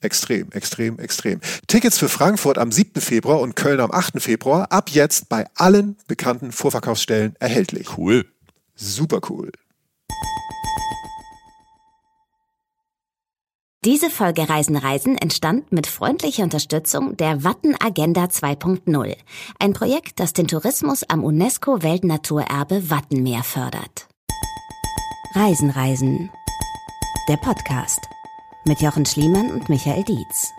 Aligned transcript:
Extrem, 0.00 0.52
extrem, 0.52 0.98
extrem. 1.00 1.40
Tickets 1.66 1.98
für 1.98 2.08
Frankfurt 2.08 2.56
am 2.56 2.70
7. 2.70 3.00
Februar 3.00 3.40
und 3.40 3.56
Köln 3.56 3.80
am 3.80 3.90
8. 3.90 4.22
Februar 4.22 4.70
ab 4.70 4.90
jetzt 4.90 5.28
bei 5.28 5.46
allen 5.56 5.96
bekannten 6.06 6.52
Vorverkaufsstellen 6.52 7.34
erhältlich. 7.40 7.98
Cool. 7.98 8.24
Super 8.76 9.20
cool. 9.28 9.50
Diese 13.84 14.10
Folge 14.10 14.48
Reisen 14.48 14.76
Reisen 14.76 15.16
entstand 15.16 15.72
mit 15.72 15.86
freundlicher 15.86 16.44
Unterstützung 16.44 17.16
der 17.16 17.42
Watten 17.42 17.74
Agenda 17.80 18.24
2.0, 18.24 19.16
ein 19.58 19.72
Projekt, 19.72 20.20
das 20.20 20.32
den 20.32 20.46
Tourismus 20.46 21.04
am 21.08 21.24
UNESCO 21.24 21.82
Weltnaturerbe 21.82 22.90
Wattenmeer 22.90 23.42
fördert. 23.42 24.08
Reisen 25.34 25.70
Reisen. 25.70 26.30
Der 27.28 27.36
Podcast 27.36 28.00
mit 28.68 28.82
Jochen 28.82 29.06
Schliemann 29.06 29.50
und 29.50 29.70
Michael 29.70 30.04
Dietz. 30.04 30.52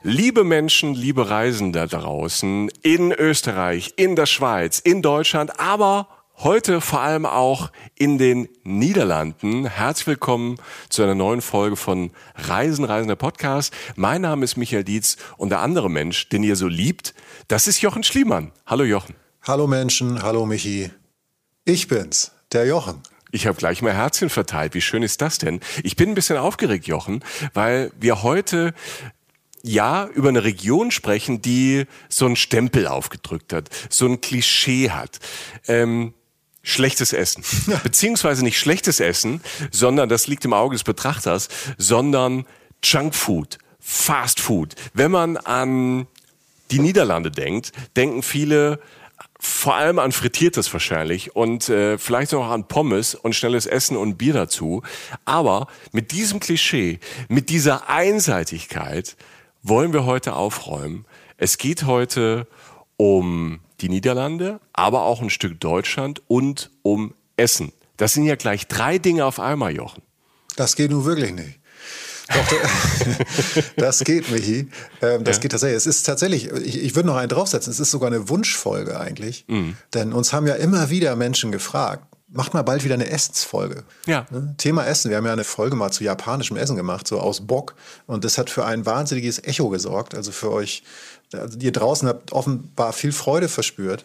Liebe 0.00 0.42
Menschen, 0.42 0.94
liebe 0.94 1.28
Reisende 1.28 1.86
da 1.86 1.98
draußen 2.00 2.70
in 2.82 3.12
Österreich, 3.12 3.92
in 3.96 4.16
der 4.16 4.24
Schweiz, 4.24 4.78
in 4.78 5.02
Deutschland, 5.02 5.60
aber 5.60 6.08
heute 6.38 6.80
vor 6.80 7.02
allem 7.02 7.26
auch 7.26 7.70
in 7.94 8.16
den 8.16 8.48
Niederlanden. 8.62 9.66
Herzlich 9.66 10.06
willkommen 10.06 10.56
zu 10.88 11.02
einer 11.02 11.14
neuen 11.14 11.42
Folge 11.42 11.76
von 11.76 12.10
Reisen, 12.34 12.86
Reisender 12.86 13.16
Podcast. 13.16 13.74
Mein 13.96 14.22
Name 14.22 14.42
ist 14.42 14.56
Michael 14.56 14.84
Dietz 14.84 15.18
und 15.36 15.50
der 15.50 15.60
andere 15.60 15.90
Mensch, 15.90 16.30
den 16.30 16.42
ihr 16.42 16.56
so 16.56 16.68
liebt, 16.68 17.14
das 17.48 17.68
ist 17.68 17.82
Jochen 17.82 18.02
Schliemann. 18.02 18.52
Hallo 18.64 18.84
Jochen. 18.84 19.14
Hallo 19.42 19.66
Menschen, 19.66 20.22
hallo 20.22 20.46
Michi. 20.46 20.90
Ich 21.66 21.86
bin's, 21.86 22.32
der 22.50 22.64
Jochen. 22.64 23.02
Ich 23.32 23.46
habe 23.46 23.56
gleich 23.56 23.82
mal 23.82 23.92
Herzchen 23.92 24.30
verteilt. 24.30 24.74
Wie 24.74 24.80
schön 24.80 25.02
ist 25.02 25.20
das 25.20 25.38
denn? 25.38 25.60
Ich 25.82 25.96
bin 25.96 26.10
ein 26.10 26.14
bisschen 26.14 26.36
aufgeregt, 26.36 26.86
Jochen, 26.86 27.24
weil 27.54 27.92
wir 27.98 28.22
heute 28.22 28.74
ja 29.62 30.06
über 30.06 30.30
eine 30.30 30.44
Region 30.44 30.90
sprechen, 30.90 31.42
die 31.42 31.86
so 32.08 32.26
einen 32.26 32.36
Stempel 32.36 32.86
aufgedrückt 32.86 33.52
hat, 33.52 33.68
so 33.88 34.06
ein 34.06 34.20
Klischee 34.20 34.90
hat. 34.90 35.18
Ähm, 35.68 36.14
schlechtes 36.62 37.12
Essen. 37.12 37.44
Beziehungsweise 37.82 38.42
nicht 38.44 38.58
schlechtes 38.58 39.00
Essen, 39.00 39.40
sondern 39.70 40.08
das 40.08 40.26
liegt 40.26 40.44
im 40.44 40.52
Auge 40.52 40.74
des 40.74 40.84
Betrachters, 40.84 41.48
sondern 41.78 42.46
Junkfood, 42.82 43.58
Fast 43.78 44.40
Food. 44.40 44.74
Wenn 44.92 45.10
man 45.10 45.36
an 45.36 46.06
die 46.70 46.78
Niederlande 46.78 47.30
denkt, 47.30 47.72
denken 47.96 48.22
viele 48.22 48.80
vor 49.40 49.74
allem 49.74 49.98
an 49.98 50.12
Frittiertes 50.12 50.72
wahrscheinlich 50.72 51.34
und 51.34 51.68
äh, 51.68 51.96
vielleicht 51.98 52.32
noch 52.32 52.50
an 52.50 52.68
Pommes 52.68 53.14
und 53.14 53.34
schnelles 53.34 53.66
Essen 53.66 53.96
und 53.96 54.18
Bier 54.18 54.34
dazu. 54.34 54.82
Aber 55.24 55.66
mit 55.92 56.12
diesem 56.12 56.40
Klischee, 56.40 57.00
mit 57.28 57.48
dieser 57.48 57.88
Einseitigkeit 57.88 59.16
wollen 59.62 59.92
wir 59.92 60.04
heute 60.04 60.34
aufräumen. 60.34 61.06
Es 61.38 61.56
geht 61.56 61.84
heute 61.84 62.46
um 62.96 63.60
die 63.80 63.88
Niederlande, 63.88 64.60
aber 64.74 65.02
auch 65.02 65.22
ein 65.22 65.30
Stück 65.30 65.58
Deutschland 65.58 66.22
und 66.28 66.70
um 66.82 67.14
Essen. 67.36 67.72
Das 67.96 68.12
sind 68.12 68.24
ja 68.24 68.36
gleich 68.36 68.66
drei 68.66 68.98
Dinge 68.98 69.24
auf 69.24 69.40
einmal, 69.40 69.74
Jochen. 69.74 70.02
Das 70.56 70.76
geht 70.76 70.90
nun 70.90 71.06
wirklich 71.06 71.32
nicht. 71.32 71.59
Doch, 72.32 73.62
das 73.76 74.00
geht, 74.00 74.30
Michi. 74.30 74.68
Ähm, 75.02 75.24
das 75.24 75.36
ja. 75.36 75.42
geht 75.42 75.52
tatsächlich. 75.52 75.76
Es 75.76 75.86
ist 75.86 76.04
tatsächlich, 76.04 76.50
ich, 76.50 76.82
ich 76.82 76.94
würde 76.94 77.08
noch 77.08 77.16
einen 77.16 77.28
draufsetzen, 77.28 77.72
es 77.72 77.80
ist 77.80 77.90
sogar 77.90 78.08
eine 78.08 78.28
Wunschfolge 78.28 78.98
eigentlich. 78.98 79.44
Mhm. 79.48 79.76
Denn 79.94 80.12
uns 80.12 80.32
haben 80.32 80.46
ja 80.46 80.54
immer 80.54 80.90
wieder 80.90 81.16
Menschen 81.16 81.52
gefragt, 81.52 82.04
macht 82.32 82.54
mal 82.54 82.62
bald 82.62 82.84
wieder 82.84 82.94
eine 82.94 83.10
Essensfolge. 83.10 83.82
Ja. 84.06 84.26
Ne? 84.30 84.54
Thema 84.58 84.86
Essen. 84.86 85.10
Wir 85.10 85.16
haben 85.16 85.26
ja 85.26 85.32
eine 85.32 85.44
Folge 85.44 85.76
mal 85.76 85.90
zu 85.90 86.04
japanischem 86.04 86.56
Essen 86.56 86.76
gemacht, 86.76 87.08
so 87.08 87.18
aus 87.18 87.46
Bock. 87.46 87.74
Und 88.06 88.24
das 88.24 88.38
hat 88.38 88.50
für 88.50 88.64
ein 88.64 88.86
wahnsinniges 88.86 89.42
Echo 89.42 89.68
gesorgt. 89.68 90.14
Also 90.14 90.30
für 90.30 90.52
euch, 90.52 90.82
also 91.32 91.58
ihr 91.58 91.72
draußen 91.72 92.08
habt 92.08 92.32
offenbar 92.32 92.92
viel 92.92 93.12
Freude 93.12 93.48
verspürt. 93.48 94.04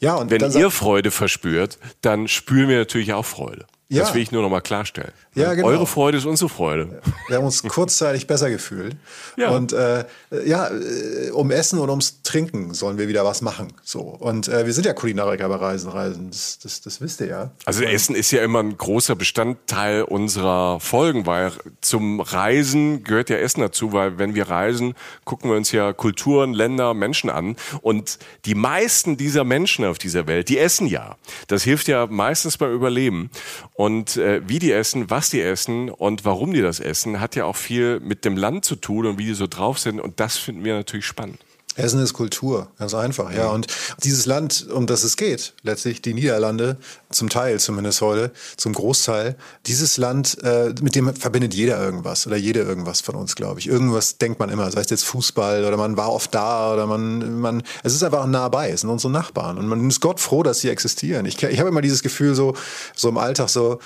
Ja, 0.00 0.14
und 0.16 0.30
wenn 0.30 0.52
ihr 0.52 0.70
Freude 0.70 1.10
verspürt, 1.10 1.78
dann 2.00 2.28
spüren 2.28 2.68
wir 2.68 2.78
natürlich 2.78 3.12
auch 3.12 3.24
Freude. 3.24 3.66
Ja. 3.88 4.02
Das 4.02 4.14
will 4.14 4.22
ich 4.22 4.32
nur 4.32 4.40
noch 4.40 4.48
mal 4.48 4.62
klarstellen. 4.62 5.12
Ja, 5.34 5.52
genau. 5.52 5.68
Eure 5.68 5.86
Freude 5.86 6.16
ist 6.16 6.24
unsere 6.24 6.48
Freude. 6.48 7.02
Wir 7.28 7.36
haben 7.36 7.44
uns 7.44 7.62
kurzzeitig 7.62 8.26
besser 8.26 8.48
gefühlt. 8.48 8.96
Ja. 9.36 9.50
Und 9.50 9.72
äh, 9.72 10.04
ja, 10.44 10.68
äh, 10.70 11.30
um 11.30 11.50
Essen 11.50 11.78
und 11.78 11.90
ums 11.90 12.22
Trinken 12.22 12.72
sollen 12.72 12.98
wir 12.98 13.08
wieder 13.08 13.24
was 13.24 13.42
machen. 13.42 13.72
So. 13.82 14.00
Und 14.00 14.48
äh, 14.48 14.64
wir 14.64 14.72
sind 14.72 14.86
ja 14.86 14.92
Kulinariker 14.92 15.48
bei 15.48 15.56
Reisen, 15.56 15.90
Reisen. 15.90 16.30
Das, 16.30 16.58
das, 16.60 16.80
das 16.80 17.00
wisst 17.00 17.20
ihr 17.20 17.26
ja. 17.26 17.50
Also 17.64 17.82
Essen 17.82 18.14
ist 18.14 18.30
ja 18.30 18.42
immer 18.42 18.60
ein 18.60 18.76
großer 18.76 19.16
Bestandteil 19.16 20.02
unserer 20.02 20.80
Folgen, 20.80 21.26
weil 21.26 21.52
zum 21.80 22.20
Reisen 22.20 23.04
gehört 23.04 23.28
ja 23.28 23.36
Essen 23.36 23.60
dazu, 23.60 23.92
weil 23.92 24.18
wenn 24.18 24.34
wir 24.34 24.48
reisen, 24.48 24.94
gucken 25.24 25.50
wir 25.50 25.56
uns 25.56 25.72
ja 25.72 25.92
Kulturen, 25.92 26.54
Länder, 26.54 26.94
Menschen 26.94 27.30
an. 27.30 27.56
Und 27.82 28.18
die 28.44 28.54
meisten 28.54 29.16
dieser 29.16 29.44
Menschen 29.44 29.84
auf 29.84 29.98
dieser 29.98 30.26
Welt, 30.26 30.48
die 30.48 30.58
essen 30.58 30.86
ja. 30.86 31.16
Das 31.48 31.62
hilft 31.64 31.88
ja 31.88 32.06
meistens 32.06 32.56
beim 32.56 32.72
Überleben. 32.72 33.30
Und 33.74 34.16
äh, 34.16 34.40
wie 34.48 34.60
die 34.60 34.70
essen, 34.70 35.10
was 35.10 35.30
die 35.30 35.40
essen 35.40 35.90
und 35.90 36.24
warum 36.24 36.52
die 36.52 36.62
das 36.62 36.78
essen, 36.78 37.20
hat 37.20 37.34
ja 37.34 37.44
auch 37.44 37.56
viel 37.56 37.98
mit 37.98 38.24
dem 38.24 38.36
Land 38.36 38.64
zu 38.64 38.76
tun 38.76 39.04
und 39.04 39.18
wie 39.18 39.26
die 39.26 39.34
so 39.34 39.48
drauf 39.48 39.80
sind. 39.80 40.00
Und 40.00 40.20
das 40.20 40.38
finden 40.38 40.64
wir 40.64 40.74
natürlich 40.74 41.06
spannend. 41.06 41.40
Essen 41.76 42.00
ist 42.02 42.12
Kultur, 42.12 42.68
ganz 42.78 42.94
einfach, 42.94 43.32
ja. 43.32 43.48
Und 43.48 43.66
dieses 44.04 44.26
Land, 44.26 44.68
um 44.70 44.86
das 44.86 45.02
es 45.02 45.16
geht, 45.16 45.54
letztlich 45.62 46.00
die 46.02 46.14
Niederlande, 46.14 46.76
zum 47.10 47.28
Teil 47.28 47.58
zumindest 47.58 48.00
heute, 48.00 48.32
zum 48.56 48.72
Großteil, 48.72 49.36
dieses 49.66 49.96
Land, 49.96 50.38
äh, 50.42 50.72
mit 50.80 50.94
dem 50.94 51.14
verbindet 51.14 51.54
jeder 51.54 51.82
irgendwas 51.82 52.26
oder 52.26 52.36
jede 52.36 52.60
irgendwas 52.60 53.00
von 53.00 53.16
uns, 53.16 53.34
glaube 53.34 53.60
ich. 53.60 53.66
Irgendwas 53.66 54.18
denkt 54.18 54.38
man 54.38 54.50
immer, 54.50 54.70
sei 54.70 54.80
es 54.80 54.90
jetzt 54.90 55.04
Fußball 55.04 55.64
oder 55.64 55.76
man 55.76 55.96
war 55.96 56.12
oft 56.12 56.34
da 56.34 56.72
oder 56.72 56.86
man, 56.86 57.40
man, 57.40 57.62
es 57.82 57.94
ist 57.94 58.02
einfach 58.02 58.26
nah 58.26 58.48
bei, 58.48 58.70
es 58.70 58.82
sind 58.82 58.90
unsere 58.90 59.12
Nachbarn 59.12 59.58
und 59.58 59.66
man 59.66 59.88
ist 59.88 60.00
Gott 60.00 60.20
froh, 60.20 60.42
dass 60.42 60.60
sie 60.60 60.68
existieren. 60.68 61.26
Ich, 61.26 61.42
ich 61.42 61.58
habe 61.58 61.68
immer 61.68 61.82
dieses 61.82 62.02
Gefühl 62.02 62.34
so, 62.34 62.54
so 62.94 63.08
im 63.08 63.18
Alltag 63.18 63.48
so, 63.48 63.80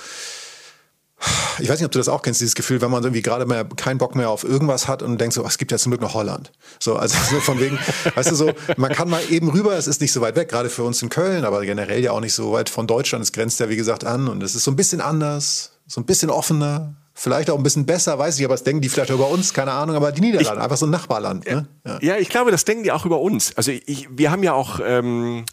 ich 1.59 1.67
weiß 1.67 1.79
nicht, 1.79 1.85
ob 1.85 1.91
du 1.91 1.99
das 1.99 2.07
auch 2.07 2.21
kennst, 2.21 2.39
dieses 2.41 2.55
Gefühl, 2.55 2.81
wenn 2.81 2.91
man 2.91 3.03
irgendwie 3.03 3.21
gerade 3.21 3.45
mehr 3.45 3.65
keinen 3.65 3.97
Bock 3.97 4.15
mehr 4.15 4.29
auf 4.29 4.43
irgendwas 4.43 4.87
hat 4.87 5.03
und 5.03 5.19
denkt 5.19 5.33
so, 5.33 5.45
es 5.45 5.57
gibt 5.57 5.71
ja 5.71 5.77
zum 5.77 5.91
Glück 5.91 6.01
noch 6.01 6.13
Holland. 6.13 6.51
So, 6.79 6.95
also 6.95 7.17
so 7.29 7.39
von 7.39 7.59
wegen, 7.59 7.77
weißt 8.15 8.31
du 8.31 8.35
so, 8.35 8.51
man 8.77 8.91
kann 8.91 9.09
mal 9.09 9.21
eben 9.29 9.49
rüber, 9.49 9.73
es 9.77 9.87
ist 9.87 10.01
nicht 10.01 10.13
so 10.13 10.21
weit 10.21 10.35
weg, 10.35 10.49
gerade 10.49 10.69
für 10.69 10.83
uns 10.83 11.01
in 11.01 11.09
Köln, 11.09 11.45
aber 11.45 11.65
generell 11.65 12.01
ja 12.01 12.11
auch 12.11 12.21
nicht 12.21 12.33
so 12.33 12.53
weit 12.53 12.69
von 12.69 12.87
Deutschland. 12.87 13.23
Es 13.23 13.31
grenzt 13.31 13.59
ja, 13.59 13.69
wie 13.69 13.75
gesagt, 13.75 14.05
an 14.05 14.27
und 14.27 14.41
es 14.43 14.55
ist 14.55 14.63
so 14.63 14.71
ein 14.71 14.75
bisschen 14.75 15.01
anders, 15.01 15.71
so 15.87 15.99
ein 15.99 16.05
bisschen 16.05 16.29
offener, 16.29 16.95
vielleicht 17.13 17.49
auch 17.49 17.57
ein 17.57 17.63
bisschen 17.63 17.85
besser, 17.85 18.17
weiß 18.17 18.39
ich, 18.39 18.45
aber 18.45 18.53
das 18.53 18.63
denken 18.63 18.81
die 18.81 18.89
vielleicht 18.89 19.09
über 19.09 19.29
uns, 19.29 19.53
keine 19.53 19.73
Ahnung, 19.73 19.95
aber 19.95 20.11
die 20.11 20.21
Niederlande, 20.21 20.59
ich, 20.59 20.63
einfach 20.63 20.77
so 20.77 20.85
ein 20.85 20.91
Nachbarland. 20.91 21.45
Ne? 21.45 21.67
Ja. 21.85 21.99
ja. 22.01 22.17
ich 22.17 22.29
glaube, 22.29 22.51
das 22.51 22.63
denken 22.63 22.83
die 22.83 22.91
auch 22.91 23.05
über 23.05 23.19
uns. 23.19 23.55
Also 23.57 23.71
ich, 23.71 24.07
wir 24.09 24.31
haben 24.31 24.43
ja 24.43 24.53
auch 24.53 24.79
ähm, 24.81 25.45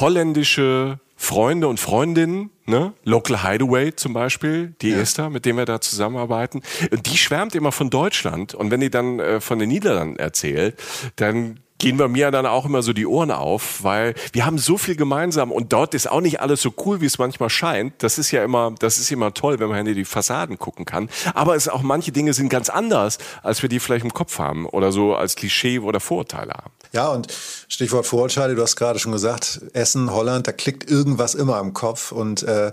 holländische 0.00 0.98
Freunde 1.16 1.68
und 1.68 1.80
Freundinnen, 1.80 2.50
ne? 2.66 2.92
Local 3.04 3.42
Hideaway 3.42 3.94
zum 3.94 4.12
Beispiel, 4.12 4.74
die 4.82 4.90
ja. 4.90 4.98
Esther, 4.98 5.30
mit 5.30 5.44
dem 5.44 5.56
wir 5.56 5.64
da 5.64 5.80
zusammenarbeiten, 5.80 6.62
die 6.90 7.16
schwärmt 7.16 7.54
immer 7.54 7.72
von 7.72 7.90
Deutschland 7.90 8.54
und 8.54 8.70
wenn 8.70 8.80
die 8.80 8.90
dann 8.90 9.20
äh, 9.20 9.40
von 9.40 9.58
den 9.58 9.68
Niederlanden 9.68 10.16
erzählt, 10.16 10.80
dann 11.16 11.60
gehen 11.78 11.96
bei 11.96 12.08
mir 12.08 12.30
dann 12.30 12.46
auch 12.46 12.64
immer 12.64 12.82
so 12.82 12.92
die 12.92 13.06
Ohren 13.06 13.30
auf, 13.30 13.82
weil 13.82 14.14
wir 14.32 14.46
haben 14.46 14.58
so 14.58 14.78
viel 14.78 14.96
gemeinsam 14.96 15.52
und 15.52 15.72
dort 15.72 15.94
ist 15.94 16.10
auch 16.10 16.20
nicht 16.20 16.40
alles 16.40 16.62
so 16.62 16.72
cool, 16.84 17.00
wie 17.00 17.06
es 17.06 17.18
manchmal 17.18 17.50
scheint. 17.50 18.02
Das 18.02 18.16
ist 18.16 18.30
ja 18.30 18.44
immer, 18.44 18.74
das 18.78 18.98
ist 18.98 19.10
immer 19.10 19.34
toll, 19.34 19.58
wenn 19.58 19.68
man 19.68 19.78
hinter 19.78 19.94
die 19.94 20.04
Fassaden 20.04 20.58
gucken 20.58 20.84
kann. 20.84 21.10
Aber 21.34 21.56
es 21.56 21.68
auch 21.68 21.82
manche 21.82 22.12
Dinge 22.12 22.32
sind 22.32 22.48
ganz 22.48 22.70
anders, 22.70 23.18
als 23.42 23.60
wir 23.62 23.68
die 23.68 23.80
vielleicht 23.80 24.04
im 24.04 24.14
Kopf 24.14 24.38
haben 24.38 24.66
oder 24.66 24.92
so 24.92 25.14
als 25.14 25.36
Klischee 25.36 25.78
oder 25.78 26.00
Vorurteile 26.00 26.52
haben. 26.52 26.73
Ja, 26.94 27.08
und 27.08 27.26
Stichwort 27.68 28.06
Vorurteile, 28.06 28.54
du 28.54 28.62
hast 28.62 28.76
gerade 28.76 29.00
schon 29.00 29.10
gesagt, 29.10 29.60
Essen, 29.72 30.12
Holland, 30.12 30.46
da 30.46 30.52
klickt 30.52 30.88
irgendwas 30.88 31.34
immer 31.34 31.58
im 31.58 31.72
Kopf. 31.72 32.12
Und 32.12 32.44
äh, 32.44 32.72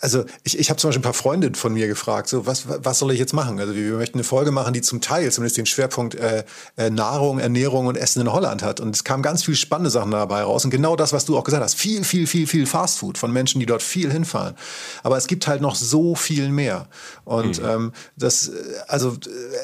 also 0.00 0.24
ich, 0.44 0.56
ich 0.56 0.70
habe 0.70 0.78
zum 0.78 0.88
Beispiel 0.88 1.00
ein 1.00 1.02
paar 1.02 1.12
Freundinnen 1.12 1.56
von 1.56 1.72
mir 1.74 1.88
gefragt, 1.88 2.28
so 2.28 2.46
was, 2.46 2.64
was 2.68 3.00
soll 3.00 3.10
ich 3.10 3.18
jetzt 3.18 3.32
machen? 3.32 3.58
Also 3.58 3.74
wir 3.74 3.94
möchten 3.94 4.18
eine 4.18 4.24
Folge 4.24 4.52
machen, 4.52 4.72
die 4.72 4.82
zum 4.82 5.00
Teil 5.00 5.32
zumindest 5.32 5.56
den 5.56 5.66
Schwerpunkt 5.66 6.14
äh, 6.14 6.44
äh, 6.76 6.90
Nahrung, 6.90 7.40
Ernährung 7.40 7.86
und 7.86 7.96
Essen 7.96 8.20
in 8.20 8.32
Holland 8.32 8.62
hat. 8.62 8.78
Und 8.78 8.94
es 8.94 9.02
kamen 9.02 9.24
ganz 9.24 9.42
viele 9.42 9.56
spannende 9.56 9.90
Sachen 9.90 10.12
dabei 10.12 10.44
raus. 10.44 10.64
Und 10.64 10.70
genau 10.70 10.94
das, 10.94 11.12
was 11.12 11.24
du 11.24 11.36
auch 11.36 11.42
gesagt 11.42 11.64
hast, 11.64 11.74
viel, 11.74 12.04
viel, 12.04 12.28
viel, 12.28 12.46
viel 12.46 12.66
Fastfood 12.66 13.18
von 13.18 13.32
Menschen, 13.32 13.58
die 13.58 13.66
dort 13.66 13.82
viel 13.82 14.12
hinfahren. 14.12 14.54
Aber 15.02 15.16
es 15.16 15.26
gibt 15.26 15.48
halt 15.48 15.60
noch 15.60 15.74
so 15.74 16.14
viel 16.14 16.50
mehr. 16.50 16.86
Und 17.24 17.60
mhm. 17.60 17.68
ähm, 17.68 17.92
das, 18.16 18.52
also 18.86 19.16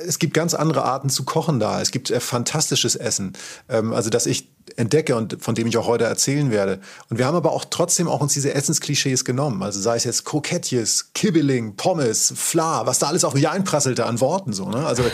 es 0.09 0.19
gibt 0.19 0.35
ganz 0.35 0.55
andere 0.55 0.83
Arten 0.85 1.09
zu 1.09 1.25
kochen 1.25 1.61
da. 1.61 1.81
Es 1.81 1.93
gibt 1.93 2.11
äh, 2.11 2.19
fantastisches 2.19 2.97
Essen. 2.97 3.28
Ähm, 3.69 3.93
also 3.93 4.11
dass 4.11 4.27
ich 4.27 4.51
entdecke 4.77 5.17
und 5.17 5.43
von 5.43 5.55
dem 5.55 5.67
ich 5.67 5.77
auch 5.77 5.87
heute 5.87 6.05
erzählen 6.05 6.51
werde. 6.51 6.81
Und 7.09 7.19
wir 7.19 7.27
haben 7.27 7.35
aber 7.35 7.53
auch 7.53 7.65
trotzdem 7.65 8.09
auch 8.09 8.21
uns 8.21 8.33
diese 8.35 8.55
Essensklischees 8.55 9.25
genommen. 9.25 9.63
Also 9.63 9.81
sei 9.81 9.97
es 9.97 10.05
jetzt 10.05 10.25
Krokettjes, 10.25 11.13
Kibbeling, 11.15 11.77
Pommes, 11.77 12.33
Fla, 12.37 12.87
was 12.87 12.99
da 12.99 13.09
alles 13.09 13.25
auf 13.25 13.35
mich 13.35 13.49
einprasselte 13.49 14.07
an 14.07 14.21
Worten 14.21 14.53
so. 14.53 14.69
Ne? 14.69 14.87
Also 14.87 15.05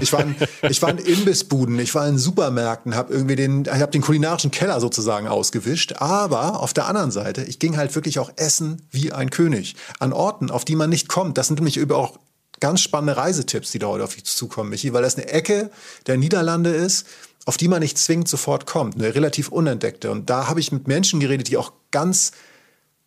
ich 0.00 0.12
war, 0.12 0.20
in, 0.20 0.34
ich 0.70 0.82
war 0.82 0.90
in 0.90 0.98
Imbissbuden, 0.98 1.78
ich 1.78 1.94
war 1.94 2.08
in 2.08 2.18
Supermärkten, 2.18 2.94
habe 2.94 3.12
irgendwie 3.12 3.36
den, 3.36 3.62
ich 3.62 3.70
habe 3.72 3.92
den 3.92 4.02
kulinarischen 4.02 4.50
Keller 4.50 4.80
sozusagen 4.80 5.28
ausgewischt. 5.28 5.94
Aber 5.98 6.60
auf 6.60 6.72
der 6.72 6.86
anderen 6.86 7.10
Seite, 7.10 7.44
ich 7.44 7.58
ging 7.58 7.76
halt 7.76 7.94
wirklich 7.94 8.18
auch 8.18 8.32
essen 8.36 8.82
wie 8.90 9.12
ein 9.12 9.30
König 9.30 9.76
an 9.98 10.12
Orten, 10.12 10.50
auf 10.50 10.64
die 10.64 10.76
man 10.76 10.90
nicht 10.90 11.08
kommt. 11.08 11.38
Das 11.38 11.48
sind 11.48 11.56
nämlich 11.56 11.76
über 11.76 11.96
auch 11.96 12.18
ganz 12.60 12.80
spannende 12.80 13.16
Reisetipps, 13.16 13.72
die 13.72 13.78
da 13.78 13.88
heute 13.88 14.04
auf 14.04 14.14
dich 14.14 14.24
zukommen, 14.24 14.70
Michi, 14.70 14.92
weil 14.92 15.02
das 15.02 15.16
eine 15.16 15.28
Ecke 15.28 15.70
der 16.06 16.16
Niederlande 16.16 16.70
ist, 16.70 17.06
auf 17.44 17.56
die 17.56 17.68
man 17.68 17.80
nicht 17.80 17.98
zwingend 17.98 18.28
sofort 18.28 18.66
kommt, 18.66 18.94
eine 18.94 19.14
relativ 19.14 19.48
unentdeckte. 19.48 20.10
Und 20.10 20.30
da 20.30 20.48
habe 20.48 20.60
ich 20.60 20.72
mit 20.72 20.88
Menschen 20.88 21.20
geredet, 21.20 21.48
die 21.48 21.56
auch 21.56 21.72
ganz 21.90 22.32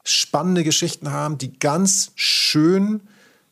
spannende 0.03 0.63
Geschichten 0.63 1.11
haben, 1.11 1.37
die 1.37 1.57
ganz 1.59 2.11
schön 2.15 3.01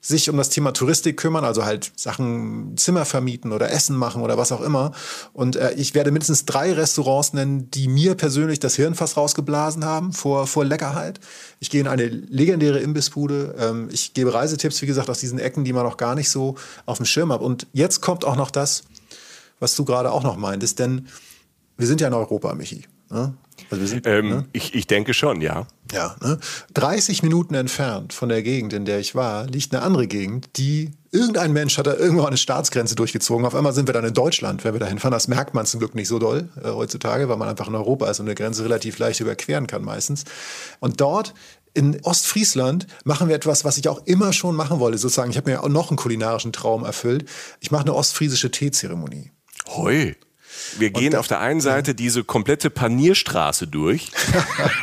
sich 0.05 0.29
um 0.29 0.37
das 0.37 0.49
Thema 0.49 0.71
Touristik 0.71 1.17
kümmern, 1.17 1.43
also 1.43 1.65
halt 1.65 1.91
Sachen 1.95 2.77
Zimmer 2.77 3.05
vermieten 3.05 3.51
oder 3.51 3.71
Essen 3.71 3.95
machen 3.95 4.21
oder 4.21 4.37
was 4.37 4.51
auch 4.51 4.61
immer. 4.61 4.91
Und 5.33 5.55
äh, 5.55 5.73
ich 5.73 5.95
werde 5.95 6.11
mindestens 6.11 6.45
drei 6.45 6.73
Restaurants 6.73 7.33
nennen, 7.33 7.71
die 7.71 7.87
mir 7.87 8.13
persönlich 8.13 8.59
das 8.59 8.75
Hirnfass 8.75 9.17
rausgeblasen 9.17 9.83
haben 9.83 10.13
vor, 10.13 10.45
vor 10.45 10.63
Leckerheit. 10.63 11.19
Ich 11.59 11.71
gehe 11.71 11.81
in 11.81 11.87
eine 11.87 12.05
legendäre 12.05 12.79
Imbissbude. 12.79 13.55
Ähm, 13.57 13.89
ich 13.91 14.13
gebe 14.13 14.31
Reisetipps, 14.31 14.81
wie 14.83 14.85
gesagt, 14.85 15.09
aus 15.09 15.19
diesen 15.19 15.39
Ecken, 15.39 15.63
die 15.63 15.73
man 15.73 15.83
noch 15.83 15.97
gar 15.97 16.13
nicht 16.13 16.29
so 16.29 16.55
auf 16.85 16.97
dem 16.97 17.07
Schirm 17.07 17.31
hat. 17.33 17.41
Und 17.41 17.65
jetzt 17.73 18.01
kommt 18.01 18.25
auch 18.25 18.35
noch 18.35 18.51
das, 18.51 18.83
was 19.59 19.75
du 19.75 19.85
gerade 19.85 20.11
auch 20.11 20.23
noch 20.23 20.37
meintest, 20.37 20.79
denn 20.79 21.07
wir 21.77 21.87
sind 21.87 22.01
ja 22.01 22.07
in 22.07 22.13
Europa, 22.13 22.53
Michi. 22.53 22.85
Ne? 23.09 23.33
Also 23.69 23.85
sind, 23.85 24.05
ähm, 24.07 24.29
ne? 24.29 24.45
ich, 24.51 24.73
ich 24.73 24.87
denke 24.87 25.13
schon, 25.13 25.41
ja. 25.41 25.67
Ja, 25.91 26.15
ne? 26.21 26.39
30 26.73 27.23
Minuten 27.23 27.53
entfernt 27.53 28.13
von 28.13 28.29
der 28.29 28.43
Gegend, 28.43 28.73
in 28.73 28.85
der 28.85 28.99
ich 28.99 29.15
war, 29.15 29.45
liegt 29.47 29.73
eine 29.73 29.83
andere 29.83 30.07
Gegend, 30.07 30.57
die 30.57 30.91
irgendein 31.11 31.53
Mensch 31.53 31.77
hat 31.77 31.87
da 31.87 31.95
irgendwo 31.95 32.25
eine 32.25 32.37
Staatsgrenze 32.37 32.95
durchgezogen. 32.95 33.45
Auf 33.45 33.55
einmal 33.55 33.73
sind 33.73 33.87
wir 33.87 33.93
dann 33.93 34.05
in 34.05 34.13
Deutschland, 34.13 34.63
wenn 34.63 34.73
wir 34.73 34.79
da 34.79 34.87
hinfahren. 34.87 35.13
Das 35.13 35.27
merkt 35.27 35.53
man 35.53 35.65
zum 35.65 35.79
Glück 35.79 35.95
nicht 35.95 36.07
so 36.07 36.19
doll 36.19 36.49
äh, 36.61 36.69
heutzutage, 36.69 37.29
weil 37.29 37.37
man 37.37 37.47
einfach 37.47 37.67
in 37.67 37.75
Europa 37.75 38.09
ist 38.09 38.19
und 38.19 38.25
eine 38.25 38.35
Grenze 38.35 38.63
relativ 38.63 38.97
leicht 38.97 39.19
überqueren 39.19 39.67
kann 39.67 39.83
meistens. 39.83 40.25
Und 40.79 40.99
dort 40.99 41.33
in 41.73 42.01
Ostfriesland 42.03 42.87
machen 43.03 43.27
wir 43.27 43.35
etwas, 43.35 43.65
was 43.65 43.77
ich 43.77 43.87
auch 43.87 44.05
immer 44.05 44.33
schon 44.33 44.55
machen 44.55 44.79
wollte. 44.79 44.97
Sozusagen, 44.97 45.29
ich 45.29 45.37
habe 45.37 45.51
mir 45.51 45.63
auch 45.63 45.69
noch 45.69 45.89
einen 45.89 45.97
kulinarischen 45.97 46.53
Traum 46.53 46.83
erfüllt. 46.83 47.29
Ich 47.59 47.71
mache 47.71 47.83
eine 47.83 47.93
ostfriesische 47.93 48.49
Teezeremonie. 48.49 49.31
Hoi. 49.69 50.15
Wir 50.77 50.89
gehen 50.89 51.11
da, 51.11 51.19
auf 51.19 51.27
der 51.27 51.39
einen 51.39 51.61
Seite 51.61 51.91
ja. 51.91 51.95
diese 51.95 52.23
komplette 52.23 52.69
Panierstraße 52.69 53.67
durch, 53.67 54.11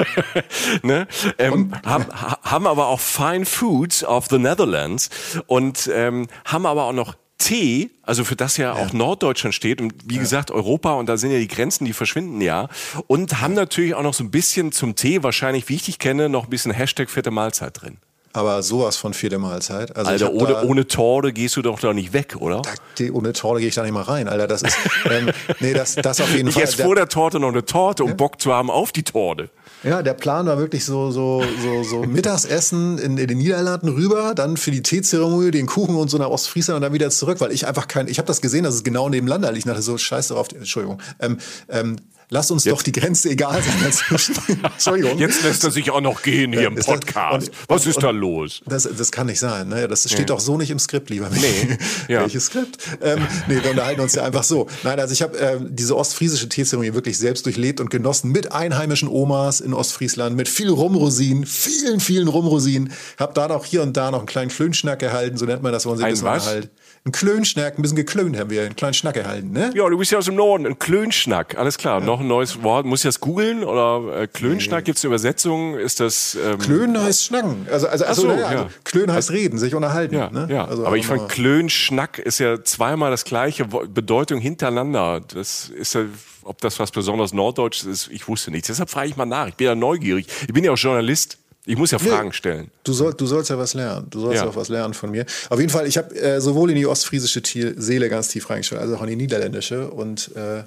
ne? 0.83 1.07
ähm, 1.39 1.73
haben, 1.85 2.07
haben 2.13 2.67
aber 2.67 2.89
auch 2.89 3.01
Fine 3.01 3.47
Foods 3.47 4.05
of 4.05 4.27
the 4.29 4.39
Netherlands 4.39 5.11
und 5.47 5.91
ähm, 5.93 6.29
haben 6.45 6.67
aber 6.67 6.85
auch 6.85 6.93
noch 6.93 7.17
Tee, 7.39 7.91
also 8.03 8.23
für 8.23 8.37
das 8.37 8.57
ja, 8.57 8.77
ja. 8.77 8.83
auch 8.83 8.93
Norddeutschland 8.93 9.55
steht 9.55 9.81
und 9.81 9.95
wie 10.05 10.15
ja. 10.17 10.21
gesagt 10.21 10.51
Europa 10.51 10.93
und 10.93 11.07
da 11.07 11.17
sind 11.17 11.33
ja 11.33 11.39
die 11.39 11.49
Grenzen, 11.49 11.85
die 11.85 11.93
verschwinden 11.93 12.41
ja 12.41 12.69
und 13.09 13.41
haben 13.41 13.55
natürlich 13.55 13.95
auch 13.95 14.03
noch 14.03 14.15
so 14.15 14.23
ein 14.23 14.31
bisschen 14.31 14.71
zum 14.71 14.95
Tee, 14.95 15.23
wahrscheinlich 15.23 15.69
wie 15.69 15.75
ich 15.75 15.85
dich 15.85 15.99
kenne, 15.99 16.29
noch 16.29 16.45
ein 16.45 16.51
bisschen 16.51 16.73
Hashtag 16.73 17.11
fette 17.11 17.31
Mahlzeit 17.31 17.83
drin 17.83 17.99
aber 18.33 18.63
sowas 18.63 18.97
von 18.97 19.15
vierte 19.15 19.39
Mahlzeit. 19.39 19.97
Also 19.97 20.11
Alter, 20.11 20.33
ohne, 20.33 20.63
ohne 20.65 20.87
Torte 20.87 21.33
gehst 21.33 21.57
du 21.57 21.63
doch 21.63 21.79
da 21.81 21.93
nicht 21.93 22.13
weg, 22.13 22.37
oder? 22.39 22.63
Da, 22.63 22.71
die, 22.99 23.13
ohne 23.13 23.33
Torte 23.33 23.61
gehe 23.61 23.69
ich 23.69 23.75
da 23.75 23.83
nicht 23.83 23.93
mal 23.93 24.03
rein, 24.03 24.29
Alter. 24.29 24.47
Das 24.47 24.63
ist, 24.63 24.77
ähm, 25.11 25.31
nee, 25.61 25.75
das, 25.75 25.97
das 25.97 26.21
auf 26.21 26.35
jeden 26.35 26.49
ich 26.49 26.55
Fall. 26.55 26.65
Ich 26.65 26.71
esse 26.71 26.83
vor 26.83 26.95
der 26.95 27.09
Torte 27.09 27.41
noch 27.41 27.49
eine 27.49 27.65
Torte, 27.65 28.05
um 28.05 28.11
ja? 28.11 28.17
Bock 28.17 28.41
zu 28.41 28.53
haben 28.53 28.71
auf 28.71 28.93
die 28.93 29.03
Torte. 29.03 29.51
Ja, 29.85 30.03
der 30.03 30.15
Plan 30.15 30.47
war 30.47 30.59
wirklich 30.59 30.85
so, 30.85 31.11
so, 31.11 31.43
so, 31.61 31.83
so 31.83 32.03
Mittagsessen 32.05 32.99
in, 32.99 33.19
in 33.19 33.27
den 33.27 33.39
Niederlanden 33.39 33.89
rüber, 33.89 34.33
dann 34.35 34.57
für 34.57 34.71
die 34.71 34.83
Teezeremonie 34.83 35.51
den 35.51 35.67
Kuchen 35.67 35.97
und 35.97 36.09
so 36.09 36.19
nach 36.19 36.29
Ostfriesland 36.29 36.77
und 36.77 36.83
dann 36.83 36.93
wieder 36.93 37.11
zurück, 37.11 37.41
weil 37.41 37.51
ich 37.51 37.67
einfach 37.67 37.89
kein, 37.89 38.07
ich 38.07 38.19
habe 38.19 38.27
das 38.27 38.41
gesehen, 38.41 38.63
dass 38.63 38.75
es 38.75 38.85
genau 38.85 39.09
neben 39.09 39.27
Land 39.27 39.45
liegt. 39.45 39.59
Ich 39.59 39.65
dachte 39.65 39.83
so, 39.83 39.99
scheiße 39.99 40.37
auf, 40.37 40.53
Entschuldigung. 40.53 41.01
Ähm, 41.19 41.39
ähm, 41.69 41.97
Lass 42.33 42.51
uns 42.51 42.65
jetzt. 42.65 42.73
doch 42.73 42.83
die 42.83 42.93
Grenze 42.93 43.29
egal 43.29 43.63
sein 43.63 43.75
dazwischen. 43.85 44.35
Entschuldigung. 44.63 45.19
Jetzt 45.19 45.43
lässt 45.43 45.65
er 45.65 45.71
sich 45.71 45.91
auch 45.91 46.01
noch 46.01 46.23
gehen 46.23 46.55
hier 46.55 46.69
im 46.69 46.77
Podcast. 46.77 47.51
Und, 47.51 47.57
Was 47.69 47.85
ist 47.85 48.03
da 48.03 48.09
los? 48.09 48.63
Das, 48.65 48.89
das 48.97 49.13
kann 49.13 49.27
nicht 49.27 49.39
sein. 49.39 49.69
Ne? 49.69 49.87
Das 49.87 50.05
steht 50.05 50.19
ja. 50.19 50.25
doch 50.25 50.41
so 50.41 50.57
nicht 50.57 50.71
im 50.71 50.79
Skript, 50.79 51.11
lieber 51.11 51.29
mich. 51.29 51.43
Nee. 51.43 51.77
Ja. 52.09 52.21
Welches 52.23 52.47
Skript? 52.47 52.79
Ähm, 53.03 53.21
nee, 53.49 53.63
wir 53.63 53.71
unterhalten 53.71 54.01
uns 54.01 54.15
ja 54.15 54.25
einfach 54.25 54.45
so. 54.45 54.67
Nein, 54.83 54.99
also 54.99 55.13
ich 55.13 55.21
habe 55.21 55.39
äh, 55.39 55.59
diese 55.61 55.95
ostfriesische 55.95 56.49
Teezeremonie 56.49 56.95
wirklich 56.95 57.19
selbst 57.19 57.45
durchlebt 57.45 57.81
und 57.81 57.91
genossen 57.91 58.33
mit 58.33 58.51
einheimischen 58.51 59.09
Omas 59.09 59.61
in 59.61 59.75
Ostfriesland, 59.75 60.35
mit 60.35 60.49
viel 60.49 60.71
Rumrosinen, 60.71 61.45
vielen, 61.45 62.01
vielen 62.01 62.29
Rumrosinen. 62.29 62.95
Hab 63.19 63.35
da 63.35 63.47
noch 63.47 63.67
hier 63.67 63.83
und 63.83 63.95
da 63.99 64.11
noch 64.11 64.21
einen 64.21 64.27
kleinen 64.27 64.51
Klönschnack 64.51 65.01
gehalten, 65.01 65.37
so 65.37 65.45
nennt 65.45 65.63
man 65.63 65.73
das, 65.73 65.85
wo 65.85 65.91
man 65.91 65.99
sich 65.99 66.07
ein 66.07 66.15
das? 66.15 66.47
Halt. 66.47 66.71
Ein 67.05 67.11
Klönschnack, 67.11 67.79
ein 67.79 67.83
bisschen 67.83 67.97
geklönt 67.97 68.39
haben 68.39 68.51
wir, 68.51 68.63
einen 68.63 68.77
kleinen 68.77 68.95
Schnack 68.95 69.17
erhalten, 69.17 69.51
ne? 69.51 69.73
Ja, 69.75 69.89
du 69.89 69.99
bist 69.99 70.13
ja 70.13 70.19
aus 70.19 70.27
dem 70.27 70.37
Norden, 70.37 70.67
ein 70.67 70.79
Klönschnack, 70.79 71.59
alles 71.59 71.77
klar. 71.77 71.99
Ja. 71.99 72.07
Noch 72.07 72.21
ein 72.21 72.29
neues 72.29 72.63
Wort, 72.63 72.87
muss 72.87 73.01
ich 73.01 73.09
das 73.09 73.19
googeln? 73.19 73.65
Oder 73.65 74.21
äh, 74.23 74.27
Klönschnack, 74.29 74.83
nee. 74.83 74.85
gibt 74.85 74.99
es 74.99 75.05
eine 75.05 75.09
Übersetzung? 75.09 75.77
Ist 75.77 75.99
das... 75.99 76.37
Ähm 76.37 76.59
Klön 76.59 76.97
heißt 76.97 77.25
Schnacken. 77.25 77.67
Also, 77.69 77.89
also, 77.89 78.05
also, 78.05 78.23
so, 78.23 78.29
ja, 78.29 78.47
also 78.47 78.65
ja. 78.65 78.71
Klön 78.85 79.11
heißt 79.11 79.33
reden, 79.33 79.59
sich 79.59 79.75
unterhalten. 79.75 80.15
Ja, 80.15 80.31
ne? 80.31 80.47
ja. 80.49 80.65
Also, 80.65 80.87
aber 80.87 80.97
ich 80.97 81.07
fand 81.07 81.29
Klönschnack 81.29 82.21
ist 82.21 82.39
ja 82.39 82.63
zweimal 82.63 83.11
das 83.11 83.25
gleiche 83.25 83.65
Bedeutung 83.65 84.39
hintereinander. 84.39 85.23
Das 85.27 85.71
ist 85.71 85.95
ja 85.95 86.05
ob 86.45 86.61
das 86.61 86.79
was 86.79 86.91
besonders 86.91 87.33
Norddeutsches 87.33 87.87
ist, 87.87 88.09
ich 88.11 88.27
wusste 88.29 88.51
nichts. 88.51 88.67
Deshalb 88.67 88.91
frage 88.91 89.09
ich 89.09 89.17
mal 89.17 89.27
nach. 89.27 89.49
Ich 89.49 89.55
bin 89.55 89.67
ja 89.67 89.75
neugierig. 89.75 90.27
Ich 90.43 90.53
bin 90.53 90.65
ja 90.65 90.73
auch 90.73 90.79
Journalist. 90.79 91.39
Ich 91.65 91.77
muss 91.77 91.93
ja 91.93 91.99
Fragen 91.99 92.29
nee, 92.29 92.35
stellen. 92.35 92.71
Du, 92.83 92.93
soll, 92.93 93.15
du 93.15 93.25
sollst 93.27 93.51
ja 93.51 93.57
was 93.57 93.75
lernen. 93.75 94.09
Du 94.11 94.21
sollst 94.21 94.43
ja, 94.43 94.49
auch 94.49 94.57
was 94.57 94.69
lernen 94.69 94.95
von 94.95 95.11
mir. 95.11 95.25
Auf 95.49 95.61
jeden 95.61 95.71
Fall, 95.71 95.87
ich 95.87 95.97
habe 95.97 96.15
äh, 96.17 96.41
sowohl 96.41 96.71
in 96.71 96.77
die 96.77 96.87
ostfriesische 96.87 97.41
Seele 97.77 98.09
ganz 98.09 98.29
tief 98.29 98.51
reingeschaut, 98.51 98.79
als 98.79 98.91
auch 98.93 99.03
in 99.03 99.11
die 99.11 99.17
niederländische. 99.17 99.89
Und 99.91 100.35
äh, 100.35 100.65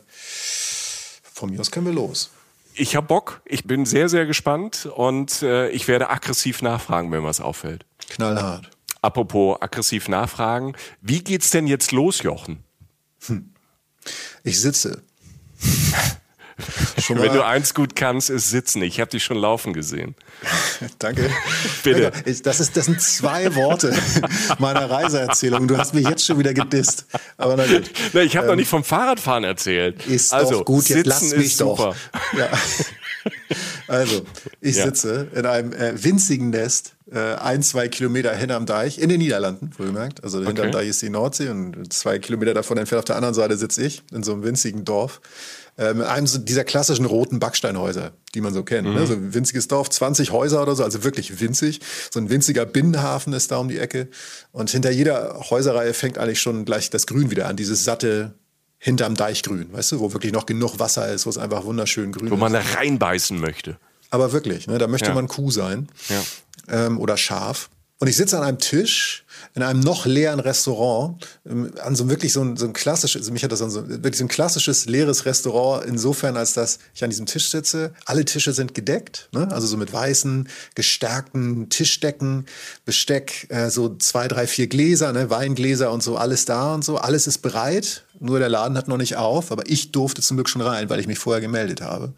von 1.34 1.50
mir 1.50 1.60
aus 1.60 1.72
können 1.72 1.86
wir 1.88 1.94
los. 1.94 2.30
Ich 2.76 2.96
habe 2.96 3.08
Bock. 3.08 3.42
Ich 3.46 3.66
bin 3.66 3.86
sehr, 3.86 4.08
sehr 4.08 4.26
gespannt. 4.26 4.86
Und 4.86 5.42
äh, 5.42 5.70
ich 5.70 5.90
werde 5.90 6.10
aggressiv 6.10 6.62
nachfragen, 6.62 7.12
wenn 7.12 7.24
was 7.24 7.42
auffällt. 7.42 7.86
Knallhart. 8.10 8.70
Apropos 9.02 9.62
aggressiv 9.62 10.08
nachfragen. 10.08 10.76
Wie 11.02 11.22
geht's 11.22 11.50
denn 11.50 11.68
jetzt 11.68 11.92
los, 11.92 12.24
Jochen? 12.24 12.64
Hm. 13.28 13.54
Ich 14.44 14.62
sitze. 14.62 15.02
Schon 17.02 17.22
Wenn 17.22 17.34
du 17.34 17.46
eins 17.46 17.74
gut 17.74 17.96
kannst, 17.96 18.30
ist 18.30 18.50
sitzen. 18.50 18.82
Ich 18.82 19.00
habe 19.02 19.12
dich 19.12 19.24
schon 19.24 19.38
laufen 19.38 19.74
gesehen. 19.74 20.16
Danke. 21.00 21.30
Bitte. 21.84 22.12
Das, 22.44 22.60
ist, 22.60 22.78
das 22.78 22.86
sind 22.86 23.02
zwei 23.02 23.56
Worte 23.56 23.94
meiner 24.60 24.90
Reiseerzählung. 24.90 25.68
Du 25.68 25.78
hast 25.78 25.94
mich 25.94 26.08
jetzt 26.08 26.26
schon 26.26 26.40
wieder 26.40 26.54
gedisst. 26.54 27.08
Aber 27.38 27.58
na 27.58 27.66
gut. 27.66 27.92
Ich 28.14 28.38
habe 28.38 28.46
ähm, 28.46 28.52
noch 28.52 28.56
nicht 28.56 28.70
vom 28.70 28.84
Fahrradfahren 28.86 29.44
erzählt. 29.44 30.06
Ist 30.08 30.34
also, 30.34 30.60
doch 30.60 30.66
gut, 30.66 30.88
jetzt 30.88 31.06
lass 31.06 31.36
mich 31.36 31.58
doch. 31.58 31.94
Ja. 32.38 32.50
Also, 33.88 34.24
ich 34.62 34.78
ja. 34.78 34.86
sitze 34.86 35.28
in 35.36 35.46
einem 35.46 35.72
äh, 35.72 36.04
winzigen 36.04 36.50
Nest, 36.50 36.96
äh, 37.12 37.20
ein, 37.20 37.62
zwei 37.62 37.88
Kilometer 37.88 38.36
hinterm 38.36 38.66
Deich, 38.66 38.98
in 38.98 39.10
den 39.10 39.20
Niederlanden, 39.20 39.70
wohlgemerkt. 39.78 40.24
Also 40.24 40.40
okay. 40.40 40.48
hinterm 40.48 40.72
Deich 40.72 40.90
ist 40.90 41.04
die 41.04 41.10
Nordsee 41.10 41.50
und 41.50 41.94
zwei 41.94 42.18
Kilometer 42.18 42.56
davon 42.56 42.80
entfernt 42.80 43.00
auf 43.00 43.06
der 43.06 43.16
anderen 43.16 43.36
Seite 43.36 43.58
sitze 43.58 43.86
ich, 43.86 44.02
in 44.12 44.24
so 44.24 44.34
einem 44.34 44.44
winzigen 44.44 44.86
Dorf 44.86 45.22
äh, 45.78 45.94
mit 45.94 46.08
einem 46.08 46.28
so 46.28 46.40
dieser 46.40 46.64
klassischen 46.64 47.06
roten 47.06 47.40
Backsteinhäuser, 47.40 48.14
die 48.34 48.42
man 48.42 48.54
so 48.54 48.64
kennt. 48.64 48.88
Ne? 48.88 48.94
Mhm. 48.94 49.00
Ne? 49.00 49.08
So 49.08 49.14
ein 49.14 49.34
winziges 49.34 49.68
Dorf, 49.68 49.90
20 49.90 50.32
Häuser 50.32 50.62
oder 50.62 50.76
so, 50.76 50.84
also 50.84 51.04
wirklich 51.04 51.40
winzig. 51.42 51.82
So 52.12 52.20
ein 52.20 52.30
winziger 52.30 52.66
Binnenhafen 52.66 53.34
ist 53.34 53.52
da 53.52 53.58
um 53.58 53.68
die 53.68 53.78
Ecke. 53.78 54.08
Und 54.52 54.70
hinter 54.70 54.92
jeder 54.92 55.42
Häuserreihe 55.50 55.94
fängt 55.94 56.18
eigentlich 56.18 56.42
schon 56.42 56.66
gleich 56.66 56.90
das 56.90 57.08
Grün 57.08 57.30
wieder 57.30 57.48
an, 57.48 57.56
dieses 57.56 57.84
satte 57.84 58.36
hinterm 58.78 59.16
Deichgrün, 59.16 59.72
weißt 59.74 59.94
du, 59.94 60.00
wo 60.00 60.14
wirklich 60.14 60.34
noch 60.34 60.46
genug 60.46 60.80
Wasser 60.80 61.12
ist, 61.12 61.26
wo 61.26 61.30
es 61.30 61.38
einfach 61.38 61.66
wunderschön 61.66 62.12
grün 62.12 62.24
wo 62.24 62.26
ist. 62.26 62.32
Wo 62.32 62.36
man 62.38 62.54
da 62.54 62.62
reinbeißen 62.62 63.40
möchte. 63.40 63.78
Aber 64.12 64.32
wirklich, 64.32 64.68
ne, 64.68 64.78
da 64.78 64.88
möchte 64.88 65.10
ja. 65.10 65.16
man 65.16 65.28
Kuh 65.28 65.52
sein. 65.52 65.90
Ja. 66.10 66.86
Ähm, 66.86 67.00
oder 67.00 67.18
Schaf. 67.18 67.70
Und 67.98 68.10
ich 68.10 68.18
sitze 68.18 68.38
an 68.38 68.44
einem 68.44 68.60
Tisch 68.60 69.26
in 69.54 69.64
einem 69.64 69.80
noch 69.80 70.06
leeren 70.06 70.42
Restaurant, 70.42 71.26
ähm, 71.50 71.72
an 71.82 71.96
so 71.96 72.10
wirklich 72.10 72.34
so 72.34 72.42
ein, 72.42 72.58
so 72.58 72.66
ein 72.66 72.74
klassisches, 72.74 73.22
also 73.22 73.32
mich 73.32 73.44
hat 73.44 73.52
das 73.52 73.62
an 73.62 73.70
so, 73.70 73.88
wirklich 73.88 74.18
so 74.18 74.26
ein 74.26 74.30
klassisches 74.30 74.86
leeres 74.86 75.26
Restaurant 75.26 75.86
insofern, 75.86 76.36
als 76.36 76.54
dass 76.54 76.80
ich 76.94 77.04
an 77.04 77.10
diesem 77.10 77.26
Tisch 77.26 77.50
sitze. 77.50 77.94
Alle 78.06 78.26
Tische 78.26 78.52
sind 78.54 78.74
gedeckt, 78.74 79.30
ne? 79.32 79.48
also 79.52 79.68
so 79.68 79.78
mit 79.78 79.94
weißen, 79.94 80.50
gestärkten 80.76 81.70
Tischdecken, 81.70 82.46
Besteck, 82.84 83.48
äh, 83.50 83.70
so 83.70 83.96
zwei, 83.96 84.28
drei, 84.28 84.46
vier 84.46 84.68
Gläser, 84.68 85.14
ne? 85.14 85.30
Weingläser 85.30 85.92
und 85.92 86.04
so, 86.04 86.18
alles 86.18 86.46
da 86.46 86.74
und 86.76 86.84
so. 86.84 86.98
Alles 86.98 87.28
ist 87.28 87.40
bereit, 87.40 88.05
nur 88.20 88.40
der 88.40 88.50
Laden 88.50 88.78
hat 88.78 88.88
noch 88.88 88.98
nicht 88.98 89.18
auf, 89.18 89.52
aber 89.52 89.64
ich 89.68 89.92
durfte 89.92 90.22
zum 90.22 90.38
Glück 90.38 90.50
schon 90.50 90.62
rein, 90.62 90.90
weil 90.90 91.00
ich 91.00 91.08
mich 91.08 91.20
vorher 91.20 91.42
gemeldet 91.42 91.82
habe. 91.82 92.14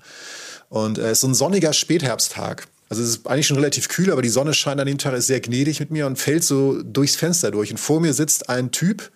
Und 0.70 0.98
es 0.98 1.04
äh, 1.04 1.12
ist 1.12 1.22
so 1.22 1.28
ein 1.28 1.34
sonniger 1.34 1.74
Spätherbsttag. 1.74 2.68
Also 2.90 3.04
es 3.04 3.10
ist 3.10 3.28
eigentlich 3.28 3.48
schon 3.48 3.58
relativ 3.58 3.90
kühl, 3.90 4.12
aber 4.12 4.22
die 4.22 4.30
Sonne 4.30 4.54
scheint 4.54 4.80
an 4.80 4.88
dem 4.88 4.98
Tag, 4.98 5.14
ist 5.14 5.28
sehr 5.28 5.42
gnädig 5.42 5.80
mit 5.80 5.92
mir 5.92 6.08
und 6.08 6.18
fällt 6.18 6.44
so 6.44 6.82
durchs 6.82 7.16
Fenster 7.16 7.52
durch. 7.52 7.72
Und 7.72 7.78
vor 7.78 8.00
mir 8.00 8.14
sitzt 8.14 8.50
ein 8.50 8.72
Typ, 8.72 9.12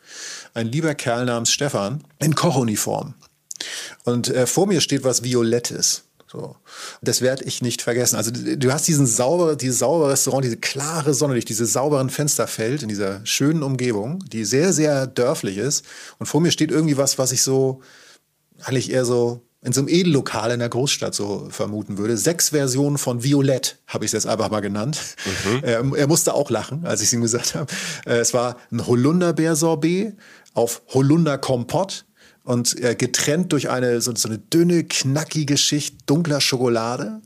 ein 0.53 0.67
lieber 0.67 0.93
Kerl 0.93 1.25
namens 1.25 1.51
Stefan, 1.51 2.03
in 2.19 2.35
Kochuniform. 2.35 3.13
Und 4.03 4.29
äh, 4.29 4.45
vor 4.45 4.67
mir 4.67 4.81
steht 4.81 5.03
was 5.03 5.23
Violettes. 5.23 6.03
So. 6.31 6.55
Das 7.01 7.19
werde 7.21 7.43
ich 7.43 7.61
nicht 7.61 7.81
vergessen. 7.81 8.15
Also 8.15 8.31
du 8.31 8.71
hast 8.71 8.88
diesen 8.88 9.05
sauber, 9.05 9.57
dieses 9.57 9.79
saubere 9.79 10.11
Restaurant, 10.11 10.45
diese 10.45 10.55
klare 10.55 11.13
Sonne 11.13 11.33
durch 11.33 11.43
diese 11.43 11.65
sauberen 11.65 12.09
Fensterfeld 12.09 12.83
in 12.83 12.89
dieser 12.89 13.25
schönen 13.25 13.63
Umgebung, 13.63 14.23
die 14.31 14.45
sehr, 14.45 14.71
sehr 14.71 15.07
dörflich 15.07 15.57
ist. 15.57 15.83
Und 16.19 16.27
vor 16.27 16.39
mir 16.39 16.51
steht 16.51 16.71
irgendwie 16.71 16.95
was, 16.95 17.17
was 17.17 17.33
ich 17.33 17.41
so, 17.41 17.81
eigentlich 18.63 18.91
eher 18.91 19.03
so 19.03 19.41
in 19.61 19.73
so 19.73 19.81
einem 19.81 19.89
Edellokal 19.89 20.51
in 20.51 20.59
der 20.59 20.69
Großstadt 20.69 21.13
so 21.13 21.47
vermuten 21.50 21.97
würde. 21.97 22.15
Sechs 22.15 22.50
Versionen 22.50 22.97
von 22.97 23.23
Violett 23.23 23.79
habe 23.85 24.05
ich 24.05 24.09
es 24.09 24.13
jetzt 24.13 24.25
einfach 24.25 24.50
mal 24.50 24.61
genannt. 24.61 25.00
Mhm. 25.25 25.63
Er, 25.63 25.83
er, 25.97 26.07
musste 26.07 26.33
auch 26.33 26.50
lachen, 26.50 26.85
als 26.85 27.01
ich 27.01 27.07
es 27.07 27.13
ihm 27.13 27.21
gesagt 27.21 27.55
habe. 27.55 27.71
Äh, 28.05 28.19
es 28.19 28.33
war 28.33 28.55
ein 28.71 28.88
Holunderbeersorbet 28.88 30.15
auf 30.53 30.81
Holunderkompott 30.93 32.05
und 32.43 32.79
äh, 32.81 32.95
getrennt 32.95 33.51
durch 33.51 33.69
eine 33.69 34.01
so, 34.01 34.13
so 34.15 34.27
eine 34.27 34.38
dünne, 34.38 34.83
knackige 34.83 35.57
Schicht 35.57 36.10
dunkler 36.10 36.41
Schokolade 36.41 37.21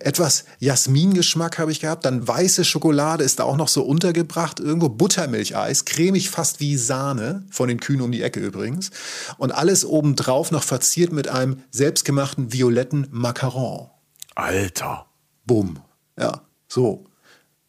etwas 0.00 0.44
Jasmingeschmack 0.58 1.58
habe 1.58 1.70
ich 1.70 1.80
gehabt, 1.80 2.04
dann 2.04 2.26
weiße 2.26 2.64
Schokolade 2.64 3.22
ist 3.22 3.38
da 3.38 3.44
auch 3.44 3.56
noch 3.56 3.68
so 3.68 3.82
untergebracht, 3.84 4.58
irgendwo 4.58 4.88
Buttermilcheis, 4.88 5.84
cremig 5.84 6.30
fast 6.30 6.60
wie 6.60 6.76
Sahne, 6.76 7.46
von 7.50 7.68
den 7.68 7.80
Kühen 7.80 8.00
um 8.00 8.10
die 8.10 8.22
Ecke 8.22 8.40
übrigens. 8.40 8.90
Und 9.38 9.52
alles 9.52 9.84
obendrauf 9.84 10.50
noch 10.50 10.64
verziert 10.64 11.12
mit 11.12 11.28
einem 11.28 11.62
selbstgemachten 11.70 12.52
violetten 12.52 13.06
Macaron. 13.10 13.88
Alter. 14.34 15.06
Bumm. 15.46 15.80
Ja, 16.18 16.42
so. 16.68 17.04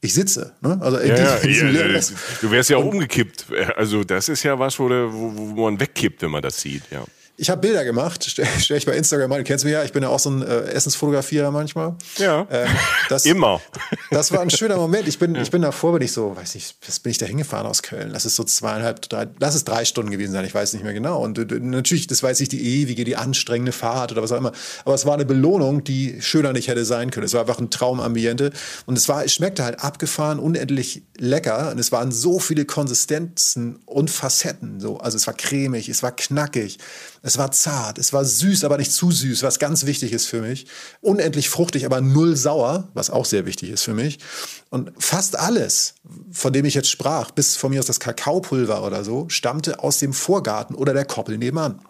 Ich 0.06 0.14
sitze, 0.14 0.54
ne? 0.62 0.78
Also 0.82 1.00
ja, 1.00 1.16
ja, 1.18 1.44
ja, 1.44 2.00
du 2.42 2.52
wärst 2.52 2.70
ja 2.70 2.78
auch 2.78 2.86
umgekippt. 2.86 3.48
Also 3.76 4.04
das 4.04 4.30
ist 4.30 4.44
ja 4.44 4.58
was, 4.60 4.78
wo, 4.78 4.88
wo, 4.88 5.56
wo 5.58 5.64
man 5.66 5.80
wegkippt, 5.80 6.22
wenn 6.22 6.30
man 6.30 6.44
das 6.44 6.62
sieht, 6.62 6.84
ja. 6.92 7.04
Ich 7.38 7.50
habe 7.50 7.62
Bilder 7.62 7.84
gemacht, 7.84 8.24
stelle 8.24 8.48
stell 8.60 8.78
ich 8.78 8.86
bei 8.86 8.96
Instagram 8.96 9.32
an. 9.32 9.38
Du 9.40 9.44
kennst 9.44 9.66
mich 9.66 9.74
ja, 9.74 9.84
ich 9.84 9.92
bin 9.92 10.04
ja 10.04 10.10
auch 10.10 10.20
so 10.20 10.30
ein 10.30 10.42
äh, 10.42 10.72
Essensfotografierer 10.72 11.52
manchmal. 11.52 11.96
Ja. 12.18 12.48
Ähm, 12.50 12.70
das, 13.10 13.26
Immer. 13.26 13.62
Das 14.10 14.32
war 14.32 14.40
ein 14.40 14.50
schöner 14.50 14.78
Moment. 14.78 15.08
Ich 15.08 15.20
bin, 15.20 15.36
ja. 15.36 15.42
ich 15.42 15.52
bin 15.52 15.62
davor, 15.62 15.94
bin 15.94 16.02
ich 16.02 16.14
so, 16.14 16.36
weiß 16.36 16.56
nicht, 16.56 16.78
was 16.86 17.00
bin 17.00 17.12
ich 17.12 17.18
da 17.18 17.26
hingefahren 17.26 17.68
aus 17.68 17.84
Köln? 17.84 18.14
Das 18.14 18.26
ist 18.26 18.36
so 18.36 18.44
zweieinhalb, 18.44 19.02
drei, 19.10 19.28
lass 19.40 19.56
es 19.56 19.66
drei 19.66 19.84
Stunden 19.84 20.12
gewesen 20.12 20.32
sein, 20.32 20.46
ich 20.46 20.54
weiß 20.54 20.74
nicht 20.74 20.84
mehr 20.84 20.94
genau. 20.94 21.22
Und 21.22 21.38
äh, 21.38 21.60
natürlich, 21.60 22.08
das 22.08 22.22
jetzt 22.22 22.40
nicht 22.40 22.52
die 22.54 22.82
ewige, 22.82 23.04
die 23.04 23.18
anstrengende 23.18 23.74
Fahrt 23.74 24.14
oder 24.14 24.24
was 24.24 24.32
auch 24.32 24.38
immer. 24.38 24.54
Aber 24.86 24.96
es 24.96 25.06
war 25.06 25.16
eine 25.16 25.26
Belohnung, 25.26 25.84
die 25.84 26.22
schöner 26.22 26.54
nicht 26.54 26.70
hätte 26.70 26.86
sein 26.86 27.12
können. 27.12 27.26
Es 27.26 27.34
war 27.34 27.42
einfach 27.42 27.60
ein 27.60 27.70
Traumambiente. 27.70 28.52
Und 28.86 28.98
es 28.98 29.10
war, 29.10 29.26
es 29.26 29.34
schmeckte 29.34 29.64
halt 29.64 29.82
abgefahren, 29.82 30.40
unendlich 30.40 31.04
lecker. 31.18 31.72
Und 31.72 31.80
es 31.80 31.92
waren 31.92 32.12
so 32.12 32.40
viele 32.40 32.66
Konsistenzen 32.66 33.80
und 33.86 34.10
Facetten. 34.10 34.80
So. 34.80 35.00
Also 35.00 35.18
es 35.18 35.28
war 35.28 35.34
cremig, 35.34 35.90
es 35.90 36.02
war 36.02 36.16
knackig. 36.16 36.80
Es 37.28 37.40
war 37.40 37.50
zart, 37.50 37.98
es 37.98 38.14
war 38.14 38.24
süß, 38.24 38.66
aber 38.66 38.78
nicht 38.78 38.92
zu 38.92 39.10
süß, 39.10 39.42
was 39.42 39.58
ganz 39.58 39.88
wichtig 39.88 40.14
ist 40.14 40.28
für 40.28 40.42
mich. 40.42 40.68
Unendlich 41.02 41.50
fruchtig, 41.50 41.88
aber 41.88 42.00
null 42.00 42.36
sauer, 42.36 42.90
was 42.94 43.10
auch 43.10 43.26
sehr 43.26 43.48
wichtig 43.48 43.72
ist 43.72 43.82
für 43.82 43.96
mich. 43.96 44.20
Und 44.70 44.92
fast 45.00 45.40
alles, 45.40 45.96
von 46.32 46.54
dem 46.54 46.66
ich 46.66 46.76
jetzt 46.76 46.88
sprach, 46.88 47.32
bis 47.32 47.56
von 47.58 47.72
mir 47.72 47.80
aus 47.80 47.88
das 47.88 48.00
Kakaopulver 48.00 48.84
oder 48.84 49.04
so, 49.04 49.28
stammte 49.28 49.80
aus 49.80 49.98
dem 49.98 50.14
Vorgarten 50.14 50.76
oder 50.76 50.94
der 50.94 51.06
Koppel 51.06 51.40
nebenan. 51.40 51.82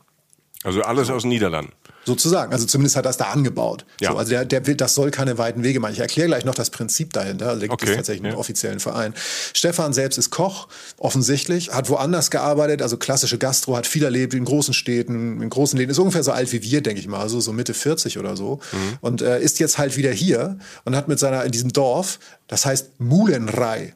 Also 0.64 0.84
alles 0.84 1.10
aus 1.10 1.24
den 1.24 1.30
Niederlanden. 1.32 1.74
Sozusagen. 2.06 2.54
Also 2.54 2.66
zumindest 2.66 2.96
hat 2.96 3.06
er 3.06 3.10
das 3.10 3.18
da 3.18 3.26
angebaut. 3.26 3.86
Ja. 4.00 4.12
So, 4.12 4.18
also 4.18 4.30
der, 4.30 4.46
der 4.46 4.68
will, 4.68 4.76
das 4.76 4.94
soll 4.94 5.12
keine 5.12 5.38
weiten 5.38 5.64
Wege 5.64 5.80
machen. 5.80 5.94
Ich 5.94 6.00
erkläre 6.00 6.28
gleich 6.28 6.46
noch 6.46 6.54
das 6.54 6.70
Prinzip 6.70 7.14
dahinter. 7.14 7.48
Also 7.48 7.62
da 7.62 7.68
gibt 7.68 7.82
okay. 7.82 7.92
es 7.92 7.98
tatsächlich 7.98 8.26
einen 8.28 8.38
offiziellen 8.38 8.80
Verein. 8.80 9.14
Stefan 9.54 9.92
selbst 9.92 10.18
ist 10.18 10.30
Koch, 10.30 10.68
offensichtlich, 10.98 11.72
hat 11.72 11.90
woanders 11.90 12.30
gearbeitet, 12.30 12.82
also 12.82 12.98
klassische 12.98 13.38
Gastro, 13.38 13.76
hat 13.76 13.88
viel 13.88 14.04
erlebt 14.04 14.34
in 14.34 14.46
großen 14.46 14.74
Städten, 14.74 15.42
in 15.42 15.50
großen 15.50 15.78
Läden, 15.78 15.92
ist 15.92 16.00
ungefähr 16.00 16.24
so 16.24 16.32
alt 16.32 16.52
wie 16.52 16.62
wir, 16.62 16.82
denke 16.82 17.02
ich 17.02 17.08
mal, 17.08 17.20
also 17.20 17.40
so 17.40 17.52
Mitte 17.54 17.74
40 17.74 18.20
oder 18.20 18.38
so. 18.38 18.60
Mhm. 18.72 18.98
Und 19.02 19.22
äh, 19.22 19.42
ist 19.42 19.60
jetzt 19.60 19.78
halt 19.78 19.98
wieder 19.98 20.12
hier 20.12 20.60
und 20.84 20.96
hat 20.96 21.08
mit 21.08 21.20
seiner, 21.20 21.44
in 21.44 21.52
diesem 21.52 21.74
Dorf, 21.74 22.20
das 22.48 22.66
heißt 22.66 23.00
Mulenrei, 23.00 23.94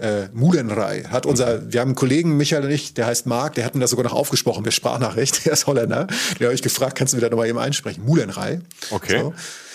äh, 0.00 0.28
Mulenrei 0.32 1.04
hat 1.04 1.26
unser, 1.26 1.72
wir 1.72 1.80
haben 1.80 1.88
einen 1.88 1.94
Kollegen, 1.94 2.36
Michael 2.36 2.64
und 2.64 2.70
ich, 2.70 2.94
der 2.94 3.06
heißt 3.06 3.26
Marc, 3.26 3.54
der 3.54 3.64
hat 3.64 3.74
mir 3.74 3.80
das 3.80 3.90
sogar 3.90 4.04
noch 4.04 4.14
aufgesprochen 4.14 4.62
per 4.62 4.72
Sprachnachricht, 4.72 5.44
der 5.44 5.52
ist 5.52 5.66
Holländer, 5.66 6.06
der 6.38 6.48
habe 6.48 6.54
ich 6.54 6.62
gefragt, 6.62 6.96
kannst 6.96 7.12
du 7.12 7.16
mir 7.16 7.22
da 7.22 7.30
nochmal 7.30 7.48
eben 7.48 7.58
einsprechen? 7.58 8.04
Mulenrei. 8.04 8.60
Okay. 8.90 9.20
So. 9.20 9.34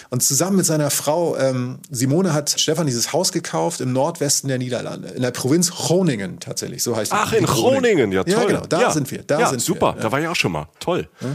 Und 0.10 0.22
zusammen 0.22 0.58
mit 0.58 0.66
seiner 0.66 0.92
Frau 0.92 1.36
ähm, 1.38 1.80
Simone 1.90 2.34
hat 2.34 2.60
Stefan 2.60 2.86
dieses 2.86 3.12
Haus 3.12 3.32
gekauft 3.32 3.82
im 3.82 3.92
Nordwesten 3.92 4.48
der 4.48 4.58
Niederlande, 4.58 5.10
in 5.10 5.22
der 5.22 5.32
Provinz 5.32 5.72
Groningen 5.72 6.40
tatsächlich, 6.40 6.84
so 6.84 6.96
heißt 6.96 7.12
Ach, 7.14 7.34
in 7.34 7.46
Groningen, 7.46 8.12
ja 8.12 8.24
toll. 8.24 8.34
Ja, 8.34 8.46
genau, 8.46 8.66
da 8.68 8.82
ja. 8.82 8.92
sind 8.92 9.10
wir. 9.12 9.24
Da 9.24 9.40
ja, 9.40 9.50
sind 9.50 9.62
super, 9.62 9.96
wir. 9.96 10.02
da 10.02 10.12
war 10.12 10.22
ich 10.22 10.28
auch 10.28 10.36
schon 10.36 10.52
mal, 10.52 10.68
toll. 10.80 11.08
Ja. 11.22 11.28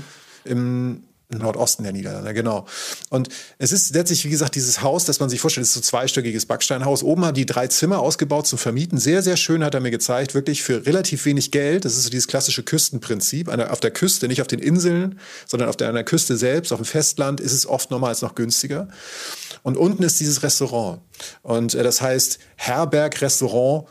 Im 0.44 1.02
Nordosten 1.38 1.84
der 1.84 1.92
Niederlande, 1.92 2.34
genau. 2.34 2.66
Und 3.08 3.28
es 3.58 3.72
ist 3.72 3.94
letztlich, 3.94 4.25
wie 4.25 4.30
gesagt, 4.30 4.54
dieses 4.54 4.82
Haus, 4.82 5.04
das 5.04 5.20
man 5.20 5.30
sich 5.30 5.40
vorstellt, 5.40 5.64
ist 5.64 5.75
so 5.75 5.80
zweistöckiges 5.80 6.46
Backsteinhaus. 6.46 7.02
Oben 7.02 7.25
haben 7.25 7.34
die 7.34 7.46
drei 7.46 7.66
Zimmer 7.68 8.00
ausgebaut 8.00 8.46
zum 8.46 8.58
Vermieten. 8.58 8.99
Sehr, 8.99 9.22
sehr 9.22 9.37
schön 9.37 9.64
hat 9.64 9.75
er 9.75 9.80
mir 9.80 9.90
gezeigt, 9.90 10.34
wirklich 10.34 10.62
für 10.62 10.87
relativ 10.87 11.25
wenig 11.25 11.50
Geld. 11.50 11.84
Das 11.84 11.96
ist 11.96 12.04
so 12.04 12.10
dieses 12.10 12.26
klassische 12.26 12.62
Küstenprinzip. 12.62 13.49
Auf 13.49 13.80
der 13.80 13.90
Küste, 13.90 14.28
nicht 14.28 14.40
auf 14.40 14.49
den 14.49 14.58
Inseln, 14.58 15.18
sondern 15.46 15.68
auf 15.68 15.76
der, 15.76 15.88
an 15.88 15.94
der 15.94 16.04
Küste 16.04 16.37
selbst, 16.37 16.72
auf 16.72 16.80
dem 16.80 16.87
Festland, 16.87 17.40
ist 17.40 17.52
es 17.52 17.66
oft 17.66 17.90
nochmals 17.90 18.22
noch 18.22 18.34
günstiger. 18.34 18.88
Und 19.62 19.76
unten 19.76 20.02
ist 20.02 20.18
dieses 20.20 20.42
Restaurant. 20.42 21.00
Und 21.42 21.75
äh, 21.75 21.82
das 21.82 22.00
heißt 22.00 22.38
Herberg, 22.56 23.20
Restaurant, 23.20 23.87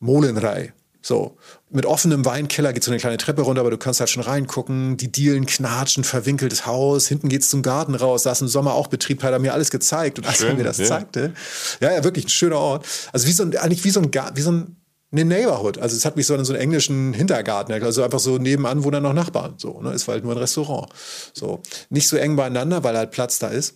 Molenrei. 0.00 0.72
So, 1.02 1.36
mit 1.74 1.86
offenem 1.86 2.24
Weinkeller 2.24 2.72
geht 2.72 2.84
so 2.84 2.92
eine 2.92 3.00
kleine 3.00 3.16
Treppe 3.16 3.42
runter, 3.42 3.60
aber 3.60 3.70
du 3.70 3.78
kannst 3.78 3.98
halt 3.98 4.08
schon 4.08 4.22
reingucken. 4.22 4.96
Die 4.96 5.10
Dielen 5.10 5.44
knatschen, 5.44 6.04
verwinkeltes 6.04 6.66
Haus. 6.66 7.08
Hinten 7.08 7.28
geht's 7.28 7.50
zum 7.50 7.62
Garten 7.62 7.96
raus. 7.96 8.22
Da 8.22 8.32
ist 8.32 8.42
im 8.42 8.48
Sommer 8.48 8.74
auch 8.74 8.86
Betrieb, 8.86 9.22
hat 9.24 9.32
er 9.32 9.40
mir 9.40 9.52
alles 9.52 9.70
gezeigt. 9.70 10.18
Und 10.18 10.26
als 10.26 10.38
Schön, 10.38 10.50
er 10.50 10.54
mir 10.54 10.64
das 10.64 10.78
ja. 10.78 10.84
zeigte, 10.84 11.34
ja, 11.80 11.92
ja, 11.92 12.04
wirklich 12.04 12.26
ein 12.26 12.30
schöner 12.30 12.58
Ort. 12.58 12.86
Also 13.12 13.26
wie 13.26 13.32
so 13.32 13.42
ein, 13.42 13.56
eigentlich 13.56 13.84
wie 13.84 13.90
so 13.90 14.00
ein, 14.00 14.10
wie 14.34 14.40
so 14.40 14.52
ein 14.52 14.76
eine 15.14 15.24
Neighborhood. 15.24 15.78
Also 15.78 15.96
es 15.96 16.04
hat 16.04 16.16
mich 16.16 16.26
so 16.26 16.34
an 16.34 16.44
so 16.44 16.52
einen 16.52 16.62
englischen 16.62 17.12
Hintergarten, 17.12 17.72
also 17.72 18.02
einfach 18.02 18.18
so 18.18 18.38
nebenan 18.38 18.82
wohnen 18.82 18.94
dann 18.94 19.02
noch 19.04 19.12
Nachbarn. 19.12 19.54
So, 19.58 19.80
ne? 19.80 19.90
Es 19.90 20.08
war 20.08 20.14
halt 20.14 20.24
nur 20.24 20.34
ein 20.34 20.38
Restaurant. 20.38 20.88
So. 21.32 21.60
Nicht 21.88 22.08
so 22.08 22.16
eng 22.16 22.36
beieinander, 22.36 22.82
weil 22.82 22.96
halt 22.96 23.12
Platz 23.12 23.38
da 23.38 23.48
ist. 23.48 23.74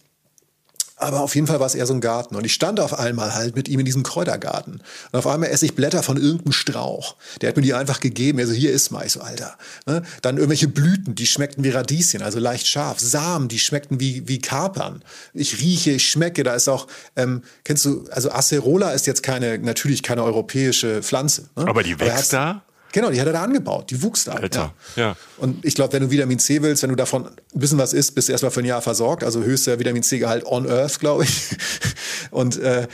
Aber 0.99 1.21
auf 1.21 1.35
jeden 1.35 1.47
Fall 1.47 1.61
war 1.61 1.67
es 1.67 1.75
eher 1.75 1.87
so 1.87 1.95
ein 1.95 2.01
Garten. 2.01 2.35
Und 2.35 2.45
ich 2.45 2.53
stand 2.53 2.81
auf 2.81 2.99
einmal 2.99 3.35
halt 3.35 3.55
mit 3.57 3.69
ihm 3.69 3.79
in 3.79 3.87
diesem 3.87 4.03
Kräutergarten. 4.03 4.83
Und 5.13 5.19
auf 5.19 5.27
einmal 5.27 5.49
esse 5.49 5.65
ich 5.65 5.75
Blätter 5.75 6.03
von 6.03 6.17
irgendeinem 6.17 6.53
Strauch. 6.53 7.17
Der 7.41 7.49
hat 7.49 7.57
mir 7.57 7.63
die 7.63 7.75
einfach 7.75 8.01
gegeben. 8.01 8.39
Also 8.41 8.53
hier 8.53 8.73
ist 8.73 8.91
mal. 8.91 9.07
Ich 9.07 9.13
so, 9.13 9.21
Alter. 9.21 9.57
Ne? 9.87 10.03
Dann 10.23 10.37
irgendwelche 10.37 10.69
Blüten, 10.69 11.15
die 11.15 11.27
schmeckten 11.27 11.65
wie 11.65 11.71
Radieschen, 11.71 12.23
also 12.23 12.39
leicht 12.39 12.67
scharf. 12.67 12.99
Samen, 12.99 13.49
die 13.49 13.59
schmeckten 13.59 14.01
wie, 14.01 14.27
wie 14.29 14.41
Kapern. 14.41 15.03
Ich 15.35 15.61
rieche, 15.61 15.93
ich 15.93 16.11
schmecke. 16.11 16.43
Da 16.43 16.55
ist 16.55 16.69
auch, 16.69 16.89
ähm, 17.17 17.43
kennst 17.65 17.85
du, 17.85 18.05
also 18.11 18.31
Acerola 18.31 18.91
ist 18.91 19.07
jetzt 19.07 19.23
keine, 19.23 19.59
natürlich 19.59 20.03
keine 20.03 20.25
europäische 20.25 21.03
Pflanze. 21.03 21.49
Ne? 21.57 21.69
Aber 21.69 21.83
die 21.83 21.99
wächst 22.01 22.33
da? 22.33 22.63
Genau, 22.93 23.11
die 23.11 23.21
hat 23.21 23.27
er 23.27 23.35
da 23.35 23.43
angebaut. 23.43 23.91
Die 23.91 24.03
wuchs 24.03 24.25
da. 24.25 24.33
Alter, 24.33 24.75
ja. 24.97 25.03
ja. 25.03 25.17
Und 25.37 25.65
ich 25.65 25.75
glaube, 25.75 25.93
wenn 25.93 26.05
du 26.05 26.11
Vitamin 26.11 26.39
C 26.39 26.63
willst, 26.63 26.83
wenn 26.83 26.91
du 26.91 26.97
davon 26.97 27.27
ein 27.27 27.33
bisschen 27.53 27.79
was 27.79 27.93
isst, 27.93 28.15
bist 28.15 28.29
du 28.29 28.33
erstmal 28.33 28.51
für 28.51 28.61
ein 28.61 28.67
Jahr 28.67 28.81
versorgt. 28.81 29.25
Also 29.25 29.43
höchster 29.43 29.79
Vitamin 29.79 30.03
C-Gehalt 30.03 30.47
on 30.47 30.69
Earth, 30.69 30.99
glaube 30.99 31.25
ich. 31.25 31.57
Und 32.31 32.59
äh, 32.61 32.89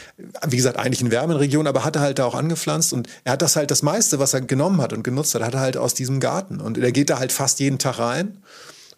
wie 0.47 0.57
gesagt, 0.57 0.79
eigentlich 0.79 1.01
in 1.01 1.11
wärmeren 1.11 1.39
Regionen, 1.39 1.67
aber 1.67 1.85
hat 1.85 1.97
er 1.97 2.03
halt 2.03 2.19
da 2.19 2.25
auch 2.25 2.35
angepflanzt. 2.35 2.93
Und 2.93 3.09
er 3.25 3.33
hat 3.33 3.43
das 3.43 3.57
halt 3.57 3.71
das 3.71 3.83
meiste, 3.83 4.19
was 4.19 4.35
er 4.35 4.41
genommen 4.41 4.81
hat 4.81 4.93
und 4.93 5.03
genutzt 5.03 5.35
hat, 5.35 5.43
hat 5.43 5.55
er 5.55 5.61
halt 5.61 5.77
aus 5.77 5.95
diesem 5.95 6.21
Garten. 6.21 6.61
Und 6.61 6.79
er 6.79 6.93
geht 6.93 7.11
da 7.11 7.19
halt 7.19 7.33
fast 7.33 7.61
jeden 7.61 7.79
Tag 7.79 7.99
rein 7.99 8.39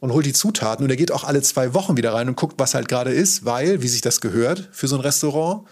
und 0.00 0.12
holt 0.12 0.26
die 0.26 0.32
Zutaten. 0.32 0.84
Und 0.84 0.90
er 0.90 0.96
geht 0.96 1.12
auch 1.12 1.24
alle 1.24 1.42
zwei 1.42 1.74
Wochen 1.74 1.96
wieder 1.96 2.14
rein 2.14 2.28
und 2.28 2.36
guckt, 2.36 2.54
was 2.58 2.74
halt 2.74 2.88
gerade 2.88 3.12
ist, 3.12 3.44
weil, 3.44 3.82
wie 3.82 3.88
sich 3.88 4.00
das 4.00 4.20
gehört 4.20 4.68
für 4.72 4.88
so 4.88 4.96
ein 4.96 5.02
Restaurant, 5.02 5.66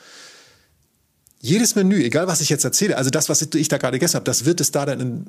jedes 1.44 1.74
Menü, 1.74 2.02
egal 2.02 2.26
was 2.26 2.40
ich 2.40 2.48
jetzt 2.48 2.64
erzähle, 2.64 2.96
also 2.96 3.10
das, 3.10 3.28
was 3.28 3.42
ich 3.42 3.68
da 3.68 3.76
gerade 3.76 3.98
gegessen 3.98 4.14
habe, 4.14 4.24
das 4.24 4.46
wird 4.46 4.62
es 4.62 4.70
da 4.70 4.86
dann 4.86 5.00
im 5.00 5.24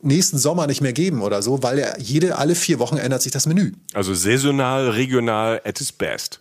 nächsten 0.00 0.38
Sommer 0.38 0.68
nicht 0.68 0.80
mehr 0.80 0.92
geben 0.92 1.22
oder 1.22 1.42
so, 1.42 1.60
weil 1.62 1.92
jede, 1.98 2.38
alle 2.38 2.54
vier 2.54 2.78
Wochen 2.78 2.98
ändert 2.98 3.20
sich 3.22 3.32
das 3.32 3.46
Menü. 3.46 3.72
Also 3.92 4.14
saisonal, 4.14 4.90
regional, 4.90 5.60
at 5.64 5.80
its 5.80 5.90
best. 5.90 6.40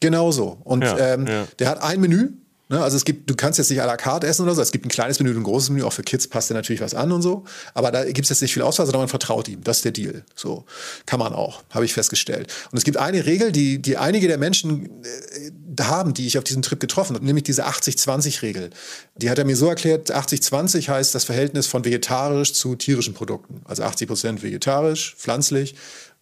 Genau 0.00 0.30
so. 0.30 0.58
Und 0.62 0.82
ja, 0.84 1.14
ähm, 1.14 1.26
ja. 1.26 1.48
der 1.58 1.68
hat 1.68 1.82
ein 1.82 2.00
Menü 2.00 2.28
Ne? 2.68 2.82
Also 2.82 2.96
es 2.96 3.04
gibt, 3.04 3.28
du 3.28 3.34
kannst 3.34 3.58
jetzt 3.58 3.70
nicht 3.70 3.82
à 3.82 3.86
la 3.86 3.96
carte 3.96 4.26
essen 4.26 4.42
oder 4.42 4.54
so. 4.54 4.62
Es 4.62 4.72
gibt 4.72 4.86
ein 4.86 4.88
kleines 4.88 5.18
Menü 5.20 5.30
und 5.30 5.38
ein 5.38 5.42
großes 5.42 5.70
Menü. 5.70 5.84
Auch 5.84 5.92
für 5.92 6.02
Kids 6.02 6.28
passt 6.28 6.50
dir 6.50 6.54
natürlich 6.54 6.80
was 6.80 6.94
an 6.94 7.12
und 7.12 7.22
so. 7.22 7.44
Aber 7.74 7.90
da 7.90 8.04
gibt 8.04 8.24
es 8.24 8.30
jetzt 8.30 8.42
nicht 8.42 8.54
viel 8.54 8.62
Auswahl, 8.62 8.86
sondern 8.86 9.02
man 9.02 9.08
vertraut 9.08 9.48
ihm. 9.48 9.62
Das 9.62 9.78
ist 9.78 9.84
der 9.84 9.92
Deal. 9.92 10.24
So 10.34 10.64
kann 11.06 11.18
man 11.18 11.32
auch, 11.32 11.62
habe 11.70 11.84
ich 11.84 11.92
festgestellt. 11.92 12.52
Und 12.70 12.78
es 12.78 12.84
gibt 12.84 12.96
eine 12.96 13.26
Regel, 13.26 13.52
die, 13.52 13.80
die 13.80 13.96
einige 13.96 14.28
der 14.28 14.38
Menschen 14.38 15.04
äh, 15.04 15.82
haben, 15.82 16.14
die 16.14 16.26
ich 16.26 16.38
auf 16.38 16.44
diesem 16.44 16.62
Trip 16.62 16.80
getroffen 16.80 17.16
habe, 17.16 17.24
nämlich 17.24 17.44
diese 17.44 17.66
80-20-Regel. 17.66 18.70
Die 19.16 19.30
hat 19.30 19.38
er 19.38 19.44
mir 19.44 19.56
so 19.56 19.68
erklärt, 19.68 20.14
80-20 20.14 20.88
heißt 20.88 21.14
das 21.14 21.24
Verhältnis 21.24 21.66
von 21.66 21.84
vegetarisch 21.84 22.54
zu 22.54 22.76
tierischen 22.76 23.14
Produkten. 23.14 23.60
Also 23.64 23.82
80 23.82 24.08
Prozent 24.08 24.42
vegetarisch, 24.42 25.14
pflanzlich 25.18 25.74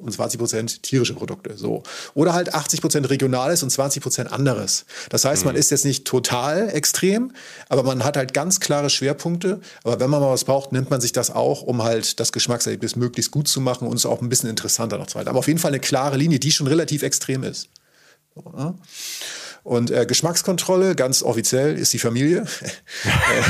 und 0.03 0.13
20 0.13 0.39
Prozent 0.39 0.83
tierische 0.83 1.15
Produkte. 1.15 1.57
So. 1.57 1.83
Oder 2.15 2.35
halt 2.35 2.55
80 2.55 2.81
Prozent 2.81 3.11
Regionales 3.11 3.63
und 3.63 3.71
20 3.71 4.03
Prozent 4.03 4.33
anderes. 4.33 4.85
Das 5.11 5.25
heißt, 5.25 5.45
man 5.45 5.55
mhm. 5.55 5.61
ist 5.61 5.71
jetzt 5.71 5.85
nicht 5.85 6.05
total 6.05 6.69
extrem, 6.71 7.33
aber 7.69 7.83
man 7.83 8.05
hat 8.05 8.17
halt 8.17 8.35
ganz 8.35 8.61
klare 8.61 8.91
Schwerpunkte. 8.91 9.61
Aber 9.85 10.01
wenn 10.01 10.11
man 10.11 10.21
mal 10.21 10.31
was 10.31 10.45
braucht, 10.45 10.73
nimmt 10.73 10.91
man 10.91 11.01
sich 11.01 11.13
das 11.13 11.31
auch, 11.31 11.63
um 11.63 11.83
halt 11.83 12.21
das 12.21 12.33
Geschmackserlebnis 12.33 12.97
möglichst 12.97 13.31
gut 13.31 13.49
zu 13.49 13.61
machen 13.61 13.89
und 13.89 13.97
es 13.97 14.07
auch 14.07 14.21
ein 14.21 14.29
bisschen 14.29 14.51
interessanter 14.51 14.99
noch 14.99 15.07
zu 15.07 15.17
halten. 15.17 15.29
Aber 15.31 15.39
auf 15.39 15.49
jeden 15.49 15.59
Fall 15.59 15.71
eine 15.71 15.81
klare 15.81 16.17
Linie, 16.17 16.39
die 16.39 16.53
schon 16.53 16.67
relativ 16.67 17.03
extrem 17.03 17.43
ist. 17.43 17.69
So, 18.35 18.51
ne? 18.57 18.75
Und 19.65 19.93
äh, 19.93 20.07
Geschmackskontrolle, 20.07 20.97
ganz 20.97 21.23
offiziell, 21.23 21.79
ist 21.79 21.93
die 21.93 22.01
Familie. 22.01 22.45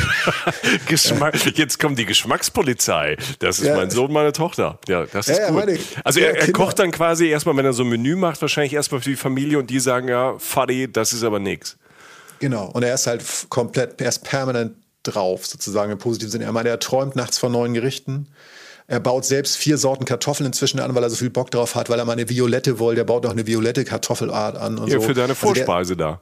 Geschmack, 0.86 1.34
jetzt 1.56 1.78
kommt 1.78 1.98
die 1.98 2.04
Geschmackspolizei. 2.04 3.16
Das 3.38 3.58
ist 3.58 3.66
ja. 3.66 3.76
mein 3.76 3.90
Sohn, 3.90 4.12
meine 4.12 4.32
Tochter. 4.32 4.78
Ja, 4.88 5.06
das 5.06 5.28
ist 5.28 5.38
ja, 5.38 5.48
gut. 5.48 5.56
Meine, 5.56 5.78
also 6.04 6.20
er, 6.20 6.36
er 6.36 6.52
kocht 6.52 6.78
dann 6.78 6.90
quasi 6.90 7.28
erstmal, 7.28 7.56
wenn 7.56 7.64
er 7.64 7.72
so 7.72 7.82
ein 7.82 7.88
Menü 7.88 8.14
macht, 8.16 8.42
wahrscheinlich 8.42 8.74
erstmal 8.74 9.00
für 9.00 9.08
die 9.08 9.16
Familie 9.16 9.58
und 9.58 9.70
die 9.70 9.80
sagen, 9.80 10.08
ja, 10.08 10.38
Fadi, 10.38 10.92
das 10.92 11.14
ist 11.14 11.24
aber 11.24 11.38
nichts. 11.38 11.78
Genau. 12.40 12.66
Und 12.66 12.82
er 12.82 12.94
ist 12.94 13.06
halt 13.06 13.24
komplett, 13.48 13.98
er 14.00 14.10
ist 14.10 14.22
permanent 14.22 14.74
drauf, 15.04 15.46
sozusagen 15.46 15.92
im 15.92 15.98
positiven 15.98 16.30
Sinne. 16.30 16.44
Er 16.44 16.52
meint, 16.52 16.66
er 16.66 16.78
träumt 16.78 17.16
nachts 17.16 17.38
von 17.38 17.52
neuen 17.52 17.72
Gerichten. 17.72 18.28
Er 18.92 19.00
baut 19.00 19.24
selbst 19.24 19.56
vier 19.56 19.78
Sorten 19.78 20.04
Kartoffeln 20.04 20.46
inzwischen 20.46 20.78
an, 20.78 20.94
weil 20.94 21.02
er 21.02 21.08
so 21.08 21.16
viel 21.16 21.30
Bock 21.30 21.50
drauf 21.50 21.76
hat, 21.76 21.88
weil 21.88 21.98
er 21.98 22.04
mal 22.04 22.12
eine 22.12 22.28
violette 22.28 22.78
wollte. 22.78 23.00
Er 23.00 23.04
baut 23.04 23.24
noch 23.24 23.30
eine 23.30 23.46
violette 23.46 23.86
Kartoffelart 23.86 24.58
an 24.58 24.76
und 24.76 24.88
ja, 24.88 25.00
so. 25.00 25.06
für 25.06 25.14
deine 25.14 25.34
Vorspeise 25.34 25.72
also 25.72 25.94
der, 25.94 26.06
da. 26.06 26.20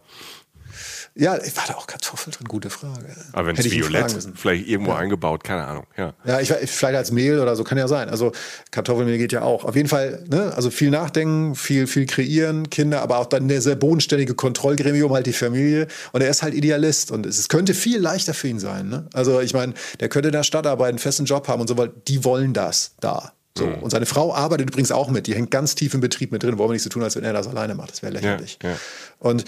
Ja, 1.14 1.33
war 1.33 1.64
da 1.67 1.75
auch 1.75 1.87
Kartoffeln 1.87 2.33
drin? 2.33 2.47
Gute 2.47 2.71
Frage. 2.71 3.14
Aber 3.33 3.49
wenn 3.49 3.57
es 3.57 3.71
violett, 3.71 4.17
vielleicht 4.37 4.69
irgendwo 4.69 4.93
ja. 4.93 4.99
eingebaut, 4.99 5.43
keine 5.43 5.67
Ahnung. 5.67 5.85
Ja, 5.97 6.14
ja 6.25 6.40
ich, 6.40 6.49
vielleicht 6.49 6.97
als 6.97 7.11
Mehl 7.11 7.40
oder 7.40 7.57
so, 7.57 7.64
kann 7.64 7.79
ja 7.79 7.88
sein. 7.88 8.09
Also 8.09 8.33
Kartoffelmehl 8.71 9.19
geht 9.19 9.33
ja 9.33 9.43
auch. 9.43 9.64
Auf 9.64 9.75
jeden 9.75 9.88
Fall, 9.88 10.25
ne, 10.31 10.52
also 10.55 10.71
viel 10.71 10.90
nachdenken, 10.90 11.57
viel, 11.57 11.87
viel 11.87 12.07
kreieren, 12.07 12.71
Kinder, 12.71 13.02
aber 13.02 13.19
auch 13.19 13.26
dann 13.26 13.45
eine 13.45 13.61
sehr 13.61 13.75
bodenständige 13.75 14.35
Kontrollgremium, 14.35 15.12
halt 15.12 15.26
die 15.26 15.33
Familie. 15.33 15.88
Und 16.12 16.23
er 16.23 16.31
ist 16.31 16.43
halt 16.43 16.55
Idealist 16.55 17.11
und 17.11 17.26
es, 17.26 17.38
es 17.38 17.49
könnte 17.49 17.75
viel 17.75 17.99
leichter 17.99 18.33
für 18.33 18.49
ihn 18.49 18.61
sein. 18.61 18.88
Ne? 18.88 19.07
Also 19.12 19.40
ich 19.40 19.52
meine, 19.52 19.75
der 19.99 20.09
könnte 20.09 20.29
in 20.29 20.33
der 20.35 20.45
Stadt 20.45 20.67
arbeiten, 20.67 20.90
einen 20.90 20.99
festen 20.99 21.25
Job 21.25 21.49
haben 21.49 21.61
und 21.61 21.69
so, 21.69 21.76
weil 21.76 21.90
die 22.07 22.25
wollen 22.25 22.55
das 22.55 22.93
da. 23.00 23.33
So. 23.59 23.66
Mhm. 23.66 23.75
Und 23.83 23.90
seine 23.90 24.07
Frau 24.07 24.35
arbeitet 24.35 24.71
übrigens 24.71 24.92
auch 24.92 25.11
mit. 25.11 25.26
Die 25.26 25.35
hängt 25.35 25.50
ganz 25.50 25.75
tief 25.75 25.92
im 25.95 26.00
Betrieb 26.00 26.30
mit 26.33 26.42
drin. 26.42 26.57
Wollen 26.59 26.71
wir 26.71 26.75
nicht 26.75 26.83
so 26.83 26.90
tun, 26.90 27.02
als 27.02 27.16
wenn 27.16 27.25
er 27.25 27.33
das 27.33 27.49
alleine 27.49 27.75
macht. 27.75 27.90
Das 27.90 28.02
wäre 28.02 28.12
lächerlich. 28.12 28.59
Ja, 28.62 28.71
ja. 28.71 28.76
Und 29.19 29.45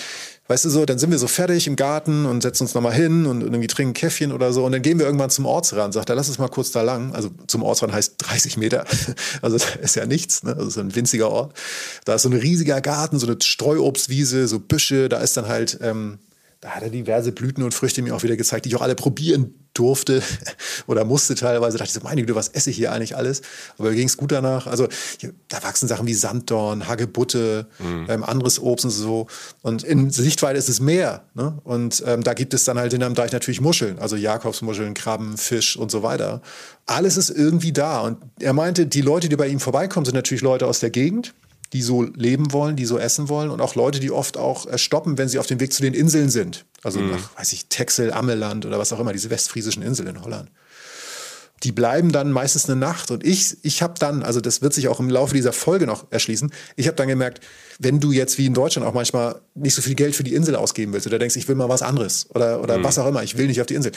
weißt 0.48 0.64
du 0.64 0.70
so, 0.70 0.84
dann 0.84 0.98
sind 0.98 1.10
wir 1.10 1.18
so 1.18 1.28
fertig 1.28 1.66
im 1.66 1.76
Garten 1.76 2.26
und 2.26 2.42
setzen 2.42 2.64
uns 2.64 2.74
nochmal 2.74 2.92
hin 2.94 3.26
und 3.26 3.42
irgendwie 3.42 3.68
trinken 3.68 3.94
Käffchen 3.94 4.32
oder 4.32 4.52
so. 4.52 4.64
Und 4.64 4.72
dann 4.72 4.82
gehen 4.82 4.98
wir 4.98 5.06
irgendwann 5.06 5.30
zum 5.30 5.46
Ortsrand. 5.46 5.94
Sagt 5.94 6.10
er, 6.10 6.16
lass 6.16 6.28
uns 6.28 6.38
mal 6.38 6.48
kurz 6.48 6.72
da 6.72 6.82
lang. 6.82 7.14
Also 7.14 7.30
zum 7.46 7.62
Ortsrand 7.62 7.92
heißt 7.92 8.14
30 8.18 8.56
Meter. 8.56 8.84
Also 9.40 9.56
das 9.56 9.76
ist 9.76 9.96
ja 9.96 10.06
nichts. 10.06 10.42
Ne? 10.42 10.54
Also 10.56 10.70
so 10.70 10.80
ein 10.80 10.94
winziger 10.94 11.30
Ort. 11.30 11.56
Da 12.04 12.14
ist 12.14 12.22
so 12.22 12.28
ein 12.28 12.36
riesiger 12.36 12.80
Garten, 12.80 13.18
so 13.18 13.26
eine 13.26 13.36
Streuobstwiese, 13.40 14.46
so 14.46 14.58
Büsche. 14.58 15.08
Da 15.08 15.18
ist 15.18 15.36
dann 15.36 15.48
halt, 15.48 15.78
ähm, 15.82 16.18
da 16.62 16.70
hat 16.70 16.84
er 16.84 16.90
diverse 16.90 17.32
Blüten 17.32 17.64
und 17.64 17.74
Früchte 17.74 18.02
mir 18.02 18.14
auch 18.14 18.22
wieder 18.22 18.36
gezeigt, 18.36 18.64
die 18.64 18.68
ich 18.68 18.76
auch 18.76 18.82
alle 18.82 18.94
probieren 18.94 19.52
durfte 19.74 20.22
oder 20.86 21.04
musste 21.04 21.34
teilweise. 21.34 21.76
Da 21.76 21.82
dachte 21.82 21.88
ich 21.88 22.00
so, 22.00 22.08
meine 22.08 22.20
Güte, 22.20 22.36
was 22.36 22.46
esse 22.46 22.70
ich 22.70 22.76
hier 22.76 22.92
eigentlich 22.92 23.16
alles? 23.16 23.42
Aber 23.78 23.90
mir 23.90 23.96
ging 23.96 24.06
es 24.06 24.16
gut 24.16 24.30
danach. 24.30 24.68
Also 24.68 24.86
hier, 25.18 25.34
da 25.48 25.60
wachsen 25.64 25.88
Sachen 25.88 26.06
wie 26.06 26.14
Sanddorn, 26.14 26.86
Hagebutte, 26.86 27.66
mhm. 27.80 28.06
ähm, 28.08 28.22
anderes 28.22 28.60
Obst 28.60 28.84
und 28.84 28.92
so. 28.92 29.26
Und 29.62 29.82
in 29.82 30.10
Sichtweite 30.10 30.56
ist 30.56 30.68
es 30.68 30.78
Meer. 30.78 31.24
Ne? 31.34 31.58
Und 31.64 32.00
ähm, 32.06 32.22
da 32.22 32.32
gibt 32.32 32.54
es 32.54 32.62
dann 32.62 32.78
halt 32.78 32.92
in 32.92 33.02
einem 33.02 33.16
Deich 33.16 33.32
natürlich 33.32 33.60
Muscheln, 33.60 33.98
also 33.98 34.14
Jakobsmuscheln, 34.14 34.94
Krabben, 34.94 35.38
Fisch 35.38 35.76
und 35.76 35.90
so 35.90 36.04
weiter. 36.04 36.42
Alles 36.86 37.16
ist 37.16 37.30
irgendwie 37.30 37.72
da. 37.72 38.02
Und 38.02 38.18
er 38.38 38.52
meinte, 38.52 38.86
die 38.86 39.00
Leute, 39.00 39.28
die 39.28 39.34
bei 39.34 39.48
ihm 39.48 39.58
vorbeikommen, 39.58 40.04
sind 40.04 40.14
natürlich 40.14 40.42
Leute 40.42 40.68
aus 40.68 40.78
der 40.78 40.90
Gegend 40.90 41.34
die 41.72 41.82
so 41.82 42.02
leben 42.02 42.52
wollen, 42.52 42.76
die 42.76 42.84
so 42.84 42.98
essen 42.98 43.28
wollen 43.28 43.50
und 43.50 43.60
auch 43.60 43.74
Leute, 43.74 43.98
die 43.98 44.10
oft 44.10 44.36
auch 44.36 44.66
stoppen, 44.76 45.16
wenn 45.16 45.28
sie 45.28 45.38
auf 45.38 45.46
dem 45.46 45.60
Weg 45.60 45.72
zu 45.72 45.82
den 45.82 45.94
Inseln 45.94 46.28
sind. 46.28 46.66
Also 46.82 47.00
mhm. 47.00 47.12
nach, 47.12 47.38
weiß 47.38 47.52
ich, 47.52 47.66
Texel, 47.66 48.12
Ammeland 48.12 48.66
oder 48.66 48.78
was 48.78 48.92
auch 48.92 49.00
immer, 49.00 49.12
diese 49.12 49.30
westfriesischen 49.30 49.82
Inseln 49.82 50.08
in 50.08 50.22
Holland. 50.22 50.50
Die 51.62 51.72
bleiben 51.72 52.10
dann 52.10 52.32
meistens 52.32 52.68
eine 52.68 52.74
Nacht 52.74 53.12
und 53.12 53.24
ich, 53.24 53.56
ich 53.62 53.82
habe 53.82 53.94
dann, 53.96 54.24
also 54.24 54.40
das 54.40 54.62
wird 54.62 54.74
sich 54.74 54.88
auch 54.88 54.98
im 54.98 55.08
Laufe 55.08 55.32
dieser 55.32 55.52
Folge 55.52 55.86
noch 55.86 56.06
erschließen, 56.10 56.52
ich 56.74 56.88
habe 56.88 56.96
dann 56.96 57.06
gemerkt, 57.06 57.40
wenn 57.78 58.00
du 58.00 58.10
jetzt 58.10 58.36
wie 58.36 58.46
in 58.46 58.54
Deutschland 58.54 58.86
auch 58.86 58.94
manchmal 58.94 59.40
nicht 59.54 59.74
so 59.74 59.80
viel 59.80 59.94
Geld 59.94 60.16
für 60.16 60.24
die 60.24 60.34
Insel 60.34 60.56
ausgeben 60.56 60.92
willst 60.92 61.06
oder 61.06 61.20
denkst, 61.20 61.36
ich 61.36 61.46
will 61.46 61.54
mal 61.54 61.68
was 61.68 61.82
anderes 61.82 62.26
oder, 62.34 62.60
oder 62.60 62.78
mhm. 62.78 62.84
was 62.84 62.98
auch 62.98 63.06
immer, 63.06 63.22
ich 63.22 63.38
will 63.38 63.46
nicht 63.46 63.60
auf 63.60 63.68
die 63.68 63.74
Insel, 63.74 63.92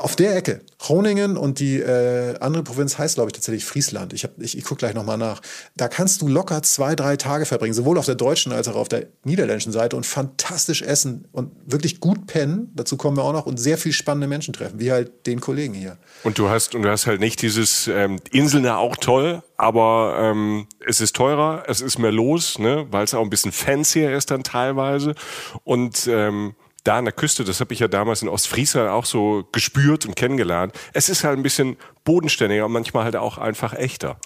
auf 0.00 0.16
der 0.16 0.36
Ecke, 0.36 0.62
Groningen 0.78 1.36
und 1.36 1.60
die 1.60 1.78
äh, 1.78 2.36
andere 2.40 2.64
Provinz 2.64 2.98
heißt, 2.98 3.14
glaube 3.14 3.28
ich, 3.28 3.34
tatsächlich 3.34 3.64
Friesland. 3.64 4.12
Ich, 4.12 4.26
ich, 4.38 4.58
ich 4.58 4.64
gucke 4.64 4.80
gleich 4.80 4.94
nochmal 4.94 5.16
nach. 5.16 5.40
Da 5.76 5.86
kannst 5.86 6.22
du 6.22 6.28
locker 6.28 6.62
zwei, 6.64 6.96
drei 6.96 7.16
Tage 7.16 7.46
verbringen, 7.46 7.72
sowohl 7.72 7.96
auf 7.96 8.06
der 8.06 8.16
deutschen 8.16 8.50
als 8.50 8.66
auch 8.66 8.74
auf 8.74 8.88
der 8.88 9.06
niederländischen 9.22 9.72
Seite 9.72 9.96
und 9.96 10.04
fantastisch 10.04 10.82
essen 10.82 11.28
und 11.30 11.52
wirklich 11.66 12.00
gut 12.00 12.26
pennen. 12.26 12.72
Dazu 12.74 12.96
kommen 12.96 13.16
wir 13.16 13.22
auch 13.22 13.32
noch 13.32 13.46
und 13.46 13.58
sehr 13.58 13.78
viel 13.78 13.92
spannende 13.92 14.26
Menschen 14.26 14.52
treffen, 14.52 14.80
wie 14.80 14.90
halt 14.90 15.26
den 15.26 15.40
Kollegen 15.40 15.74
hier. 15.74 15.98
Und 16.24 16.38
du 16.38 16.48
hast 16.48 16.74
und 16.74 16.82
du 16.82 16.90
hast 16.90 17.06
halt 17.06 17.20
nicht 17.20 17.40
dieses 17.42 17.86
ähm, 17.86 18.18
Inseln 18.32 18.66
auch 18.66 18.96
toll, 18.96 19.42
aber 19.56 20.16
ähm, 20.18 20.66
es 20.84 21.00
ist 21.00 21.14
teurer, 21.14 21.62
es 21.68 21.80
ist 21.80 21.98
mehr 21.98 22.12
los, 22.12 22.58
ne, 22.58 22.86
weil 22.90 23.04
es 23.04 23.14
auch 23.14 23.22
ein 23.22 23.30
bisschen 23.30 23.52
fancier 23.52 24.16
ist 24.16 24.32
dann 24.32 24.42
teilweise 24.42 25.14
und 25.62 26.08
ähm, 26.08 26.56
da 26.86 26.98
an 26.98 27.04
der 27.04 27.12
Küste, 27.12 27.44
das 27.44 27.60
habe 27.60 27.72
ich 27.74 27.80
ja 27.80 27.88
damals 27.88 28.22
in 28.22 28.28
Ostfriesland 28.28 28.88
auch 28.88 29.04
so 29.04 29.48
gespürt 29.52 30.06
und 30.06 30.14
kennengelernt. 30.14 30.74
Es 30.92 31.08
ist 31.08 31.24
halt 31.24 31.38
ein 31.38 31.42
bisschen 31.42 31.76
bodenständiger 32.04 32.66
und 32.66 32.72
manchmal 32.72 33.04
halt 33.04 33.16
auch 33.16 33.38
einfach 33.38 33.74
echter. 33.74 34.18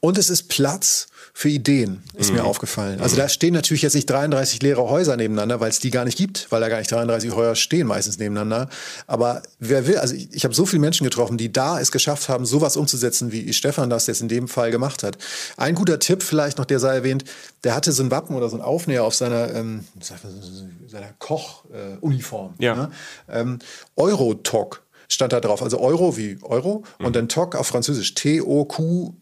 Und 0.00 0.18
es 0.18 0.30
ist 0.30 0.48
Platz 0.48 1.08
für 1.34 1.48
Ideen, 1.48 2.02
ist 2.14 2.30
mhm. 2.30 2.36
mir 2.36 2.44
aufgefallen. 2.44 3.00
Also 3.00 3.16
da 3.16 3.28
stehen 3.28 3.54
natürlich 3.54 3.82
jetzt 3.82 3.94
nicht 3.94 4.08
33 4.08 4.60
leere 4.60 4.88
Häuser 4.90 5.16
nebeneinander, 5.16 5.60
weil 5.60 5.70
es 5.70 5.80
die 5.80 5.90
gar 5.90 6.04
nicht 6.04 6.18
gibt, 6.18 6.46
weil 6.50 6.60
da 6.60 6.68
gar 6.68 6.78
nicht 6.78 6.90
33 6.90 7.34
Häuser 7.34 7.54
stehen 7.54 7.86
meistens 7.86 8.18
nebeneinander. 8.18 8.68
Aber 9.06 9.42
wer 9.58 9.86
will, 9.86 9.96
also 9.96 10.14
ich, 10.14 10.28
ich 10.32 10.44
habe 10.44 10.54
so 10.54 10.66
viele 10.66 10.80
Menschen 10.80 11.04
getroffen, 11.04 11.38
die 11.38 11.50
da 11.50 11.80
es 11.80 11.90
geschafft 11.90 12.28
haben, 12.28 12.44
sowas 12.44 12.76
umzusetzen, 12.76 13.32
wie 13.32 13.50
Stefan 13.54 13.88
das 13.88 14.06
jetzt 14.08 14.20
in 14.20 14.28
dem 14.28 14.46
Fall 14.46 14.70
gemacht 14.70 15.02
hat. 15.02 15.16
Ein 15.56 15.74
guter 15.74 15.98
Tipp 15.98 16.22
vielleicht 16.22 16.58
noch, 16.58 16.66
der 16.66 16.78
sei 16.78 16.94
erwähnt, 16.96 17.24
der 17.64 17.74
hatte 17.74 17.92
so 17.92 18.02
ein 18.02 18.10
Wappen 18.10 18.36
oder 18.36 18.50
so 18.50 18.56
ein 18.56 18.62
Aufnäher 18.62 19.04
auf 19.04 19.14
seiner, 19.14 19.54
ähm, 19.54 19.84
seiner 20.00 21.12
Koch-Uniform. 21.18 22.54
Äh, 22.58 22.64
ja. 22.64 22.76
Ne? 22.76 22.90
Ähm, 23.30 23.58
Eurotalk 23.96 24.82
stand 25.08 25.32
da 25.32 25.40
drauf. 25.40 25.62
Also 25.62 25.80
Euro 25.80 26.16
wie 26.16 26.38
Euro 26.42 26.84
mhm. 26.98 27.06
und 27.06 27.16
dann 27.16 27.28
Tok 27.28 27.56
auf 27.56 27.66
Französisch. 27.66 28.14
T-O-Q 28.14 29.14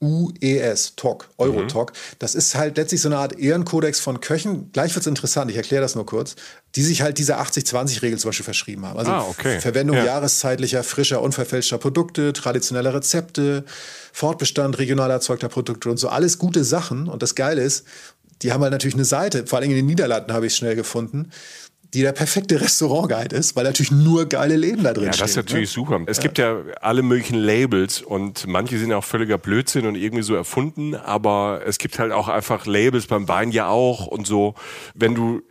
UES, 0.00 0.94
TOC, 0.94 1.28
Eurotalk. 1.38 1.90
Mhm. 1.92 2.16
Das 2.20 2.34
ist 2.36 2.54
halt 2.54 2.76
letztlich 2.76 3.00
so 3.00 3.08
eine 3.08 3.18
Art 3.18 3.36
Ehrenkodex 3.38 3.98
von 3.98 4.20
Köchen. 4.20 4.70
Gleich 4.72 4.94
wird 4.94 5.02
es 5.02 5.06
interessant, 5.08 5.50
ich 5.50 5.56
erkläre 5.56 5.82
das 5.82 5.96
nur 5.96 6.06
kurz, 6.06 6.36
die 6.76 6.82
sich 6.82 7.02
halt 7.02 7.18
diese 7.18 7.38
80-20-Regel 7.40 8.18
zum 8.18 8.28
Beispiel 8.28 8.44
verschrieben 8.44 8.86
haben. 8.86 8.98
Also 8.98 9.10
ah, 9.10 9.26
okay. 9.28 9.60
Verwendung 9.60 9.96
ja. 9.96 10.04
jahreszeitlicher, 10.04 10.84
frischer, 10.84 11.20
unverfälschter 11.20 11.78
Produkte, 11.78 12.32
traditionelle 12.32 12.94
Rezepte, 12.94 13.64
Fortbestand 14.12 14.78
regional 14.78 15.10
erzeugter 15.10 15.48
Produkte 15.48 15.90
und 15.90 15.96
so. 15.96 16.08
Alles 16.08 16.38
gute 16.38 16.62
Sachen. 16.62 17.08
Und 17.08 17.22
das 17.22 17.34
Geile 17.34 17.62
ist, 17.62 17.84
die 18.42 18.52
haben 18.52 18.62
halt 18.62 18.72
natürlich 18.72 18.94
eine 18.94 19.04
Seite, 19.04 19.46
vor 19.48 19.58
allem 19.58 19.70
in 19.70 19.76
den 19.76 19.86
Niederlanden 19.86 20.32
habe 20.32 20.46
ich 20.46 20.52
es 20.52 20.58
schnell 20.58 20.76
gefunden 20.76 21.30
die 21.94 22.02
der 22.02 22.12
perfekte 22.12 22.60
Restaurantguide 22.60 23.34
ist, 23.34 23.56
weil 23.56 23.64
natürlich 23.64 23.90
nur 23.90 24.26
geile 24.26 24.56
Läden 24.56 24.84
da 24.84 24.92
drin 24.92 25.04
Ja, 25.04 25.10
das 25.10 25.30
ist 25.30 25.36
natürlich 25.36 25.70
ne? 25.70 25.74
super. 25.74 26.00
Es 26.06 26.18
ja. 26.18 26.22
gibt 26.22 26.38
ja 26.38 26.58
alle 26.80 27.02
möglichen 27.02 27.36
Labels 27.36 28.02
und 28.02 28.46
manche 28.46 28.78
sind 28.78 28.92
auch 28.92 29.04
völliger 29.04 29.38
Blödsinn 29.38 29.86
und 29.86 29.94
irgendwie 29.94 30.22
so 30.22 30.34
erfunden, 30.34 30.94
aber 30.94 31.62
es 31.66 31.78
gibt 31.78 31.98
halt 31.98 32.12
auch 32.12 32.28
einfach 32.28 32.66
Labels 32.66 33.06
beim 33.06 33.26
Wein 33.28 33.50
ja 33.52 33.68
auch 33.68 34.06
und 34.06 34.26
so. 34.26 34.54
Wenn 34.94 35.14
du 35.14 35.42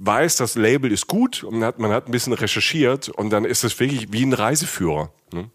weißt, 0.00 0.40
das 0.40 0.54
Label 0.54 0.92
ist 0.92 1.06
gut 1.06 1.42
und 1.42 1.58
man 1.58 1.64
hat, 1.68 1.78
man 1.78 1.90
hat 1.90 2.06
ein 2.06 2.12
bisschen 2.12 2.32
recherchiert 2.32 3.08
und 3.08 3.30
dann 3.30 3.44
ist 3.44 3.64
es 3.64 3.78
wirklich 3.80 4.12
wie 4.12 4.24
ein 4.24 4.32
Reiseführer. 4.32 5.10
Ne? 5.32 5.50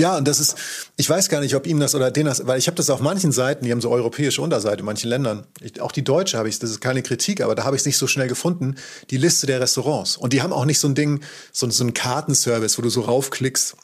Ja, 0.00 0.16
und 0.16 0.26
das 0.26 0.40
ist, 0.40 0.56
ich 0.96 1.08
weiß 1.08 1.28
gar 1.28 1.40
nicht, 1.40 1.54
ob 1.54 1.66
ihm 1.66 1.78
das 1.78 1.94
oder 1.94 2.10
den 2.10 2.24
das, 2.24 2.46
weil 2.46 2.58
ich 2.58 2.68
habe 2.68 2.76
das 2.76 2.88
auf 2.88 3.00
manchen 3.00 3.32
Seiten, 3.32 3.66
die 3.66 3.70
haben 3.70 3.82
so 3.82 3.90
europäische 3.90 4.40
Unterseite 4.40 4.78
in 4.78 4.86
manchen 4.86 5.10
Ländern. 5.10 5.46
Ich, 5.60 5.78
auch 5.80 5.92
die 5.92 6.02
deutsche 6.02 6.38
habe 6.38 6.48
ich, 6.48 6.58
das 6.58 6.70
ist 6.70 6.80
keine 6.80 7.02
Kritik, 7.02 7.42
aber 7.42 7.54
da 7.54 7.64
habe 7.64 7.76
ich 7.76 7.82
es 7.82 7.86
nicht 7.86 7.98
so 7.98 8.06
schnell 8.06 8.26
gefunden, 8.26 8.76
die 9.10 9.18
Liste 9.18 9.46
der 9.46 9.60
Restaurants. 9.60 10.16
Und 10.16 10.32
die 10.32 10.40
haben 10.40 10.54
auch 10.54 10.64
nicht 10.64 10.80
so 10.80 10.88
ein 10.88 10.94
Ding, 10.94 11.20
so, 11.52 11.68
so 11.68 11.84
ein 11.84 11.92
Kartenservice, 11.92 12.78
wo 12.78 12.82
du 12.82 12.88
so 12.88 13.02
raufklickst 13.02 13.76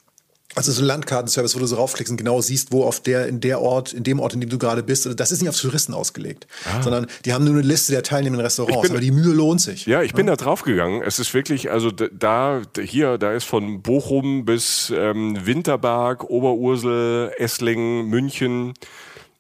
Also 0.57 0.73
so 0.73 0.83
ein 0.83 0.87
Landkartenservice, 0.87 1.55
wo 1.55 1.61
du 1.61 1.67
so 1.67 1.77
raufklickst 1.77 2.11
und 2.11 2.17
genau 2.17 2.41
siehst, 2.41 2.73
wo 2.73 2.85
auf 2.85 3.01
der, 3.01 3.27
in 3.29 3.41
der 3.41 3.61
Ort, 3.61 3.93
in 3.93 4.05
dem 4.05 4.21
Ort, 4.21 4.33
in 4.33 4.41
dem 4.41 4.49
du 4.49 4.57
gerade 4.57 4.83
bist. 4.83 5.07
Also 5.07 5.15
das 5.15 5.31
ist 5.31 5.43
nicht 5.43 5.51
auf 5.51 5.61
Touristen 5.61 5.93
ausgelegt, 5.93 6.47
ah. 6.65 6.83
sondern 6.83 7.07
die 7.27 7.35
haben 7.35 7.45
nur 7.45 7.53
eine 7.53 7.63
Liste 7.63 7.93
der 7.93 8.03
teilnehmenden 8.03 8.43
Restaurants. 8.43 8.81
Bin, 8.81 8.91
aber 8.91 9.01
die 9.01 9.11
Mühe 9.11 9.35
lohnt 9.35 9.61
sich. 9.61 9.85
Ja, 9.85 10.03
ich 10.03 10.15
bin 10.15 10.27
ja. 10.27 10.35
da 10.35 10.45
draufgegangen. 10.45 11.03
Es 11.03 11.19
ist 11.19 11.35
wirklich, 11.35 11.71
also 11.71 11.91
da, 11.91 12.63
hier, 12.83 13.19
da 13.19 13.33
ist 13.33 13.45
von 13.45 13.83
Bochum 13.83 14.47
bis 14.47 14.91
ähm, 14.97 15.37
Winterberg, 15.45 16.25
Oberursel, 16.25 17.33
Esslingen, 17.37 18.07
München. 18.07 18.73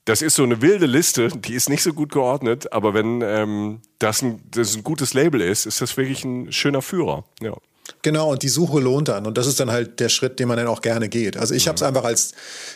Das 0.04 0.22
ist 0.22 0.36
so 0.36 0.42
eine 0.42 0.62
wilde 0.62 0.86
Liste, 0.86 1.28
die 1.28 1.54
ist 1.54 1.68
nicht 1.68 1.82
so 1.82 1.92
gut 1.92 2.12
geordnet, 2.12 2.72
aber 2.72 2.94
wenn 2.94 3.22
ähm, 3.22 3.80
das, 3.98 4.22
ein, 4.22 4.40
das 4.52 4.76
ein 4.76 4.84
gutes 4.84 5.14
Label 5.14 5.40
ist, 5.40 5.66
ist 5.66 5.80
das 5.80 5.96
wirklich 5.96 6.24
ein 6.24 6.52
schöner 6.52 6.82
Führer. 6.82 7.24
Ja. 7.40 7.56
Genau, 8.02 8.30
und 8.30 8.42
die 8.42 8.48
Suche 8.48 8.80
lohnt 8.80 9.08
dann. 9.08 9.26
Und 9.26 9.38
das 9.38 9.46
ist 9.46 9.60
dann 9.60 9.70
halt 9.70 10.00
der 10.00 10.08
Schritt, 10.08 10.38
den 10.38 10.48
man 10.48 10.56
dann 10.56 10.66
auch 10.66 10.80
gerne 10.80 11.08
geht. 11.08 11.36
Also 11.36 11.54
ich 11.54 11.64
mhm. 11.64 11.68
habe 11.68 11.76
es 11.76 11.82
einfach 11.82 12.04
als 12.04 12.32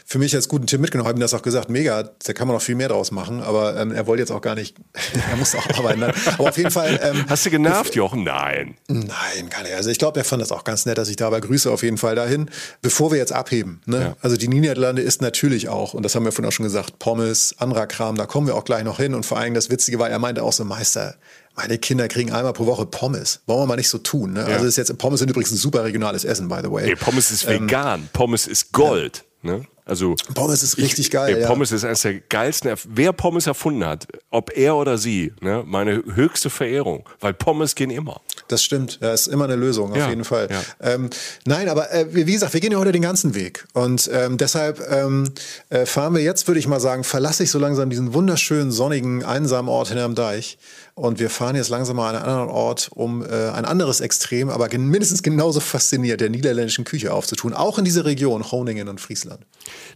für 0.07 0.19
mich 0.19 0.35
als 0.35 0.49
guten 0.49 0.67
Tipp 0.67 0.81
mitgenommen, 0.81 1.09
habe 1.09 1.19
ihm 1.19 1.21
das 1.21 1.35
auch 1.35 1.43
gesagt, 1.43 1.71
mega, 1.71 2.03
da 2.25 2.33
kann 2.33 2.49
man 2.49 2.57
noch 2.57 2.63
viel 2.63 2.75
mehr 2.75 2.89
draus 2.89 3.11
machen, 3.11 3.41
aber 3.43 3.77
ähm, 3.77 3.93
er 3.93 4.07
wollte 4.07 4.23
jetzt 4.23 4.31
auch 4.31 4.41
gar 4.41 4.55
nicht, 4.55 4.77
er 5.31 5.37
muss 5.37 5.55
auch 5.55 5.67
arbeiten. 5.79 6.03
Aber 6.03 6.49
auf 6.49 6.57
jeden 6.57 6.71
Fall. 6.71 6.99
Ähm, 7.03 7.25
Hast 7.29 7.47
du 7.47 7.51
genervt, 7.51 7.95
Jochen? 7.95 8.25
Nein. 8.25 8.77
Nein, 8.89 9.51
gar 9.51 9.63
nicht. 9.63 9.75
Also 9.75 9.91
ich 9.91 9.99
glaube, 9.99 10.19
er 10.19 10.25
fand 10.25 10.43
das 10.43 10.53
auch 10.53 10.65
ganz 10.65 10.87
nett, 10.87 10.99
dass 10.99 11.09
ich 11.09 11.17
dabei 11.17 11.41
grüße 11.41 11.71
auf 11.71 11.83
jeden 11.83 11.99
Fall 11.99 12.15
dahin. 12.15 12.51
Bevor 12.83 13.11
wir 13.11 13.19
jetzt 13.19 13.33
abheben, 13.33 13.81
ne? 13.87 14.01
Ja. 14.01 14.17
Also 14.21 14.37
die 14.37 14.49
Niederlande 14.49 15.03
ist 15.03 15.23
natürlich 15.23 15.69
auch, 15.69 15.95
und 15.95 16.05
das 16.05 16.15
haben 16.15 16.25
wir 16.25 16.33
vorhin 16.33 16.49
auch 16.49 16.53
schon 16.55 16.65
gesagt, 16.65 16.99
Pommes, 16.99 17.55
anderer 17.59 17.87
Kram, 17.87 18.17
da 18.17 18.27
kommen 18.27 18.47
wir 18.47 18.55
auch 18.55 18.65
gleich 18.65 18.85
noch 18.85 18.99
hin. 18.99 19.15
Und 19.15 19.27
vor 19.27 19.39
allem 19.39 19.55
das 19.55 19.71
Witzige 19.71 19.99
war, 19.99 20.11
er 20.11 20.19
meinte 20.19 20.43
auch 20.43 20.53
so, 20.53 20.65
Meister, 20.65 21.15
meine 21.57 21.79
Kinder 21.79 22.09
kriegen 22.09 22.33
einmal 22.33 22.53
pro 22.53 22.67
Woche 22.67 22.87
Pommes. 22.87 23.41
Wollen 23.47 23.61
wir 23.61 23.67
mal 23.67 23.77
nicht 23.77 23.89
so 23.89 23.99
tun. 23.99 24.33
Ne? 24.33 24.41
Ja. 24.41 24.47
Also 24.47 24.67
ist 24.67 24.77
jetzt 24.77 24.97
Pommes 24.99 25.21
sind 25.21 25.31
übrigens 25.31 25.51
ein 25.51 25.57
super 25.57 25.85
regionales 25.85 26.25
Essen, 26.25 26.49
by 26.49 26.61
the 26.63 26.71
way. 26.71 26.87
Nee, 26.87 26.97
Pommes 26.97 27.31
ist 27.31 27.45
ähm, 27.45 27.65
vegan. 27.65 28.09
Pommes 28.13 28.47
ist 28.47 28.73
Gold. 28.73 29.25
Ja. 29.43 29.53
Ne? 29.53 29.67
Also 29.91 30.15
Pommes 30.35 30.63
ist 30.63 30.79
richtig 30.79 31.07
ich, 31.07 31.11
geil. 31.11 31.37
Ey, 31.37 31.47
Pommes 31.47 31.73
ist 31.73 31.85
eines 31.85 32.03
der 32.03 32.21
geilsten. 32.21 32.73
Wer 32.89 33.13
Pommes 33.13 33.49
erfunden 33.49 33.85
hat, 33.85 34.07
ob 34.31 34.57
er 34.57 34.77
oder 34.77 34.99
sie, 34.99 35.33
ne, 35.41 35.65
meine 35.67 36.05
höchste 36.15 36.49
Verehrung, 36.49 37.09
weil 37.19 37.35
Pommes 37.35 37.75
gehen 37.75 37.91
immer. 37.91 38.21
Das 38.47 38.63
stimmt. 38.63 39.01
Ja, 39.03 39.13
ist 39.13 39.27
immer 39.27 39.45
eine 39.45 39.57
Lösung, 39.57 39.91
auf 39.91 39.99
ja, 39.99 40.09
jeden 40.09 40.23
Fall. 40.23 40.49
Ja. 40.49 40.93
Ähm, 40.93 41.11
nein, 41.45 41.69
aber 41.69 41.93
äh, 41.93 42.07
wie 42.11 42.25
gesagt, 42.25 42.55
wir 42.55 42.61
gehen 42.61 42.71
ja 42.71 42.79
heute 42.79 42.93
den 42.93 43.03
ganzen 43.03 43.35
Weg. 43.35 43.67
Und 43.73 44.09
ähm, 44.13 44.39
deshalb 44.39 44.81
ähm, 44.91 45.33
äh, 45.71 45.85
fahren 45.87 46.15
wir 46.15 46.23
jetzt, 46.23 46.47
würde 46.47 46.61
ich 46.61 46.69
mal 46.69 46.81
sagen, 46.81 47.03
verlasse 47.03 47.43
ich 47.43 47.51
so 47.51 47.59
langsam 47.59 47.91
diesen 47.91 48.15
wunderschönen, 48.15 48.71
sonnigen, 48.71 49.25
einsamen 49.25 49.69
Ort 49.69 49.89
hinterm 49.89 50.15
Deich 50.15 50.57
und 51.01 51.19
wir 51.19 51.31
fahren 51.31 51.57
jetzt 51.57 51.71
langsam 51.71 51.97
mal 51.97 52.11
an 52.11 52.17
einen 52.17 52.25
anderen 52.27 52.51
Ort, 52.51 52.91
um 52.95 53.25
äh, 53.25 53.49
ein 53.49 53.65
anderes 53.65 54.03
Extrem, 54.03 54.51
aber 54.51 54.69
mindestens 54.77 55.23
genauso 55.23 55.59
fasziniert 55.61 56.21
der 56.21 56.29
niederländischen 56.29 56.85
Küche 56.85 57.15
aufzutun. 57.15 57.55
Auch 57.55 57.79
in 57.79 57.87
dieser 57.87 58.05
Region, 58.05 58.43
Groningen 58.43 58.87
und 58.87 59.01
Friesland. 59.01 59.47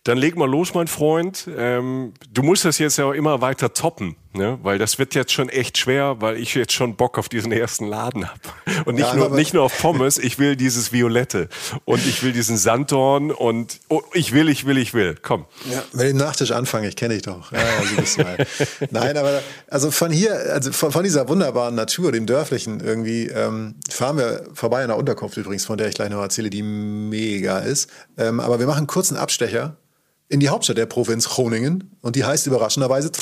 Dann 0.04 0.16
leg 0.16 0.34
mal 0.34 0.48
los, 0.48 0.72
mein 0.72 0.86
Freund. 0.86 1.46
Ähm, 1.54 2.14
du 2.32 2.42
musst 2.42 2.64
das 2.64 2.78
jetzt 2.78 2.96
ja 2.96 3.04
auch 3.04 3.12
immer 3.12 3.42
weiter 3.42 3.74
toppen. 3.74 4.16
Ne? 4.36 4.58
Weil 4.62 4.78
das 4.78 4.98
wird 4.98 5.14
jetzt 5.14 5.32
schon 5.32 5.48
echt 5.48 5.78
schwer, 5.78 6.16
weil 6.18 6.36
ich 6.36 6.54
jetzt 6.54 6.72
schon 6.72 6.96
Bock 6.96 7.18
auf 7.18 7.28
diesen 7.28 7.52
ersten 7.52 7.86
Laden 7.86 8.28
habe. 8.28 8.40
Und 8.84 8.96
nicht, 8.96 9.06
ja, 9.06 9.14
nur, 9.14 9.30
nicht 9.30 9.54
nur 9.54 9.62
auf 9.62 9.78
Pommes, 9.78 10.18
ich 10.18 10.40
will 10.40 10.56
dieses 10.56 10.92
Violette. 10.92 11.48
Und 11.84 12.04
ich 12.04 12.22
will 12.24 12.32
diesen 12.32 12.56
Sanddorn 12.56 13.30
und 13.30 13.80
oh, 13.88 14.02
ich 14.12 14.32
will, 14.32 14.48
ich 14.48 14.66
will, 14.66 14.76
ich 14.76 14.92
will. 14.92 15.16
Komm. 15.20 15.46
Ja, 15.70 15.82
wenn 15.92 16.06
ich 16.06 16.12
den 16.12 16.18
Nachtisch 16.18 16.50
anfange, 16.50 16.88
ich 16.88 16.96
kenne 16.96 17.14
dich 17.14 17.22
doch. 17.22 17.52
Ja, 17.52 17.58
also. 17.78 18.22
Nein, 18.90 19.16
aber 19.16 19.40
also 19.68 19.90
von 19.90 20.10
hier, 20.10 20.34
also 20.52 20.72
von, 20.72 20.92
von, 20.92 21.04
dieser 21.04 21.28
wunderbaren 21.28 21.74
Natur, 21.74 22.12
dem 22.12 22.26
Dörflichen 22.26 22.80
irgendwie, 22.80 23.26
ähm, 23.28 23.76
fahren 23.88 24.18
wir 24.18 24.44
vorbei 24.54 24.82
an 24.82 24.88
der 24.88 24.96
Unterkunft 24.96 25.36
übrigens, 25.36 25.64
von 25.64 25.78
der 25.78 25.88
ich 25.88 25.94
gleich 25.94 26.10
noch 26.10 26.20
erzähle, 26.20 26.50
die 26.50 26.62
mega 26.62 27.58
ist. 27.58 27.88
Ähm, 28.18 28.40
aber 28.40 28.58
wir 28.58 28.66
machen 28.66 28.78
einen 28.78 28.86
kurzen 28.86 29.16
Abstecher 29.16 29.76
in 30.28 30.40
die 30.40 30.48
Hauptstadt 30.48 30.78
der 30.78 30.86
Provinz 30.86 31.28
Groningen 31.28 31.96
und 32.00 32.16
die 32.16 32.24
heißt 32.24 32.46
überraschenderweise 32.46 33.12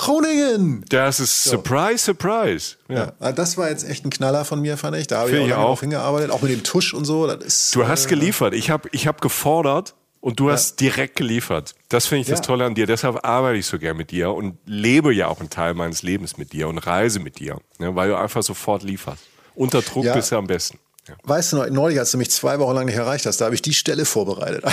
Groningen. 0.00 0.82
Das 0.88 1.20
ist 1.20 1.44
so. 1.44 1.50
Surprise, 1.50 1.98
Surprise. 1.98 2.76
Ja. 2.88 2.96
ja. 2.96 3.12
Ah, 3.20 3.32
das 3.32 3.58
war 3.58 3.68
jetzt 3.68 3.86
echt 3.86 4.06
ein 4.06 4.10
Knaller 4.10 4.46
von 4.46 4.60
mir, 4.62 4.78
fand 4.78 4.96
ich. 4.96 5.06
Da 5.06 5.20
habe 5.20 5.30
ich 5.30 5.38
auch, 5.42 5.46
ich 5.46 5.54
auch 5.54 5.80
hingearbeitet, 5.80 6.30
auch 6.30 6.40
mit 6.40 6.50
dem 6.50 6.62
Tusch 6.62 6.94
und 6.94 7.04
so. 7.04 7.26
Ist, 7.26 7.74
du 7.74 7.86
hast 7.86 8.06
äh, 8.06 8.08
geliefert. 8.08 8.54
Ich 8.54 8.70
habe 8.70 8.88
ich 8.92 9.06
hab 9.06 9.20
gefordert 9.20 9.94
und 10.20 10.40
du 10.40 10.46
ja. 10.46 10.54
hast 10.54 10.80
direkt 10.80 11.16
geliefert. 11.16 11.74
Das 11.90 12.06
finde 12.06 12.22
ich 12.22 12.28
das 12.28 12.38
ja. 12.38 12.44
Tolle 12.44 12.64
an 12.64 12.74
dir. 12.74 12.86
Deshalb 12.86 13.26
arbeite 13.26 13.58
ich 13.58 13.66
so 13.66 13.78
gern 13.78 13.98
mit 13.98 14.10
dir 14.10 14.32
und 14.32 14.56
lebe 14.64 15.12
ja 15.12 15.28
auch 15.28 15.40
einen 15.40 15.50
Teil 15.50 15.74
meines 15.74 16.02
Lebens 16.02 16.38
mit 16.38 16.54
dir 16.54 16.68
und 16.68 16.78
reise 16.78 17.20
mit 17.20 17.38
dir, 17.38 17.58
ne, 17.78 17.94
weil 17.94 18.08
du 18.08 18.16
einfach 18.16 18.42
sofort 18.42 18.82
lieferst. 18.82 19.22
Unter 19.54 19.82
Druck 19.82 20.10
bist 20.14 20.32
du 20.32 20.36
am 20.36 20.46
besten. 20.46 20.78
Ja. 21.08 21.14
Weißt 21.24 21.52
du 21.52 21.56
noch, 21.56 21.70
neulich, 21.70 21.98
als 21.98 22.10
du 22.10 22.18
mich 22.18 22.30
zwei 22.30 22.58
Wochen 22.58 22.74
lang 22.74 22.84
nicht 22.86 22.96
erreicht 22.96 23.26
hast, 23.26 23.40
da 23.40 23.46
habe 23.46 23.54
ich 23.54 23.62
die 23.62 23.74
Stelle 23.74 24.04
vorbereitet. 24.04 24.64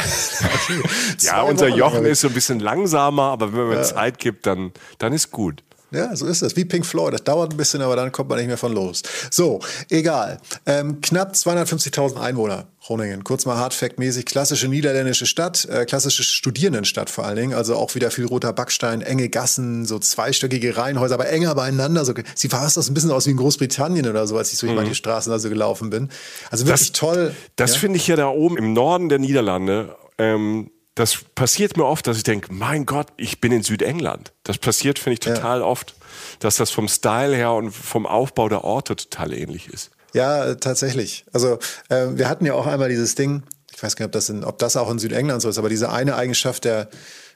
ja, 1.22 1.42
unser 1.42 1.68
Jochen 1.68 2.06
ist 2.06 2.22
so 2.22 2.28
ein 2.28 2.34
bisschen 2.34 2.60
langsamer, 2.60 3.24
aber 3.24 3.54
wenn 3.54 3.68
man 3.68 3.78
ja. 3.78 3.84
Zeit 3.84 4.20
gibt, 4.20 4.46
dann, 4.46 4.72
dann 4.98 5.14
ist 5.14 5.32
gut. 5.32 5.64
Ja, 5.92 6.14
so 6.16 6.26
ist 6.26 6.42
das. 6.42 6.56
Wie 6.58 6.66
Pink 6.66 6.86
Floyd. 6.86 7.14
Das 7.14 7.24
dauert 7.24 7.52
ein 7.54 7.58
bisschen, 7.58 7.82
aber 7.82 7.96
dann 7.96 8.12
kommt 8.12 8.30
man 8.30 8.40
nicht 8.40 8.48
mehr 8.48 8.58
von 8.58 8.74
los. 8.74 9.04
So, 9.32 9.62
egal. 9.90 10.40
Ähm, 10.66 11.00
knapp 11.00 11.34
250.000 11.34 12.20
Einwohner, 12.20 12.68
Groningen. 12.86 13.24
Kurz 13.24 13.46
mal 13.46 13.58
Hardfact-mäßig. 13.58 14.26
Klassische 14.26 14.68
niederländische 14.68 15.26
Stadt, 15.26 15.66
äh, 15.66 15.86
klassische 15.86 16.24
Studierendenstadt 16.24 17.10
vor 17.10 17.26
allen 17.26 17.38
Dingen. 17.38 17.54
Also 17.54 17.76
auch 17.76 17.96
wieder 17.96 18.12
viel 18.12 18.26
roter 18.26 18.52
Backstein, 18.52 19.02
enge 19.02 19.30
Gassen, 19.30 19.86
so 19.86 19.98
zweistöckige 19.98 20.76
Reihenhäuser, 20.76 21.16
aber 21.16 21.30
enger 21.30 21.56
beieinander. 21.56 22.04
So, 22.04 22.14
sie 22.36 22.52
war 22.52 22.70
fast 22.70 22.90
ein 22.90 22.94
bisschen 22.94 23.12
aus 23.12 23.26
wie 23.26 23.32
in 23.32 23.38
Großbritannien 23.38 24.08
oder 24.10 24.28
so, 24.28 24.38
als 24.38 24.52
ich 24.52 24.60
durch 24.60 24.72
mhm. 24.72 24.78
manche 24.78 24.96
Straßen 24.96 25.32
da 25.32 25.40
so 25.40 25.48
gelaufen 25.48 25.90
bin. 25.90 26.10
Also 26.52 26.68
wirklich 26.68 26.92
das, 26.92 27.00
toll. 27.00 27.34
Das 27.56 27.76
ja? 27.76 27.80
finde 27.80 27.98
ich 27.98 28.08
ja 28.08 28.18
da 28.18 28.28
oben 28.28 28.58
im 28.58 28.74
Norden 28.74 29.08
der 29.08 29.20
Niederlande. 29.20 29.96
Ähm 30.18 30.70
das 30.98 31.20
passiert 31.36 31.78
mir 31.78 31.86
oft, 31.86 32.08
dass 32.08 32.18
ich 32.18 32.24
denke, 32.24 32.52
mein 32.52 32.88
Gott, 32.88 33.08
ich 33.18 33.40
bin 33.40 33.52
in 33.52 33.62
Südengland. 33.62 34.34
Das 34.42 34.58
passiert, 34.58 34.98
finde 34.98 35.14
ich, 35.14 35.20
total 35.20 35.60
ja. 35.60 35.66
oft, 35.66 35.94
dass 36.40 36.56
das 36.56 36.72
vom 36.72 36.88
Style 36.88 37.36
her 37.36 37.52
und 37.52 37.70
vom 37.70 38.08
Aufbau 38.08 38.50
der 38.50 38.64
Orte 38.64 38.96
total 38.96 39.32
ähnlich 39.34 39.70
ist. 39.70 39.92
Ja, 40.14 40.56
tatsächlich. 40.56 41.24
Also 41.32 41.60
äh, 41.90 42.08
wir 42.14 42.28
hatten 42.28 42.48
ja 42.48 42.56
auch 42.56 42.66
einmal 42.66 42.90
dieses 42.90 43.14
Ding, 43.14 43.44
ich 43.76 43.84
weiß 43.84 43.96
gar 43.96 44.06
nicht, 44.06 44.08
ob 44.08 44.12
das, 44.14 44.30
in, 44.30 44.44
ob 44.44 44.58
das 44.58 44.76
auch 44.76 44.90
in 44.90 44.98
Südengland 44.98 45.40
so 45.40 45.50
ist, 45.50 45.60
aber 45.60 45.70
diese 45.70 45.92
eine 45.92 46.16
Eigenschaft 46.16 46.66
der, 46.66 46.90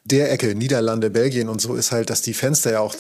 der 0.06 0.32
Ecke, 0.32 0.56
Niederlande, 0.56 1.12
Belgien 1.12 1.48
und 1.48 1.62
so, 1.62 1.76
ist 1.76 1.92
halt, 1.92 2.10
dass 2.10 2.24
die 2.24 2.34
Fenster 2.34 2.72
ja 2.72 2.80
auch 2.80 2.96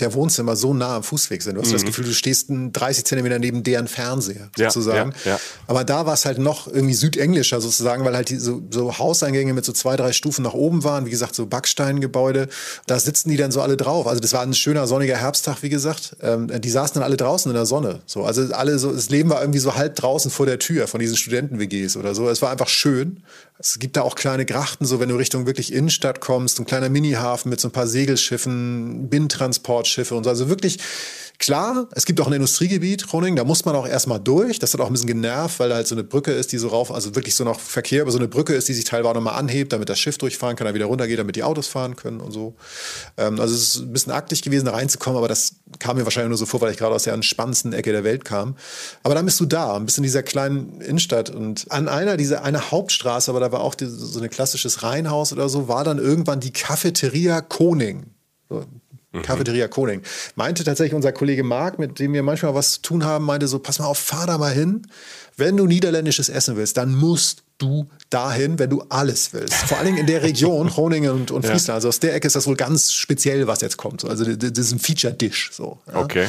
der 0.00 0.14
Wohnzimmer 0.14 0.56
so 0.56 0.74
nah 0.74 0.96
am 0.96 1.02
Fußweg 1.02 1.42
sind. 1.42 1.54
Du 1.54 1.60
hast 1.60 1.68
mhm. 1.68 1.74
das 1.74 1.84
Gefühl, 1.84 2.04
du 2.04 2.12
stehst 2.12 2.46
30 2.48 3.04
Zentimeter 3.04 3.38
neben 3.38 3.62
deren 3.62 3.88
Fernseher 3.88 4.50
sozusagen. 4.56 5.12
Ja, 5.24 5.32
ja. 5.32 5.40
Aber 5.66 5.84
da 5.84 6.06
war 6.06 6.14
es 6.14 6.24
halt 6.24 6.38
noch 6.38 6.66
irgendwie 6.66 6.94
südenglischer 6.94 7.60
sozusagen, 7.60 8.04
weil 8.04 8.14
halt 8.14 8.30
die 8.30 8.36
so, 8.36 8.62
so 8.70 8.98
Hauseingänge 8.98 9.52
mit 9.52 9.64
so 9.64 9.72
zwei, 9.72 9.96
drei 9.96 10.12
Stufen 10.12 10.42
nach 10.42 10.54
oben 10.54 10.84
waren. 10.84 11.06
Wie 11.06 11.10
gesagt, 11.10 11.34
so 11.34 11.46
Backsteingebäude. 11.46 12.48
Da 12.86 12.98
sitzen 12.98 13.30
die 13.30 13.36
dann 13.36 13.52
so 13.52 13.60
alle 13.62 13.76
drauf. 13.76 14.06
Also 14.06 14.20
das 14.20 14.32
war 14.32 14.42
ein 14.42 14.54
schöner 14.54 14.86
sonniger 14.86 15.16
Herbsttag, 15.16 15.62
wie 15.62 15.68
gesagt. 15.68 16.16
Ähm, 16.22 16.48
die 16.60 16.70
saßen 16.70 16.94
dann 16.94 17.02
alle 17.02 17.16
draußen 17.16 17.50
in 17.50 17.54
der 17.54 17.66
Sonne. 17.66 18.00
So, 18.06 18.24
also 18.24 18.52
alle 18.52 18.78
so, 18.78 18.92
das 18.92 19.10
Leben 19.10 19.30
war 19.30 19.40
irgendwie 19.40 19.60
so 19.60 19.74
halb 19.74 19.96
draußen 19.96 20.30
vor 20.30 20.46
der 20.46 20.58
Tür 20.58 20.86
von 20.86 21.00
diesen 21.00 21.16
Studenten-WGs 21.16 21.96
oder 21.96 22.14
so. 22.14 22.28
Es 22.28 22.42
war 22.42 22.50
einfach 22.50 22.68
schön. 22.68 23.22
Es 23.62 23.78
gibt 23.78 23.98
da 23.98 24.02
auch 24.02 24.14
kleine 24.14 24.46
Grachten, 24.46 24.86
so 24.86 25.00
wenn 25.00 25.10
du 25.10 25.16
Richtung 25.16 25.44
wirklich 25.44 25.74
Innenstadt 25.74 26.20
kommst, 26.20 26.58
ein 26.58 26.64
kleiner 26.64 26.88
Minihafen 26.88 27.50
mit 27.50 27.60
so 27.60 27.68
ein 27.68 27.72
paar 27.72 27.86
Segelschiffen, 27.86 29.10
Bindtransportschiffe 29.10 30.14
und 30.14 30.24
so. 30.24 30.30
Also 30.30 30.48
wirklich 30.48 30.78
Klar, 31.40 31.88
es 31.92 32.04
gibt 32.04 32.20
auch 32.20 32.26
ein 32.26 32.34
Industriegebiet, 32.34 33.08
Groningen, 33.08 33.34
da 33.34 33.44
muss 33.44 33.64
man 33.64 33.74
auch 33.74 33.88
erstmal 33.88 34.20
durch. 34.20 34.58
Das 34.58 34.74
hat 34.74 34.80
auch 34.82 34.88
ein 34.88 34.92
bisschen 34.92 35.06
genervt, 35.06 35.58
weil 35.58 35.70
da 35.70 35.76
halt 35.76 35.86
so 35.86 35.94
eine 35.94 36.04
Brücke 36.04 36.32
ist, 36.32 36.52
die 36.52 36.58
so 36.58 36.68
rauf, 36.68 36.92
also 36.92 37.14
wirklich 37.14 37.34
so 37.34 37.44
noch 37.44 37.58
Verkehr 37.58 38.02
über 38.02 38.10
so 38.10 38.18
eine 38.18 38.28
Brücke 38.28 38.52
ist, 38.52 38.68
die 38.68 38.74
sich 38.74 38.84
teilweise 38.84 39.14
nochmal 39.14 39.36
anhebt, 39.36 39.72
damit 39.72 39.88
das 39.88 39.98
Schiff 39.98 40.18
durchfahren 40.18 40.54
kann, 40.54 40.66
dann 40.66 40.74
wieder 40.74 40.84
runtergeht, 40.84 41.18
damit 41.18 41.36
die 41.36 41.42
Autos 41.42 41.66
fahren 41.66 41.96
können 41.96 42.20
und 42.20 42.32
so. 42.32 42.56
Ähm, 43.16 43.40
also 43.40 43.54
es 43.54 43.62
ist 43.62 43.76
ein 43.80 43.92
bisschen 43.94 44.12
aktig 44.12 44.42
gewesen, 44.42 44.66
da 44.66 44.72
reinzukommen, 44.72 45.16
aber 45.16 45.28
das 45.28 45.54
kam 45.78 45.96
mir 45.96 46.04
wahrscheinlich 46.04 46.28
nur 46.28 46.36
so 46.36 46.44
vor, 46.44 46.60
weil 46.60 46.72
ich 46.72 46.76
gerade 46.76 46.94
aus 46.94 47.04
der 47.04 47.14
entspannendsten 47.14 47.72
Ecke 47.72 47.90
der 47.90 48.04
Welt 48.04 48.26
kam. 48.26 48.54
Aber 49.02 49.14
dann 49.14 49.24
bist 49.24 49.40
du 49.40 49.46
da, 49.46 49.76
ein 49.76 49.86
bisschen 49.86 50.04
in 50.04 50.08
dieser 50.08 50.22
kleinen 50.22 50.82
Innenstadt 50.82 51.30
und 51.30 51.72
an 51.72 51.88
einer, 51.88 52.18
dieser, 52.18 52.44
eine 52.44 52.70
Hauptstraße, 52.70 53.30
aber 53.30 53.40
da 53.40 53.50
war 53.50 53.60
auch 53.60 53.74
die, 53.74 53.86
so 53.86 54.20
ein 54.20 54.28
klassisches 54.28 54.82
Reihenhaus 54.82 55.32
oder 55.32 55.48
so, 55.48 55.68
war 55.68 55.84
dann 55.84 55.96
irgendwann 55.96 56.40
die 56.40 56.52
Cafeteria 56.52 57.40
Koning. 57.40 58.10
So, 58.50 58.66
Mhm. 59.12 59.22
Cafeteria 59.22 59.68
Koning. 59.68 60.02
Meinte 60.36 60.64
tatsächlich 60.64 60.94
unser 60.94 61.12
Kollege 61.12 61.42
Marc, 61.42 61.78
mit 61.78 61.98
dem 61.98 62.12
wir 62.12 62.22
manchmal 62.22 62.54
was 62.54 62.74
zu 62.74 62.82
tun 62.82 63.04
haben, 63.04 63.24
meinte 63.24 63.48
so, 63.48 63.58
pass 63.58 63.78
mal 63.78 63.86
auf, 63.86 63.98
fahr 63.98 64.26
da 64.26 64.38
mal 64.38 64.52
hin. 64.52 64.86
Wenn 65.36 65.56
du 65.56 65.66
niederländisches 65.66 66.28
Essen 66.28 66.56
willst, 66.56 66.76
dann 66.76 66.94
musst 66.94 67.42
du 67.58 67.88
dahin, 68.08 68.58
wenn 68.58 68.70
du 68.70 68.82
alles 68.88 69.32
willst. 69.32 69.54
Vor 69.54 69.78
allen 69.78 69.86
Dingen 69.86 69.98
in 69.98 70.06
der 70.06 70.22
Region, 70.22 70.68
Groningen 70.70 71.10
und, 71.10 71.30
und 71.30 71.42
Friesland. 71.42 71.68
Ja. 71.68 71.74
Also 71.74 71.88
aus 71.88 72.00
der 72.00 72.14
Ecke 72.14 72.26
ist 72.26 72.36
das 72.36 72.46
wohl 72.46 72.56
ganz 72.56 72.92
speziell, 72.92 73.46
was 73.46 73.60
jetzt 73.60 73.76
kommt. 73.76 74.04
Also 74.04 74.24
das 74.24 74.66
ist 74.66 74.72
ein 74.72 74.78
Feature-Dish. 74.78 75.50
So, 75.52 75.78
ja. 75.86 76.00
Okay. 76.00 76.28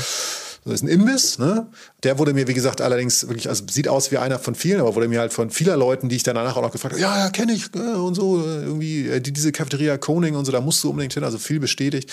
Das 0.64 0.76
ist 0.76 0.84
ein 0.84 0.90
Imbiss, 0.90 1.40
ne? 1.40 1.68
Der 2.04 2.20
wurde 2.20 2.34
mir, 2.34 2.48
wie 2.48 2.54
gesagt, 2.54 2.82
allerdings 2.82 3.28
wirklich, 3.28 3.50
also 3.50 3.66
sieht 3.70 3.88
aus 3.88 4.12
wie 4.12 4.18
einer 4.18 4.38
von 4.38 4.54
vielen, 4.54 4.80
aber 4.80 4.94
wurde 4.96 5.08
mir 5.08 5.20
halt 5.20 5.34
von 5.34 5.50
vieler 5.50 5.76
Leuten, 5.76 6.08
die 6.08 6.16
ich 6.16 6.24
dann 6.24 6.36
danach 6.36 6.56
auch 6.56 6.62
noch 6.62 6.72
gefragt 6.72 6.94
habe, 6.94 7.02
ja, 7.02 7.18
ja, 7.18 7.30
kenne 7.32 7.54
ich 7.54 7.74
äh, 7.76 7.80
und 7.80 8.14
so, 8.14 8.40
äh, 8.42 8.64
irgendwie 8.64 9.08
äh, 9.08 9.22
die, 9.22 9.34
diese 9.34 9.52
Cafeteria 9.52 9.98
Koning 9.98 10.36
und 10.36 10.46
so, 10.46 10.52
da 10.52 10.62
musst 10.62 10.84
du 10.84 10.90
unbedingt 10.92 11.14
hin, 11.14 11.24
also 11.24 11.40
viel 11.40 11.60
bestätigt. 11.60 12.12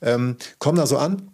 Ähm, 0.00 0.36
kommen 0.58 0.78
da 0.78 0.86
so 0.86 0.96
an, 0.96 1.30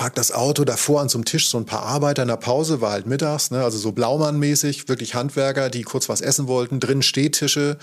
parkt 0.00 0.16
das 0.16 0.32
Auto 0.32 0.64
davor 0.64 1.02
an 1.02 1.10
so 1.10 1.18
einem 1.18 1.26
Tisch, 1.26 1.50
so 1.50 1.58
ein 1.58 1.66
paar 1.66 1.82
Arbeiter 1.82 2.22
in 2.22 2.28
der 2.28 2.38
Pause, 2.38 2.80
war 2.80 2.92
halt 2.92 3.04
mittags, 3.04 3.50
ne? 3.50 3.62
also 3.62 3.76
so 3.76 3.92
Blaumann-mäßig, 3.92 4.88
wirklich 4.88 5.14
Handwerker, 5.14 5.68
die 5.68 5.82
kurz 5.82 6.08
was 6.08 6.22
essen 6.22 6.48
wollten. 6.48 6.80
Drin 6.80 7.02
Stehtische, 7.02 7.76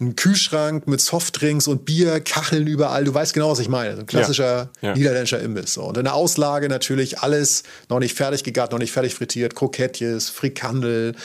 ein 0.00 0.16
Kühlschrank 0.16 0.86
mit 0.86 1.02
Softdrinks 1.02 1.68
und 1.68 1.84
Bier, 1.84 2.20
Kacheln 2.20 2.66
überall. 2.66 3.04
Du 3.04 3.12
weißt 3.12 3.34
genau, 3.34 3.50
was 3.50 3.58
ich 3.58 3.68
meine. 3.68 3.96
So 3.96 4.00
ein 4.00 4.06
klassischer 4.06 4.70
ja. 4.80 4.88
Ja. 4.88 4.94
niederländischer 4.94 5.40
Imbiss. 5.40 5.74
So. 5.74 5.82
Und 5.82 5.98
in 5.98 6.04
der 6.04 6.14
Auslage 6.14 6.70
natürlich 6.70 7.18
alles 7.18 7.64
noch 7.90 7.98
nicht 7.98 8.16
fertig 8.16 8.44
gegart, 8.44 8.72
noch 8.72 8.78
nicht 8.78 8.92
fertig 8.92 9.14
frittiert, 9.14 9.54
Krokettjes, 9.54 10.30
Frikandel, 10.30 11.16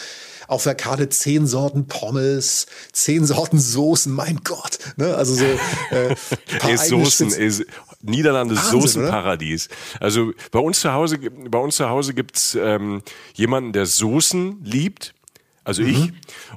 auf 0.47 0.63
der 0.63 0.75
Karte 0.75 1.07
zehn 1.07 1.47
Sorten 1.47 1.87
Pommes, 1.87 2.65
zehn 2.91 3.25
Sorten 3.25 3.59
Soßen, 3.59 4.11
mein 4.11 4.41
Gott. 4.43 4.77
Ne? 4.97 5.15
Also 5.15 5.35
so 5.35 5.45
äh, 5.45 6.15
paar 6.59 6.77
Soßen, 6.77 7.29
ist, 7.31 7.63
Niederlande 8.03 8.55
Wahnsinn, 8.55 8.81
Soßenparadies. 8.81 9.69
Oder? 9.69 10.01
Also 10.01 10.33
bei 10.51 10.59
uns 10.59 10.79
zu 10.81 10.93
Hause, 10.93 11.17
bei 11.19 11.59
uns 11.59 11.77
zu 11.77 11.89
Hause 11.89 12.13
gibt's 12.13 12.55
ähm, 12.55 13.01
jemanden, 13.33 13.73
der 13.73 13.85
Soßen 13.85 14.63
liebt, 14.63 15.13
also 15.63 15.81
mhm. 15.81 15.89
ich, 15.89 16.11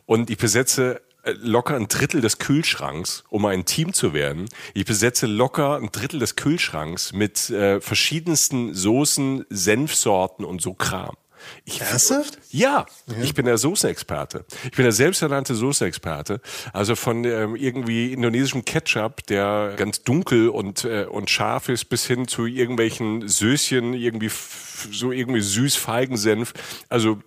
und 0.07 0.31
ich 0.31 0.39
besetze 0.39 1.01
äh, 1.23 1.35
locker 1.41 1.77
ein 1.77 1.89
Drittel 1.89 2.21
des 2.21 2.39
Kühlschranks, 2.39 3.25
um 3.31 3.47
ein 3.47 3.65
Team 3.65 3.93
zu 3.93 4.13
werden. 4.13 4.49
Ich 4.75 4.85
besetze 4.85 5.27
locker 5.27 5.77
ein 5.77 5.91
Drittel 5.93 6.21
des 6.21 6.37
Kühlschranks 6.37 7.13
mit 7.13 7.51
äh, 7.51 7.81
verschiedensten 7.81 8.75
Soßen, 8.75 9.45
Senfsorten 9.49 10.45
und 10.45 10.61
so 10.61 10.75
Kram. 10.75 11.17
Ich, 11.65 11.81
Ernsthaft? 11.81 12.39
Ja, 12.51 12.87
ja, 13.07 13.17
ich 13.23 13.35
bin 13.35 13.47
der 13.47 13.59
Soßenexperte. 13.59 14.45
Ich 14.65 14.73
bin 14.73 14.85
der 14.85 14.93
selbsternannte 14.93 15.55
Soßenexperte. 15.55 16.41
Also 16.73 16.97
von 16.97 17.25
ähm, 17.25 17.57
irgendwie 17.57 18.13
indonesischem 18.13 18.65
Ketchup, 18.65 19.27
der 19.27 19.75
ganz 19.77 20.03
dunkel 20.03 20.49
und, 20.49 20.85
äh, 20.85 21.07
und 21.11 21.31
scharf 21.31 21.69
ist, 21.69 21.87
bis 21.87 22.07
hin 22.07 22.29
zu 22.29 22.47
irgendwelchen 22.47 23.29
Söschen, 23.29 23.95
irgendwie 23.95 24.31
so 24.93 25.13
irgendwie 25.13 25.41
süß 25.41 25.77
Feigensenf. 25.77 26.53
Also 26.89 27.19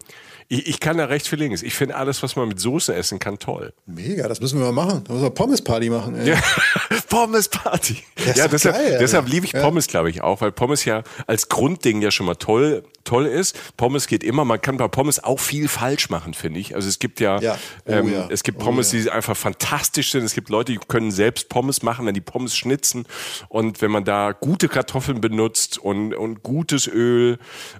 ich, 0.51 0.67
ich 0.67 0.79
kann 0.79 0.97
da 0.97 1.05
recht 1.05 1.27
viel 1.27 1.39
links. 1.39 1.61
Ich 1.61 1.75
finde 1.75 1.95
alles, 1.95 2.23
was 2.23 2.35
man 2.35 2.47
mit 2.47 2.59
Soße 2.59 2.93
essen 2.93 3.19
kann, 3.19 3.37
toll. 3.37 3.71
Mega, 3.85 4.27
das 4.27 4.41
müssen 4.41 4.59
wir 4.59 4.71
mal 4.71 4.85
machen. 4.85 5.03
Da 5.05 5.13
müssen 5.13 5.25
wir 5.25 5.29
Pommes-Party 5.29 5.89
machen. 5.91 6.15
Ey. 6.15 6.29
Ja, 6.29 6.41
Pommes-Party. 7.09 8.03
Ja, 8.35 8.47
deshalb, 8.47 8.75
geil, 8.75 8.97
deshalb 8.99 9.27
liebe 9.29 9.45
ich 9.45 9.53
Pommes, 9.53 9.85
ja. 9.85 9.91
glaube 9.91 10.09
ich, 10.09 10.21
auch, 10.21 10.41
weil 10.41 10.51
Pommes 10.51 10.85
ja 10.85 11.03
als 11.27 11.49
Grundding 11.49 12.01
ja 12.01 12.09
schon 12.09 12.25
mal 12.25 12.35
toll 12.35 12.83
toll 13.09 13.25
ist. 13.25 13.57
Pommes 13.75 14.07
geht 14.07 14.23
immer. 14.23 14.45
Man 14.45 14.61
kann 14.61 14.77
bei 14.77 14.87
Pommes 14.87 15.23
auch 15.23 15.39
viel 15.39 15.67
falsch 15.67 16.09
machen, 16.09 16.33
finde 16.33 16.59
ich. 16.59 16.75
Also 16.75 16.87
es 16.87 16.99
gibt 16.99 17.19
ja, 17.19 17.39
ja. 17.39 17.57
Oh, 17.85 17.91
ähm, 17.91 18.13
ja. 18.13 18.27
es 18.29 18.43
gibt 18.43 18.61
oh 18.61 18.65
Pommes, 18.65 18.93
oh, 18.93 18.97
die 18.97 19.09
einfach 19.09 19.35
fantastisch 19.35 20.11
sind. 20.11 20.23
Es 20.23 20.35
gibt 20.35 20.49
Leute, 20.49 20.73
die 20.73 20.79
können 20.87 21.11
selbst 21.11 21.49
Pommes 21.49 21.81
machen, 21.81 22.05
dann 22.05 22.13
die 22.13 22.21
Pommes 22.21 22.55
schnitzen. 22.55 23.05
Und 23.47 23.81
wenn 23.81 23.89
man 23.89 24.03
da 24.03 24.31
gute 24.31 24.69
Kartoffeln 24.69 25.21
benutzt 25.21 25.79
und, 25.79 26.13
und 26.13 26.43
gutes 26.43 26.87
Öl, 26.87 27.39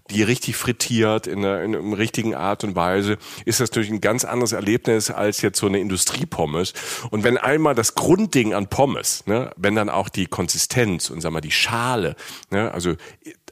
die 0.10 0.24
richtig 0.24 0.56
frittiert 0.56 1.28
in 1.28 1.40
einer, 1.40 1.62
in 1.62 1.76
einer 1.76 1.98
richtigen 1.98 2.34
Art 2.34 2.59
und 2.64 2.76
Weise, 2.76 3.18
ist 3.46 3.60
das 3.60 3.70
natürlich 3.70 3.92
ein 3.92 4.02
ganz 4.02 4.26
anderes 4.26 4.52
Erlebnis 4.52 5.12
als 5.12 5.42
jetzt 5.42 5.60
so 5.60 5.68
eine 5.68 5.80
Industriepommes. 5.80 6.74
Und 7.10 7.24
wenn 7.24 7.38
einmal 7.38 7.76
das 7.76 7.96
Grundding 7.96 8.54
an 8.54 8.68
Pommes, 8.68 9.26
ne, 9.26 9.52
wenn 9.58 9.76
dann 9.76 9.90
auch 9.90 10.10
die 10.10 10.26
Konsistenz 10.26 11.10
und 11.10 11.22
sag 11.22 11.32
mal 11.32 11.42
die 11.42 11.52
Schale, 11.52 12.16
ne, 12.52 12.72
also 12.72 12.96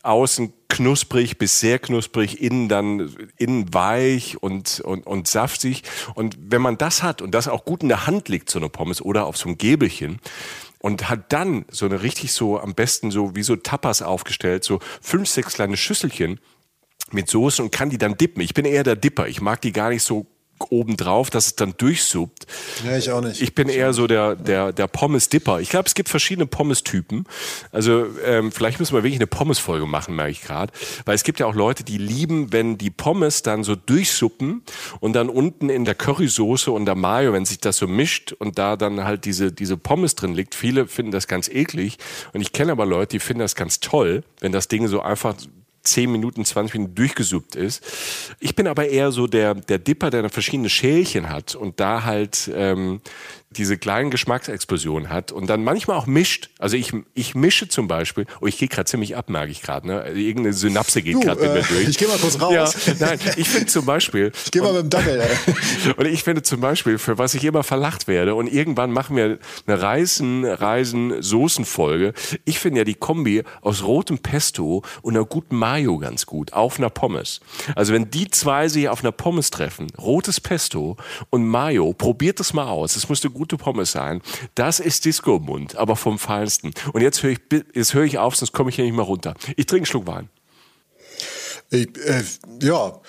außen 0.04 0.54
knusprig 0.70 1.38
bis 1.38 1.60
sehr 1.60 1.80
knusprig, 1.80 2.42
innen 2.42 2.70
dann 2.70 3.14
innen 3.38 3.74
weich 3.74 4.42
und, 4.42 4.80
und, 4.82 5.06
und 5.06 5.28
saftig. 5.28 5.84
Und 6.16 6.38
wenn 6.40 6.62
man 6.62 6.78
das 6.78 7.04
hat 7.04 7.22
und 7.22 7.32
das 7.32 7.48
auch 7.48 7.66
gut 7.66 7.84
in 7.84 7.90
der 7.90 8.08
Hand 8.08 8.30
liegt, 8.30 8.50
so 8.50 8.60
eine 8.60 8.70
Pommes 8.70 9.02
oder 9.02 9.26
auf 9.26 9.38
so 9.38 9.50
einem 9.50 9.58
Gäbelchen, 9.58 10.20
und 10.80 11.10
hat 11.10 11.34
dann 11.34 11.66
so 11.70 11.86
eine 11.86 12.04
richtig 12.04 12.32
so 12.34 12.60
am 12.60 12.76
besten 12.76 13.10
so 13.10 13.36
wie 13.36 13.44
so 13.44 13.56
Tapas 13.56 14.02
aufgestellt, 14.02 14.64
so 14.64 14.80
fünf, 15.02 15.28
sechs 15.28 15.56
kleine 15.56 15.76
Schüsselchen 15.76 16.40
mit 17.12 17.30
Soße 17.30 17.62
und 17.62 17.72
kann 17.72 17.90
die 17.90 17.98
dann 17.98 18.18
dippen. 18.18 18.42
Ich 18.42 18.54
bin 18.54 18.66
eher 18.66 18.84
der 18.84 18.96
Dipper. 18.96 19.28
Ich 19.28 19.42
mag 19.42 19.62
die 19.62 19.72
gar 19.72 19.90
nicht 19.90 20.04
so 20.04 20.28
obendrauf, 20.70 21.30
dass 21.30 21.48
es 21.48 21.56
dann 21.56 21.76
durchsuppt. 21.78 22.48
Ja, 22.86 22.98
ich 22.98 23.12
auch 23.12 23.22
nicht. 23.22 23.42
Ich 23.42 23.54
bin 23.56 23.70
eher 23.70 23.94
so 23.94 24.08
der, 24.08 24.36
der, 24.36 24.74
der 24.74 24.88
Pommes-Dipper. 24.88 25.60
Ich 25.60 25.70
glaube, 25.70 25.88
es 25.88 25.94
gibt 25.94 26.10
verschiedene 26.10 26.48
Pommes-Typen. 26.48 27.26
Also 27.72 28.06
ähm, 28.26 28.52
vielleicht 28.52 28.80
müssen 28.80 28.94
wir 28.94 29.04
wirklich 29.04 29.20
eine 29.20 29.28
Pommes-Folge 29.28 29.86
machen, 29.86 30.16
merke 30.16 30.32
ich 30.32 30.42
gerade. 30.42 30.74
Weil 31.06 31.16
es 31.16 31.24
gibt 31.24 31.40
ja 31.40 31.46
auch 31.46 31.56
Leute, 31.56 31.84
die 31.84 31.98
lieben, 31.98 32.52
wenn 32.52 32.78
die 32.78 32.90
Pommes 32.90 33.44
dann 33.44 33.64
so 33.64 33.76
durchsuppen 33.76 34.64
und 35.00 35.14
dann 35.14 35.30
unten 35.30 35.70
in 35.70 35.86
der 35.86 35.96
Currysoße 35.96 36.72
und 36.72 36.86
der 36.86 36.96
Mayo, 36.96 37.34
wenn 37.34 37.46
sich 37.46 37.60
das 37.60 37.78
so 37.78 37.88
mischt 37.88 38.34
und 38.34 38.58
da 38.58 38.76
dann 38.76 39.04
halt 39.04 39.26
diese, 39.26 39.52
diese 39.52 39.78
Pommes 39.78 40.16
drin 40.16 40.34
liegt. 40.34 40.56
Viele 40.56 40.88
finden 40.88 41.12
das 41.12 41.28
ganz 41.28 41.50
eklig. 41.50 41.98
Und 42.34 42.42
ich 42.42 42.52
kenne 42.52 42.72
aber 42.72 42.86
Leute, 42.86 43.18
die 43.18 43.20
finden 43.20 43.42
das 43.42 43.56
ganz 43.56 43.80
toll, 43.80 44.24
wenn 44.40 44.52
das 44.52 44.68
Ding 44.68 44.88
so 44.88 45.02
einfach 45.02 45.36
10 45.88 46.12
Minuten, 46.12 46.46
20 46.46 46.76
Minuten 46.76 46.96
durchgesuppt 46.96 47.56
ist. 47.56 47.84
Ich 48.40 48.56
bin 48.56 48.68
aber 48.68 48.88
eher 48.88 49.12
so 49.12 49.28
der, 49.28 49.56
der 49.56 49.80
Dipper, 49.80 50.10
der 50.10 50.30
verschiedene 50.30 50.70
Schälchen 50.70 51.30
hat 51.30 51.56
und 51.56 51.80
da 51.80 52.04
halt 52.04 52.50
ähm, 52.54 53.02
diese 53.58 53.78
kleinen 53.78 54.12
Geschmacksexplosionen 54.12 55.10
hat 55.10 55.32
und 55.32 55.48
dann 55.48 55.64
manchmal 55.64 55.98
auch 55.98 56.06
mischt. 56.06 56.50
Also 56.60 56.78
ich, 56.78 56.94
ich 57.14 57.36
mische 57.36 57.68
zum 57.68 57.88
Beispiel, 57.88 58.26
oh, 58.42 58.48
ich 58.48 58.58
gehe 58.58 58.68
gerade 58.68 58.86
ziemlich 58.86 59.16
ab, 59.16 59.30
merke 59.30 59.52
ich 59.52 59.62
gerade, 59.62 59.88
ne? 59.88 60.08
Irgendeine 60.10 60.54
Synapse 60.54 61.02
geht 61.02 61.20
gerade 61.22 61.42
äh, 61.42 61.64
durch. 61.64 61.88
Ich 61.88 61.98
gehe 61.98 62.08
mal 62.08 62.18
kurz 62.18 62.40
raus. 62.40 62.54
Ja, 62.54 62.94
nein, 63.00 63.20
ich 63.36 63.50
finde 63.50 63.68
zum 63.68 63.86
Beispiel. 63.86 64.32
Ich 64.48 64.52
gehe 64.52 64.62
mal 64.62 64.72
mit 64.72 64.84
dem 64.84 64.90
Dackel. 64.90 65.22
Und 65.98 66.06
ich 66.06 66.24
finde 66.24 66.42
zum 66.42 66.62
Beispiel, 66.62 66.98
für 66.98 67.18
was 67.18 67.34
ich 67.34 67.44
immer 67.44 67.64
verlacht 67.64 68.08
werde, 68.08 68.34
und 68.36 68.48
irgendwann 68.48 68.92
machen 68.92 69.18
wir 69.18 69.40
eine 69.66 69.82
Reisen, 69.82 70.46
Reisen, 70.46 71.22
Soßenfolge. 71.22 72.14
Ich 72.46 72.60
finde 72.60 72.80
ja 72.80 72.84
die 72.86 72.94
Kombi 72.94 73.44
aus 73.62 73.84
rotem 73.84 74.20
Pesto 74.20 74.84
und 75.02 75.16
einer 75.16 75.26
guten 75.26 75.58
Mayo 75.58 75.98
ganz 75.98 76.26
gut, 76.26 76.54
auf 76.54 76.78
einer 76.78 76.90
Pommes. 76.90 77.42
Also 77.76 77.94
wenn 77.94 78.10
die 78.10 78.30
zwei 78.30 78.70
sich 78.70 78.88
auf 78.88 79.02
einer 79.02 79.12
Pommes 79.12 79.50
treffen, 79.50 79.88
rotes 79.98 80.40
Pesto 80.40 80.96
und 81.30 81.46
Mayo, 81.46 81.94
probiert 81.94 82.40
das 82.40 82.54
mal 82.54 82.68
aus. 82.68 82.94
Das 82.94 83.10
musst 83.10 83.24
du 83.24 83.30
gute 83.48 83.58
Pommes 83.58 83.94
sein. 83.94 84.22
Das 84.56 84.80
ist 84.82 85.06
Disco-Mund, 85.06 85.78
aber 85.78 85.96
vom 85.96 86.20
Feinsten. 86.20 86.74
Und 86.92 87.02
jetzt 87.02 87.24
höre 87.24 87.32
ich, 87.32 87.40
jetzt 87.74 87.94
höre 87.94 88.04
ich 88.04 88.18
auf, 88.18 88.36
sonst 88.36 88.52
komme 88.52 88.70
ich 88.70 88.76
hier 88.76 88.86
nicht 88.86 88.96
mehr 88.96 89.06
runter. 89.06 89.36
Ich 89.56 89.66
trinke 89.66 89.82
einen 89.82 89.86
Schluck 89.86 90.08
Wein. 90.08 90.30
Ich, 91.70 91.88
äh, 91.98 92.24
ja, 92.62 93.00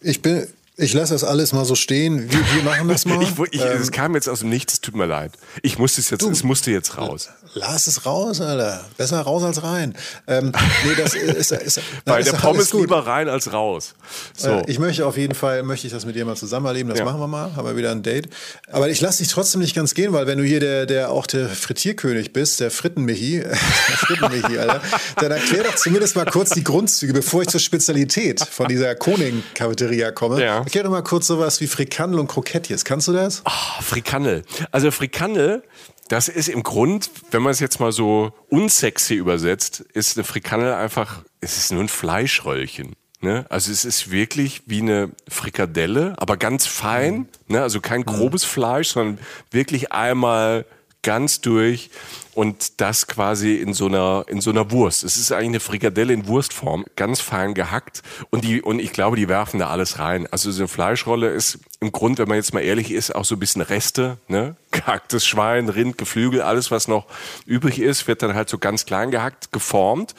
ich 0.00 0.22
bin, 0.22 0.46
ich 0.82 0.92
lasse 0.94 1.12
das 1.12 1.24
alles 1.24 1.52
mal 1.52 1.64
so 1.64 1.74
stehen. 1.74 2.30
Wir, 2.30 2.40
wir 2.54 2.62
machen 2.64 2.88
das 2.88 3.04
mal. 3.06 3.22
ich, 3.22 3.30
ich, 3.52 3.60
ähm, 3.60 3.80
es 3.80 3.90
kam 3.92 4.14
jetzt 4.14 4.28
aus 4.28 4.40
dem 4.40 4.48
Nichts, 4.48 4.74
es 4.74 4.80
tut 4.80 4.96
mir 4.96 5.06
leid. 5.06 5.32
Ich 5.62 5.78
musste 5.78 6.00
es 6.00 6.10
jetzt, 6.10 6.22
du, 6.22 6.30
es 6.30 6.42
musste 6.42 6.70
jetzt 6.70 6.98
raus. 6.98 7.28
Lass 7.54 7.86
es 7.86 8.06
raus, 8.06 8.40
Alter. 8.40 8.84
Besser 8.96 9.20
raus 9.20 9.42
als 9.42 9.62
rein. 9.62 9.94
Ähm, 10.26 10.52
nee, 10.84 10.94
das 10.96 11.14
ist, 11.14 11.52
ist, 11.52 11.62
ist 11.62 11.80
Bei 12.04 12.20
ist 12.20 12.32
der 12.32 12.38
Pommes 12.38 12.72
lieber 12.72 13.06
rein 13.06 13.28
als 13.28 13.52
raus. 13.52 13.94
So. 14.36 14.48
Äh, 14.48 14.70
ich 14.70 14.78
möchte 14.78 15.06
auf 15.06 15.16
jeden 15.16 15.34
Fall, 15.34 15.62
möchte 15.62 15.86
ich 15.86 15.92
das 15.92 16.06
mit 16.06 16.16
dir 16.16 16.24
mal 16.24 16.36
zusammen 16.36 16.66
erleben. 16.66 16.88
Das 16.88 16.98
ja. 16.98 17.04
machen 17.04 17.20
wir 17.20 17.26
mal. 17.26 17.54
Haben 17.54 17.66
wir 17.66 17.76
wieder 17.76 17.90
ein 17.90 18.02
Date. 18.02 18.28
Aber 18.70 18.88
ich 18.88 19.00
lasse 19.00 19.22
dich 19.22 19.28
trotzdem 19.28 19.60
nicht 19.60 19.76
ganz 19.76 19.94
gehen, 19.94 20.12
weil 20.12 20.26
wenn 20.26 20.38
du 20.38 20.44
hier 20.44 20.60
der, 20.60 20.86
der 20.86 21.10
auch 21.10 21.26
der 21.26 21.48
Frittierkönig 21.48 22.32
bist, 22.32 22.60
der 22.60 22.70
Frittenmichi, 22.70 23.40
der 23.40 23.56
Frittenmichi, 23.56 24.58
Alter, 24.58 24.80
dann 25.16 25.32
erklär 25.32 25.64
doch 25.64 25.76
zumindest 25.76 26.16
mal 26.16 26.24
kurz 26.24 26.50
die 26.50 26.64
Grundzüge, 26.64 27.12
bevor 27.12 27.42
ich 27.42 27.48
zur 27.48 27.60
Spezialität 27.60 28.40
von 28.40 28.68
dieser 28.68 28.94
Koning-Cafeteria 28.94 30.10
komme. 30.10 30.42
Ja. 30.42 30.64
Erklär 30.72 30.84
doch 30.84 30.90
mal 30.90 31.02
kurz 31.02 31.26
sowas 31.26 31.60
wie 31.60 31.66
Frikandel 31.66 32.18
und 32.18 32.28
Krokettjes. 32.28 32.86
Kannst 32.86 33.06
du 33.06 33.12
das? 33.12 33.42
Oh, 33.44 33.82
Frikandel. 33.82 34.42
Also 34.70 34.90
Frikandel 34.90 35.62
das 36.08 36.28
ist 36.28 36.48
im 36.48 36.62
Grund, 36.62 37.10
wenn 37.30 37.42
man 37.42 37.52
es 37.52 37.60
jetzt 37.60 37.78
mal 37.78 37.92
so 37.92 38.32
unsexy 38.48 39.12
übersetzt, 39.12 39.80
ist 39.80 40.16
eine 40.16 40.24
Frikandel 40.24 40.72
einfach, 40.72 41.24
es 41.42 41.58
ist 41.58 41.72
nur 41.72 41.82
ein 41.82 41.88
Fleischröllchen. 41.88 42.96
Ne? 43.20 43.44
Also 43.50 43.70
es 43.70 43.84
ist 43.84 44.10
wirklich 44.10 44.62
wie 44.64 44.80
eine 44.80 45.10
Frikadelle, 45.28 46.14
aber 46.16 46.38
ganz 46.38 46.66
fein. 46.66 47.14
Mhm. 47.16 47.26
Ne? 47.48 47.62
Also 47.62 47.82
kein 47.82 48.06
grobes 48.06 48.44
Fleisch, 48.44 48.88
sondern 48.88 49.18
wirklich 49.50 49.92
einmal 49.92 50.64
ganz 51.02 51.40
durch 51.40 51.90
und 52.34 52.80
das 52.80 53.06
quasi 53.06 53.56
in 53.56 53.74
so 53.74 53.86
einer 53.86 54.24
in 54.28 54.40
so 54.40 54.50
einer 54.50 54.70
Wurst. 54.70 55.04
Es 55.04 55.16
ist 55.16 55.32
eigentlich 55.32 55.48
eine 55.48 55.60
Frikadelle 55.60 56.12
in 56.14 56.26
Wurstform, 56.26 56.86
ganz 56.96 57.20
fein 57.20 57.54
gehackt 57.54 58.02
und 58.30 58.44
die 58.44 58.62
und 58.62 58.78
ich 58.78 58.92
glaube, 58.92 59.16
die 59.16 59.28
werfen 59.28 59.58
da 59.58 59.68
alles 59.68 59.98
rein. 59.98 60.26
Also 60.30 60.50
so 60.50 60.62
eine 60.62 60.68
Fleischrolle 60.68 61.28
ist 61.28 61.58
im 61.80 61.92
Grund, 61.92 62.18
wenn 62.18 62.28
man 62.28 62.36
jetzt 62.36 62.54
mal 62.54 62.60
ehrlich 62.60 62.90
ist, 62.90 63.14
auch 63.14 63.24
so 63.24 63.36
ein 63.36 63.38
bisschen 63.40 63.62
Reste, 63.62 64.18
ne? 64.28 64.56
Gehacktes 64.70 65.26
Schwein, 65.26 65.68
Rind, 65.68 65.98
Geflügel, 65.98 66.40
alles 66.40 66.70
was 66.70 66.88
noch 66.88 67.06
übrig 67.44 67.78
ist, 67.78 68.08
wird 68.08 68.22
dann 68.22 68.34
halt 68.34 68.48
so 68.48 68.58
ganz 68.58 68.86
klein 68.86 69.10
gehackt, 69.10 69.52
geformt 69.52 70.14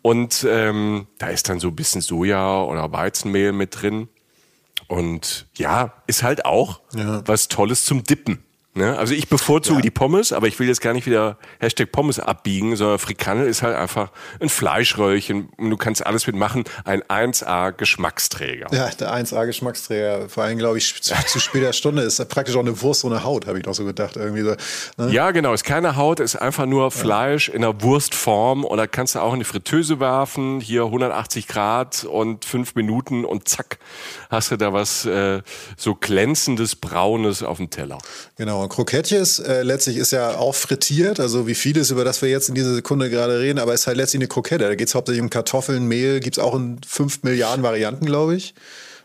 und 0.00 0.46
ähm, 0.48 1.06
da 1.18 1.26
ist 1.26 1.48
dann 1.48 1.60
so 1.60 1.68
ein 1.68 1.76
bisschen 1.76 2.00
Soja 2.00 2.62
oder 2.62 2.92
Weizenmehl 2.92 3.52
mit 3.52 3.82
drin 3.82 4.08
und 4.86 5.46
ja, 5.54 5.92
ist 6.06 6.22
halt 6.22 6.44
auch 6.44 6.80
ja. 6.94 7.22
was 7.26 7.48
Tolles 7.48 7.84
zum 7.84 8.02
Dippen. 8.02 8.42
Ne? 8.72 8.96
Also 8.96 9.14
ich 9.14 9.28
bevorzuge 9.28 9.78
ja. 9.78 9.82
die 9.82 9.90
Pommes, 9.90 10.32
aber 10.32 10.46
ich 10.46 10.56
will 10.60 10.68
jetzt 10.68 10.80
gar 10.80 10.92
nicht 10.92 11.04
wieder 11.04 11.38
Hashtag 11.58 11.90
Pommes 11.90 12.20
abbiegen, 12.20 12.76
sondern 12.76 13.00
Frikandel 13.00 13.48
ist 13.48 13.62
halt 13.62 13.74
einfach 13.74 14.12
ein 14.38 14.48
Fleischröllchen 14.48 15.48
und 15.56 15.70
du 15.70 15.76
kannst 15.76 16.06
alles 16.06 16.28
mitmachen. 16.28 16.62
Ein 16.84 17.02
1A 17.02 17.72
Geschmacksträger. 17.72 18.68
Ja, 18.70 18.88
der 18.90 19.12
1A 19.12 19.46
Geschmacksträger. 19.46 20.28
Vor 20.28 20.44
allem, 20.44 20.56
glaube 20.56 20.78
ich, 20.78 21.02
zu, 21.02 21.14
zu 21.26 21.40
später 21.40 21.72
Stunde 21.72 22.02
ist 22.02 22.24
praktisch 22.28 22.54
auch 22.54 22.60
eine 22.60 22.80
Wurst 22.80 23.04
ohne 23.04 23.24
Haut, 23.24 23.48
habe 23.48 23.58
ich 23.58 23.66
noch 23.66 23.74
so 23.74 23.84
gedacht. 23.84 24.16
Irgendwie 24.16 24.42
so, 24.42 24.54
ne? 25.02 25.12
Ja, 25.12 25.32
genau. 25.32 25.52
Ist 25.52 25.64
keine 25.64 25.96
Haut, 25.96 26.20
ist 26.20 26.36
einfach 26.36 26.66
nur 26.66 26.92
Fleisch 26.92 27.48
ja. 27.48 27.54
in 27.54 27.64
einer 27.64 27.82
Wurstform 27.82 28.64
und 28.64 28.78
da 28.78 28.86
kannst 28.86 29.16
du 29.16 29.18
auch 29.18 29.32
in 29.32 29.40
die 29.40 29.44
Fritteuse 29.44 29.98
werfen. 29.98 30.60
Hier 30.60 30.84
180 30.84 31.48
Grad 31.48 32.04
und 32.04 32.44
fünf 32.44 32.76
Minuten 32.76 33.24
und 33.24 33.48
zack, 33.48 33.80
hast 34.30 34.52
du 34.52 34.56
da 34.56 34.72
was 34.72 35.06
äh, 35.06 35.42
so 35.76 35.96
glänzendes, 35.96 36.76
braunes 36.76 37.42
auf 37.42 37.56
dem 37.56 37.68
Teller. 37.70 37.98
Genau. 38.36 38.59
Genau, 38.60 38.68
Krokettjes 38.68 39.38
äh, 39.38 39.62
letztlich 39.62 39.96
ist 39.96 40.10
ja 40.10 40.36
auch 40.36 40.54
frittiert, 40.54 41.18
also 41.18 41.46
wie 41.46 41.54
vieles, 41.54 41.90
über 41.90 42.04
das 42.04 42.20
wir 42.20 42.28
jetzt 42.28 42.50
in 42.50 42.54
dieser 42.54 42.74
Sekunde 42.74 43.08
gerade 43.08 43.40
reden, 43.40 43.58
aber 43.58 43.72
es 43.72 43.82
ist 43.82 43.86
halt 43.86 43.96
letztlich 43.96 44.20
eine 44.20 44.28
Krokette. 44.28 44.64
Da 44.64 44.74
geht 44.74 44.88
es 44.88 44.94
hauptsächlich 44.94 45.22
um 45.22 45.30
Kartoffeln, 45.30 45.86
Mehl, 45.86 46.20
gibt 46.20 46.36
es 46.36 46.42
auch 46.42 46.54
in 46.54 46.78
fünf 46.86 47.22
Milliarden 47.22 47.62
Varianten, 47.62 48.04
glaube 48.04 48.36
ich. 48.36 48.54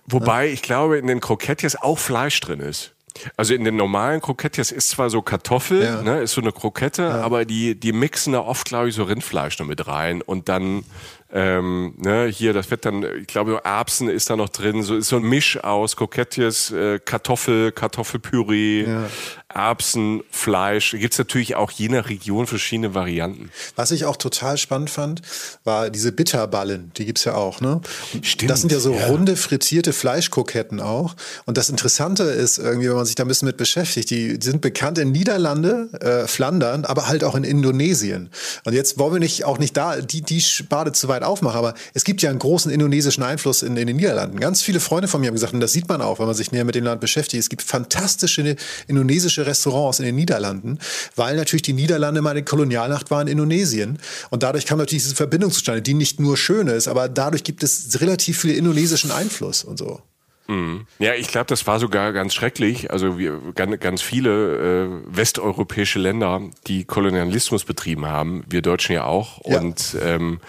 Wobei 0.08 0.48
ja. 0.48 0.54
ich 0.54 0.62
glaube, 0.62 0.98
in 0.98 1.08
den 1.08 1.22
Krokettjes 1.22 1.82
auch 1.82 1.98
Fleisch 1.98 2.38
drin 2.42 2.60
ist. 2.60 2.92
Also 3.38 3.54
in 3.54 3.64
den 3.64 3.78
normalen 3.78 4.20
Krokettjes 4.20 4.74
ist 4.74 4.90
zwar 4.90 5.10
so 5.10 5.22
Kartoffel, 5.22 5.84
ja. 5.84 6.02
ne, 6.02 6.22
ist 6.22 6.34
so 6.34 6.42
eine 6.42 6.52
Krokette, 6.52 7.04
ja. 7.04 7.22
aber 7.22 7.46
die, 7.46 7.80
die 7.80 7.94
mixen 7.94 8.34
da 8.34 8.40
oft, 8.40 8.68
glaube 8.68 8.90
ich, 8.90 8.96
so 8.96 9.04
Rindfleisch 9.04 9.58
noch 9.58 9.66
mit 9.66 9.88
rein 9.88 10.22
und 10.22 10.50
dann 10.50 10.84
ähm, 11.32 11.96
ne, 11.98 12.28
hier, 12.28 12.54
das 12.54 12.72
wird 12.72 12.86
dann, 12.86 13.06
ich 13.20 13.28
glaube, 13.28 13.62
Erbsen 13.64 14.10
ist 14.10 14.30
da 14.30 14.36
noch 14.36 14.50
drin, 14.50 14.84
so 14.84 14.96
ist 14.96 15.10
so 15.10 15.18
ein 15.18 15.24
Misch 15.24 15.62
aus 15.62 15.96
Krokettjes, 15.96 16.72
äh, 16.72 17.00
Kartoffel, 17.00 17.72
Kartoffelpüree, 17.72 18.86
ja. 18.88 19.10
Erbsen, 19.56 20.22
Fleisch. 20.30 20.92
Gibt 20.92 21.14
es 21.14 21.18
natürlich 21.18 21.56
auch 21.56 21.72
je 21.72 21.88
nach 21.88 22.10
Region 22.10 22.46
verschiedene 22.46 22.94
Varianten. 22.94 23.50
Was 23.76 23.92
ich 23.92 24.06
auch 24.06 24.18
total 24.18 24.58
spannend 24.58 24.90
fand, 24.90 25.22
war 25.64 25.90
diese 25.90 26.12
Bitterballen, 26.12 26.92
die 26.98 27.06
gibt 27.06 27.20
es 27.20 27.24
ja 27.24 27.36
auch, 27.36 27.62
ne? 27.62 27.82
Stimmt. 28.22 28.52
Das 28.52 28.62
sind 28.62 28.72
ja 28.72 28.80
so 28.80 28.94
ja. 28.94 29.08
runde 29.08 29.38
frittierte 29.38 29.94
Fleischkoketten 29.94 30.82
auch. 30.82 31.16
Und 31.46 31.58
das 31.58 31.70
Interessante 31.70 32.24
ist 32.24 32.58
irgendwie, 32.58 32.90
wenn 32.90 32.98
man 32.98 33.06
sich 33.06 33.16
da 33.16 33.24
ein 33.24 33.30
bisschen 33.30 33.48
mit 33.48 33.56
beschäftigt, 33.56 34.10
die, 34.10 34.38
die 34.38 34.46
sind 34.46 34.60
bekannt 34.62 34.98
in 34.98 35.14
Niederlande, 35.14 35.90
äh, 36.02 36.28
Flandern, 36.28 36.84
aber 36.84 37.08
halt 37.08 37.24
auch 37.24 37.36
in 37.36 37.46
Indonesien. 37.46 38.30
Und 38.66 38.74
jetzt 38.74 38.98
wollen 39.00 39.14
wir 39.14 39.20
nicht 39.20 39.46
auch 39.46 39.58
nicht 39.58 39.78
da 39.78 40.02
die, 40.02 40.22
die 40.22 40.42
Spade 40.42 40.92
zu 40.92 41.08
weit 41.08 41.24
aufmachen, 41.24 41.58
aber 41.58 41.76
es 41.94 42.04
gibt 42.04 42.22
ja 42.22 42.30
einen 42.30 42.40
großen 42.40 42.70
indonesischen 42.72 43.24
Einfluss 43.24 43.64
in, 43.64 43.78
in 43.78 43.88
den 43.88 43.96
Niederlanden. 43.96 44.40
Ganz 44.40 44.62
viele 44.62 44.82
Freunde 44.82 45.08
von 45.08 45.22
mir 45.22 45.28
haben 45.28 45.36
gesagt, 45.36 45.54
und 45.54 45.62
das 45.62 45.72
sieht 45.72 45.88
man 45.88 46.02
auch, 46.02 46.20
wenn 46.20 46.26
man 46.26 46.36
sich 46.36 46.52
näher 46.52 46.66
mit 46.66 46.76
dem 46.76 46.84
Land 46.84 47.00
beschäftigt, 47.00 47.42
es 47.42 47.50
gibt 47.50 47.62
fantastische 47.62 48.58
indonesische 48.88 49.45
Restaurants 49.46 50.00
in 50.00 50.06
den 50.06 50.16
Niederlanden, 50.16 50.80
weil 51.16 51.36
natürlich 51.36 51.64
die 51.64 51.74
Niederlande 51.74 52.22
mal 52.22 52.32
eine 52.32 52.44
Kolonialnacht 52.44 53.12
waren 53.12 53.28
in 53.28 53.34
Indonesien. 53.34 54.00
Und 54.30 54.44
dadurch 54.44 54.66
kam 54.66 54.80
natürlich 54.80 55.04
diese 55.04 55.16
Verbindung 55.16 55.52
zustande, 55.52 55.82
die 55.82 55.94
nicht 55.94 56.20
nur 56.20 56.38
schön 56.38 56.68
ist, 56.68 56.88
aber 56.88 57.10
dadurch 57.10 57.44
gibt 57.44 57.64
es 57.64 58.02
relativ 58.02 58.40
viel 58.40 58.56
indonesischen 58.56 59.12
Einfluss 59.12 59.64
und 59.64 59.78
so. 59.78 60.02
Mhm. 60.48 60.86
Ja, 61.00 61.14
ich 61.16 61.28
glaube, 61.30 61.48
das 61.48 61.66
war 61.66 61.80
sogar 61.80 62.14
ganz 62.14 62.34
schrecklich. 62.34 62.92
Also 62.92 63.18
wir, 63.18 63.42
ganz, 63.56 63.80
ganz 63.80 64.02
viele 64.02 64.86
äh, 64.86 64.90
westeuropäische 65.08 66.00
Länder, 66.00 66.42
die 66.68 66.86
Kolonialismus 66.86 67.66
betrieben 67.66 68.06
haben, 68.06 68.44
wir 68.48 68.62
Deutschen 68.62 68.94
ja 68.94 69.06
auch. 69.06 69.42
Ja. 69.46 69.60
Und 69.60 69.98
ähm, 70.04 70.40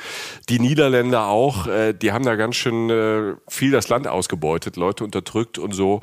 die 0.48 0.58
Niederländer 0.58 1.26
auch, 1.26 1.66
äh, 1.66 1.94
die 1.94 2.12
haben 2.12 2.24
da 2.24 2.36
ganz 2.36 2.56
schön 2.56 2.90
äh, 2.90 3.34
viel 3.48 3.70
das 3.70 3.88
Land 3.88 4.06
ausgebeutet, 4.06 4.76
Leute 4.76 5.04
unterdrückt 5.04 5.58
und 5.58 5.72
so. 5.72 6.02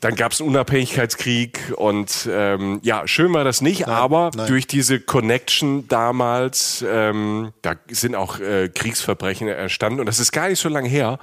Dann 0.00 0.14
gab 0.14 0.32
es 0.32 0.40
einen 0.40 0.50
Unabhängigkeitskrieg 0.50 1.72
und 1.76 2.28
ähm, 2.30 2.80
ja, 2.82 3.06
schön 3.08 3.32
war 3.32 3.44
das 3.44 3.60
nicht, 3.60 3.86
nein, 3.86 3.90
aber 3.90 4.30
nein. 4.34 4.46
durch 4.46 4.66
diese 4.66 5.00
Connection 5.00 5.88
damals, 5.88 6.84
ähm, 6.86 7.52
da 7.62 7.76
sind 7.88 8.14
auch 8.14 8.38
äh, 8.38 8.68
Kriegsverbrechen 8.68 9.48
entstanden 9.48 10.00
und 10.00 10.06
das 10.06 10.18
ist 10.18 10.32
gar 10.32 10.48
nicht 10.48 10.60
so 10.60 10.68
lange 10.68 10.88
her 10.88 11.18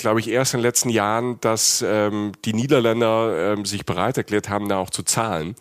glaube 0.00 0.20
ich, 0.20 0.28
erst 0.28 0.54
in 0.54 0.58
den 0.58 0.64
letzten 0.64 0.88
Jahren, 0.88 1.40
dass 1.40 1.84
ähm, 1.86 2.32
die 2.44 2.54
Niederländer 2.54 3.52
ähm, 3.52 3.64
sich 3.64 3.84
bereit 3.84 4.16
erklärt 4.16 4.48
haben, 4.48 4.68
da 4.68 4.78
auch 4.78 4.90
zu 4.90 5.02
zahlen. 5.02 5.54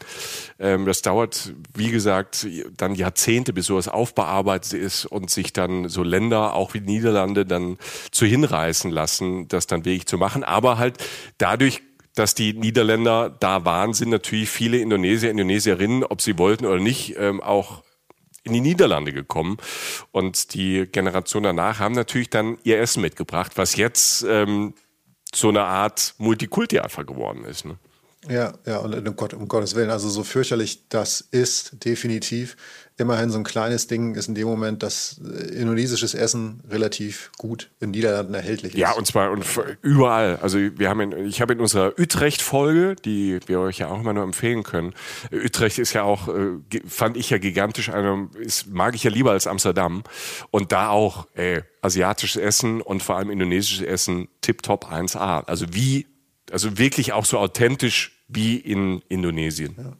Ähm, 0.59 0.85
das 0.85 1.01
dauert, 1.01 1.53
wie 1.75 1.91
gesagt, 1.91 2.47
dann 2.77 2.95
Jahrzehnte, 2.95 3.53
bis 3.53 3.67
sowas 3.67 3.87
aufbearbeitet 3.87 4.73
ist 4.73 5.05
und 5.05 5.29
sich 5.29 5.53
dann 5.53 5.89
so 5.89 6.03
Länder, 6.03 6.53
auch 6.53 6.73
wie 6.73 6.81
die 6.81 6.91
Niederlande, 6.91 7.45
dann 7.45 7.77
zu 8.11 8.25
hinreißen 8.25 8.91
lassen, 8.91 9.47
das 9.47 9.67
dann 9.67 9.85
wirklich 9.85 10.07
zu 10.07 10.17
machen. 10.17 10.43
Aber 10.43 10.77
halt 10.77 10.97
dadurch 11.37 11.81
dass 12.19 12.35
die 12.35 12.53
Niederländer 12.53 13.35
da 13.39 13.63
waren, 13.63 13.93
sind 13.93 14.09
natürlich 14.09 14.49
viele 14.49 14.77
Indonesier, 14.77 15.31
Indonesierinnen, 15.31 16.03
ob 16.03 16.21
sie 16.21 16.37
wollten 16.37 16.65
oder 16.65 16.79
nicht, 16.79 17.15
ähm, 17.17 17.41
auch 17.41 17.81
in 18.43 18.53
die 18.53 18.61
Niederlande 18.61 19.13
gekommen. 19.13 19.57
Und 20.11 20.53
die 20.53 20.85
Generation 20.91 21.43
danach 21.43 21.79
haben 21.79 21.95
natürlich 21.95 22.29
dann 22.29 22.57
ihr 22.63 22.79
Essen 22.79 23.01
mitgebracht, 23.01 23.53
was 23.55 23.77
jetzt 23.77 24.25
ähm, 24.27 24.73
so 25.33 25.49
eine 25.49 25.61
Art 25.61 26.15
Multikulti 26.17 26.79
einfach 26.79 27.05
geworden 27.05 27.45
ist. 27.45 27.65
Ne? 27.65 27.77
Ja, 28.27 28.53
ja, 28.65 28.79
und 28.79 29.07
um, 29.07 29.15
Gott, 29.15 29.33
um 29.33 29.47
Gottes 29.47 29.75
Willen, 29.75 29.89
also 29.89 30.09
so 30.09 30.23
fürchterlich 30.23 30.89
das 30.89 31.21
ist, 31.21 31.85
definitiv 31.85 32.57
immerhin 32.99 33.29
so 33.29 33.37
ein 33.37 33.43
kleines 33.43 33.87
Ding 33.87 34.15
ist 34.15 34.27
in 34.27 34.35
dem 34.35 34.47
Moment, 34.47 34.83
dass 34.83 35.19
äh, 35.23 35.55
indonesisches 35.55 36.13
Essen 36.13 36.61
relativ 36.69 37.31
gut 37.37 37.71
in 37.79 37.91
Niederlanden 37.91 38.33
erhältlich 38.33 38.73
ist. 38.73 38.79
Ja, 38.79 38.91
und 38.91 39.07
zwar 39.07 39.31
und 39.31 39.45
überall. 39.81 40.37
Also 40.37 40.59
wir 40.59 40.89
haben 40.89 40.99
in, 40.99 41.25
ich 41.25 41.41
habe 41.41 41.53
in 41.53 41.59
unserer 41.59 41.97
Utrecht-Folge, 41.97 42.95
die 42.95 43.39
wir 43.45 43.59
euch 43.59 43.79
ja 43.79 43.87
auch 43.87 43.99
immer 43.99 44.13
nur 44.13 44.23
empfehlen 44.23 44.63
können. 44.63 44.93
Utrecht 45.31 45.79
ist 45.79 45.93
ja 45.93 46.03
auch, 46.03 46.27
äh, 46.27 46.81
fand 46.87 47.17
ich 47.17 47.29
ja 47.29 47.37
gigantisch, 47.37 47.89
eine, 47.89 48.29
ist, 48.39 48.67
mag 48.67 48.95
ich 48.95 49.03
ja 49.03 49.11
lieber 49.11 49.31
als 49.31 49.47
Amsterdam. 49.47 50.03
Und 50.51 50.71
da 50.71 50.89
auch, 50.89 51.27
ey, 51.33 51.61
asiatisches 51.81 52.41
Essen 52.41 52.81
und 52.81 53.01
vor 53.01 53.17
allem 53.17 53.29
indonesisches 53.29 53.85
Essen 53.85 54.27
tipptopp 54.41 54.91
1A. 54.91 55.45
Also 55.45 55.67
wie, 55.71 56.07
also 56.51 56.77
wirklich 56.77 57.13
auch 57.13 57.25
so 57.25 57.37
authentisch 57.39 58.23
wie 58.27 58.57
in 58.57 59.01
Indonesien. 59.07 59.75
Ja. 59.77 59.93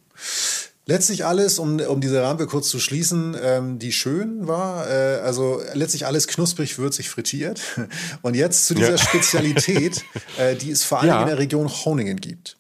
Letztlich 0.90 1.24
alles, 1.24 1.60
um, 1.60 1.80
um 1.82 2.02
diese 2.02 2.24
Rampe 2.24 2.48
kurz 2.48 2.68
zu 2.68 2.80
schließen, 2.80 3.38
ähm, 3.40 3.78
die 3.78 3.92
schön 3.92 4.48
war. 4.48 4.90
Äh, 4.90 5.20
also 5.20 5.62
letztlich 5.76 6.08
alles 6.08 6.28
knusprig, 6.28 6.80
würzig, 6.80 7.12
frittiert. 7.12 7.62
Und 8.24 8.36
jetzt 8.36 8.66
zu 8.66 8.74
dieser 8.74 8.94
ja. 8.94 8.98
Spezialität, 9.10 10.04
äh, 10.40 10.56
die 10.56 10.72
es 10.72 10.84
vor 10.84 11.02
allem 11.02 11.10
ja. 11.10 11.22
in 11.22 11.28
der 11.28 11.38
Region 11.38 11.68
Groningen 11.68 12.20
gibt. 12.20 12.58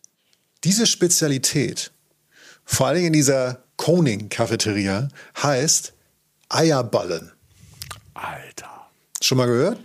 Diese 0.64 0.86
Spezialität, 0.86 1.92
vor 2.66 2.86
allem 2.86 3.06
in 3.06 3.14
dieser 3.14 3.64
Koning-Cafeteria, 3.78 5.08
heißt 5.42 5.94
Eierballen. 6.50 7.32
Alter. 8.14 8.92
Schon 9.24 9.40
mal 9.40 9.48
gehört? 9.48 9.80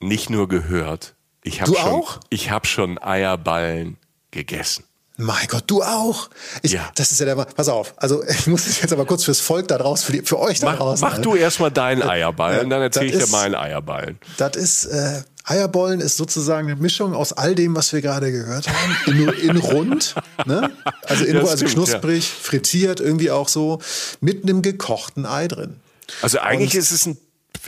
Nicht 0.00 0.28
nur 0.28 0.48
gehört. 0.48 1.14
Ich 1.42 1.62
habe 1.62 1.74
schon, 1.74 1.82
auch? 1.82 2.20
Ich 2.28 2.50
habe 2.50 2.66
schon 2.66 2.98
Eierballen 2.98 3.96
gegessen. 4.32 4.84
Mein 5.20 5.46
Gott, 5.48 5.64
du 5.66 5.82
auch. 5.82 6.30
Ich, 6.62 6.72
ja. 6.72 6.90
Das 6.94 7.12
ist 7.12 7.20
ja 7.20 7.26
der. 7.26 7.36
Pass 7.36 7.68
auf. 7.68 7.94
Also 7.96 8.24
ich 8.28 8.46
muss 8.46 8.66
es 8.66 8.80
jetzt 8.80 8.92
aber 8.92 9.04
kurz 9.04 9.24
fürs 9.24 9.40
Volk 9.40 9.68
da 9.68 9.78
draußen, 9.78 10.06
für, 10.06 10.12
die, 10.12 10.22
für 10.22 10.38
euch 10.38 10.60
da 10.60 10.70
mach, 10.70 10.78
draußen. 10.78 11.08
Mach 11.08 11.18
du 11.18 11.36
erstmal 11.36 11.70
deinen 11.70 12.02
Eierballen, 12.02 12.64
ja, 12.64 12.64
dann 12.64 12.82
erzähle 12.82 13.06
ich 13.06 13.18
dir 13.18 13.26
meinen 13.28 13.54
Eierballen. 13.54 14.18
Das 14.38 14.56
ist 14.56 14.86
äh, 14.86 15.22
Eierbollen 15.44 16.00
ist 16.00 16.16
sozusagen 16.16 16.70
eine 16.70 16.80
Mischung 16.80 17.14
aus 17.14 17.32
all 17.32 17.54
dem, 17.54 17.74
was 17.74 17.92
wir 17.92 18.00
gerade 18.00 18.30
gehört 18.30 18.68
haben, 18.68 18.96
in, 19.06 19.28
in 19.28 19.56
rund, 19.56 20.14
ne? 20.46 20.70
Also 21.04 21.24
in, 21.24 21.36
ja, 21.36 21.42
also 21.42 21.64
knusprig, 21.64 22.24
ja. 22.24 22.34
frittiert, 22.42 23.00
irgendwie 23.00 23.30
auch 23.30 23.48
so, 23.48 23.80
mit 24.20 24.44
einem 24.44 24.62
gekochten 24.62 25.26
Ei 25.26 25.48
drin. 25.48 25.76
Also 26.22 26.38
eigentlich 26.38 26.74
Und, 26.74 26.80
ist 26.80 26.92
es 26.92 27.06
ein 27.06 27.18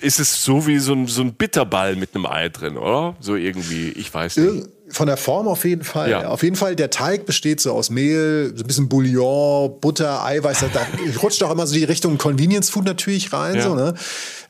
ist 0.00 0.20
es 0.20 0.44
so 0.44 0.66
wie 0.66 0.78
so 0.78 0.94
ein, 0.94 1.06
so 1.06 1.22
ein 1.22 1.34
Bitterball 1.34 1.96
mit 1.96 2.14
einem 2.14 2.26
Ei 2.26 2.48
drin, 2.48 2.76
oder? 2.76 3.14
So 3.20 3.36
irgendwie, 3.36 3.90
ich 3.90 4.12
weiß 4.12 4.36
nicht. 4.38 4.66
Von 4.92 5.06
der 5.06 5.16
Form 5.16 5.48
auf 5.48 5.64
jeden 5.64 5.84
Fall. 5.84 6.10
Ja. 6.10 6.28
Auf 6.28 6.42
jeden 6.42 6.54
Fall, 6.54 6.76
der 6.76 6.90
Teig 6.90 7.24
besteht 7.24 7.60
so 7.60 7.72
aus 7.72 7.88
Mehl, 7.88 8.52
so 8.54 8.62
ein 8.62 8.66
bisschen 8.66 8.88
Bouillon, 8.90 9.80
Butter, 9.80 10.22
Eiweiß. 10.22 10.66
Da 10.72 10.86
rutscht 11.22 11.42
auch 11.42 11.50
immer 11.50 11.66
so 11.66 11.74
die 11.74 11.84
Richtung 11.84 12.18
Convenience 12.18 12.68
Food 12.68 12.84
natürlich 12.84 13.32
rein. 13.32 13.56
Ja. 13.56 13.62
So, 13.62 13.74
ne? 13.74 13.94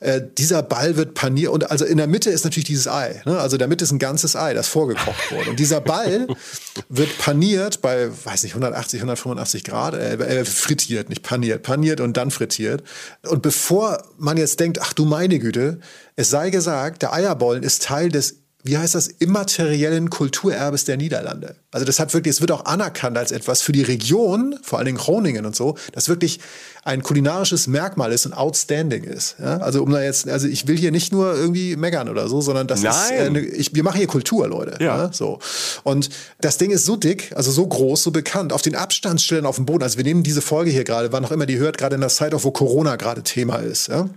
Äh, 0.01 0.21
dieser 0.37 0.61
Ball 0.61 0.97
wird 0.97 1.13
paniert 1.13 1.51
und 1.51 1.71
also 1.71 1.85
in 1.85 1.95
der 1.95 2.07
Mitte 2.07 2.29
ist 2.29 2.43
natürlich 2.43 2.65
dieses 2.65 2.89
Ei. 2.89 3.21
Ne? 3.25 3.39
Also 3.39 3.55
in 3.55 3.59
der 3.59 3.69
Mitte 3.69 3.85
ist 3.85 3.91
ein 3.91 3.99
ganzes 3.99 4.35
Ei, 4.35 4.53
das 4.53 4.67
vorgekocht 4.67 5.31
wurde. 5.31 5.51
Und 5.51 5.59
dieser 5.59 5.79
Ball 5.79 6.27
wird 6.89 7.17
paniert 7.19 7.81
bei, 7.81 8.09
weiß 8.09 8.43
nicht, 8.43 8.51
180, 8.51 8.99
185 8.99 9.63
Grad, 9.63 9.93
äh, 9.93 10.15
äh, 10.15 10.43
frittiert, 10.43 11.07
nicht 11.07 11.23
paniert, 11.23 11.63
paniert 11.63 12.01
und 12.01 12.17
dann 12.17 12.31
frittiert. 12.31 12.83
Und 13.25 13.41
bevor 13.41 14.03
man 14.17 14.35
jetzt 14.35 14.59
denkt, 14.59 14.81
ach 14.81 14.91
du 14.91 15.05
meine 15.05 15.39
Güte, 15.39 15.79
es 16.17 16.29
sei 16.29 16.49
gesagt, 16.49 17.01
der 17.01 17.13
Eierbollen 17.13 17.63
ist 17.63 17.83
Teil 17.83 18.09
des 18.09 18.42
wie 18.63 18.77
heißt 18.77 18.95
das, 18.95 19.07
immateriellen 19.07 20.09
Kulturerbes 20.09 20.85
der 20.85 20.95
Niederlande. 20.95 21.55
Also 21.71 21.85
das 21.85 21.99
hat 21.99 22.13
wirklich, 22.13 22.35
es 22.35 22.41
wird 22.41 22.51
auch 22.51 22.63
anerkannt 22.63 23.17
als 23.17 23.33
etwas 23.33 23.61
für 23.61 23.73
die 23.73 23.81
Region, 23.81 24.57
vor 24.63 24.79
allen 24.79 24.85
Dingen 24.85 24.97
Groningen 24.97 25.45
und 25.45 25.53
so, 25.53 25.75
das 25.91 26.07
wirklich 26.07 26.39
ein 26.85 27.03
kulinarisches 27.03 27.67
Merkmal 27.67 28.13
ist 28.13 28.25
und 28.25 28.33
outstanding 28.33 29.03
ist. 29.03 29.35
Ja? 29.39 29.57
Also 29.57 29.83
um 29.83 29.91
da 29.91 30.01
jetzt, 30.01 30.29
also 30.29 30.47
ich 30.47 30.65
will 30.67 30.77
hier 30.77 30.91
nicht 30.91 31.11
nur 31.11 31.35
irgendwie 31.35 31.75
meckern 31.75 32.07
oder 32.07 32.29
so, 32.29 32.39
sondern 32.39 32.67
das 32.67 32.81
Nein. 32.81 32.93
ist, 32.93 33.11
äh, 33.11 33.29
ne, 33.29 33.39
ich, 33.41 33.75
wir 33.75 33.83
machen 33.83 33.97
hier 33.97 34.07
Kultur, 34.07 34.47
Leute. 34.47 34.81
Ja. 34.81 34.97
Ja? 34.97 35.09
So. 35.13 35.39
Und 35.83 36.09
das 36.39 36.57
Ding 36.57 36.71
ist 36.71 36.85
so 36.85 36.95
dick, 36.95 37.33
also 37.35 37.51
so 37.51 37.67
groß, 37.67 38.01
so 38.01 38.11
bekannt, 38.11 38.53
auf 38.53 38.61
den 38.61 38.75
Abstandsstellen 38.75 39.45
auf 39.45 39.57
dem 39.57 39.65
Boden. 39.65 39.83
Also 39.83 39.97
wir 39.97 40.05
nehmen 40.05 40.23
diese 40.23 40.41
Folge 40.41 40.71
hier 40.71 40.85
gerade, 40.85 41.11
wann 41.11 41.25
auch 41.25 41.31
immer 41.31 41.45
die 41.45 41.57
hört, 41.57 41.77
gerade 41.77 41.95
in 41.95 42.01
der 42.01 42.09
Zeit, 42.09 42.33
auch 42.33 42.45
wo 42.45 42.51
Corona 42.51 42.95
gerade 42.95 43.23
Thema 43.23 43.57
ist. 43.57 43.87
Ja? 43.87 44.09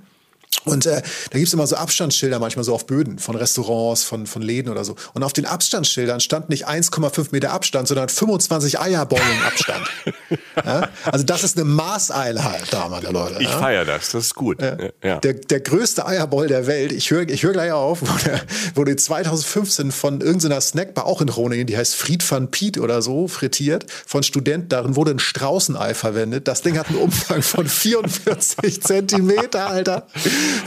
Und 0.64 0.84
äh, 0.86 1.02
da 1.30 1.38
gibt's 1.38 1.52
immer 1.52 1.66
so 1.66 1.76
Abstandsschilder 1.76 2.38
manchmal 2.38 2.64
so 2.64 2.74
auf 2.74 2.86
Böden 2.86 3.18
von 3.18 3.36
Restaurants, 3.36 4.02
von, 4.02 4.26
von 4.26 4.42
Läden 4.42 4.70
oder 4.70 4.84
so. 4.84 4.96
Und 5.14 5.22
auf 5.22 5.32
den 5.32 5.46
Abstandsschildern 5.46 6.20
stand 6.20 6.48
nicht 6.48 6.68
1,5 6.68 7.28
Meter 7.30 7.52
Abstand, 7.52 7.86
sondern 7.86 8.08
25 8.08 8.80
Eierbollen 8.80 9.42
Abstand. 9.46 9.86
ja? 10.64 10.88
Also 11.04 11.24
das 11.24 11.44
ist 11.44 11.56
eine 11.56 11.66
Maßeinheit, 11.66 12.64
da, 12.70 12.88
meine 12.88 13.10
Leute. 13.10 13.36
Ich 13.40 13.48
ja? 13.48 13.58
feiere 13.58 13.84
das, 13.84 14.10
das 14.10 14.26
ist 14.26 14.34
gut. 14.34 14.60
Ja. 14.60 14.76
Ja. 15.02 15.20
Der, 15.20 15.34
der 15.34 15.60
größte 15.60 16.04
Eierboll 16.06 16.48
der 16.48 16.66
Welt, 16.66 16.92
ich 16.92 17.10
höre 17.10 17.28
ich 17.28 17.42
hör 17.44 17.52
gleich 17.52 17.72
auf, 17.72 18.02
wurde, 18.02 18.40
wurde 18.74 18.96
2015 18.96 19.92
von 19.92 20.20
irgendeiner 20.20 20.60
Snackbar, 20.60 21.06
auch 21.06 21.20
in 21.20 21.28
Groningen, 21.28 21.66
die 21.66 21.76
heißt 21.76 21.94
Fried 21.94 22.28
van 22.28 22.50
Piet 22.50 22.78
oder 22.78 23.02
so, 23.02 23.28
frittiert, 23.28 23.86
von 24.06 24.22
Studenten. 24.22 24.68
Darin 24.68 24.96
wurde 24.96 25.12
ein 25.12 25.18
Straußenei 25.18 25.94
verwendet. 25.94 26.48
Das 26.48 26.62
Ding 26.62 26.76
hat 26.78 26.88
einen 26.88 26.98
Umfang 26.98 27.42
von 27.42 27.68
44 27.68 28.82
Zentimeter, 28.82 29.68
Alter. 29.68 30.06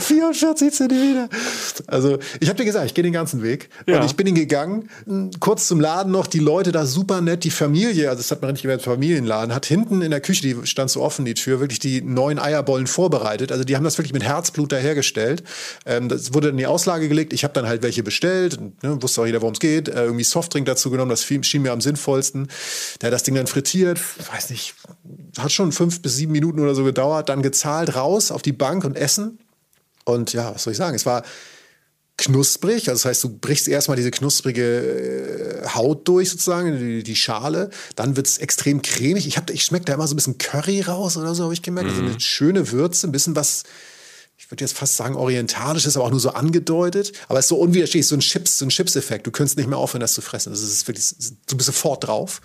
44 0.00 0.72
Zentimeter. 0.72 1.28
Also, 1.86 2.18
ich 2.40 2.48
habe 2.48 2.58
dir 2.58 2.64
gesagt, 2.64 2.86
ich 2.86 2.94
gehe 2.94 3.02
den 3.02 3.12
ganzen 3.12 3.42
Weg. 3.42 3.70
Ja. 3.86 4.00
Und 4.00 4.06
ich 4.06 4.16
bin 4.16 4.26
ihn 4.26 4.34
gegangen. 4.34 4.88
Kurz 5.40 5.66
zum 5.66 5.80
Laden 5.80 6.12
noch, 6.12 6.26
die 6.26 6.38
Leute 6.38 6.72
da 6.72 6.86
super 6.86 7.20
nett, 7.20 7.44
die 7.44 7.50
Familie, 7.50 8.08
also 8.08 8.20
das 8.20 8.30
hat 8.30 8.42
man 8.42 8.52
nicht 8.52 8.62
gemerkt, 8.62 8.82
Familienladen, 8.82 9.54
hat 9.54 9.66
hinten 9.66 10.02
in 10.02 10.10
der 10.10 10.20
Küche, 10.20 10.42
die 10.42 10.66
stand 10.66 10.90
so 10.90 11.02
offen, 11.02 11.24
die 11.24 11.34
Tür, 11.34 11.60
wirklich 11.60 11.78
die 11.78 12.02
neuen 12.02 12.38
Eierbollen 12.38 12.86
vorbereitet. 12.86 13.52
Also 13.52 13.64
die 13.64 13.76
haben 13.76 13.84
das 13.84 13.98
wirklich 13.98 14.12
mit 14.12 14.22
Herzblut 14.22 14.72
dahergestellt. 14.72 15.42
Ähm, 15.86 16.08
das 16.08 16.34
wurde 16.34 16.48
in 16.48 16.56
die 16.56 16.66
Auslage 16.66 17.08
gelegt. 17.08 17.32
Ich 17.32 17.44
habe 17.44 17.54
dann 17.54 17.66
halt 17.66 17.82
welche 17.82 18.02
bestellt. 18.02 18.58
Ne, 18.82 19.02
wusste 19.02 19.22
auch 19.22 19.26
jeder, 19.26 19.40
worum 19.40 19.54
es 19.54 19.60
geht. 19.60 19.88
Äh, 19.88 20.04
irgendwie 20.04 20.24
Softdrink 20.24 20.66
dazu 20.66 20.90
genommen. 20.90 21.10
Das 21.10 21.24
schien 21.24 21.62
mir 21.62 21.72
am 21.72 21.80
sinnvollsten. 21.80 22.48
Der 23.00 23.08
hat 23.08 23.14
das 23.14 23.22
Ding 23.22 23.34
dann 23.34 23.46
frittiert. 23.46 24.00
Weiß 24.32 24.50
nicht, 24.50 24.74
hat 25.38 25.52
schon 25.52 25.72
fünf 25.72 26.02
bis 26.02 26.16
sieben 26.16 26.32
Minuten 26.32 26.60
oder 26.60 26.74
so 26.74 26.84
gedauert. 26.84 27.28
Dann 27.28 27.42
gezahlt, 27.42 27.94
raus 27.94 28.30
auf 28.30 28.42
die 28.42 28.52
Bank 28.52 28.84
und 28.84 28.96
essen. 28.96 29.38
Und 30.12 30.32
ja, 30.32 30.54
was 30.54 30.64
soll 30.64 30.72
ich 30.72 30.78
sagen? 30.78 30.94
Es 30.94 31.06
war 31.06 31.22
knusprig, 32.20 32.88
also 32.88 32.92
das 32.92 33.04
heißt, 33.06 33.24
du 33.24 33.28
brichst 33.30 33.66
erstmal 33.66 33.96
diese 33.96 34.10
knusprige 34.10 35.62
äh, 35.62 35.68
Haut 35.68 36.06
durch 36.06 36.30
sozusagen, 36.30 36.78
die, 36.78 37.02
die 37.02 37.16
Schale, 37.16 37.70
dann 37.96 38.16
wird's 38.16 38.38
extrem 38.38 38.82
cremig. 38.82 39.26
Ich, 39.26 39.36
hab, 39.38 39.50
ich 39.50 39.64
schmecke 39.64 39.86
da 39.86 39.94
immer 39.94 40.06
so 40.06 40.14
ein 40.14 40.16
bisschen 40.16 40.38
Curry 40.38 40.82
raus 40.82 41.16
oder 41.16 41.34
so, 41.34 41.44
habe 41.44 41.54
ich 41.54 41.62
gemerkt. 41.62 41.90
Also 41.90 42.02
eine 42.02 42.20
schöne 42.20 42.72
Würze, 42.72 43.06
ein 43.06 43.12
bisschen 43.12 43.36
was, 43.36 43.62
ich 44.36 44.50
würde 44.50 44.64
jetzt 44.64 44.76
fast 44.76 44.96
sagen 44.96 45.16
orientalisches, 45.16 45.96
aber 45.96 46.06
auch 46.06 46.10
nur 46.10 46.20
so 46.20 46.30
angedeutet. 46.30 47.12
Aber 47.28 47.38
es 47.38 47.46
ist 47.46 47.50
so 47.50 47.56
unwiderstehlich, 47.56 48.06
so 48.06 48.16
ein 48.16 48.20
Chips, 48.20 48.58
so 48.58 48.66
ein 48.66 48.70
Chips-Effekt. 48.70 49.26
Du 49.26 49.30
könntest 49.30 49.56
nicht 49.56 49.68
mehr 49.68 49.78
aufhören, 49.78 50.00
das 50.00 50.12
zu 50.12 50.20
fressen. 50.20 50.50
Das 50.50 50.62
ist 50.62 50.86
wirklich, 50.88 51.14
du 51.46 51.56
bist 51.56 51.66
sofort 51.66 52.06
drauf. 52.06 52.42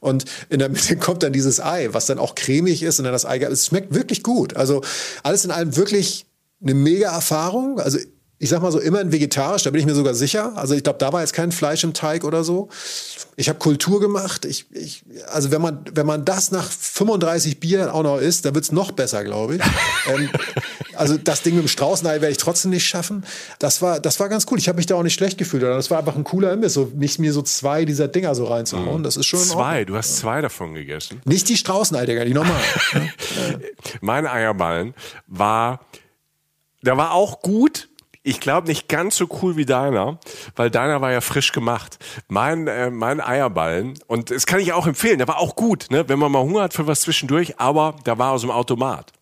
Und 0.00 0.26
in 0.50 0.58
der 0.58 0.68
Mitte 0.68 0.96
kommt 0.98 1.22
dann 1.22 1.32
dieses 1.32 1.60
Ei, 1.60 1.88
was 1.92 2.06
dann 2.06 2.18
auch 2.18 2.34
cremig 2.34 2.82
ist 2.82 2.98
und 2.98 3.04
dann 3.04 3.12
das 3.12 3.24
Ei, 3.24 3.38
es 3.38 3.66
schmeckt 3.66 3.94
wirklich 3.94 4.22
gut. 4.22 4.54
Also 4.56 4.82
alles 5.22 5.44
in 5.46 5.50
allem 5.50 5.76
wirklich 5.76 6.26
eine 6.64 6.74
mega 6.74 7.12
Erfahrung. 7.12 7.78
Also 7.78 7.98
ich 8.38 8.50
sag 8.50 8.60
mal 8.60 8.72
so, 8.72 8.80
immerhin 8.80 9.12
vegetarisch, 9.12 9.62
da 9.62 9.70
bin 9.70 9.80
ich 9.80 9.86
mir 9.86 9.94
sogar 9.94 10.12
sicher. 10.12 10.52
Also 10.56 10.74
ich 10.74 10.82
glaube, 10.82 10.98
da 10.98 11.12
war 11.12 11.20
jetzt 11.20 11.32
kein 11.32 11.52
Fleisch 11.52 11.84
im 11.84 11.94
Teig 11.94 12.24
oder 12.24 12.42
so. 12.42 12.68
Ich 13.36 13.48
habe 13.48 13.58
Kultur 13.58 14.00
gemacht. 14.00 14.44
Ich, 14.44 14.66
ich, 14.72 15.04
also 15.28 15.50
wenn 15.50 15.62
man, 15.62 15.84
wenn 15.92 16.04
man 16.04 16.24
das 16.24 16.50
nach 16.50 16.68
35 16.68 17.60
Bier 17.60 17.94
auch 17.94 18.02
noch 18.02 18.18
isst, 18.18 18.44
dann 18.44 18.54
wird's 18.54 18.72
noch 18.72 18.90
besser, 18.90 19.24
glaube 19.24 19.56
ich. 19.56 19.62
ähm, 20.12 20.28
also 20.94 21.16
das 21.16 21.42
Ding 21.42 21.54
mit 21.54 21.64
dem 21.64 21.68
Straußenei 21.68 22.20
werde 22.20 22.32
ich 22.32 22.36
trotzdem 22.36 22.72
nicht 22.72 22.84
schaffen. 22.84 23.24
Das 23.60 23.80
war, 23.80 24.00
das 24.00 24.18
war 24.18 24.28
ganz 24.28 24.46
cool. 24.50 24.58
Ich 24.58 24.68
habe 24.68 24.76
mich 24.76 24.86
da 24.86 24.96
auch 24.96 25.02
nicht 25.04 25.14
schlecht 25.14 25.38
gefühlt. 25.38 25.62
Das 25.62 25.90
war 25.90 25.98
einfach 26.00 26.16
ein 26.16 26.24
cooler 26.24 26.52
Imbiss, 26.52 26.74
so 26.74 26.90
nicht 26.94 27.18
mir 27.18 27.32
so 27.32 27.40
zwei 27.40 27.84
dieser 27.84 28.08
Dinger 28.08 28.34
so 28.34 28.44
reinzuhauen. 28.44 29.04
Das 29.04 29.16
ist 29.16 29.26
schon. 29.26 29.40
Zwei, 29.40 29.84
du 29.84 29.96
hast 29.96 30.18
zwei 30.18 30.40
davon 30.40 30.74
gegessen. 30.74 31.22
Nicht 31.24 31.48
die 31.48 31.56
Straußenei, 31.56 32.04
Digga, 32.04 32.24
die 32.24 32.34
normalen. 32.34 32.60
Mein 34.00 34.26
Eierballen 34.26 34.92
war, 35.28 35.80
der 36.84 36.96
war 36.96 37.12
auch 37.12 37.40
gut. 37.40 37.88
Ich 38.26 38.40
glaube 38.40 38.68
nicht 38.68 38.88
ganz 38.88 39.16
so 39.16 39.28
cool 39.42 39.56
wie 39.56 39.66
deiner, 39.66 40.18
weil 40.56 40.70
deiner 40.70 41.02
war 41.02 41.12
ja 41.12 41.20
frisch 41.20 41.52
gemacht. 41.52 41.98
Mein, 42.28 42.66
äh, 42.68 42.88
mein 42.88 43.20
Eierballen, 43.20 43.98
und 44.06 44.30
das 44.30 44.46
kann 44.46 44.60
ich 44.60 44.72
auch 44.72 44.86
empfehlen, 44.86 45.18
der 45.18 45.28
war 45.28 45.38
auch 45.38 45.56
gut, 45.56 45.88
ne? 45.90 46.08
wenn 46.08 46.18
man 46.18 46.32
mal 46.32 46.40
Hunger 46.40 46.62
hat 46.62 46.72
für 46.72 46.86
was 46.86 47.02
zwischendurch, 47.02 47.60
aber 47.60 47.96
der 48.06 48.16
war 48.18 48.32
aus 48.32 48.40
dem 48.40 48.50
Automat. 48.50 49.12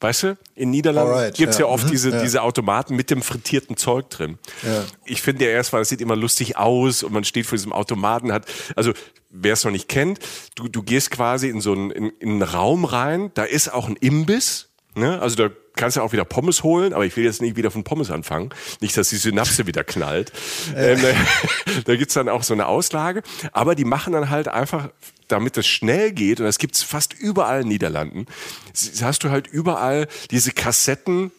Weißt 0.00 0.22
du, 0.24 0.38
in 0.54 0.70
Niederlanden 0.70 1.14
Alright, 1.14 1.34
gibt's 1.34 1.58
ja, 1.58 1.64
ja. 1.64 1.72
oft 1.72 1.86
Mhm, 1.86 1.90
diese, 1.90 2.10
ja. 2.10 2.22
diese 2.22 2.42
Automaten 2.42 2.94
mit 2.94 3.10
dem 3.10 3.22
frittierten 3.22 3.76
Zeug 3.76 4.10
drin. 4.10 4.38
Ja. 4.62 4.84
Ich 5.04 5.22
finde 5.22 5.46
ja 5.46 5.50
erstmal, 5.50 5.80
das 5.80 5.88
sieht 5.88 6.00
immer 6.00 6.14
lustig 6.14 6.56
aus 6.56 7.02
und 7.02 7.12
man 7.12 7.24
steht 7.24 7.46
vor 7.46 7.56
diesem 7.56 7.72
Automaten, 7.72 8.30
hat, 8.30 8.46
also 8.76 8.92
wer 9.30 9.54
es 9.54 9.64
noch 9.64 9.72
nicht 9.72 9.88
kennt, 9.88 10.20
du, 10.54 10.68
du 10.68 10.82
gehst 10.82 11.10
quasi 11.10 11.48
in 11.48 11.60
so 11.60 11.72
einen, 11.72 11.90
in, 11.90 12.10
in 12.20 12.30
einen 12.30 12.42
Raum 12.42 12.84
rein, 12.84 13.30
da 13.34 13.44
ist 13.44 13.72
auch 13.72 13.88
ein 13.88 13.96
Imbiss, 13.96 14.68
ne? 14.94 15.20
also 15.20 15.36
da 15.36 15.54
kannst 15.76 15.96
du 15.96 16.00
auch 16.02 16.12
wieder 16.12 16.24
Pommes 16.24 16.62
holen, 16.62 16.92
aber 16.92 17.04
ich 17.04 17.16
will 17.16 17.24
jetzt 17.24 17.42
nicht 17.42 17.56
wieder 17.56 17.70
von 17.70 17.84
Pommes 17.84 18.10
anfangen, 18.10 18.50
nicht, 18.80 18.96
dass 18.96 19.08
die 19.08 19.16
Synapse 19.16 19.66
wieder 19.66 19.84
knallt. 19.84 20.32
Ähm, 20.76 21.00
da 21.84 21.96
gibt's 21.96 22.14
dann 22.14 22.28
auch 22.28 22.42
so 22.42 22.54
eine 22.54 22.66
Auslage, 22.66 23.22
aber 23.52 23.74
die 23.74 23.84
machen 23.84 24.12
dann 24.12 24.30
halt 24.30 24.48
einfach 24.48 24.90
damit 25.28 25.56
es 25.56 25.66
schnell 25.66 26.12
geht, 26.12 26.38
und 26.40 26.44
das 26.46 26.58
gibt's 26.58 26.82
fast 26.82 27.14
überall 27.14 27.62
in 27.62 27.68
Niederlanden, 27.68 28.26
s- 28.74 29.02
hast 29.02 29.24
du 29.24 29.30
halt 29.30 29.46
überall 29.46 30.06
diese 30.30 30.52
Kassetten, 30.52 31.30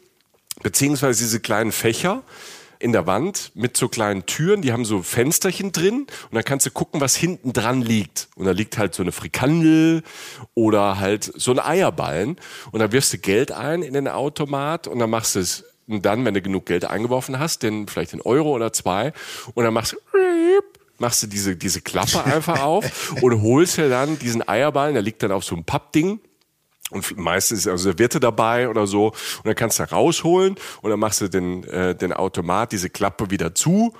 beziehungsweise 0.63 1.23
diese 1.23 1.39
kleinen 1.39 1.71
Fächer 1.71 2.23
in 2.79 2.91
der 2.91 3.07
Wand 3.07 3.51
mit 3.55 3.77
so 3.77 3.87
kleinen 3.87 4.25
Türen, 4.25 4.61
die 4.61 4.71
haben 4.71 4.85
so 4.85 5.01
Fensterchen 5.01 5.71
drin 5.71 6.07
und 6.29 6.33
dann 6.33 6.43
kannst 6.43 6.65
du 6.65 6.71
gucken, 6.71 7.01
was 7.01 7.15
hinten 7.15 7.53
dran 7.53 7.81
liegt. 7.81 8.29
Und 8.35 8.45
da 8.45 8.51
liegt 8.51 8.77
halt 8.77 8.93
so 8.93 9.03
eine 9.03 9.11
Frikandel 9.11 10.03
oder 10.53 10.99
halt 10.99 11.31
so 11.35 11.51
ein 11.51 11.59
Eierballen. 11.59 12.37
Und 12.71 12.79
dann 12.79 12.91
wirfst 12.91 13.13
du 13.13 13.17
Geld 13.17 13.51
ein 13.51 13.81
in 13.81 13.93
den 13.93 14.07
Automat 14.07 14.87
und 14.87 14.99
dann 14.99 15.09
machst 15.09 15.35
du 15.35 15.39
es. 15.39 15.63
Und 15.87 16.03
dann, 16.03 16.25
wenn 16.25 16.33
du 16.33 16.41
genug 16.41 16.65
Geld 16.65 16.83
eingeworfen 16.83 17.37
hast, 17.37 17.61
denn 17.61 17.87
vielleicht 17.87 18.13
einen 18.13 18.21
Euro 18.23 18.55
oder 18.55 18.73
zwei 18.73 19.13
und 19.53 19.63
dann 19.63 19.73
machst 19.73 19.93
du 19.93 19.97
machst 20.97 21.23
du 21.23 21.27
diese, 21.27 21.55
diese 21.55 21.81
Klappe 21.81 22.23
einfach 22.23 22.61
auf 22.61 23.13
und 23.21 23.41
holst 23.41 23.77
dir 23.77 23.89
dann 23.89 24.17
diesen 24.17 24.47
Eierballen, 24.47 24.93
der 24.93 25.03
liegt 25.03 25.21
dann 25.21 25.31
auf 25.31 25.43
so 25.43 25.55
einem 25.55 25.63
Pappding 25.63 26.19
und 26.91 27.17
meistens 27.17 27.59
ist 27.59 27.67
also 27.67 27.85
Serviette 27.85 28.19
dabei 28.19 28.69
oder 28.69 28.85
so. 28.85 29.07
Und 29.07 29.45
dann 29.45 29.55
kannst 29.55 29.79
du 29.79 29.83
rausholen 29.83 30.55
und 30.81 30.89
dann 30.89 30.99
machst 30.99 31.21
du 31.21 31.27
den, 31.27 31.63
äh, 31.63 31.95
den 31.95 32.13
Automat, 32.13 32.71
diese 32.71 32.89
Klappe 32.89 33.31
wieder 33.31 33.55
zu. 33.55 33.93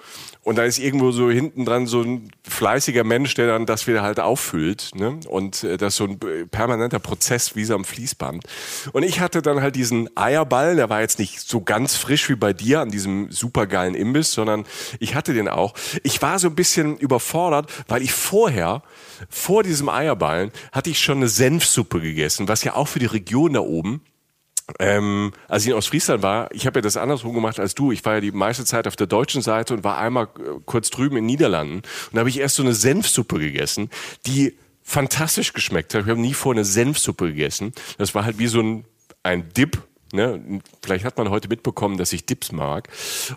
Und 0.46 0.60
dann 0.60 0.68
ist 0.68 0.78
irgendwo 0.78 1.12
so 1.12 1.32
hinten 1.32 1.66
dran 1.66 1.88
so 1.88 2.04
ein 2.04 2.30
fleißiger 2.48 3.04
Mensch, 3.04 3.34
der 3.34 3.48
dann 3.48 3.66
das 3.66 3.88
wieder 3.88 4.04
halt 4.04 4.20
auffüllt. 4.20 4.92
Ne? 4.94 5.20
Und 5.28 5.64
äh, 5.64 5.76
das 5.76 5.94
ist 5.94 5.98
so 5.98 6.04
ein 6.04 6.20
äh, 6.22 6.46
permanenter 6.46 7.00
Prozess 7.00 7.56
wie 7.56 7.66
so 7.66 7.74
am 7.74 7.84
Fließband. 7.84 8.44
Und 8.94 9.02
ich 9.02 9.22
hatte 9.22 9.42
dann 9.42 9.64
halt 9.64 9.76
diesen 9.76 10.16
Eierball, 10.16 10.76
der 10.76 10.88
war 10.88 11.02
jetzt 11.02 11.18
nicht 11.18 11.40
so 11.40 11.62
ganz 11.62 11.96
frisch 11.96 12.30
wie 12.30 12.36
bei 12.36 12.54
dir 12.54 12.82
an 12.82 12.90
diesem 12.90 13.32
supergeilen 13.32 13.96
Imbiss, 13.96 14.34
sondern 14.34 14.66
ich 15.00 15.16
hatte 15.16 15.34
den 15.34 15.50
auch. 15.50 15.74
Ich 16.04 16.22
war 16.22 16.38
so 16.38 16.48
ein 16.48 16.56
bisschen 16.56 16.96
überfordert, 16.98 17.72
weil 17.88 18.04
ich 18.04 18.14
vorher, 18.14 18.84
vor 19.28 19.64
diesem 19.64 19.90
Eierballen, 19.90 20.52
hatte 20.72 20.92
ich 20.92 21.00
schon 21.00 21.18
eine 21.18 21.28
Senfsuppe 21.28 22.02
gegessen, 22.02 22.48
was 22.48 22.64
ja 22.64 22.76
auch 22.76 22.88
für 22.88 23.00
die 23.00 23.08
Region 23.08 23.54
da 23.54 23.62
oben 23.62 24.02
ähm, 24.80 25.32
als 25.48 25.64
ich 25.64 25.70
in 25.70 25.76
Ostfriesland 25.76 26.24
war, 26.24 26.52
ich 26.52 26.66
habe 26.66 26.80
ja 26.80 26.82
das 26.82 26.98
andersrum 26.98 27.34
gemacht 27.34 27.60
als 27.60 27.76
du. 27.76 27.92
Ich 27.92 28.04
war 28.06 28.16
ja 28.16 28.22
die 28.22 28.32
meiste 28.32 28.66
Zeit 28.66 28.88
auf 28.88 28.96
der 28.96 29.08
deutschen 29.08 29.42
Seite 29.42 29.74
und 29.74 29.84
war 29.84 29.98
einmal 29.98 30.26
äh, 30.26 30.60
kurz 30.66 30.90
drüben 30.90 31.18
in 31.18 31.26
Niederlanden. 31.26 31.78
Und 31.78 32.14
da 32.14 32.20
habe 32.20 32.30
ich 32.30 32.40
erst 32.40 32.56
so 32.56 32.64
eine 32.64 32.74
Senfsuppe 32.74 33.40
gegessen, 33.40 33.90
die 34.26 34.56
fantastisch 34.82 35.54
geschmeckt 35.54 35.94
hat. 35.94 36.04
Ich 36.04 36.10
habe 36.10 36.20
nie 36.20 36.34
vor 36.34 36.54
eine 36.54 36.66
Senfsuppe 36.66 37.28
gegessen. 37.28 37.74
Das 37.98 38.16
war 38.16 38.26
halt 38.26 38.40
wie 38.40 38.48
so 38.48 38.60
ein, 38.60 38.86
ein 39.24 39.50
Dip. 39.54 39.82
Ne? 40.16 40.62
Vielleicht 40.84 41.06
hat 41.06 41.18
man 41.18 41.30
heute 41.30 41.48
mitbekommen, 41.48 41.98
dass 41.98 42.14
ich 42.14 42.26
Dips 42.26 42.52
mag. 42.52 42.90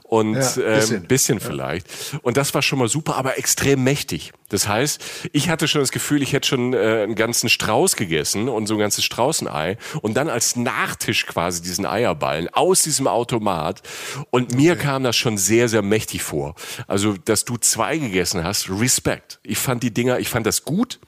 Und 0.04 0.34
Ja, 0.34 0.40
bisschen, 0.40 0.68
bisschen. 0.68 1.06
bisschen 1.06 1.40
vielleicht. 1.40 1.86
Und 2.22 2.36
das 2.36 2.54
war 2.54 2.62
schon 2.62 2.78
mal 2.78 2.88
super, 2.88 3.16
aber 3.16 3.38
extrem 3.38 3.84
mächtig. 3.84 4.32
Das 4.48 4.66
heißt, 4.66 5.02
ich 5.32 5.50
hatte 5.50 5.68
schon 5.68 5.82
das 5.82 5.90
Gefühl, 5.92 6.22
ich 6.22 6.32
hätte 6.32 6.48
schon 6.48 6.72
äh, 6.72 7.02
einen 7.02 7.14
ganzen 7.14 7.48
Strauß 7.50 7.96
gegessen 7.96 8.48
und 8.48 8.66
so 8.66 8.74
ein 8.74 8.80
ganzes 8.80 9.04
Straußenei 9.04 9.76
und 10.00 10.14
dann 10.14 10.28
als 10.28 10.56
Nachtisch 10.56 11.26
quasi 11.26 11.60
diesen 11.60 11.84
Eierballen 11.84 12.48
aus 12.48 12.82
diesem 12.82 13.06
Automat. 13.06 13.82
Und 14.30 14.54
mir 14.54 14.76
kam 14.76 15.02
das 15.04 15.16
schon 15.16 15.36
sehr, 15.36 15.68
sehr 15.68 15.82
mächtig 15.82 16.22
vor. 16.22 16.54
Also, 16.86 17.14
dass 17.24 17.44
du 17.44 17.58
zwei 17.58 17.98
gegessen 17.98 18.42
hast, 18.42 18.70
Respekt. 18.70 19.38
Ich 19.42 19.58
fand 19.58 19.82
die 19.82 19.92
Dinger, 19.92 20.18
ich 20.18 20.28
fand 20.28 20.46
das 20.46 20.64
gut, 20.64 20.98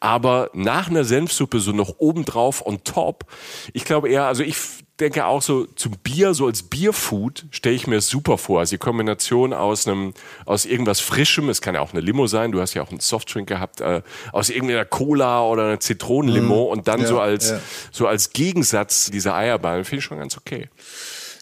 aber 0.00 0.50
nach 0.54 0.88
einer 0.88 1.04
Senfsuppe 1.04 1.60
so 1.60 1.72
noch 1.72 1.96
obendrauf 1.98 2.64
on 2.64 2.82
top. 2.84 3.26
Ich 3.74 3.84
glaube 3.84 4.08
eher, 4.08 4.24
also 4.24 4.42
ich 4.42 4.56
denke 5.00 5.26
auch 5.26 5.42
so 5.42 5.66
zum 5.66 5.92
Bier, 6.02 6.32
so 6.32 6.46
als 6.46 6.62
Bierfood 6.62 7.44
stelle 7.50 7.74
ich 7.74 7.86
mir 7.86 8.00
super 8.00 8.38
vor. 8.38 8.60
Also 8.60 8.70
die 8.70 8.78
Kombination 8.78 9.52
aus 9.52 9.86
einem, 9.86 10.14
aus 10.46 10.64
irgendwas 10.64 11.00
Frischem, 11.00 11.48
es 11.48 11.60
kann 11.60 11.74
ja 11.74 11.80
auch 11.80 11.92
eine 11.92 12.00
Limo 12.00 12.26
sein, 12.26 12.52
du 12.52 12.60
hast 12.60 12.74
ja 12.74 12.82
auch 12.82 12.90
einen 12.90 13.00
Softdrink 13.00 13.48
gehabt, 13.48 13.80
äh, 13.80 14.02
aus 14.32 14.48
irgendeiner 14.48 14.84
Cola 14.84 15.42
oder 15.42 15.64
einer 15.64 15.80
Zitronenlimo 15.80 16.66
mm, 16.66 16.70
und 16.70 16.88
dann 16.88 17.02
ja, 17.02 17.06
so 17.06 17.20
als, 17.20 17.50
ja. 17.50 17.60
so 17.92 18.06
als 18.06 18.30
Gegensatz 18.30 19.10
dieser 19.10 19.34
Eierballen 19.34 19.84
finde 19.84 19.98
ich 19.98 20.04
schon 20.04 20.18
ganz 20.18 20.36
okay. 20.36 20.68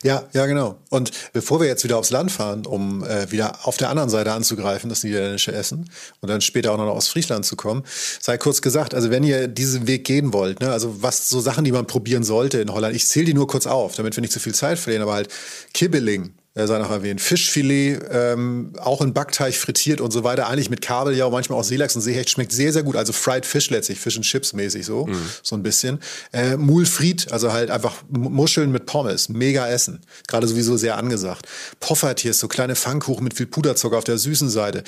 Ja, 0.04 0.28
ja, 0.34 0.44
genau. 0.44 0.76
Und 0.90 1.12
bevor 1.32 1.60
wir 1.60 1.66
jetzt 1.66 1.82
wieder 1.82 1.96
aufs 1.96 2.10
Land 2.10 2.30
fahren, 2.30 2.66
um 2.66 3.02
äh, 3.04 3.32
wieder 3.32 3.66
auf 3.66 3.78
der 3.78 3.88
anderen 3.88 4.10
Seite 4.10 4.32
anzugreifen, 4.32 4.90
das 4.90 5.02
niederländische 5.02 5.52
Essen, 5.52 5.88
und 6.20 6.28
dann 6.28 6.42
später 6.42 6.72
auch 6.72 6.76
noch 6.76 6.88
aus 6.88 7.08
Friesland 7.08 7.46
zu 7.46 7.56
kommen, 7.56 7.84
sei 8.20 8.36
kurz 8.36 8.60
gesagt, 8.60 8.94
also 8.94 9.08
wenn 9.08 9.24
ihr 9.24 9.48
diesen 9.48 9.86
Weg 9.86 10.04
gehen 10.04 10.34
wollt, 10.34 10.60
ne, 10.60 10.70
also 10.70 11.02
was 11.02 11.30
so 11.30 11.40
Sachen, 11.40 11.64
die 11.64 11.72
man 11.72 11.86
probieren 11.86 12.22
sollte 12.22 12.60
in 12.60 12.70
Holland, 12.70 12.94
ich 12.94 13.06
zähle 13.08 13.24
die 13.24 13.34
nur 13.34 13.46
kurz 13.46 13.66
auf, 13.66 13.94
damit 13.94 14.14
wir 14.14 14.20
nicht 14.20 14.34
zu 14.34 14.40
viel 14.40 14.54
Zeit 14.54 14.78
verlieren, 14.78 15.04
aber 15.04 15.14
halt 15.14 15.28
Kibbeling, 15.72 16.34
äh, 16.54 16.66
sei 16.66 16.78
noch 16.78 16.90
erwähnt. 16.90 17.20
Fischfilet, 17.20 17.98
ähm, 18.10 18.72
auch 18.78 19.00
in 19.00 19.12
Backteig 19.12 19.54
frittiert 19.54 20.00
und 20.00 20.12
so 20.12 20.24
weiter. 20.24 20.48
Eigentlich 20.48 20.70
mit 20.70 20.80
Kabeljau, 20.80 21.30
manchmal 21.30 21.58
auch 21.58 21.64
Seelachs 21.64 21.96
und 21.96 22.02
Seehecht. 22.02 22.30
Schmeckt 22.30 22.52
sehr, 22.52 22.72
sehr 22.72 22.82
gut. 22.82 22.96
Also 22.96 23.12
Fried 23.12 23.44
Fish 23.44 23.70
letztlich, 23.70 23.98
Fish 23.98 24.16
and 24.16 24.24
Chips 24.24 24.52
mäßig 24.52 24.86
so, 24.86 25.06
mhm. 25.06 25.28
so 25.42 25.56
ein 25.56 25.62
bisschen. 25.62 25.98
Äh, 26.32 26.56
Mulfried, 26.56 27.32
also 27.32 27.52
halt 27.52 27.70
einfach 27.70 27.94
Muscheln 28.08 28.70
mit 28.70 28.86
Pommes. 28.86 29.28
Mega 29.28 29.66
Essen. 29.66 30.00
Gerade 30.28 30.46
sowieso 30.46 30.76
sehr 30.76 30.96
angesagt. 30.96 31.46
Poffertiers, 31.80 32.38
so 32.38 32.48
kleine 32.48 32.76
Pfannkuchen 32.76 33.24
mit 33.24 33.34
viel 33.34 33.46
Puderzucker 33.46 33.98
auf 33.98 34.04
der 34.04 34.18
süßen 34.18 34.48
Seite 34.48 34.84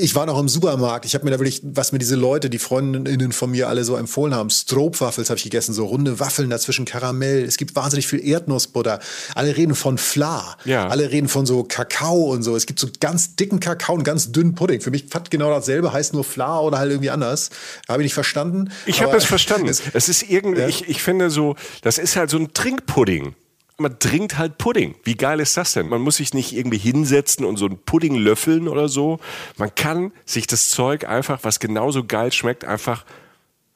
ich 0.00 0.14
war 0.14 0.26
noch 0.26 0.38
im 0.38 0.48
Supermarkt. 0.48 1.04
Ich 1.04 1.14
habe 1.14 1.24
mir 1.24 1.30
da 1.30 1.38
wirklich, 1.38 1.60
was 1.62 1.92
mir 1.92 1.98
diese 1.98 2.16
Leute, 2.16 2.50
die 2.50 2.58
Freundinnen 2.58 3.32
von 3.32 3.50
mir 3.50 3.68
alle 3.68 3.84
so 3.84 3.96
empfohlen 3.96 4.34
haben, 4.34 4.50
Stroopwaffels 4.50 5.30
habe 5.30 5.38
ich 5.38 5.44
gegessen, 5.44 5.72
so 5.72 5.86
runde 5.86 6.20
Waffeln 6.20 6.50
dazwischen 6.50 6.84
Karamell. 6.84 7.44
Es 7.44 7.56
gibt 7.56 7.74
wahnsinnig 7.76 8.06
viel 8.06 8.24
Erdnussbutter. 8.26 9.00
Alle 9.34 9.56
reden 9.56 9.74
von 9.74 9.98
Fla. 9.98 10.56
Ja. 10.64 10.88
Alle 10.88 11.10
reden 11.10 11.28
von 11.28 11.46
so 11.46 11.64
Kakao 11.64 12.32
und 12.32 12.42
so. 12.42 12.56
Es 12.56 12.66
gibt 12.66 12.78
so 12.78 12.88
ganz 13.00 13.36
dicken 13.36 13.60
Kakao 13.60 13.94
und 13.94 14.04
ganz 14.04 14.32
dünnen 14.32 14.54
Pudding. 14.54 14.80
Für 14.80 14.90
mich 14.90 15.06
fast 15.10 15.30
genau 15.30 15.50
dasselbe, 15.50 15.92
heißt 15.92 16.14
nur 16.14 16.24
Fla 16.24 16.60
oder 16.60 16.78
halt 16.78 16.90
irgendwie 16.90 17.10
anders. 17.10 17.50
Habe 17.88 18.02
ich 18.02 18.06
nicht 18.06 18.14
verstanden. 18.14 18.70
Ich 18.86 19.02
habe 19.02 19.16
es 19.16 19.24
verstanden. 19.24 19.66
Es, 19.76 19.82
es 19.92 20.08
ist 20.08 20.30
irgendwie, 20.30 20.60
ja. 20.60 20.68
ich, 20.68 20.88
ich 20.88 21.02
finde 21.02 21.28
so, 21.28 21.56
das 21.82 21.98
ist 21.98 22.14
halt 22.14 22.30
so 22.30 22.36
ein 22.38 22.52
Trinkpudding 22.52 23.34
man 23.78 23.98
trinkt 23.98 24.38
halt 24.38 24.58
Pudding. 24.58 24.94
Wie 25.04 25.16
geil 25.16 25.40
ist 25.40 25.56
das 25.56 25.74
denn? 25.74 25.88
Man 25.88 26.00
muss 26.00 26.16
sich 26.16 26.32
nicht 26.34 26.52
irgendwie 26.52 26.78
hinsetzen 26.78 27.44
und 27.44 27.56
so 27.56 27.66
einen 27.66 27.78
Pudding 27.78 28.14
löffeln 28.14 28.68
oder 28.68 28.88
so. 28.88 29.18
Man 29.56 29.74
kann 29.74 30.12
sich 30.24 30.46
das 30.46 30.70
Zeug 30.70 31.06
einfach, 31.06 31.40
was 31.42 31.60
genauso 31.60 32.04
geil 32.04 32.32
schmeckt, 32.32 32.64
einfach 32.64 33.04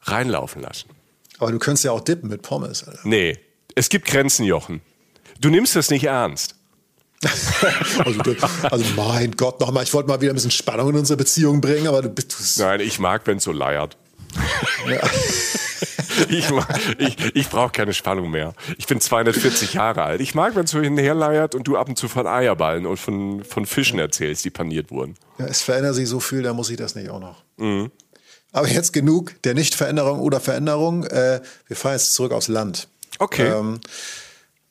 reinlaufen 0.01 0.61
lassen. 0.61 0.89
Aber 1.37 1.51
du 1.51 1.59
könntest 1.59 1.85
ja 1.85 1.91
auch 1.91 2.01
dippen 2.01 2.29
mit 2.29 2.41
Pommes. 2.41 2.83
Alter. 2.83 2.99
Nee, 3.03 3.37
es 3.75 3.89
gibt 3.89 4.05
Grenzen, 4.07 4.45
Jochen. 4.45 4.81
Du 5.39 5.49
nimmst 5.49 5.75
das 5.75 5.89
nicht 5.89 6.05
ernst. 6.05 6.55
also, 8.03 8.19
also, 8.63 8.85
mein 8.95 9.31
Gott, 9.33 9.59
nochmal, 9.59 9.83
ich 9.83 9.93
wollte 9.93 10.09
mal 10.09 10.19
wieder 10.21 10.31
ein 10.31 10.35
bisschen 10.35 10.49
Spannung 10.49 10.89
in 10.89 10.97
unsere 10.97 11.17
Beziehung 11.17 11.61
bringen, 11.61 11.87
aber 11.87 12.01
du 12.01 12.09
bist. 12.09 12.57
Nein, 12.57 12.79
ich 12.79 12.97
mag, 12.97 13.27
wenn 13.27 13.37
es 13.37 13.43
so 13.43 13.51
leiert. 13.51 13.95
Ja. 14.87 14.99
Ich, 16.29 16.49
ich, 16.97 17.35
ich 17.35 17.49
brauche 17.49 17.71
keine 17.71 17.93
Spannung 17.93 18.31
mehr. 18.31 18.53
Ich 18.77 18.87
bin 18.87 19.01
240 19.01 19.73
Jahre 19.73 20.03
alt. 20.03 20.21
Ich 20.21 20.35
mag, 20.35 20.55
wenn 20.55 20.65
es 20.65 20.71
so 20.71 20.79
hinherleiert 20.79 21.55
und 21.55 21.67
du 21.67 21.77
ab 21.77 21.89
und 21.89 21.97
zu 21.97 22.07
von 22.07 22.27
Eierballen 22.27 22.85
und 22.85 22.97
von, 22.97 23.43
von 23.43 23.65
Fischen 23.65 23.99
erzählst, 23.99 24.45
die 24.45 24.49
paniert 24.49 24.91
wurden. 24.91 25.15
Ja, 25.37 25.45
es 25.45 25.61
verändert 25.61 25.95
sich 25.95 26.07
so 26.07 26.19
viel, 26.19 26.43
da 26.43 26.53
muss 26.53 26.69
ich 26.69 26.77
das 26.77 26.95
nicht 26.95 27.09
auch 27.09 27.19
noch. 27.19 27.43
Mhm. 27.57 27.91
Aber 28.51 28.67
jetzt 28.67 28.91
genug 28.91 29.41
der 29.43 29.53
Nichtveränderung 29.53 30.19
oder 30.19 30.39
Veränderung. 30.39 31.05
Äh, 31.05 31.41
wir 31.67 31.77
fahren 31.77 31.93
jetzt 31.93 32.13
zurück 32.13 32.33
aufs 32.33 32.47
Land. 32.47 32.87
Okay. 33.19 33.47
Ähm, 33.47 33.79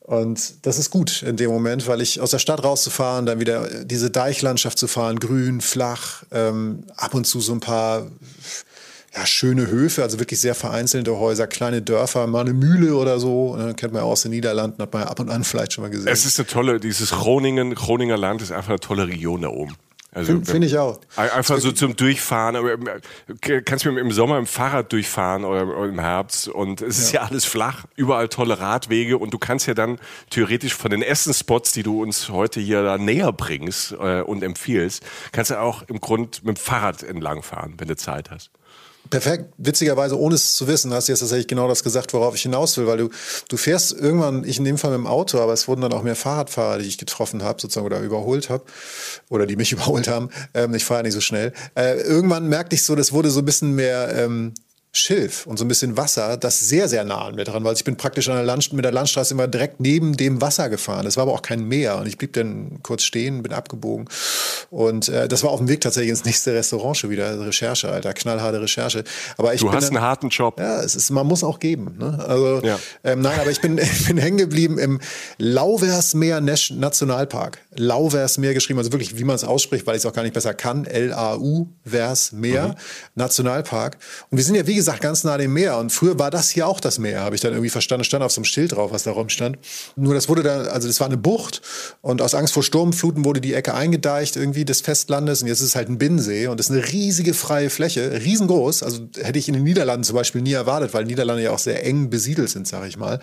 und 0.01 0.65
das 0.65 0.77
ist 0.77 0.89
gut 0.89 1.21
in 1.21 1.37
dem 1.37 1.49
Moment, 1.51 1.87
weil 1.87 2.01
ich 2.01 2.19
aus 2.19 2.31
der 2.31 2.39
Stadt 2.39 2.63
rauszufahren, 2.63 3.25
dann 3.25 3.39
wieder 3.39 3.85
diese 3.85 4.09
Deichlandschaft 4.09 4.77
zu 4.77 4.87
fahren, 4.87 5.19
grün, 5.19 5.61
flach, 5.61 6.23
ähm, 6.31 6.83
ab 6.97 7.13
und 7.13 7.25
zu 7.25 7.39
so 7.39 7.53
ein 7.53 7.59
paar 7.59 8.07
ja, 9.13 9.25
schöne 9.25 9.67
Höfe, 9.67 10.03
also 10.03 10.19
wirklich 10.19 10.39
sehr 10.39 10.55
vereinzelte 10.55 11.17
Häuser, 11.19 11.45
kleine 11.47 11.81
Dörfer, 11.81 12.27
mal 12.27 12.41
eine 12.41 12.53
Mühle 12.53 12.95
oder 12.95 13.19
so. 13.19 13.55
Ne, 13.57 13.73
kennt 13.73 13.93
man 13.93 14.03
ja 14.03 14.07
aus 14.07 14.21
den 14.21 14.31
Niederlanden, 14.31 14.81
hat 14.81 14.93
man 14.93 15.03
ja 15.03 15.09
ab 15.09 15.19
und 15.19 15.29
an 15.29 15.43
vielleicht 15.43 15.73
schon 15.73 15.83
mal 15.83 15.89
gesehen. 15.89 16.07
Es 16.07 16.25
ist 16.25 16.39
eine 16.39 16.47
tolle, 16.47 16.79
dieses 16.79 17.11
Groningen, 17.11 17.75
Groninger 17.75 18.17
Land 18.17 18.41
ist 18.41 18.51
einfach 18.51 18.69
eine 18.69 18.79
tolle 18.79 19.07
Region 19.07 19.41
da 19.41 19.49
oben. 19.49 19.75
Also, 20.13 20.33
Finde 20.33 20.51
find 20.51 20.65
ich 20.65 20.77
auch. 20.77 20.99
Einfach 21.15 21.59
so 21.59 21.71
zum 21.71 21.95
Durchfahren. 21.95 22.55
Äh, 22.55 23.61
kannst 23.61 23.85
du 23.85 23.89
im 23.97 24.11
Sommer 24.11 24.39
im 24.39 24.45
Fahrrad 24.45 24.91
durchfahren 24.91 25.45
oder 25.45 25.61
im 25.85 25.99
Herbst 25.99 26.49
und 26.49 26.81
es 26.81 26.99
ist 26.99 27.13
ja. 27.13 27.21
ja 27.21 27.27
alles 27.29 27.45
flach, 27.45 27.85
überall 27.95 28.27
tolle 28.27 28.59
Radwege 28.59 29.17
und 29.17 29.33
du 29.33 29.37
kannst 29.37 29.67
ja 29.67 29.73
dann 29.73 29.99
theoretisch 30.29 30.73
von 30.73 30.91
den 30.91 31.01
Essenspots, 31.01 31.71
die 31.71 31.83
du 31.83 32.01
uns 32.01 32.27
heute 32.27 32.59
hier 32.59 32.83
da 32.83 32.97
näher 32.97 33.31
bringst 33.31 33.93
äh, 33.93 34.21
und 34.21 34.43
empfiehlst, 34.43 35.01
kannst 35.31 35.51
du 35.51 35.59
auch 35.61 35.83
im 35.83 36.01
Grund 36.01 36.43
mit 36.43 36.57
dem 36.57 36.61
Fahrrad 36.61 37.03
entlangfahren, 37.03 37.75
wenn 37.77 37.87
du 37.87 37.95
Zeit 37.95 38.31
hast. 38.31 38.51
Perfekt. 39.09 39.53
Witzigerweise, 39.57 40.17
ohne 40.17 40.35
es 40.35 40.55
zu 40.55 40.67
wissen, 40.67 40.93
hast 40.93 41.07
du 41.07 41.11
jetzt 41.11 41.19
tatsächlich 41.19 41.47
genau 41.47 41.67
das 41.67 41.83
gesagt, 41.83 42.13
worauf 42.13 42.35
ich 42.35 42.43
hinaus 42.43 42.77
will, 42.77 42.87
weil 42.87 42.97
du, 42.97 43.09
du 43.49 43.57
fährst 43.57 43.91
irgendwann, 43.93 44.43
ich 44.43 44.57
in 44.57 44.63
dem 44.63 44.77
Fall 44.77 44.91
mit 44.91 44.99
dem 44.99 45.07
Auto, 45.07 45.39
aber 45.39 45.53
es 45.53 45.67
wurden 45.67 45.81
dann 45.81 45.91
auch 45.91 46.03
mehr 46.03 46.15
Fahrradfahrer, 46.15 46.77
die 46.77 46.87
ich 46.87 46.97
getroffen 46.97 47.43
habe, 47.43 47.59
sozusagen, 47.59 47.85
oder 47.85 47.99
überholt 47.99 48.49
habe, 48.49 48.63
oder 49.29 49.47
die 49.47 49.55
mich 49.55 49.71
überholt 49.73 50.07
haben. 50.07 50.29
Ähm, 50.53 50.73
ich 50.75 50.85
fahre 50.85 50.99
ja 50.99 51.03
nicht 51.03 51.13
so 51.13 51.21
schnell. 51.21 51.51
Äh, 51.75 51.99
irgendwann 52.01 52.47
merkte 52.47 52.75
ich 52.75 52.83
so, 52.83 52.95
das 52.95 53.11
wurde 53.11 53.31
so 53.31 53.39
ein 53.39 53.45
bisschen 53.45 53.73
mehr, 53.75 54.15
ähm, 54.15 54.53
Schilf 54.93 55.47
und 55.47 55.57
so 55.57 55.63
ein 55.63 55.69
bisschen 55.69 55.95
Wasser, 55.95 56.35
das 56.35 56.59
sehr, 56.59 56.89
sehr 56.89 57.05
nah 57.05 57.25
an 57.27 57.35
mir 57.35 57.45
dran 57.45 57.63
war. 57.63 57.69
Also 57.69 57.79
ich 57.79 57.85
bin 57.85 57.95
praktisch 57.95 58.27
an 58.27 58.35
der 58.35 58.43
Land, 58.43 58.73
mit 58.73 58.83
der 58.83 58.91
Landstraße 58.91 59.33
immer 59.33 59.47
direkt 59.47 59.79
neben 59.79 60.17
dem 60.17 60.41
Wasser 60.41 60.67
gefahren. 60.69 61.07
Es 61.07 61.15
war 61.15 61.23
aber 61.23 61.31
auch 61.31 61.41
kein 61.41 61.63
Meer 61.65 61.97
und 61.97 62.07
ich 62.07 62.17
blieb 62.17 62.33
dann 62.33 62.79
kurz 62.83 63.03
stehen, 63.03 63.41
bin 63.41 63.53
abgebogen 63.53 64.09
und 64.69 65.07
äh, 65.07 65.29
das 65.29 65.43
war 65.43 65.51
auf 65.51 65.59
dem 65.59 65.69
Weg 65.69 65.79
tatsächlich 65.79 66.09
ins 66.09 66.25
nächste 66.25 66.53
Restaurant 66.53 66.97
schon 66.97 67.09
wieder. 67.09 67.39
Recherche, 67.39 67.89
Alter, 67.89 68.13
knallharte 68.13 68.61
Recherche. 68.61 69.05
Aber 69.37 69.53
ich 69.53 69.61
du 69.61 69.71
hast 69.71 69.87
dann, 69.87 69.95
einen 69.95 70.05
harten 70.05 70.27
Job. 70.27 70.59
Ja, 70.59 70.81
es 70.81 70.95
ist, 70.95 71.09
man 71.09 71.25
muss 71.25 71.43
auch 71.43 71.59
geben. 71.59 71.95
Ne? 71.97 72.23
Also 72.27 72.61
ja. 72.61 72.77
ähm, 73.05 73.21
nein, 73.21 73.39
aber 73.39 73.51
ich 73.51 73.61
bin, 73.61 73.77
ich 73.81 74.07
bin 74.07 74.17
hängen 74.17 74.37
geblieben 74.37 74.77
im 74.77 74.99
Lauversmeer 75.37 76.41
Nationalpark. 76.41 77.59
Lauversmeer 77.75 78.53
geschrieben, 78.53 78.79
also 78.79 78.91
wirklich, 78.91 79.17
wie 79.17 79.23
man 79.23 79.37
es 79.37 79.45
ausspricht, 79.45 79.87
weil 79.87 79.95
ich 79.95 80.01
es 80.01 80.05
auch 80.05 80.13
gar 80.13 80.23
nicht 80.23 80.33
besser 80.33 80.53
kann. 80.53 80.83
L-A-U, 80.83 81.69
Versmeer 81.85 82.67
mhm. 82.67 82.75
Nationalpark. 83.15 83.97
Und 84.29 84.37
wir 84.37 84.43
sind 84.43 84.55
ja 84.55 84.67
wie 84.67 84.75
gesagt, 84.75 84.80
ganz 84.85 85.23
nah 85.23 85.37
dem 85.37 85.53
Meer. 85.53 85.77
Und 85.77 85.91
früher 85.91 86.17
war 86.19 86.31
das 86.31 86.49
hier 86.49 86.67
auch 86.67 86.79
das 86.79 86.99
Meer, 86.99 87.21
habe 87.21 87.35
ich 87.35 87.41
dann 87.41 87.51
irgendwie 87.53 87.69
verstanden. 87.69 88.03
Stand 88.03 88.23
auf 88.23 88.31
so 88.31 88.39
einem 88.39 88.45
Schild 88.45 88.73
drauf, 88.73 88.91
was 88.91 89.03
da 89.03 89.11
rumstand. 89.11 89.57
Nur 89.95 90.13
das 90.13 90.29
wurde 90.29 90.43
dann, 90.43 90.67
also 90.67 90.87
das 90.87 90.99
war 90.99 91.07
eine 91.07 91.17
Bucht 91.17 91.61
und 92.01 92.21
aus 92.21 92.35
Angst 92.35 92.53
vor 92.53 92.63
Sturmfluten 92.63 93.25
wurde 93.25 93.41
die 93.41 93.53
Ecke 93.53 93.73
eingedeicht 93.73 94.35
irgendwie 94.35 94.65
des 94.65 94.81
Festlandes 94.81 95.41
und 95.41 95.47
jetzt 95.47 95.59
ist 95.59 95.67
es 95.67 95.75
halt 95.75 95.89
ein 95.89 95.97
Binnensee 95.97 96.47
und 96.47 96.59
ist 96.59 96.71
eine 96.71 96.91
riesige 96.91 97.33
freie 97.33 97.69
Fläche, 97.69 98.21
riesengroß. 98.23 98.83
Also 98.83 99.07
hätte 99.19 99.39
ich 99.39 99.47
in 99.47 99.53
den 99.53 99.63
Niederlanden 99.63 100.03
zum 100.03 100.15
Beispiel 100.15 100.41
nie 100.41 100.53
erwartet, 100.53 100.93
weil 100.93 101.05
Niederlande 101.05 101.43
ja 101.43 101.51
auch 101.51 101.59
sehr 101.59 101.85
eng 101.85 102.09
besiedelt 102.09 102.49
sind, 102.49 102.67
sage 102.67 102.87
ich 102.87 102.97
mal. 102.97 103.19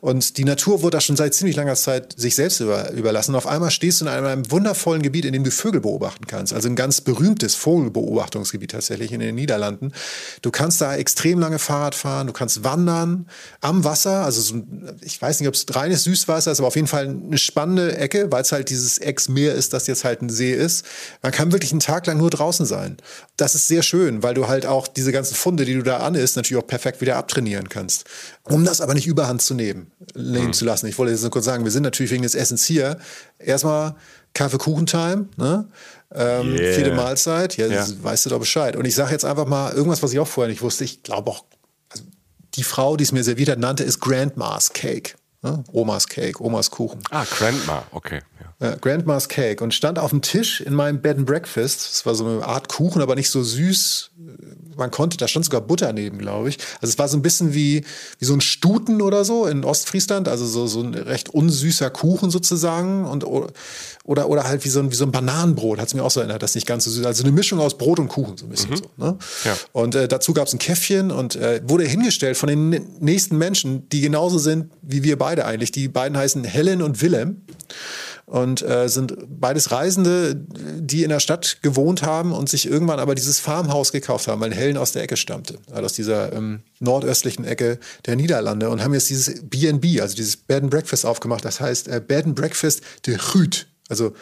Und 0.00 0.38
die 0.38 0.44
Natur 0.44 0.82
wurde 0.82 0.96
da 0.96 1.00
schon 1.00 1.16
seit 1.16 1.34
ziemlich 1.34 1.56
langer 1.56 1.74
Zeit 1.74 2.14
sich 2.16 2.34
selbst 2.34 2.60
über, 2.60 2.90
überlassen. 2.92 3.32
Und 3.32 3.36
auf 3.36 3.46
einmal 3.46 3.70
stehst 3.70 4.00
du 4.00 4.04
in 4.04 4.10
einem, 4.10 4.26
einem 4.26 4.50
wundervollen 4.50 5.02
Gebiet, 5.02 5.24
in 5.24 5.32
dem 5.32 5.44
du 5.44 5.50
Vögel 5.50 5.80
beobachten 5.80 6.26
kannst. 6.26 6.52
Also 6.52 6.68
ein 6.68 6.76
ganz 6.76 7.00
berühmtes 7.00 7.54
Vogelbeobachtungsgebiet 7.54 8.70
tatsächlich 8.70 9.12
in 9.12 9.20
den 9.20 9.34
Niederlanden. 9.34 9.92
Du 10.42 10.50
kannst 10.50 10.80
da 10.80 10.95
extrem 10.96 11.38
lange 11.38 11.58
Fahrrad 11.58 11.94
fahren, 11.94 12.26
du 12.26 12.32
kannst 12.32 12.64
wandern 12.64 13.28
am 13.60 13.84
Wasser, 13.84 14.24
also 14.24 14.40
so, 14.40 14.62
ich 15.00 15.20
weiß 15.20 15.40
nicht, 15.40 15.48
ob 15.48 15.54
es 15.54 15.66
reines 15.70 16.04
Süßwasser 16.04 16.52
ist, 16.52 16.58
aber 16.58 16.68
auf 16.68 16.76
jeden 16.76 16.88
Fall 16.88 17.08
eine 17.08 17.38
spannende 17.38 17.96
Ecke, 17.96 18.30
weil 18.30 18.42
es 18.42 18.52
halt 18.52 18.70
dieses 18.70 18.98
Ex-Meer 18.98 19.54
ist, 19.54 19.72
das 19.72 19.86
jetzt 19.86 20.04
halt 20.04 20.22
ein 20.22 20.28
See 20.28 20.52
ist. 20.52 20.84
Man 21.22 21.32
kann 21.32 21.52
wirklich 21.52 21.72
einen 21.72 21.80
Tag 21.80 22.06
lang 22.06 22.18
nur 22.18 22.30
draußen 22.30 22.66
sein. 22.66 22.96
Das 23.36 23.54
ist 23.54 23.68
sehr 23.68 23.82
schön, 23.82 24.22
weil 24.22 24.34
du 24.34 24.48
halt 24.48 24.66
auch 24.66 24.88
diese 24.88 25.12
ganzen 25.12 25.34
Funde, 25.34 25.64
die 25.64 25.74
du 25.74 25.82
da 25.82 25.98
an 25.98 26.14
isst, 26.14 26.36
natürlich 26.36 26.62
auch 26.62 26.66
perfekt 26.66 27.00
wieder 27.00 27.16
abtrainieren 27.16 27.68
kannst. 27.68 28.04
Um 28.44 28.64
das 28.64 28.80
aber 28.80 28.94
nicht 28.94 29.06
überhand 29.06 29.42
zu 29.42 29.54
nehmen, 29.54 29.90
nehmen 30.14 30.48
mhm. 30.48 30.52
zu 30.52 30.64
lassen. 30.64 30.86
Ich 30.86 30.98
wollte 30.98 31.12
jetzt 31.12 31.22
nur 31.22 31.30
kurz 31.30 31.44
sagen, 31.44 31.64
wir 31.64 31.72
sind 31.72 31.82
natürlich 31.82 32.12
wegen 32.12 32.22
des 32.22 32.34
Essens 32.34 32.64
hier. 32.64 32.98
Erstmal 33.38 33.96
Kaffee-Kuchen-Time, 34.36 35.28
ne? 35.36 35.66
Ähm, 36.14 36.54
yeah. 36.54 36.74
Vierte 36.74 36.92
Mahlzeit, 36.92 37.56
ja, 37.56 37.66
ja. 37.66 37.86
weißt 38.02 38.26
du 38.26 38.30
doch 38.30 38.38
Bescheid. 38.38 38.76
Und 38.76 38.84
ich 38.84 38.94
sage 38.94 39.12
jetzt 39.12 39.24
einfach 39.24 39.46
mal 39.46 39.72
irgendwas, 39.72 40.02
was 40.02 40.12
ich 40.12 40.18
auch 40.18 40.28
vorher 40.28 40.50
nicht 40.50 40.62
wusste. 40.62 40.84
Ich 40.84 41.02
glaube 41.02 41.30
auch, 41.30 41.44
also 41.88 42.04
die 42.54 42.62
Frau, 42.62 42.96
die 42.96 43.04
es 43.04 43.12
mir 43.12 43.24
serviert 43.24 43.48
hat, 43.48 43.58
nannte 43.58 43.84
es 43.84 44.00
Grandma's 44.00 44.72
Cake. 44.72 45.14
Ne? 45.42 45.62
Omas 45.72 46.08
Cake, 46.08 46.42
Omas 46.42 46.70
Kuchen. 46.70 47.00
Ah, 47.10 47.24
Grandma, 47.24 47.84
okay. 47.90 48.20
Ja. 48.40 48.46
Ja, 48.68 48.74
Grandma's 48.76 49.28
Cake 49.28 49.62
und 49.62 49.74
stand 49.74 49.98
auf 49.98 50.10
dem 50.10 50.22
Tisch 50.22 50.62
in 50.62 50.74
meinem 50.74 51.02
Bed 51.02 51.18
and 51.18 51.26
Breakfast. 51.26 51.90
Es 51.92 52.06
war 52.06 52.14
so 52.14 52.26
eine 52.26 52.44
Art 52.44 52.68
Kuchen, 52.68 53.02
aber 53.02 53.14
nicht 53.14 53.28
so 53.28 53.42
süß. 53.42 54.12
Man 54.76 54.90
konnte, 54.90 55.16
da 55.16 55.28
stand 55.28 55.44
sogar 55.44 55.60
Butter 55.60 55.92
neben, 55.92 56.18
glaube 56.18 56.48
ich. 56.48 56.58
Also 56.80 56.90
es 56.92 56.98
war 56.98 57.08
so 57.08 57.16
ein 57.16 57.22
bisschen 57.22 57.54
wie, 57.54 57.84
wie 58.18 58.24
so 58.24 58.34
ein 58.34 58.40
Stuten 58.40 59.02
oder 59.02 59.24
so 59.24 59.46
in 59.46 59.64
Ostfriesland, 59.64 60.28
also 60.28 60.46
so, 60.46 60.66
so 60.66 60.82
ein 60.82 60.94
recht 60.94 61.30
unsüßer 61.30 61.90
Kuchen 61.90 62.30
sozusagen 62.30 63.04
und 63.04 63.24
oder, 63.24 64.28
oder 64.28 64.44
halt 64.44 64.64
wie 64.64 64.68
so 64.68 64.80
ein, 64.80 64.90
wie 64.90 64.94
so 64.94 65.04
ein 65.04 65.12
Bananenbrot, 65.12 65.78
hat 65.78 65.88
es 65.88 65.94
mir 65.94 66.02
auch 66.02 66.10
so 66.10 66.20
erinnert, 66.20 66.42
das 66.42 66.54
nicht 66.54 66.66
ganz 66.66 66.84
so 66.84 66.90
süß. 66.90 67.04
Also 67.04 67.24
eine 67.24 67.32
Mischung 67.32 67.60
aus 67.60 67.76
Brot 67.76 67.98
und 67.98 68.08
Kuchen, 68.08 68.36
so 68.36 68.46
ein 68.46 68.50
bisschen 68.50 68.70
mhm. 68.70 68.76
so. 68.76 68.84
Ne? 68.96 69.18
Ja. 69.44 69.56
Und 69.72 69.94
äh, 69.94 70.08
dazu 70.08 70.32
gab 70.32 70.46
es 70.46 70.54
ein 70.54 70.58
Käffchen 70.58 71.10
und 71.10 71.36
äh, 71.36 71.60
wurde 71.66 71.84
hingestellt 71.84 72.36
von 72.36 72.48
den 72.48 72.70
nächsten 73.00 73.36
Menschen, 73.36 73.88
die 73.90 74.00
genauso 74.00 74.38
sind 74.38 74.70
wie 74.82 75.02
wir 75.02 75.18
beide 75.18 75.26
beide 75.26 75.44
eigentlich. 75.44 75.72
Die 75.72 75.88
beiden 75.88 76.16
heißen 76.16 76.44
Helen 76.44 76.82
und 76.82 77.02
Willem 77.02 77.42
und 78.26 78.62
äh, 78.62 78.88
sind 78.88 79.16
beides 79.28 79.70
Reisende, 79.70 80.34
die 80.34 81.04
in 81.04 81.10
der 81.10 81.20
Stadt 81.20 81.58
gewohnt 81.62 82.02
haben 82.02 82.32
und 82.32 82.48
sich 82.48 82.68
irgendwann 82.68 82.98
aber 82.98 83.14
dieses 83.14 83.38
Farmhaus 83.38 83.92
gekauft 83.92 84.26
haben, 84.26 84.40
weil 84.40 84.52
Helen 84.52 84.76
aus 84.76 84.92
der 84.92 85.02
Ecke 85.02 85.16
stammte, 85.16 85.58
also 85.70 85.84
aus 85.84 85.92
dieser 85.92 86.32
ähm, 86.32 86.60
nordöstlichen 86.80 87.44
Ecke 87.44 87.78
der 88.04 88.16
Niederlande 88.16 88.68
und 88.68 88.82
haben 88.82 88.94
jetzt 88.94 89.08
dieses 89.10 89.42
B&B, 89.48 90.00
also 90.00 90.16
dieses 90.16 90.36
Bed 90.36 90.64
and 90.64 90.70
Breakfast 90.70 91.06
aufgemacht. 91.06 91.44
Das 91.44 91.60
heißt 91.60 91.86
äh, 91.86 92.02
Bed 92.06 92.26
and 92.26 92.34
Breakfast 92.34 92.82
de 93.06 93.16
Rüt. 93.34 93.68
Also 93.88 94.14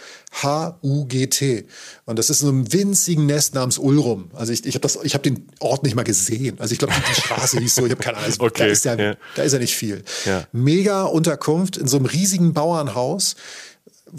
H-U-G-T. 0.42 1.64
Und 2.04 2.18
das 2.18 2.28
ist 2.28 2.40
so 2.40 2.50
ein 2.50 2.70
winzigen 2.70 3.24
Nest 3.24 3.54
namens 3.54 3.78
Ulrum. 3.78 4.30
Also 4.34 4.52
ich, 4.52 4.66
ich 4.66 4.74
habe 4.74 4.86
hab 4.86 5.22
den 5.22 5.48
Ort 5.58 5.84
nicht 5.84 5.94
mal 5.94 6.02
gesehen. 6.02 6.60
Also 6.60 6.72
ich 6.72 6.78
glaube, 6.78 6.92
die 7.08 7.20
Straße 7.20 7.58
hieß 7.60 7.74
so, 7.76 7.86
ich 7.86 7.92
habe 7.92 8.02
keine 8.02 8.18
Ahnung. 8.18 8.30
Also 8.30 8.42
okay, 8.42 8.64
da, 8.64 8.66
ist 8.66 8.84
ja, 8.84 8.94
ja. 8.94 9.16
da 9.36 9.42
ist 9.42 9.52
ja 9.52 9.58
nicht 9.58 9.74
viel. 9.74 10.02
Ja. 10.26 10.46
Mega 10.52 11.04
Unterkunft 11.04 11.78
in 11.78 11.88
so 11.88 11.96
einem 11.96 12.04
riesigen 12.04 12.52
Bauernhaus 12.52 13.36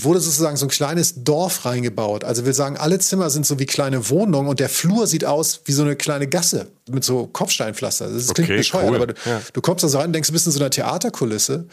wurde 0.03 0.19
sozusagen 0.19 0.57
so 0.57 0.65
ein 0.65 0.69
kleines 0.69 1.23
Dorf 1.23 1.65
reingebaut. 1.65 2.23
Also 2.23 2.45
wir 2.45 2.53
sagen, 2.53 2.77
alle 2.77 2.99
Zimmer 2.99 3.29
sind 3.29 3.45
so 3.45 3.59
wie 3.59 3.65
kleine 3.65 4.09
Wohnungen 4.09 4.49
und 4.49 4.59
der 4.59 4.69
Flur 4.69 5.07
sieht 5.07 5.25
aus 5.25 5.61
wie 5.65 5.71
so 5.71 5.83
eine 5.83 5.95
kleine 5.95 6.27
Gasse 6.27 6.67
mit 6.89 7.03
so 7.03 7.27
Kopfsteinpflaster. 7.27 8.09
Das 8.09 8.33
klingt 8.33 8.49
okay, 8.49 8.57
bescheuert, 8.57 8.89
cool. 8.89 8.95
aber 8.95 9.07
du, 9.07 9.13
ja. 9.25 9.41
du, 9.53 9.61
kommst 9.61 9.83
da 9.83 9.87
so 9.87 9.97
rein 9.97 10.07
und 10.07 10.13
denkst, 10.13 10.27
du 10.27 10.33
bist 10.33 10.45
in 10.45 10.51
so 10.51 10.59
einer 10.59 10.69
Theaterkulisse 10.69 11.65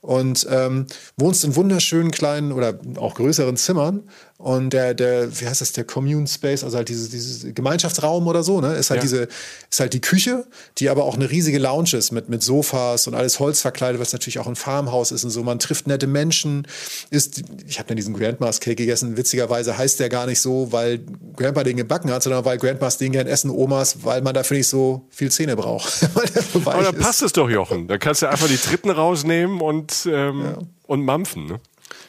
und 0.00 0.46
ähm, 0.50 0.86
wohnst 1.16 1.44
in 1.44 1.56
wunderschönen 1.56 2.10
kleinen 2.10 2.52
oder 2.52 2.78
auch 2.96 3.14
größeren 3.14 3.56
Zimmern 3.56 4.04
und 4.40 4.70
der, 4.72 4.94
der, 4.94 5.38
wie 5.38 5.46
heißt 5.46 5.60
das, 5.60 5.72
der 5.72 5.84
Commune 5.84 6.26
Space, 6.26 6.64
also 6.64 6.78
halt 6.78 6.88
dieses, 6.88 7.10
dieses 7.10 7.54
Gemeinschaftsraum 7.54 8.26
oder 8.26 8.42
so, 8.42 8.62
ne, 8.62 8.72
ist 8.72 8.88
halt 8.88 9.00
ja. 9.00 9.02
diese, 9.02 9.28
ist 9.70 9.80
halt 9.80 9.92
die 9.92 10.00
Küche, 10.00 10.46
die 10.78 10.88
aber 10.88 11.04
auch 11.04 11.14
eine 11.14 11.30
riesige 11.30 11.58
Lounge 11.58 11.92
ist 11.92 12.10
mit, 12.10 12.30
mit 12.30 12.42
Sofas 12.42 13.06
und 13.06 13.14
alles 13.14 13.38
Holz 13.38 13.60
verkleidet, 13.60 14.00
was 14.00 14.14
natürlich 14.14 14.38
auch 14.38 14.46
ein 14.46 14.56
Farmhaus 14.56 15.12
ist 15.12 15.24
und 15.24 15.30
so. 15.30 15.42
Man 15.42 15.58
trifft 15.58 15.86
nette 15.88 16.06
Menschen, 16.06 16.66
ist, 17.10 17.42
ich 17.66 17.78
habe 17.78 17.88
dann 17.88 17.96
diesen 17.96 18.14
Grandma's 18.14 18.60
Cake 18.60 18.76
gegessen, 18.76 19.18
witzigerweise 19.18 19.76
heißt 19.76 20.00
der 20.00 20.08
gar 20.08 20.24
nicht 20.24 20.40
so, 20.40 20.72
weil 20.72 21.00
Grandpa 21.36 21.62
den 21.62 21.76
gebacken 21.76 22.10
hat, 22.10 22.22
sondern 22.22 22.42
weil 22.46 22.56
Grandmas 22.56 22.96
den 22.96 23.12
gern 23.12 23.26
essen, 23.26 23.50
Omas, 23.50 24.04
weil 24.04 24.22
man 24.22 24.32
dafür 24.32 24.56
nicht 24.60 24.68
so 24.68 25.06
viel 25.10 25.30
Zähne 25.30 25.56
braucht. 25.56 26.08
aber 26.64 26.82
dann 26.82 26.98
passt 26.98 27.22
es 27.22 27.32
doch, 27.32 27.48
Jochen. 27.48 27.88
Da 27.88 27.98
kannst 27.98 28.22
du 28.22 28.28
einfach 28.28 28.46
die 28.46 28.58
Dritten 28.58 28.90
rausnehmen 28.90 29.60
und, 29.60 30.06
ähm, 30.06 30.42
ja. 30.44 30.58
und 30.86 31.04
mampfen, 31.04 31.46
ne? 31.46 31.60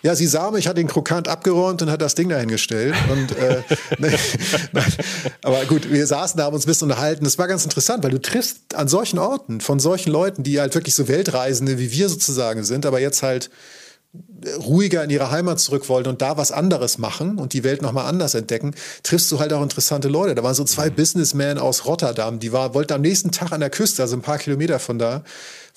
Ja, 0.04 0.16
sie 0.16 0.26
sah 0.26 0.49
mich, 0.52 0.68
hat 0.68 0.78
den 0.78 0.88
Krokant 0.88 1.28
abgeräumt 1.28 1.82
und 1.84 1.91
hat 1.91 2.02
das 2.02 2.16
Ding 2.16 2.30
dahingestellt. 2.30 2.95
Und, 3.12 3.38
äh, 3.38 3.62
nein, 3.99 4.18
nein. 4.72 4.93
Aber 5.43 5.64
gut, 5.66 5.91
wir 5.91 6.06
saßen 6.08 6.38
da, 6.38 6.45
haben 6.45 6.56
uns 6.56 6.66
ein 6.66 6.68
bisschen 6.68 6.89
unterhalten. 6.89 7.24
Das 7.24 7.38
war 7.38 7.47
ganz 7.47 7.64
interessant, 7.64 8.04
weil 8.04 8.12
du 8.12 8.20
triffst 8.20 8.76
an 8.76 8.88
solchen 8.88 9.20
Orten 9.20 9.62
von 9.62 9.80
solchen 9.80 10.12
Leuten, 10.12 10.43
die 10.43 10.60
halt 10.60 10.74
wirklich 10.74 10.95
so 10.95 11.08
Weltreisende 11.08 11.78
wie 11.78 11.91
wir 11.91 12.10
sozusagen 12.10 12.64
sind, 12.64 12.86
aber 12.86 12.99
jetzt 12.99 13.22
halt 13.22 13.52
ruhiger 14.60 15.04
in 15.04 15.10
ihre 15.10 15.32
Heimat 15.32 15.60
zurück 15.60 15.89
wollten 15.89 16.10
und 16.10 16.22
da 16.22 16.38
was 16.38 16.52
anderes 16.52 16.98
machen 16.98 17.38
und 17.38 17.54
die 17.54 17.64
Welt 17.64 17.82
nochmal 17.82 18.06
anders 18.06 18.34
entdecken, 18.34 18.76
triffst 19.04 19.32
du 19.32 19.39
halt 19.39 19.54
auch 19.54 19.62
interessante 19.62 20.08
Leute. 20.08 20.36
Da 20.36 20.44
waren 20.44 20.56
so 20.56 20.64
zwei 20.64 20.89
mhm. 20.89 20.96
Businessmen 20.96 21.58
aus 21.58 21.86
Rotterdam, 21.86 22.39
die 22.39 22.52
war, 22.52 22.74
wollten 22.74 22.94
am 22.94 23.02
nächsten 23.02 23.32
Tag 23.32 23.52
an 23.52 23.60
der 23.60 23.70
Küste, 23.70 24.02
also 24.02 24.16
ein 24.16 24.22
paar 24.22 24.38
Kilometer 24.38 24.80
von 24.80 25.00
da, 25.00 25.24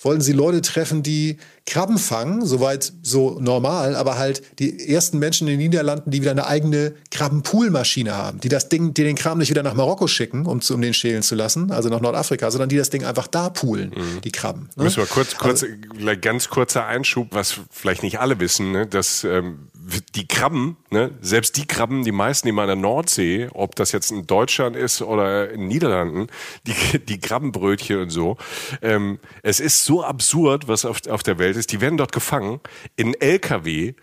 wollten 0.01 0.21
sie 0.21 0.33
Leute 0.33 0.61
treffen, 0.61 1.03
die 1.03 1.37
Krabben 1.65 1.97
fangen, 1.97 2.45
soweit 2.45 2.93
so 3.01 3.39
normal, 3.39 3.95
aber 3.95 4.19
halt 4.19 4.43
die 4.59 4.87
ersten 4.87 5.17
Menschen 5.17 5.47
in 5.47 5.53
den 5.53 5.69
Niederlanden, 5.69 6.11
die 6.11 6.21
wieder 6.21 6.31
eine 6.31 6.45
eigene 6.45 6.93
Krabbenpoolmaschine 7.09 8.15
haben, 8.15 8.39
die 8.39 8.49
das 8.49 8.69
Ding, 8.69 8.93
die 8.93 9.03
den 9.03 9.15
Kram 9.15 9.39
nicht 9.39 9.49
wieder 9.49 9.63
nach 9.63 9.73
Marokko 9.73 10.05
schicken, 10.05 10.45
um, 10.45 10.59
um 10.69 10.81
den 10.81 10.93
schälen 10.93 11.23
zu 11.23 11.33
lassen, 11.33 11.71
also 11.71 11.89
nach 11.89 12.01
Nordafrika, 12.01 12.51
sondern 12.51 12.69
die 12.69 12.77
das 12.77 12.91
Ding 12.91 13.03
einfach 13.03 13.25
da 13.25 13.49
poolen, 13.49 13.93
mhm. 13.95 14.21
die 14.21 14.31
Krabben. 14.31 14.69
Ne? 14.75 14.83
Müssen 14.83 14.97
wir 14.97 15.07
kurz, 15.07 15.37
kurz, 15.37 15.63
also, 15.63 16.19
ganz 16.21 16.49
kurzer 16.49 16.85
Einschub, 16.85 17.29
was 17.31 17.55
vielleicht 17.71 18.03
nicht 18.03 18.19
alle 18.19 18.39
wissen, 18.39 18.54
ne, 18.59 18.87
dass 18.87 19.23
ähm, 19.23 19.69
die 20.15 20.27
Krabben, 20.27 20.77
ne, 20.89 21.11
selbst 21.21 21.57
die 21.57 21.67
Krabben, 21.67 22.03
die 22.03 22.11
meisten, 22.11 22.47
die 22.47 22.51
man 22.51 22.63
in 22.63 22.81
der 22.81 22.89
Nordsee, 22.89 23.49
ob 23.53 23.75
das 23.75 23.91
jetzt 23.91 24.11
in 24.11 24.25
Deutschland 24.27 24.75
ist 24.75 25.01
oder 25.01 25.51
in 25.51 25.61
den 25.61 25.67
Niederlanden, 25.67 26.27
die, 26.67 26.99
die 26.99 27.19
Krabbenbrötchen 27.19 28.01
und 28.01 28.09
so, 28.09 28.37
ähm, 28.81 29.19
es 29.43 29.59
ist 29.59 29.85
so 29.85 30.03
absurd, 30.03 30.67
was 30.67 30.85
auf, 30.85 31.05
auf 31.07 31.23
der 31.23 31.37
Welt 31.37 31.55
ist. 31.55 31.71
Die 31.71 31.81
werden 31.81 31.97
dort 31.97 32.11
gefangen, 32.11 32.59
in 32.95 33.13
LKW, 33.13 33.93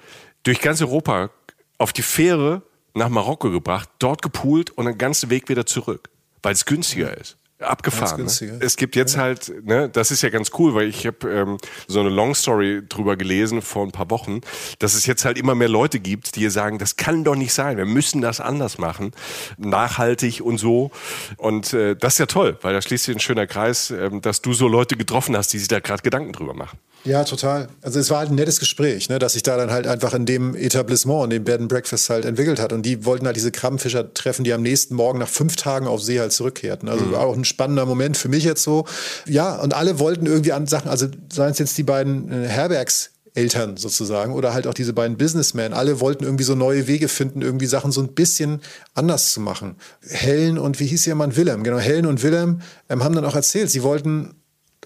durch 0.42 0.60
ganz 0.60 0.80
Europa, 0.80 1.30
auf 1.78 1.92
die 1.92 2.02
Fähre 2.02 2.62
nach 2.94 3.08
Marokko 3.08 3.50
gebracht, 3.50 3.88
dort 3.98 4.22
gepoolt 4.22 4.70
und 4.70 4.86
den 4.86 4.98
ganzen 4.98 5.30
Weg 5.30 5.48
wieder 5.48 5.66
zurück, 5.66 6.10
weil 6.42 6.52
es 6.52 6.64
günstiger 6.64 7.16
ist 7.16 7.36
abgefahren. 7.62 8.24
Ne? 8.24 8.58
Es 8.60 8.76
gibt 8.76 8.96
jetzt 8.96 9.16
ja. 9.16 9.22
halt, 9.22 9.52
ne, 9.64 9.88
das 9.88 10.10
ist 10.10 10.22
ja 10.22 10.30
ganz 10.30 10.50
cool, 10.58 10.74
weil 10.74 10.88
ich 10.88 11.06
habe 11.06 11.30
ähm, 11.30 11.58
so 11.86 12.00
eine 12.00 12.08
Long 12.08 12.34
Story 12.34 12.82
drüber 12.88 13.16
gelesen 13.16 13.62
vor 13.62 13.84
ein 13.84 13.92
paar 13.92 14.10
Wochen, 14.10 14.40
dass 14.78 14.94
es 14.94 15.06
jetzt 15.06 15.24
halt 15.24 15.38
immer 15.38 15.54
mehr 15.54 15.68
Leute 15.68 16.00
gibt, 16.00 16.36
die 16.36 16.48
sagen, 16.50 16.78
das 16.78 16.96
kann 16.96 17.24
doch 17.24 17.36
nicht 17.36 17.52
sein, 17.52 17.76
wir 17.76 17.86
müssen 17.86 18.20
das 18.20 18.40
anders 18.40 18.78
machen, 18.78 19.12
nachhaltig 19.58 20.40
und 20.40 20.58
so. 20.58 20.90
Und 21.36 21.72
äh, 21.72 21.96
das 21.96 22.14
ist 22.14 22.18
ja 22.18 22.26
toll, 22.26 22.58
weil 22.62 22.74
da 22.74 22.82
schließt 22.82 23.04
sich 23.04 23.16
ein 23.16 23.20
schöner 23.20 23.46
Kreis, 23.46 23.90
äh, 23.90 24.10
dass 24.20 24.42
du 24.42 24.52
so 24.52 24.68
Leute 24.68 24.96
getroffen 24.96 25.36
hast, 25.36 25.52
die 25.52 25.58
sich 25.58 25.68
da 25.68 25.80
gerade 25.80 26.02
Gedanken 26.02 26.32
drüber 26.32 26.54
machen. 26.54 26.78
Ja, 27.04 27.24
total. 27.24 27.68
Also 27.80 27.98
es 27.98 28.10
war 28.10 28.18
halt 28.18 28.30
ein 28.30 28.36
nettes 28.36 28.60
Gespräch, 28.60 29.08
ne, 29.08 29.18
dass 29.18 29.32
sich 29.32 29.42
da 29.42 29.56
dann 29.56 29.70
halt 29.70 29.86
einfach 29.86 30.14
in 30.14 30.24
dem 30.24 30.54
Etablissement, 30.54 31.24
in 31.24 31.30
dem 31.30 31.44
Bed 31.44 31.60
and 31.60 31.68
Breakfast 31.68 32.08
halt 32.10 32.24
entwickelt 32.24 32.60
hat. 32.60 32.72
Und 32.72 32.82
die 32.82 33.04
wollten 33.04 33.26
halt 33.26 33.36
diese 33.36 33.50
Krabbenfischer 33.50 34.14
treffen, 34.14 34.44
die 34.44 34.52
am 34.52 34.62
nächsten 34.62 34.94
Morgen 34.94 35.18
nach 35.18 35.28
fünf 35.28 35.56
Tagen 35.56 35.86
auf 35.86 36.02
See 36.02 36.20
halt 36.20 36.32
zurückkehrten. 36.32 36.88
Also 36.88 37.04
mhm. 37.04 37.12
war 37.12 37.26
auch 37.26 37.36
ein 37.36 37.44
spannender 37.44 37.86
Moment 37.86 38.16
für 38.16 38.28
mich 38.28 38.44
jetzt 38.44 38.62
so. 38.62 38.84
Ja, 39.26 39.56
und 39.56 39.74
alle 39.74 39.98
wollten 39.98 40.26
irgendwie 40.26 40.52
an 40.52 40.66
Sachen, 40.66 40.88
also 40.88 41.08
seien 41.32 41.50
es 41.50 41.58
jetzt 41.58 41.76
die 41.76 41.82
beiden 41.82 42.30
äh, 42.30 42.46
Herbergs, 42.46 43.10
Eltern 43.34 43.78
sozusagen 43.78 44.34
oder 44.34 44.52
halt 44.52 44.66
auch 44.66 44.74
diese 44.74 44.92
beiden 44.92 45.16
Businessmen. 45.16 45.72
Alle 45.72 46.00
wollten 46.00 46.24
irgendwie 46.24 46.44
so 46.44 46.54
neue 46.54 46.86
Wege 46.86 47.08
finden, 47.08 47.40
irgendwie 47.40 47.66
Sachen 47.66 47.90
so 47.90 48.02
ein 48.02 48.08
bisschen 48.08 48.60
anders 48.94 49.32
zu 49.32 49.40
machen. 49.40 49.76
Helen 50.06 50.58
und 50.58 50.80
wie 50.80 50.86
hieß 50.86 51.06
ihr 51.06 51.14
Mann 51.14 51.34
Willem? 51.34 51.64
Genau, 51.64 51.78
Helen 51.78 52.06
und 52.06 52.22
Willem 52.22 52.60
ähm, 52.90 53.02
haben 53.02 53.14
dann 53.14 53.24
auch 53.24 53.34
erzählt, 53.34 53.70
sie 53.70 53.82
wollten 53.82 54.34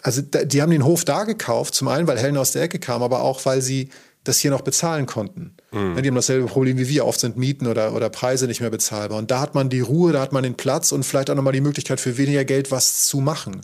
also 0.03 0.23
die 0.23 0.63
haben 0.63 0.71
den 0.71 0.85
Hof 0.85 1.05
da 1.05 1.25
gekauft, 1.25 1.75
zum 1.75 1.89
einen, 1.89 2.07
weil 2.07 2.19
Helen 2.19 2.37
aus 2.37 2.53
der 2.53 2.63
Ecke 2.63 2.79
kam, 2.79 3.03
aber 3.03 3.23
auch, 3.23 3.45
weil 3.45 3.63
sie 3.63 3.91
das 4.25 4.39
hier 4.39 4.51
noch 4.51 4.63
bezahlen 4.63 5.07
konnten. 5.07 5.57
Mhm. 5.73 6.01
Die 6.01 6.09
haben 6.09 6.15
dasselbe 6.15 6.47
Problem 6.47 6.79
wie 6.79 6.89
wir. 6.89 7.07
Oft 7.07 7.21
sind 7.21 7.37
Mieten 7.37 7.67
oder, 7.67 7.93
oder 7.95 8.09
Preise 8.09 8.47
nicht 8.47 8.61
mehr 8.61 8.71
bezahlbar. 8.71 9.19
Und 9.19 9.31
da 9.31 9.41
hat 9.41 9.55
man 9.55 9.69
die 9.69 9.81
Ruhe, 9.81 10.13
da 10.13 10.21
hat 10.21 10.33
man 10.33 10.43
den 10.43 10.55
Platz 10.55 10.93
und 10.93 11.05
vielleicht 11.05 11.29
auch 11.29 11.35
nochmal 11.35 11.53
die 11.53 11.61
Möglichkeit 11.61 12.01
für 12.01 12.17
weniger 12.19 12.45
Geld 12.45 12.71
was 12.71 13.07
zu 13.07 13.19
machen. 13.19 13.63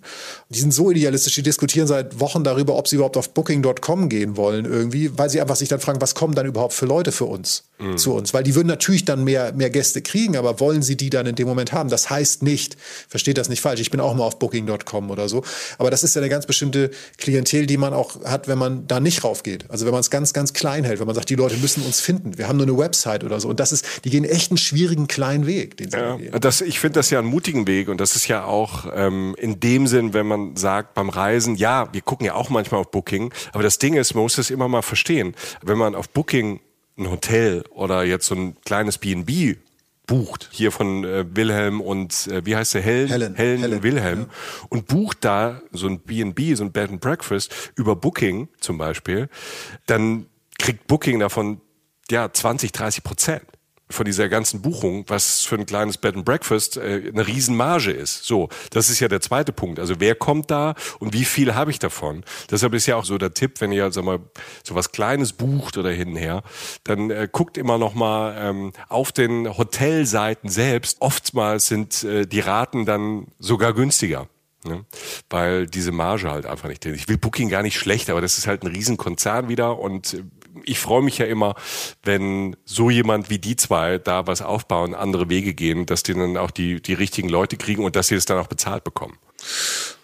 Die 0.48 0.58
sind 0.58 0.74
so 0.74 0.90
idealistisch, 0.90 1.34
die 1.34 1.42
diskutieren 1.42 1.86
seit 1.86 2.18
Wochen 2.18 2.42
darüber, 2.42 2.76
ob 2.76 2.88
sie 2.88 2.96
überhaupt 2.96 3.16
auf 3.16 3.30
Booking.com 3.30 4.08
gehen 4.08 4.36
wollen 4.36 4.64
irgendwie, 4.64 5.16
weil 5.16 5.30
sie 5.30 5.40
einfach 5.40 5.56
sich 5.56 5.68
dann 5.68 5.80
fragen, 5.80 6.00
was 6.00 6.14
kommen 6.14 6.34
dann 6.34 6.46
überhaupt 6.46 6.72
für 6.72 6.86
Leute 6.86 7.12
für 7.12 7.26
uns, 7.26 7.64
mhm. 7.78 7.96
zu 7.96 8.14
uns? 8.14 8.34
Weil 8.34 8.42
die 8.42 8.54
würden 8.54 8.68
natürlich 8.68 9.04
dann 9.04 9.22
mehr, 9.22 9.52
mehr 9.52 9.70
Gäste 9.70 10.02
kriegen, 10.02 10.36
aber 10.36 10.58
wollen 10.58 10.82
sie 10.82 10.96
die 10.96 11.10
dann 11.10 11.26
in 11.26 11.36
dem 11.36 11.46
Moment 11.46 11.72
haben? 11.72 11.88
Das 11.88 12.10
heißt 12.10 12.42
nicht, 12.42 12.76
versteht 13.08 13.38
das 13.38 13.48
nicht 13.48 13.60
falsch, 13.60 13.80
ich 13.80 13.90
bin 13.90 14.00
auch 14.00 14.14
mal 14.14 14.24
auf 14.24 14.38
Booking.com 14.38 15.10
oder 15.10 15.28
so, 15.28 15.44
aber 15.78 15.90
das 15.90 16.02
ist 16.02 16.14
ja 16.14 16.20
eine 16.20 16.28
ganz 16.28 16.46
bestimmte 16.46 16.90
Klientel, 17.18 17.66
die 17.66 17.76
man 17.76 17.94
auch 17.94 18.24
hat, 18.24 18.48
wenn 18.48 18.58
man 18.58 18.86
da 18.88 18.98
nicht 18.98 19.22
raufgeht. 19.22 19.66
Also 19.68 19.86
wenn 19.86 19.92
man 19.92 20.00
es 20.00 20.10
ganz, 20.10 20.32
ganz 20.32 20.52
klein 20.52 20.84
hält, 20.84 20.98
wenn 20.98 21.06
man 21.06 21.14
sagt, 21.14 21.30
die 21.30 21.36
Leute 21.36 21.56
müssen 21.56 21.82
uns 21.82 21.91
finden. 22.00 22.38
Wir 22.38 22.48
haben 22.48 22.56
nur 22.56 22.66
eine 22.66 22.76
Website 22.76 23.24
oder 23.24 23.40
so. 23.40 23.48
Und 23.48 23.60
das 23.60 23.72
ist, 23.72 24.04
die 24.04 24.10
gehen 24.10 24.24
echt 24.24 24.50
einen 24.50 24.58
schwierigen 24.58 25.06
kleinen 25.06 25.46
Weg, 25.46 25.76
den 25.76 25.90
sie 25.90 25.96
ja, 25.96 26.16
gehen. 26.16 26.40
Das, 26.40 26.60
ich 26.60 26.80
finde 26.80 26.94
das 26.94 27.10
ja 27.10 27.18
einen 27.18 27.28
mutigen 27.28 27.66
Weg 27.66 27.88
und 27.88 28.00
das 28.00 28.16
ist 28.16 28.28
ja 28.28 28.44
auch 28.44 28.86
ähm, 28.94 29.34
in 29.38 29.60
dem 29.60 29.86
Sinn, 29.86 30.14
wenn 30.14 30.26
man 30.26 30.56
sagt 30.56 30.94
beim 30.94 31.08
Reisen, 31.08 31.56
ja, 31.56 31.92
wir 31.92 32.00
gucken 32.00 32.26
ja 32.26 32.34
auch 32.34 32.50
manchmal 32.50 32.80
auf 32.80 32.90
Booking, 32.90 33.32
aber 33.52 33.62
das 33.62 33.78
Ding 33.78 33.94
ist, 33.94 34.14
man 34.14 34.22
muss 34.22 34.36
das 34.36 34.50
immer 34.50 34.68
mal 34.68 34.82
verstehen. 34.82 35.34
Wenn 35.62 35.78
man 35.78 35.94
auf 35.94 36.08
Booking 36.08 36.60
ein 36.98 37.10
Hotel 37.10 37.64
oder 37.70 38.04
jetzt 38.04 38.26
so 38.26 38.34
ein 38.34 38.56
kleines 38.64 38.98
B&B 38.98 39.56
bucht, 40.06 40.48
hier 40.52 40.72
von 40.72 41.04
äh, 41.04 41.24
Wilhelm 41.34 41.80
und 41.80 42.26
äh, 42.26 42.44
wie 42.44 42.56
heißt 42.56 42.74
der 42.74 42.82
Helen? 42.82 43.08
Helen, 43.08 43.34
Helen, 43.34 43.60
Helen 43.60 43.82
Wilhelm 43.82 44.20
ja. 44.20 44.26
und 44.68 44.86
bucht 44.86 45.18
da 45.24 45.62
so 45.70 45.86
ein 45.86 46.00
B&B, 46.00 46.54
so 46.54 46.64
ein 46.64 46.72
Bed 46.72 46.90
and 46.90 47.00
Breakfast 47.00 47.72
über 47.76 47.96
Booking 47.96 48.48
zum 48.60 48.78
Beispiel, 48.78 49.28
dann 49.86 50.26
kriegt 50.58 50.86
Booking 50.86 51.18
davon 51.18 51.60
ja 52.10 52.32
20, 52.32 52.72
30 52.72 53.04
Prozent 53.04 53.42
von 53.92 54.04
dieser 54.04 54.28
ganzen 54.28 54.62
Buchung, 54.62 55.04
was 55.08 55.42
für 55.42 55.56
ein 55.56 55.66
kleines 55.66 55.98
Bed 55.98 56.16
and 56.16 56.24
Breakfast 56.24 56.76
äh, 56.76 57.10
eine 57.12 57.26
Riesenmarge 57.26 57.92
ist. 57.92 58.24
So, 58.24 58.48
das 58.70 58.90
ist 58.90 59.00
ja 59.00 59.08
der 59.08 59.20
zweite 59.20 59.52
Punkt. 59.52 59.78
Also 59.78 60.00
wer 60.00 60.14
kommt 60.14 60.50
da 60.50 60.74
und 60.98 61.12
wie 61.12 61.24
viel 61.24 61.54
habe 61.54 61.70
ich 61.70 61.78
davon? 61.78 62.24
Deshalb 62.50 62.74
ist 62.74 62.86
ja 62.86 62.96
auch 62.96 63.04
so 63.04 63.18
der 63.18 63.34
Tipp, 63.34 63.60
wenn 63.60 63.72
ihr 63.72 63.84
also 63.84 64.02
mal 64.02 64.20
so 64.64 64.74
was 64.74 64.92
Kleines 64.92 65.32
bucht 65.32 65.76
oder 65.76 65.90
hinher, 65.90 66.42
dann 66.84 67.10
äh, 67.10 67.28
guckt 67.30 67.58
immer 67.58 67.78
noch 67.78 67.94
mal 67.94 68.34
ähm, 68.38 68.72
auf 68.88 69.12
den 69.12 69.56
Hotelseiten 69.56 70.48
selbst. 70.48 70.96
Oftmals 71.00 71.66
sind 71.66 72.02
äh, 72.04 72.26
die 72.26 72.40
Raten 72.40 72.86
dann 72.86 73.28
sogar 73.38 73.72
günstiger. 73.74 74.28
Ne? 74.64 74.84
Weil 75.28 75.66
diese 75.66 75.90
Marge 75.90 76.30
halt 76.30 76.46
einfach 76.46 76.68
nicht. 76.68 76.84
Ich 76.86 77.08
will 77.08 77.18
Booking 77.18 77.48
gar 77.48 77.62
nicht 77.62 77.78
schlecht, 77.78 78.10
aber 78.10 78.20
das 78.20 78.38
ist 78.38 78.46
halt 78.46 78.62
ein 78.62 78.68
Riesenkonzern 78.68 79.48
wieder 79.48 79.78
und 79.78 80.14
äh, 80.14 80.22
ich 80.64 80.78
freue 80.78 81.02
mich 81.02 81.18
ja 81.18 81.26
immer, 81.26 81.54
wenn 82.02 82.56
so 82.64 82.90
jemand 82.90 83.30
wie 83.30 83.38
die 83.38 83.56
zwei 83.56 83.98
da 83.98 84.26
was 84.26 84.42
aufbauen, 84.42 84.94
andere 84.94 85.28
Wege 85.28 85.54
gehen, 85.54 85.86
dass 85.86 86.02
die 86.02 86.14
dann 86.14 86.36
auch 86.36 86.50
die, 86.50 86.80
die 86.80 86.94
richtigen 86.94 87.28
Leute 87.28 87.56
kriegen 87.56 87.84
und 87.84 87.96
dass 87.96 88.08
sie 88.08 88.14
es 88.14 88.24
dann 88.24 88.38
auch 88.38 88.46
bezahlt 88.46 88.84
bekommen. 88.84 89.18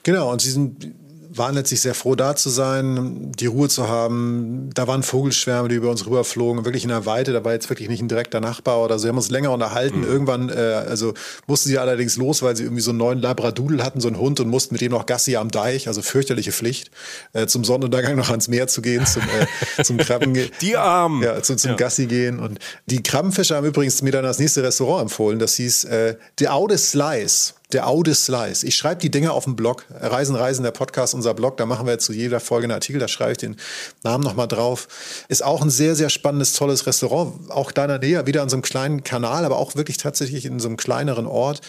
Genau, 0.03 0.33
und 0.33 0.41
sie 0.41 0.51
sind 0.51 0.95
waren 1.39 1.55
letztlich 1.55 1.80
sehr 1.80 1.95
froh, 1.95 2.14
da 2.14 2.36
zu 2.36 2.51
sein, 2.51 3.32
die 3.32 3.47
Ruhe 3.47 3.68
zu 3.68 3.89
haben. 3.89 4.70
Da 4.74 4.86
waren 4.86 5.03
Vogelschwärme, 5.03 5.68
die 5.68 5.76
über 5.76 5.91
uns 5.91 6.07
rüberflogen, 6.07 6.64
wirklich 6.64 6.84
in 6.84 6.91
der 6.91 7.07
Weite. 7.07 7.32
Da 7.32 7.45
war 7.45 7.53
jetzt 7.53 7.68
wirklich 7.70 7.89
nicht 7.89 8.03
ein 8.03 8.09
direkter 8.09 8.41
Nachbar 8.41 8.82
oder 8.82 8.99
so. 8.99 9.05
Wir 9.05 9.11
haben 9.11 9.16
uns 9.16 9.30
länger 9.30 9.53
unterhalten. 9.53 10.01
Mhm. 10.01 10.07
Irgendwann, 10.07 10.49
äh, 10.51 10.84
also 10.89 11.14
mussten 11.47 11.68
sie 11.68 11.78
allerdings 11.78 12.16
los, 12.16 12.43
weil 12.43 12.57
sie 12.57 12.64
irgendwie 12.64 12.82
so 12.82 12.91
einen 12.91 12.99
neuen 12.99 13.20
Labradudel 13.20 13.82
hatten, 13.84 14.01
so 14.01 14.09
einen 14.09 14.18
Hund 14.18 14.41
und 14.41 14.49
mussten 14.49 14.74
mit 14.74 14.80
dem 14.80 14.93
noch 14.93 15.07
Gassi 15.07 15.36
am 15.36 15.51
Deich, 15.51 15.89
also 15.89 16.03
fürchterliche 16.03 16.53
Pflicht, 16.53 16.91
äh, 17.32 17.47
zum 17.47 17.64
Sonnenuntergang 17.64 18.16
noch 18.16 18.30
ans 18.30 18.49
Meer 18.49 18.66
zu 18.66 18.82
gehen, 18.82 19.07
zum, 19.07 19.22
äh, 19.22 19.82
zum 19.82 19.99
Krabben. 19.99 20.36
die 20.61 20.76
Armen. 20.76 21.22
Ja, 21.22 21.43
zum, 21.43 21.59
zum 21.59 21.72
ja. 21.72 21.76
Gassi 21.76 22.07
gehen. 22.07 22.39
Und 22.39 22.59
die 22.86 23.03
Krabbenfischer 23.03 23.57
haben 23.57 23.66
übrigens 23.66 24.03
mir 24.03 24.12
dann 24.12 24.24
das 24.24 24.39
nächste 24.39 24.62
Restaurant 24.62 25.03
empfohlen. 25.03 25.39
Das 25.39 25.55
hieß 25.55 25.84
äh, 25.84 26.16
The 26.39 26.49
Aude 26.49 26.78
Slice 26.78 27.55
der 27.73 27.87
Aude 27.87 28.14
Slice. 28.14 28.64
Ich 28.64 28.77
schreibe 28.77 29.01
die 29.01 29.11
Dinge 29.11 29.33
auf 29.33 29.45
dem 29.45 29.55
Blog. 29.55 29.85
Reisen, 29.91 30.35
Reisen, 30.35 30.62
der 30.62 30.71
Podcast, 30.71 31.12
unser 31.12 31.35
Blog. 31.35 31.59
Da 31.59 31.66
machen 31.66 31.87
wir 31.87 31.99
zu 31.99 32.14
jeder 32.14 32.41
Folge 32.41 32.64
einen 32.64 32.73
Artikel. 32.73 32.99
Da 32.99 33.09
schreibe 33.09 33.33
ich 33.33 33.39
den 33.39 33.57
Namen 34.03 34.25
nochmal 34.25 34.49
drauf. 34.49 34.89
Ist 35.29 35.45
auch 35.45 35.61
ein 35.61 35.69
sehr, 35.69 35.95
sehr 35.95 36.09
spannendes, 36.09 36.55
tolles 36.55 36.87
Restaurant. 36.87 37.51
Auch 37.51 37.71
da 37.71 37.85
in 37.85 37.89
der 37.89 37.99
Nähe, 37.99 38.27
wieder 38.27 38.43
an 38.43 38.49
so 38.49 38.57
einem 38.57 38.62
kleinen 38.62 39.05
Kanal, 39.05 39.45
aber 39.45 39.59
auch 39.59 39.75
wirklich 39.75 39.99
tatsächlich 39.99 40.47
in 40.47 40.61
so 40.61 40.69
einem 40.69 40.79
kleineren 40.79 41.27
Ort. 41.27 41.61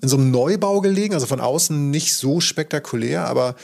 In 0.00 0.08
so 0.08 0.16
einem 0.16 0.30
Neubau 0.30 0.80
gelegen, 0.80 1.14
also 1.14 1.26
von 1.26 1.40
außen 1.40 1.90
nicht 1.90 2.14
so 2.14 2.40
spektakulär, 2.40 3.26
aber 3.26 3.56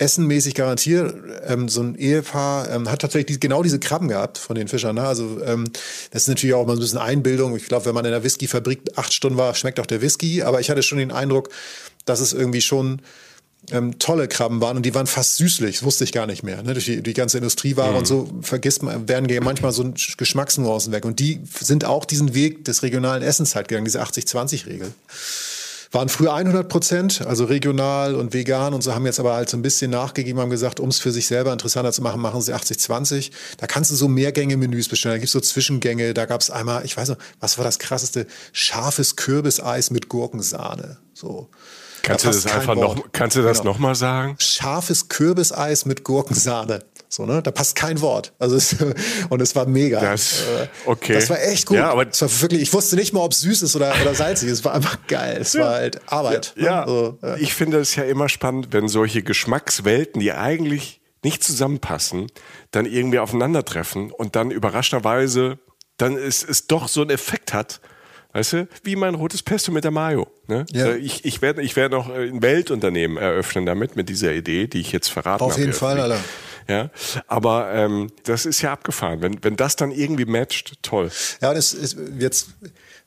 essenmäßig 0.00 0.54
garantiert. 0.54 1.14
Ähm, 1.46 1.68
so 1.68 1.82
ein 1.82 1.94
Ehepaar 1.94 2.70
ähm, 2.70 2.90
hat 2.90 3.02
tatsächlich 3.02 3.36
die, 3.36 3.40
genau 3.40 3.62
diese 3.62 3.78
Krabben 3.78 4.08
gehabt 4.08 4.38
von 4.38 4.56
den 4.56 4.66
Fischern. 4.66 4.96
Ne? 4.96 5.02
Also 5.02 5.40
ähm, 5.44 5.70
das 6.10 6.22
ist 6.22 6.28
natürlich 6.28 6.54
auch 6.54 6.66
mal 6.66 6.72
ein 6.72 6.78
bisschen 6.78 6.98
Einbildung. 6.98 7.54
Ich 7.54 7.66
glaube, 7.66 7.84
wenn 7.84 7.94
man 7.94 8.06
in 8.06 8.10
der 8.10 8.24
Whiskyfabrik 8.24 8.80
acht 8.96 9.12
Stunden 9.12 9.36
war, 9.36 9.54
schmeckt 9.54 9.78
auch 9.78 9.86
der 9.86 10.00
Whisky. 10.00 10.42
Aber 10.42 10.60
ich 10.60 10.70
hatte 10.70 10.82
schon 10.82 10.98
den 10.98 11.12
Eindruck, 11.12 11.50
dass 12.06 12.20
es 12.20 12.32
irgendwie 12.32 12.62
schon 12.62 13.02
ähm, 13.70 13.98
tolle 13.98 14.26
Krabben 14.26 14.62
waren 14.62 14.78
und 14.78 14.86
die 14.86 14.94
waren 14.94 15.06
fast 15.06 15.36
süßlich, 15.36 15.76
das 15.76 15.84
wusste 15.84 16.04
ich 16.04 16.12
gar 16.12 16.26
nicht 16.26 16.42
mehr. 16.42 16.62
Ne? 16.62 16.72
Durch 16.72 16.86
die, 16.86 17.02
die 17.02 17.12
ganze 17.12 17.36
Industrieware 17.36 17.90
mhm. 17.90 17.98
und 17.98 18.06
so 18.06 18.30
vergisst 18.40 18.82
man, 18.82 19.06
werden 19.06 19.28
manchmal 19.44 19.72
so 19.72 19.92
Geschmacksnuancen 20.16 20.92
weg. 20.94 21.04
Und 21.04 21.18
die 21.18 21.40
sind 21.60 21.84
auch 21.84 22.06
diesen 22.06 22.34
Weg 22.34 22.64
des 22.64 22.82
regionalen 22.82 23.22
Essens 23.22 23.54
halt 23.54 23.68
gegangen, 23.68 23.84
diese 23.84 24.02
80-20-Regel 24.02 24.92
waren 25.90 26.08
früher 26.08 26.32
100 26.34 26.68
Prozent, 26.68 27.26
also 27.26 27.44
regional 27.44 28.14
und 28.14 28.32
vegan 28.32 28.74
und 28.74 28.82
so, 28.82 28.94
haben 28.94 29.06
jetzt 29.06 29.18
aber 29.18 29.34
halt 29.34 29.48
so 29.50 29.56
ein 29.56 29.62
bisschen 29.62 29.90
nachgegeben, 29.90 30.40
haben 30.40 30.50
gesagt, 30.50 30.78
um 30.78 30.88
es 30.88 31.00
für 31.00 31.10
sich 31.10 31.26
selber 31.26 31.52
interessanter 31.52 31.92
zu 31.92 32.02
machen, 32.02 32.20
machen 32.20 32.40
sie 32.40 32.54
80-20. 32.54 33.32
Da 33.58 33.66
kannst 33.66 33.90
du 33.90 33.96
so 33.96 34.06
Mehrgänge-Menüs 34.06 34.88
bestellen, 34.88 35.14
da 35.14 35.18
gibt's 35.18 35.32
so 35.32 35.40
Zwischengänge, 35.40 36.14
da 36.14 36.26
gab's 36.26 36.50
einmal, 36.50 36.84
ich 36.84 36.96
weiß 36.96 37.08
noch, 37.08 37.18
was 37.40 37.58
war 37.58 37.64
das 37.64 37.78
krasseste? 37.78 38.26
Scharfes 38.52 39.16
Kürbiseis 39.16 39.90
mit 39.90 40.08
Gurkensahne. 40.08 40.98
So. 41.12 41.48
Kannst 42.02 42.24
da 42.24 42.30
du 42.30 42.36
das 42.36 42.46
einfach 42.46 42.76
Wort. 42.76 42.96
noch, 42.96 43.04
kannst 43.12 43.36
du 43.36 43.42
das 43.42 43.58
genau. 43.58 43.72
nochmal 43.72 43.94
sagen? 43.94 44.36
Scharfes 44.38 45.08
Kürbiseis 45.08 45.84
mit 45.86 46.04
Gurkensahne. 46.04 46.80
So, 47.12 47.26
ne? 47.26 47.42
Da 47.42 47.50
passt 47.50 47.74
kein 47.74 48.00
Wort. 48.00 48.32
Also 48.38 48.54
es, 48.54 48.76
und 49.28 49.42
es 49.42 49.56
war 49.56 49.66
mega. 49.66 50.00
Das, 50.00 50.42
äh, 50.42 50.68
okay. 50.86 51.14
Das 51.14 51.28
war 51.28 51.42
echt 51.42 51.66
gut. 51.66 51.76
Ja, 51.76 51.90
aber 51.90 52.08
es 52.08 52.22
war 52.22 52.30
wirklich, 52.40 52.62
ich 52.62 52.72
wusste 52.72 52.94
nicht 52.94 53.12
mal, 53.12 53.20
ob 53.20 53.32
es 53.32 53.40
süß 53.40 53.62
ist 53.62 53.74
oder, 53.74 53.92
oder 54.00 54.14
salzig. 54.14 54.48
Es 54.48 54.64
war 54.64 54.74
einfach 54.74 54.98
geil. 55.08 55.38
Es 55.40 55.52
ja. 55.52 55.62
war 55.62 55.70
halt 55.74 56.00
Arbeit. 56.06 56.54
Ja, 56.56 56.62
ne? 56.62 56.66
ja. 56.68 56.86
So, 56.86 57.18
ja. 57.20 57.36
ich 57.36 57.52
finde 57.52 57.80
es 57.80 57.96
ja 57.96 58.04
immer 58.04 58.28
spannend, 58.28 58.68
wenn 58.70 58.88
solche 58.88 59.22
Geschmackswelten, 59.22 60.20
die 60.20 60.32
eigentlich 60.32 61.00
nicht 61.22 61.44
zusammenpassen, 61.44 62.28
dann 62.70 62.86
irgendwie 62.86 63.18
aufeinandertreffen 63.18 64.12
und 64.12 64.36
dann 64.36 64.50
überraschenderweise 64.50 65.58
dann 65.96 66.16
es, 66.16 66.42
es 66.42 66.66
doch 66.66 66.88
so 66.88 67.02
einen 67.02 67.10
Effekt 67.10 67.52
hat, 67.52 67.80
Weißt 68.32 68.52
du, 68.52 68.68
wie 68.84 68.94
mein 68.94 69.16
rotes 69.16 69.42
Pesto 69.42 69.72
mit 69.72 69.82
der 69.82 69.90
Mayo. 69.90 70.28
Ne? 70.46 70.64
Ja. 70.70 70.86
Äh, 70.86 70.98
ich, 70.98 71.24
ich 71.24 71.42
werde 71.42 71.62
ich 71.62 71.74
werd 71.74 71.90
noch 71.90 72.08
ein 72.08 72.42
Weltunternehmen 72.42 73.16
eröffnen 73.16 73.66
damit, 73.66 73.96
mit 73.96 74.08
dieser 74.08 74.32
Idee, 74.32 74.68
die 74.68 74.78
ich 74.80 74.92
jetzt 74.92 75.08
verraten 75.08 75.42
habe. 75.42 75.44
Auf 75.46 75.58
jeden 75.58 75.72
Fall, 75.72 75.98
Alter. 75.98 76.20
Ja, 76.68 76.90
aber 77.26 77.70
ähm, 77.72 78.10
das 78.24 78.46
ist 78.46 78.62
ja 78.62 78.72
abgefahren. 78.72 79.22
Wenn, 79.22 79.42
wenn 79.42 79.56
das 79.56 79.76
dann 79.76 79.90
irgendwie 79.90 80.24
matcht, 80.24 80.82
toll. 80.82 81.10
Ja, 81.40 81.54
das 81.54 81.72
ist 81.72 81.96
jetzt 82.18 82.50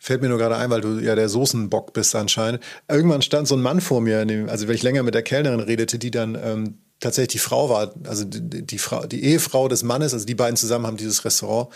fällt 0.04 0.22
mir 0.22 0.28
nur 0.28 0.38
gerade 0.38 0.58
ein, 0.58 0.70
weil 0.70 0.82
du 0.82 1.00
ja 1.00 1.16
der 1.16 1.30
Soßenbock 1.30 1.94
bist 1.94 2.14
anscheinend. 2.14 2.62
Irgendwann 2.90 3.22
stand 3.22 3.48
so 3.48 3.56
ein 3.56 3.62
Mann 3.62 3.80
vor 3.80 4.02
mir, 4.02 4.20
also 4.50 4.68
wenn 4.68 4.76
ich 4.76 4.84
länger 4.84 5.02
mit 5.02 5.16
der 5.16 5.24
Kellnerin 5.24 5.62
redete, 5.62 5.98
die 5.98 6.12
dann 6.12 6.36
ähm, 6.36 6.78
tatsächlich 7.04 7.34
die 7.34 7.40
Frau 7.40 7.70
war, 7.70 7.94
also 8.08 8.24
die, 8.24 8.64
die, 8.64 8.78
Frau, 8.78 9.06
die 9.06 9.24
Ehefrau 9.24 9.68
des 9.68 9.84
Mannes, 9.84 10.14
also 10.14 10.26
die 10.26 10.36
beiden 10.36 10.56
zusammen 10.56 10.88
haben 10.88 10.98
dieses 10.98 11.24
Restaurant, 11.26 11.70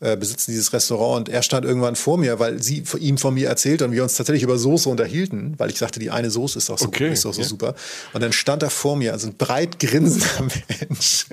äh, 0.00 0.16
besitzen 0.16 0.52
dieses 0.52 0.72
Restaurant 0.72 1.28
und 1.28 1.34
er 1.34 1.42
stand 1.42 1.64
irgendwann 1.64 1.96
vor 1.96 2.18
mir, 2.18 2.38
weil 2.38 2.62
sie 2.62 2.84
ihm 2.98 3.18
von 3.18 3.34
mir 3.34 3.48
erzählt 3.48 3.82
und 3.82 3.92
wir 3.92 4.02
uns 4.02 4.14
tatsächlich 4.14 4.42
über 4.42 4.58
Soße 4.58 4.88
unterhielten, 4.88 5.54
weil 5.58 5.70
ich 5.70 5.78
sagte, 5.78 5.98
die 5.98 6.10
eine 6.10 6.30
Soße 6.30 6.58
ist 6.58 6.68
doch 6.68 6.78
so, 6.78 6.86
okay, 6.86 7.12
ist 7.12 7.24
doch 7.24 7.34
so 7.34 7.40
ja. 7.40 7.48
super. 7.48 7.74
Und 8.12 8.22
dann 8.22 8.32
stand 8.32 8.62
er 8.62 8.70
vor 8.70 8.96
mir, 8.96 9.12
also 9.12 9.28
ein 9.28 9.36
breit 9.36 9.78
grinsender 9.78 10.26
Mensch 10.80 11.26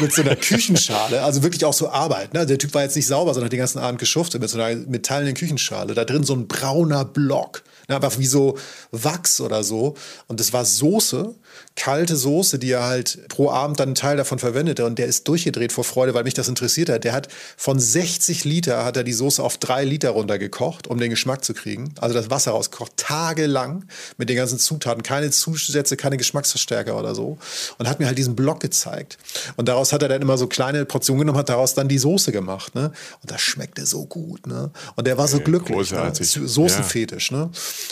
mit 0.00 0.12
so 0.12 0.22
einer 0.22 0.36
Küchenschale, 0.36 1.22
also 1.22 1.42
wirklich 1.42 1.64
auch 1.64 1.74
so 1.74 1.88
Arbeit. 1.88 2.34
Ne? 2.34 2.46
Der 2.46 2.58
Typ 2.58 2.72
war 2.74 2.82
jetzt 2.82 2.96
nicht 2.96 3.06
sauber, 3.06 3.34
sondern 3.34 3.46
hat 3.46 3.52
den 3.52 3.58
ganzen 3.58 3.78
Abend 3.78 3.98
geschuftet 3.98 4.40
mit 4.40 4.50
so 4.50 4.60
einer 4.60 4.76
metallenen 4.86 5.34
Küchenschale. 5.34 5.94
Da 5.94 6.04
drin 6.04 6.24
so 6.24 6.34
ein 6.34 6.46
brauner 6.46 7.04
Block, 7.04 7.62
ne? 7.88 7.96
aber 7.96 8.16
wie 8.18 8.26
so 8.26 8.56
Wachs 8.92 9.40
oder 9.40 9.64
so. 9.64 9.94
Und 10.28 10.38
das 10.40 10.52
war 10.52 10.64
Soße 10.64 11.34
kalte 11.76 12.16
Soße, 12.16 12.58
die 12.58 12.70
er 12.70 12.84
halt 12.84 13.28
pro 13.28 13.50
Abend 13.50 13.78
dann 13.78 13.90
einen 13.90 13.94
Teil 13.94 14.16
davon 14.16 14.38
verwendete 14.38 14.86
und 14.86 14.98
der 14.98 15.06
ist 15.06 15.28
durchgedreht 15.28 15.72
vor 15.72 15.84
Freude, 15.84 16.14
weil 16.14 16.24
mich 16.24 16.34
das 16.34 16.48
interessiert 16.48 16.88
hat. 16.88 17.04
Der 17.04 17.12
hat 17.12 17.28
von 17.56 17.78
60 17.78 18.44
Liter 18.44 18.84
hat 18.84 18.96
er 18.96 19.04
die 19.04 19.12
Soße 19.12 19.42
auf 19.42 19.58
drei 19.58 19.84
Liter 19.84 20.10
runtergekocht, 20.10 20.86
um 20.86 20.98
den 20.98 21.10
Geschmack 21.10 21.44
zu 21.44 21.52
kriegen. 21.52 21.94
Also 22.00 22.14
das 22.14 22.30
Wasser 22.30 22.52
rausgekocht, 22.52 22.96
tagelang 22.96 23.84
mit 24.16 24.30
den 24.30 24.36
ganzen 24.36 24.58
Zutaten, 24.58 25.02
keine 25.02 25.30
Zusätze, 25.30 25.96
keine 25.96 26.16
Geschmacksverstärker 26.16 26.98
oder 26.98 27.14
so 27.14 27.38
und 27.78 27.88
hat 27.88 28.00
mir 28.00 28.06
halt 28.06 28.16
diesen 28.16 28.34
Block 28.34 28.60
gezeigt. 28.60 29.18
Und 29.56 29.68
daraus 29.68 29.92
hat 29.92 30.02
er 30.02 30.08
dann 30.08 30.22
immer 30.22 30.38
so 30.38 30.46
kleine 30.46 30.86
Portionen 30.86 31.20
genommen, 31.20 31.38
hat 31.38 31.50
daraus 31.50 31.74
dann 31.74 31.88
die 31.88 31.98
Soße 31.98 32.32
gemacht, 32.32 32.74
ne? 32.74 32.90
Und 33.22 33.30
das 33.30 33.42
schmeckte 33.42 33.84
so 33.84 34.06
gut, 34.06 34.46
ne? 34.46 34.70
Und 34.94 35.06
der 35.06 35.18
war 35.18 35.28
so 35.28 35.40
glücklich, 35.40 35.92
ne? 35.92 36.12
Soßenfetisch, 36.14 37.30
ja. 37.30 37.36
ne? 37.36 37.50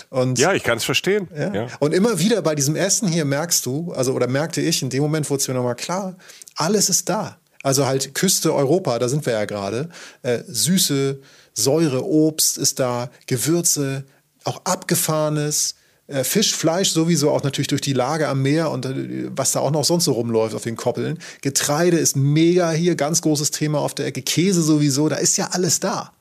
Und 0.08 0.38
ja, 0.38 0.54
ich 0.54 0.62
kann 0.62 0.78
es 0.78 0.84
verstehen. 0.84 1.28
Ja. 1.36 1.54
ja. 1.54 1.66
Und 1.80 1.92
immer 1.92 2.18
wieder 2.18 2.40
bei 2.40 2.54
diesem 2.54 2.76
Essen 2.76 3.08
hier 3.08 3.26
merkst 3.26 3.66
du 3.66 3.73
also 3.94 4.12
oder 4.12 4.26
merkte 4.26 4.60
ich, 4.60 4.82
in 4.82 4.90
dem 4.90 5.02
Moment 5.02 5.28
wurde 5.30 5.40
es 5.40 5.48
mir 5.48 5.54
nochmal 5.54 5.74
klar, 5.74 6.16
alles 6.56 6.88
ist 6.88 7.08
da. 7.08 7.38
Also 7.62 7.86
halt 7.86 8.14
Küste 8.14 8.54
Europa, 8.54 8.98
da 8.98 9.08
sind 9.08 9.24
wir 9.24 9.32
ja 9.32 9.46
gerade. 9.46 9.88
Äh, 10.22 10.40
Süße, 10.46 11.20
Säure, 11.54 12.04
Obst 12.04 12.58
ist 12.58 12.78
da, 12.78 13.10
Gewürze, 13.26 14.04
auch 14.44 14.60
abgefahrenes. 14.64 15.74
Äh, 16.06 16.24
Fisch, 16.24 16.54
Fleisch 16.54 16.90
sowieso 16.90 17.30
auch 17.30 17.42
natürlich 17.42 17.68
durch 17.68 17.80
die 17.80 17.94
Lage 17.94 18.28
am 18.28 18.42
Meer 18.42 18.70
und 18.70 18.84
äh, 18.84 19.30
was 19.34 19.52
da 19.52 19.60
auch 19.60 19.70
noch 19.70 19.84
sonst 19.84 20.04
so 20.04 20.12
rumläuft 20.12 20.54
auf 20.54 20.64
den 20.64 20.76
Koppeln. 20.76 21.18
Getreide 21.40 21.96
ist 21.96 22.16
mega 22.16 22.70
hier, 22.70 22.96
ganz 22.96 23.22
großes 23.22 23.50
Thema 23.50 23.78
auf 23.78 23.94
der 23.94 24.06
Ecke. 24.06 24.20
Käse 24.20 24.60
sowieso, 24.60 25.08
da 25.08 25.16
ist 25.16 25.38
ja 25.38 25.48
alles 25.52 25.80
da. 25.80 26.12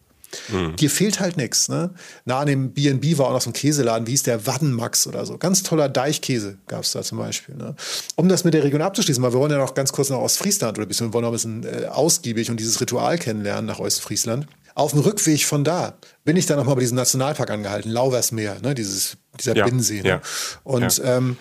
Mhm. 0.50 0.76
Dir 0.76 0.90
fehlt 0.90 1.20
halt 1.20 1.38
nichts. 1.38 1.70
Ne? 1.70 1.92
Nah 2.26 2.40
an 2.40 2.48
dem 2.48 2.72
B&B 2.72 3.18
war 3.18 3.28
auch 3.28 3.34
noch 3.34 3.42
so 3.42 3.50
ein 3.50 3.54
Käseladen, 3.54 4.08
wie 4.08 4.12
hieß 4.12 4.24
der 4.24 4.46
Waddenmax 4.46 5.08
oder 5.08 5.26
so. 5.26 5.38
Ganz 5.38 5.64
toller 5.64 5.90
Deichkäse 5.90 6.58
gab 6.68 6.84
es 6.84 6.92
da 6.92 7.02
zum 7.02 7.18
Beispiel. 7.18 7.56
Ne? 7.56 7.76
Um 8.16 8.30
das 8.30 8.44
mit 8.44 8.54
der 8.54 8.64
Region 8.64 8.82
abzuschließen, 8.82 9.22
weil 9.24 9.34
wir 9.34 9.40
wollen 9.40 9.52
ja 9.52 9.58
noch 9.58 9.74
ganz 9.74 9.92
kurz 9.92 10.10
nach 10.10 10.18
Ostfriesland 10.18 10.78
oder 10.78 10.88
bisschen, 10.88 11.08
wir 11.08 11.14
wollen 11.14 11.24
noch 11.24 11.30
ein 11.30 11.34
bisschen 11.34 11.64
äh, 11.64 11.86
ausgiebig 11.88 12.50
und 12.50 12.60
dieses 12.60 12.82
Ritual 12.82 13.18
kennenlernen 13.18 13.66
nach 13.66 13.80
Ostfriesland. 13.80 14.48
Auf 14.76 14.92
dem 14.92 15.02
Rückweg 15.02 15.46
von 15.46 15.64
da 15.64 15.98
bin 16.24 16.36
ich 16.36 16.48
dann 16.48 16.58
nochmal 16.58 16.76
bei 16.76 16.82
diesem 16.82 16.98
Nationalpark 16.98 17.52
angehalten, 17.52 17.92
Lauversmeer, 17.92 18.58
ne? 18.62 18.74
Dieses, 18.74 19.18
dieser 19.40 19.56
ja, 19.56 19.66
Binnensee. 19.66 20.02
Ne? 20.02 20.10
Ja, 20.10 20.22
und 20.64 20.98
ja. 20.98 21.18
Ähm, 21.18 21.38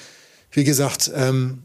wie 0.51 0.65
gesagt, 0.65 1.11
ähm, 1.15 1.63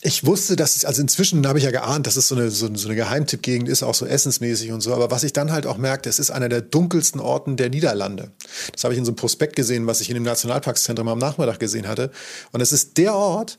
ich 0.00 0.24
wusste, 0.24 0.54
dass 0.54 0.76
ich, 0.76 0.86
also 0.86 1.02
inzwischen 1.02 1.46
habe 1.46 1.58
ich 1.58 1.64
ja 1.64 1.72
geahnt, 1.72 2.06
dass 2.06 2.16
es 2.16 2.28
so 2.28 2.36
eine, 2.36 2.50
so, 2.50 2.72
so 2.72 2.88
eine 2.88 2.96
Geheimtippgegend 2.96 3.68
ist, 3.68 3.82
auch 3.82 3.94
so 3.94 4.06
essensmäßig 4.06 4.70
und 4.70 4.80
so. 4.80 4.94
Aber 4.94 5.10
was 5.10 5.24
ich 5.24 5.32
dann 5.32 5.50
halt 5.50 5.66
auch 5.66 5.76
merkte, 5.76 6.08
es 6.08 6.20
ist 6.20 6.30
einer 6.30 6.48
der 6.48 6.60
dunkelsten 6.60 7.20
Orten 7.20 7.56
der 7.56 7.68
Niederlande. 7.68 8.30
Das 8.72 8.84
habe 8.84 8.94
ich 8.94 8.98
in 8.98 9.04
so 9.04 9.10
einem 9.10 9.16
Prospekt 9.16 9.56
gesehen, 9.56 9.88
was 9.88 10.00
ich 10.00 10.08
in 10.08 10.14
dem 10.14 10.22
Nationalparkszentrum 10.22 11.08
am 11.08 11.18
Nachmittag 11.18 11.58
gesehen 11.58 11.88
hatte. 11.88 12.12
Und 12.52 12.60
es 12.60 12.72
ist 12.72 12.96
der 12.96 13.14
Ort 13.14 13.58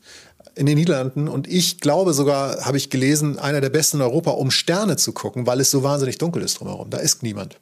in 0.54 0.64
den 0.64 0.78
Niederlanden 0.78 1.28
und 1.28 1.46
ich 1.46 1.80
glaube 1.80 2.14
sogar, 2.14 2.64
habe 2.64 2.78
ich 2.78 2.90
gelesen, 2.90 3.38
einer 3.38 3.60
der 3.60 3.70
besten 3.70 3.98
in 3.98 4.02
Europa, 4.02 4.30
um 4.30 4.50
Sterne 4.50 4.96
zu 4.96 5.12
gucken, 5.12 5.46
weil 5.46 5.60
es 5.60 5.70
so 5.70 5.82
wahnsinnig 5.82 6.18
dunkel 6.18 6.42
ist 6.42 6.58
drumherum. 6.58 6.88
Da 6.90 6.98
ist 6.98 7.22
niemand. 7.22 7.58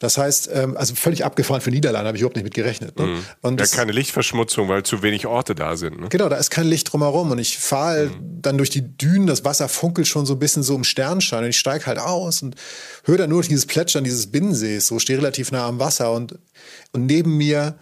Das 0.00 0.16
heißt, 0.16 0.48
ähm, 0.54 0.78
also 0.78 0.94
völlig 0.94 1.26
abgefahren 1.26 1.60
für 1.60 1.70
Niederlande, 1.70 2.08
habe 2.08 2.16
ich 2.16 2.22
überhaupt 2.22 2.36
nicht 2.36 2.44
mit 2.44 2.54
gerechnet. 2.54 2.98
Ne? 2.98 3.06
Mhm. 3.06 3.24
Und 3.42 3.60
ja, 3.60 3.66
keine 3.66 3.92
Lichtverschmutzung, 3.92 4.66
weil 4.70 4.82
zu 4.82 5.02
wenig 5.02 5.26
Orte 5.26 5.54
da 5.54 5.76
sind. 5.76 6.00
Ne? 6.00 6.08
Genau, 6.08 6.30
da 6.30 6.36
ist 6.36 6.50
kein 6.50 6.66
Licht 6.66 6.90
drumherum. 6.90 7.30
Und 7.30 7.38
ich 7.38 7.58
fahre 7.58 8.06
mhm. 8.06 8.40
dann 8.40 8.56
durch 8.56 8.70
die 8.70 8.80
Dünen, 8.80 9.26
das 9.26 9.44
Wasser 9.44 9.68
funkelt 9.68 10.08
schon 10.08 10.24
so 10.24 10.32
ein 10.32 10.38
bisschen 10.38 10.62
so 10.62 10.74
im 10.74 10.84
Sternschein. 10.84 11.44
Und 11.44 11.50
ich 11.50 11.58
steige 11.58 11.84
halt 11.84 11.98
aus 11.98 12.40
und 12.40 12.56
höre 13.04 13.18
dann 13.18 13.28
nur 13.28 13.42
dieses 13.42 13.66
Plätschern 13.66 14.02
dieses 14.02 14.28
Binnensees, 14.28 14.86
so 14.86 14.98
stehe 14.98 15.18
relativ 15.18 15.52
nah 15.52 15.66
am 15.66 15.78
Wasser. 15.78 16.12
Und, 16.12 16.38
und 16.92 17.04
neben 17.04 17.36
mir 17.36 17.76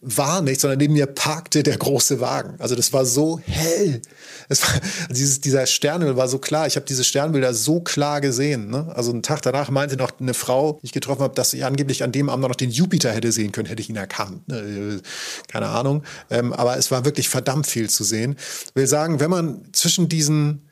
war 0.00 0.42
nicht, 0.42 0.60
sondern 0.60 0.78
neben 0.78 0.94
mir 0.94 1.06
parkte 1.06 1.62
der 1.62 1.76
große 1.76 2.20
Wagen. 2.20 2.54
Also 2.58 2.74
das 2.74 2.92
war 2.92 3.04
so 3.04 3.40
hell. 3.44 4.02
Es 4.48 4.62
war, 4.62 4.80
dieses, 5.10 5.40
dieser 5.40 5.66
Sternhimmel 5.66 6.16
war 6.16 6.28
so 6.28 6.38
klar. 6.38 6.66
Ich 6.66 6.76
habe 6.76 6.86
diese 6.86 7.04
Sternbilder 7.04 7.54
so 7.54 7.80
klar 7.80 8.20
gesehen. 8.20 8.70
Ne? 8.70 8.92
Also 8.94 9.10
einen 9.10 9.22
Tag 9.22 9.42
danach 9.42 9.70
meinte 9.70 9.96
noch 9.96 10.12
eine 10.20 10.34
Frau, 10.34 10.78
die 10.82 10.86
ich 10.86 10.92
getroffen 10.92 11.22
habe, 11.22 11.34
dass 11.34 11.52
ich 11.52 11.64
angeblich 11.64 12.02
an 12.02 12.12
dem 12.12 12.28
Abend 12.28 12.46
noch 12.46 12.54
den 12.54 12.70
Jupiter 12.70 13.12
hätte 13.12 13.32
sehen 13.32 13.52
können, 13.52 13.66
hätte 13.66 13.82
ich 13.82 13.90
ihn 13.90 13.96
erkannt. 13.96 14.46
Ne? 14.48 15.00
Keine 15.48 15.68
Ahnung. 15.68 16.02
Ähm, 16.30 16.52
aber 16.52 16.76
es 16.76 16.90
war 16.90 17.04
wirklich 17.04 17.28
verdammt 17.28 17.66
viel 17.66 17.88
zu 17.90 18.04
sehen. 18.04 18.36
Ich 18.38 18.76
will 18.76 18.86
sagen, 18.86 19.20
wenn 19.20 19.30
man 19.30 19.62
zwischen 19.72 20.08
diesen 20.08 20.65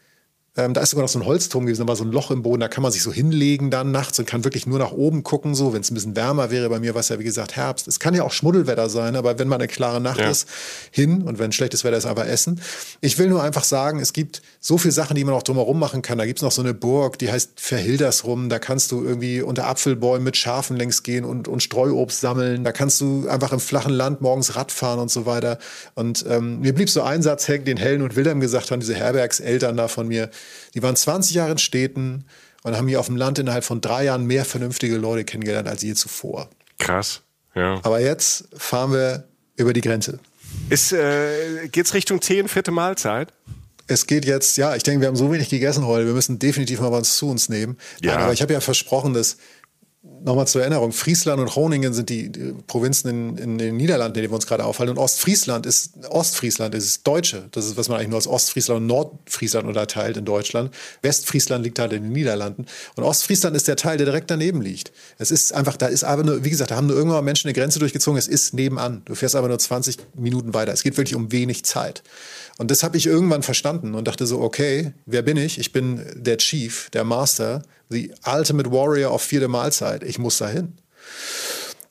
ähm, 0.57 0.73
da 0.73 0.83
ist 0.83 0.91
sogar 0.91 1.03
noch 1.03 1.09
so 1.09 1.19
ein 1.19 1.25
Holzturm 1.25 1.67
gewesen, 1.67 1.83
da 1.83 1.89
war 1.89 1.97
so 1.97 2.05
ein 2.05 2.13
Loch 2.13 2.31
im 2.31 2.43
Boden, 2.43 2.61
da 2.61 2.69
kann 2.69 2.83
man 2.83 2.93
sich 2.93 3.03
so 3.03 3.13
hinlegen 3.13 3.71
dann 3.71 3.91
nachts 3.91 4.21
und 4.21 4.27
kann 4.27 4.45
wirklich 4.45 4.67
nur 4.67 4.79
nach 4.79 4.93
oben 4.93 5.25
gucken, 5.25 5.57
so, 5.57 5.73
wenn 5.73 5.81
es 5.81 5.91
ein 5.91 5.95
bisschen 5.95 6.15
wärmer 6.15 6.53
wäre. 6.53 6.69
Bei 6.69 6.79
mir 6.79 6.95
war 6.95 7.01
es 7.01 7.09
ja, 7.09 7.19
wie 7.19 7.25
gesagt, 7.25 7.57
Herbst. 7.57 7.89
Es 7.89 7.99
kann 7.99 8.15
ja 8.15 8.23
auch 8.23 8.31
Schmuddelwetter 8.31 8.89
sein, 8.89 9.17
aber 9.17 9.37
wenn 9.41 9.49
mal 9.49 9.57
eine 9.57 9.67
klare 9.67 10.01
Nacht 10.01 10.21
ja. 10.21 10.31
ist, 10.31 10.49
hin 10.93 11.23
und 11.23 11.41
wenn 11.41 11.51
schlechtes 11.51 11.83
Wetter 11.83 11.97
ist, 11.97 12.07
aber 12.07 12.29
essen. 12.29 12.61
Ich 13.01 13.19
will 13.19 13.29
nur 13.29 13.43
einfach 13.43 13.65
sagen, 13.65 13.99
es 13.99 14.13
gibt 14.13 14.43
so 14.61 14.79
viele 14.79 14.93
Sachen, 14.93 15.17
die 15.17 15.25
man 15.25 15.35
auch 15.35 15.43
drumherum 15.43 15.79
machen 15.79 16.03
kann. 16.03 16.19
Da 16.19 16.27
gibt 16.27 16.39
es 16.39 16.43
noch 16.45 16.53
so 16.53 16.63
eine 16.63 16.73
Burg, 16.73 17.19
die 17.19 17.33
heißt 17.33 17.53
Verhildersrum. 17.57 18.49
Da 18.49 18.61
kannst 18.61 18.93
du 18.93 19.03
irgendwie 19.03 19.43
unter 19.43 19.67
Apfelbäumen 19.67 20.23
mit 20.23 20.37
Schafen 20.37 20.77
längs 20.77 21.03
gehen 21.03 21.25
und, 21.25 21.49
und 21.49 21.65
Streuobst 21.65 22.21
sammeln. 22.21 22.63
Da 22.63 22.71
kannst 22.71 23.01
du 23.01 23.29
einfach 23.29 23.53
im 23.53 23.61
flachen 23.61 23.93
Land 23.93 24.21
morgens 24.21 24.55
Rad 24.55 24.71
fahren 24.71 25.01
und 25.01 25.11
so 25.11 25.27
weiter. 25.27 25.59
Und 25.95 26.25
ähm, 26.29 26.61
mir 26.61 26.75
blieb 26.75 26.91
so 26.91 27.03
ein 27.03 27.23
Satz 27.23 27.49
hängen, 27.49 27.65
den 27.65 27.77
Helen 27.77 28.03
und 28.03 28.15
Wilhelm 28.15 28.39
gesagt 28.39 28.71
haben, 28.71 28.79
diese 28.79 28.95
Herbergseltern 28.95 29.77
da 29.77 29.89
von 29.89 30.07
mir. 30.07 30.31
Die 30.75 30.83
waren 30.83 30.97
20 30.97 31.35
Jahre 31.35 31.53
in 31.53 31.59
Städten 31.59 32.25
und 32.63 32.77
haben 32.77 32.89
hier 32.89 33.01
auf 33.01 33.07
dem 33.07 33.17
Land 33.17 33.39
innerhalb 33.39 33.65
von 33.65 33.81
drei 33.81 34.05
Jahren 34.05 34.25
mehr 34.27 34.45
vernünftige 34.45 34.97
Leute 34.97 35.25
kennengelernt 35.25 35.69
als 35.69 35.83
je 35.83 35.95
zuvor. 35.95 36.49
Krass, 36.79 37.23
ja. 37.55 37.81
Aber 37.83 38.01
jetzt 38.01 38.49
fahren 38.57 38.93
wir 38.93 39.29
über 39.57 39.73
die 39.73 39.81
Grenze. 39.81 40.19
Ist, 40.71 40.93
äh, 40.93 41.69
geht's 41.69 41.95
Richtung 41.95 42.21
Tee 42.21 42.41
und 42.41 42.49
vierte 42.49 42.71
Mahlzeit? 42.71 43.33
Es 43.87 44.07
geht 44.07 44.25
jetzt, 44.25 44.57
ja, 44.57 44.75
ich 44.75 44.83
denke, 44.83 45.03
wir 45.03 45.09
haben 45.09 45.17
so 45.17 45.31
wenig 45.31 45.51
gegessen 45.51 45.87
heute, 45.87 46.07
wir 46.07 46.15
müssen 46.15 46.39
definitiv 46.39 46.81
mal 46.81 46.91
was 46.91 47.17
zu 47.17 47.29
uns 47.29 47.51
nehmen. 47.51 47.77
Ja. 48.01 48.17
aber 48.17 48.33
ich 48.33 48.41
habe 48.41 48.53
ja 48.53 48.61
versprochen, 48.61 49.13
dass 49.13 49.37
Nochmal 50.25 50.47
zur 50.47 50.63
Erinnerung, 50.63 50.93
Friesland 50.93 51.39
und 51.39 51.51
Groningen 51.51 51.93
sind 51.93 52.09
die, 52.09 52.33
die 52.33 52.55
Provinzen 52.67 53.11
in, 53.11 53.37
in, 53.37 53.59
den 53.59 53.77
Niederlanden, 53.77 54.17
in 54.17 54.23
denen 54.23 54.33
wir 54.33 54.37
uns 54.37 54.47
gerade 54.47 54.65
aufhalten. 54.65 54.93
Und 54.93 54.99
Ostfriesland 54.99 55.67
ist 55.67 55.93
Ostfriesland, 56.09 56.75
ist 56.75 57.07
Deutsche. 57.07 57.49
Das 57.53 57.67
ist, 57.67 57.77
was 57.77 57.91
man 57.91 57.99
eigentlich 57.99 58.09
nur 58.09 58.17
als 58.17 58.27
Ostfriesland 58.27 58.81
und 58.81 58.87
Nordfriesland 58.87 59.69
unterteilt 59.69 60.17
in 60.17 60.25
Deutschland. 60.25 60.75
Westfriesland 61.03 61.63
liegt 61.63 61.79
halt 61.79 61.93
in 61.93 62.05
den 62.05 62.13
Niederlanden. 62.13 62.65
Und 62.97 63.05
Ostfriesland 63.05 63.55
ist 63.55 63.69
der 63.69 63.77
Teil, 63.77 63.99
der 63.99 64.07
direkt 64.07 64.31
daneben 64.31 64.63
liegt. 64.63 64.93
Es 65.19 65.31
ist 65.31 65.53
einfach, 65.53 65.77
da 65.77 65.89
ist 65.89 66.05
aber 66.05 66.25
nur, 66.25 66.43
wie 66.43 66.49
gesagt, 66.49 66.71
da 66.71 66.77
haben 66.77 66.87
nur 66.87 66.97
irgendwann 66.97 67.23
Menschen 67.23 67.49
eine 67.49 67.55
Grenze 67.55 67.79
durchgezogen. 67.79 68.19
Es 68.19 68.27
ist 68.27 68.55
nebenan. 68.55 69.03
Du 69.05 69.15
fährst 69.15 69.37
aber 69.37 69.49
nur 69.49 69.59
20 69.59 69.99
Minuten 70.15 70.55
weiter. 70.55 70.73
Es 70.73 70.83
geht 70.83 70.97
wirklich 70.97 71.17
um 71.17 71.33
wenig 71.33 71.67
Zeit. 71.67 72.03
Und 72.57 72.71
das 72.71 72.83
habe 72.83 72.97
ich 72.97 73.05
irgendwann 73.05 73.43
verstanden 73.43 73.95
und 73.95 74.09
dachte 74.09 74.27
so, 74.27 74.41
okay, 74.41 74.95
wer 75.05 75.21
bin 75.21 75.37
ich? 75.37 75.59
Ich 75.59 75.73
bin 75.73 76.03
der 76.15 76.39
Chief, 76.39 76.89
der 76.95 77.05
Master, 77.05 77.63
the 77.91 78.13
Ultimate 78.27 78.71
Warrior 78.71 79.11
auf 79.11 79.23
vierte 79.23 79.49
Mahlzeit. 79.49 80.03
Ich 80.03 80.19
muss 80.19 80.39
dahin. 80.39 80.75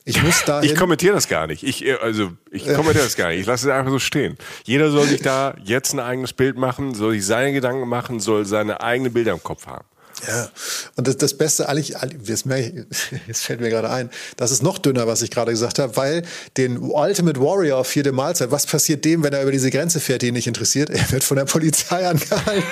Ich 0.06 0.22
muss 0.22 0.44
da. 0.44 0.62
Ich 0.62 0.74
kommentiere 0.74 1.14
das 1.14 1.28
gar 1.28 1.46
nicht. 1.46 1.62
Ich, 1.62 1.84
äh, 1.84 1.94
also, 1.94 2.32
ich 2.50 2.64
kommentiere 2.66 3.04
das 3.04 3.16
gar 3.16 3.30
nicht. 3.30 3.40
Ich 3.40 3.46
lasse 3.46 3.70
es 3.70 3.74
einfach 3.74 3.90
so 3.90 3.98
stehen. 3.98 4.36
Jeder 4.64 4.90
soll 4.90 5.06
sich 5.06 5.22
da 5.22 5.54
jetzt 5.64 5.94
ein 5.94 6.00
eigenes 6.00 6.34
Bild 6.34 6.58
machen, 6.58 6.94
soll 6.94 7.12
sich 7.12 7.24
seine 7.24 7.52
Gedanken 7.52 7.88
machen, 7.88 8.20
soll 8.20 8.44
seine 8.44 8.82
eigenen 8.82 9.12
Bilder 9.12 9.32
im 9.32 9.42
Kopf 9.42 9.66
haben. 9.66 9.86
Ja, 10.28 10.48
und 10.96 11.08
das, 11.08 11.16
das 11.16 11.36
Beste, 11.36 11.68
eigentlich, 11.68 11.94
jetzt, 12.24 12.46
jetzt 13.26 13.44
fällt 13.44 13.60
mir 13.60 13.70
gerade 13.70 13.90
ein, 13.90 14.10
das 14.36 14.50
ist 14.50 14.62
noch 14.62 14.78
dünner, 14.78 15.06
was 15.06 15.22
ich 15.22 15.30
gerade 15.30 15.50
gesagt 15.50 15.78
habe, 15.78 15.96
weil 15.96 16.22
den 16.56 16.78
Ultimate 16.78 17.40
Warrior 17.40 17.78
auf 17.78 17.88
vierte 17.88 18.12
Mahlzeit, 18.12 18.50
was 18.50 18.66
passiert 18.66 19.04
dem, 19.04 19.22
wenn 19.22 19.32
er 19.32 19.42
über 19.42 19.52
diese 19.52 19.70
Grenze 19.70 20.00
fährt, 20.00 20.22
die 20.22 20.28
ihn 20.28 20.34
nicht 20.34 20.46
interessiert? 20.46 20.90
Er 20.90 21.10
wird 21.10 21.24
von 21.24 21.36
der 21.36 21.44
Polizei 21.44 22.06
angehalten. 22.08 22.62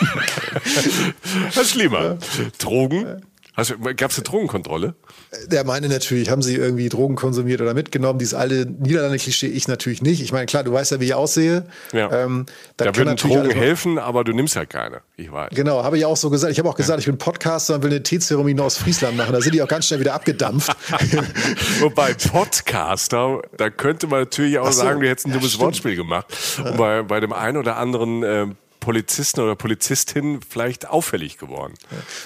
das 1.46 1.56
ist 1.56 1.70
schlimmer. 1.72 2.18
Drogen? 2.58 3.22
Gab 3.54 4.10
es 4.10 4.16
eine 4.16 4.24
Drogenkontrolle? 4.24 4.94
Der 5.46 5.64
meine 5.64 5.88
natürlich, 5.88 6.30
haben 6.30 6.40
sie 6.40 6.56
irgendwie 6.56 6.88
Drogen 6.88 7.16
konsumiert 7.16 7.60
oder 7.60 7.74
mitgenommen? 7.74 8.18
Dieses 8.18 8.32
alte 8.32 8.66
Niederlande-Klischee 8.66 9.48
ich 9.48 9.68
natürlich 9.68 10.00
nicht. 10.00 10.22
Ich 10.22 10.32
meine, 10.32 10.46
klar, 10.46 10.64
du 10.64 10.72
weißt 10.72 10.92
ja, 10.92 11.00
wie 11.00 11.04
ich 11.04 11.14
aussehe. 11.14 11.66
Ja. 11.92 12.10
Ähm, 12.10 12.46
da 12.78 12.96
würden 12.96 13.16
Drogen 13.16 13.50
helfen, 13.50 13.98
aber 13.98 14.24
du 14.24 14.32
nimmst 14.32 14.54
ja 14.54 14.64
keine. 14.64 15.02
Ich 15.16 15.30
weiß. 15.30 15.50
Genau, 15.54 15.84
habe 15.84 15.98
ich 15.98 16.06
auch 16.06 16.16
so 16.16 16.30
gesagt. 16.30 16.50
Ich 16.50 16.58
habe 16.58 16.68
auch 16.68 16.76
gesagt, 16.76 16.96
ja. 16.96 17.00
ich 17.00 17.06
bin 17.06 17.18
Podcaster 17.18 17.74
und 17.74 17.82
will 17.82 17.90
eine 17.90 18.02
Teezeremonie 18.02 18.58
aus 18.60 18.78
Friesland 18.78 19.18
machen. 19.18 19.34
Da 19.34 19.42
sind 19.42 19.54
die 19.54 19.60
auch 19.60 19.68
ganz 19.68 19.86
schnell 19.86 20.00
wieder 20.00 20.14
abgedampft. 20.14 20.74
Wobei 21.80 22.14
Podcaster, 22.14 23.42
da 23.58 23.68
könnte 23.68 24.06
man 24.06 24.20
natürlich 24.20 24.58
auch 24.58 24.72
so. 24.72 24.82
sagen, 24.82 25.00
du 25.00 25.08
hättest 25.08 25.26
ein 25.26 25.32
dummes 25.32 25.50
stimmt. 25.50 25.64
Wortspiel 25.64 25.96
gemacht. 25.96 26.26
Und 26.64 26.78
bei, 26.78 27.02
bei 27.02 27.20
dem 27.20 27.34
einen 27.34 27.58
oder 27.58 27.76
anderen 27.76 28.22
äh, 28.22 28.46
Polizisten 28.82 29.40
oder 29.40 29.54
Polizistin 29.54 30.40
vielleicht 30.46 30.88
auffällig 30.88 31.38
geworden. 31.38 31.74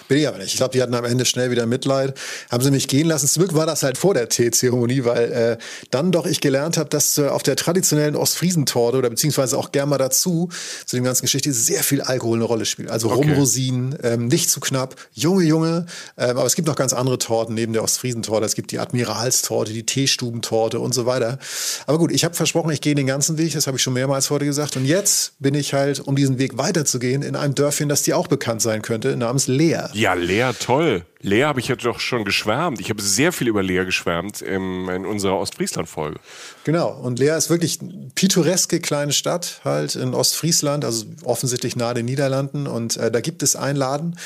Bin 0.08 0.18
ich 0.18 0.26
aber 0.26 0.38
nicht. 0.38 0.48
Ich 0.48 0.56
glaube, 0.56 0.72
die 0.72 0.82
hatten 0.82 0.94
am 0.94 1.04
Ende 1.04 1.26
schnell 1.26 1.50
wieder 1.50 1.66
Mitleid, 1.66 2.18
haben 2.50 2.64
sie 2.64 2.70
mich 2.70 2.88
gehen 2.88 3.06
lassen. 3.06 3.28
Zum 3.28 3.44
Glück 3.44 3.54
war 3.54 3.66
das 3.66 3.82
halt 3.82 3.98
vor 3.98 4.14
der 4.14 4.30
Teezeremonie, 4.30 5.04
weil 5.04 5.32
äh, 5.32 5.58
dann 5.90 6.12
doch 6.12 6.24
ich 6.24 6.40
gelernt 6.40 6.78
habe, 6.78 6.88
dass 6.88 7.18
äh, 7.18 7.28
auf 7.28 7.42
der 7.42 7.56
traditionellen 7.56 8.16
Ostfriesentorte 8.16 8.96
oder 8.96 9.10
beziehungsweise 9.10 9.58
auch 9.58 9.70
gern 9.70 9.90
mal 9.90 9.98
dazu, 9.98 10.48
zu 10.86 10.96
dem 10.96 11.04
ganzen 11.04 11.26
Geschichte, 11.26 11.52
sehr 11.52 11.82
viel 11.82 12.00
Alkohol 12.00 12.38
eine 12.38 12.44
Rolle 12.44 12.64
spielt. 12.64 12.90
Also 12.90 13.10
okay. 13.10 13.28
Rumrosinen, 13.28 13.98
ähm, 14.02 14.28
nicht 14.28 14.48
zu 14.48 14.60
knapp, 14.60 14.96
Junge, 15.12 15.44
Junge. 15.44 15.84
Ähm, 16.16 16.30
aber 16.38 16.46
es 16.46 16.54
gibt 16.54 16.68
noch 16.68 16.76
ganz 16.76 16.94
andere 16.94 17.18
Torten 17.18 17.54
neben 17.54 17.74
der 17.74 17.82
Ostfriesentorte. 17.82 18.46
Es 18.46 18.54
gibt 18.54 18.72
die 18.72 18.78
Admiralstorte, 18.78 19.74
die 19.74 19.84
Teestubentorte 19.84 20.80
und 20.80 20.94
so 20.94 21.04
weiter. 21.04 21.38
Aber 21.86 21.98
gut, 21.98 22.12
ich 22.12 22.24
habe 22.24 22.34
versprochen, 22.34 22.70
ich 22.70 22.80
gehe 22.80 22.94
den 22.94 23.06
ganzen 23.06 23.36
Weg. 23.36 23.52
Das 23.52 23.66
habe 23.66 23.76
ich 23.76 23.82
schon 23.82 23.92
mehrmals 23.92 24.30
heute 24.30 24.46
gesagt. 24.46 24.76
Und 24.76 24.86
jetzt 24.86 25.34
bin 25.38 25.54
ich 25.54 25.74
halt 25.74 26.00
um 26.00 26.16
diesen 26.16 26.38
Weg 26.38 26.45
Weg 26.46 26.58
weiterzugehen 26.58 27.22
in 27.22 27.34
einem 27.34 27.54
Dörfchen, 27.54 27.88
das 27.88 28.02
dir 28.02 28.16
auch 28.16 28.28
bekannt 28.28 28.62
sein 28.62 28.82
könnte, 28.82 29.16
namens 29.16 29.48
Leer. 29.48 29.90
Ja, 29.94 30.14
Leer, 30.14 30.54
toll. 30.56 31.04
Leer 31.20 31.48
habe 31.48 31.58
ich 31.58 31.66
ja 31.66 31.74
doch 31.74 31.98
schon 31.98 32.24
geschwärmt. 32.24 32.80
Ich 32.80 32.88
habe 32.88 33.02
sehr 33.02 33.32
viel 33.32 33.48
über 33.48 33.62
Leer 33.62 33.84
geschwärmt 33.84 34.42
im, 34.42 34.88
in 34.88 35.04
unserer 35.04 35.38
Ostfriesland-Folge. 35.38 36.20
Genau. 36.62 36.92
Und 36.92 37.18
Leer 37.18 37.36
ist 37.36 37.50
wirklich 37.50 37.80
eine 37.80 38.10
pittoreske 38.14 38.78
kleine 38.78 39.12
Stadt 39.12 39.60
halt 39.64 39.96
in 39.96 40.14
Ostfriesland, 40.14 40.84
also 40.84 41.06
offensichtlich 41.24 41.74
nahe 41.74 41.94
den 41.94 42.06
Niederlanden. 42.06 42.68
Und 42.68 42.96
äh, 42.96 43.10
da 43.10 43.20
gibt 43.20 43.42
es 43.42 43.56
einen 43.56 43.76
Laden, 43.76 44.16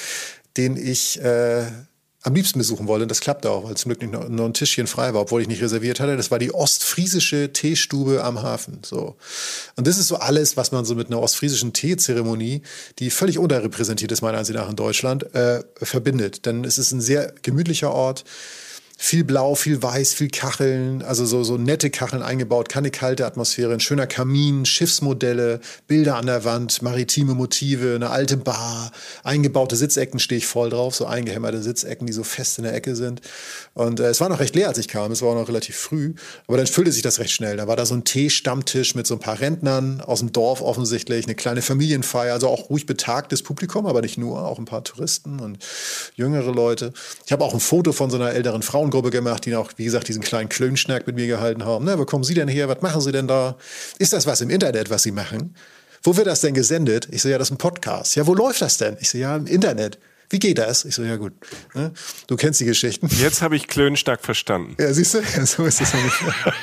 den 0.59 0.77
ich 0.77 1.23
äh, 1.23 1.63
am 2.23 2.35
liebsten 2.35 2.59
besuchen 2.59 2.87
wollte. 2.87 3.05
Und 3.05 3.09
das 3.09 3.21
klappte 3.21 3.51
auch, 3.51 3.65
weil 3.65 3.77
zum 3.77 3.91
Glück 3.91 4.03
nicht 4.03 4.29
nur 4.29 4.47
ein 4.47 4.55
Tischchen 4.55 4.87
frei 4.87 5.15
war, 5.15 5.23
obwohl 5.23 5.41
ich 5.41 5.49
nicht 5.49 5.63
reserviert 5.63 6.01
hatte. 6.01 6.17
Das 6.17 6.31
war 6.31 6.39
die 6.39 6.53
ostfriesische 6.53 7.53
Teestube 7.53 8.23
am 8.23 8.43
Hafen. 8.43 8.83
So. 8.85 9.17
Und 9.77 9.87
das 9.87 9.97
ist 9.97 10.09
so 10.09 10.17
alles, 10.17 10.57
was 10.57 10.71
man 10.73 10.85
so 10.85 10.95
mit 10.95 11.07
einer 11.07 11.21
ostfriesischen 11.21 11.73
Teezeremonie, 11.73 12.63
die 12.99 13.11
völlig 13.11 13.39
unterrepräsentiert 13.39 14.13
ist, 14.13 14.21
meiner 14.21 14.39
Ansicht 14.39 14.59
nach 14.59 14.69
in 14.69 14.77
Deutschland, 14.77 15.35
äh, 15.35 15.63
verbindet. 15.77 16.45
Denn 16.45 16.65
es 16.65 16.77
ist 16.77 16.93
ein 16.93 17.01
sehr 17.01 17.33
gemütlicher 17.43 17.93
Ort 17.93 18.25
viel 19.03 19.25
Blau, 19.25 19.55
viel 19.55 19.83
Weiß, 19.83 20.13
viel 20.13 20.29
Kacheln, 20.29 21.01
also 21.01 21.25
so, 21.25 21.43
so 21.43 21.57
nette 21.57 21.89
Kacheln 21.89 22.23
eingebaut, 22.23 22.69
keine 22.69 22.91
kalte 22.91 23.25
Atmosphäre, 23.25 23.73
ein 23.73 23.81
schöner 23.81 24.07
Kamin, 24.07 24.67
Schiffsmodelle, 24.67 25.61
Bilder 25.87 26.17
an 26.17 26.27
der 26.27 26.45
Wand, 26.45 26.83
maritime 26.83 27.35
Motive, 27.35 27.95
eine 27.95 28.11
alte 28.11 28.37
Bar, 28.37 28.93
eingebaute 29.25 29.75
Sitzecken 29.75 30.21
stehe 30.21 30.37
ich 30.37 30.47
voll 30.47 30.69
drauf, 30.69 30.95
so 30.95 31.07
eingehämmerte 31.07 31.63
Sitzecken, 31.63 32.07
die 32.07 32.13
so 32.13 32.23
fest 32.25 32.59
in 32.59 32.65
der 32.65 32.75
Ecke 32.75 32.95
sind. 32.95 33.23
Und 33.73 34.01
äh, 34.01 34.09
es 34.09 34.21
war 34.21 34.29
noch 34.29 34.39
recht 34.39 34.55
leer, 34.55 34.69
als 34.69 34.77
ich 34.77 34.87
kam, 34.87 35.11
es 35.13 35.23
war 35.23 35.31
auch 35.31 35.35
noch 35.35 35.49
relativ 35.49 35.77
früh, 35.77 36.13
aber 36.47 36.59
dann 36.59 36.67
füllte 36.67 36.93
sich 36.93 37.03
das 37.03 37.21
recht 37.21 37.33
schnell. 37.33 37.57
Da 37.57 37.67
war 37.67 37.77
da 37.77 37.87
so 37.87 37.95
ein 37.95 38.05
Teestammtisch 38.05 38.95
mit 38.95 39.07
so 39.07 39.15
ein 39.15 39.21
paar 39.21 39.41
Rentnern 39.41 40.03
aus 40.03 40.19
dem 40.19 40.31
Dorf 40.31 40.61
offensichtlich, 40.61 41.25
eine 41.25 41.35
kleine 41.35 41.63
Familienfeier, 41.63 42.35
also 42.35 42.49
auch 42.49 42.69
ruhig 42.69 42.85
betagtes 42.85 43.43
Publikum, 43.43 43.87
aber 43.87 44.03
nicht 44.03 44.19
nur, 44.19 44.45
auch 44.45 44.59
ein 44.59 44.67
paar 44.67 44.85
Touristen 44.85 45.41
und 45.41 45.59
jüngere 46.17 46.53
Leute. 46.53 46.93
Ich 47.25 47.33
habe 47.33 47.43
auch 47.45 47.55
ein 47.55 47.61
Foto 47.61 47.93
von 47.93 48.11
so 48.11 48.17
einer 48.17 48.33
älteren 48.33 48.61
Frau 48.61 48.90
Frauengruppe 48.91 49.11
gemacht, 49.11 49.47
die 49.47 49.55
auch, 49.55 49.71
wie 49.77 49.85
gesagt, 49.85 50.09
diesen 50.09 50.23
kleinen 50.23 50.49
Klönschnack 50.49 51.07
mit 51.07 51.15
mir 51.15 51.27
gehalten 51.27 51.65
haben. 51.65 51.85
Na, 51.85 51.99
wo 51.99 52.05
kommen 52.05 52.25
Sie 52.25 52.35
denn 52.35 52.49
her? 52.49 52.69
Was 52.69 52.83
machen 52.83 53.01
Sie 53.01 53.13
denn 53.13 53.29
da? 53.29 53.57
Ist 53.99 54.13
das 54.13 54.27
was 54.27 54.41
im 54.41 54.51
Internet, 54.51 54.91
was 54.91 55.05
Sie 55.05 55.13
machen? 55.13 55.55
Wo 56.03 56.17
wird 56.17 56.27
das 56.27 56.41
denn 56.41 56.55
gesendet? 56.55 57.09
Ich 57.11 57.23
so, 57.23 57.29
ja, 57.29 57.39
das 57.39 57.49
ist 57.49 57.53
ein 57.53 57.59
Podcast. 57.59 58.17
Ja, 58.17 58.27
wo 58.27 58.35
läuft 58.35 58.63
das 58.63 58.79
denn? 58.79 58.97
Ich 59.01 59.11
so, 59.11 59.19
ja, 59.19 59.37
im 59.37 59.47
Internet. 59.47 59.99
Wie 60.29 60.39
geht 60.39 60.59
das? 60.59 60.85
Ich 60.85 60.95
so, 60.95 61.03
ja 61.03 61.17
gut. 61.17 61.33
Ne? 61.75 61.93
Du 62.27 62.37
kennst 62.37 62.61
die 62.61 62.65
Geschichten. 62.65 63.09
Jetzt 63.21 63.43
habe 63.43 63.57
ich 63.57 63.69
Klönstark 63.69 64.23
verstanden. 64.23 64.77
Ja, 64.79 64.93
siehst 64.93 65.15
du? 65.15 65.23
So 65.45 65.65
ist 65.65 65.81
es 65.81 65.93
ungefähr. 65.95 66.55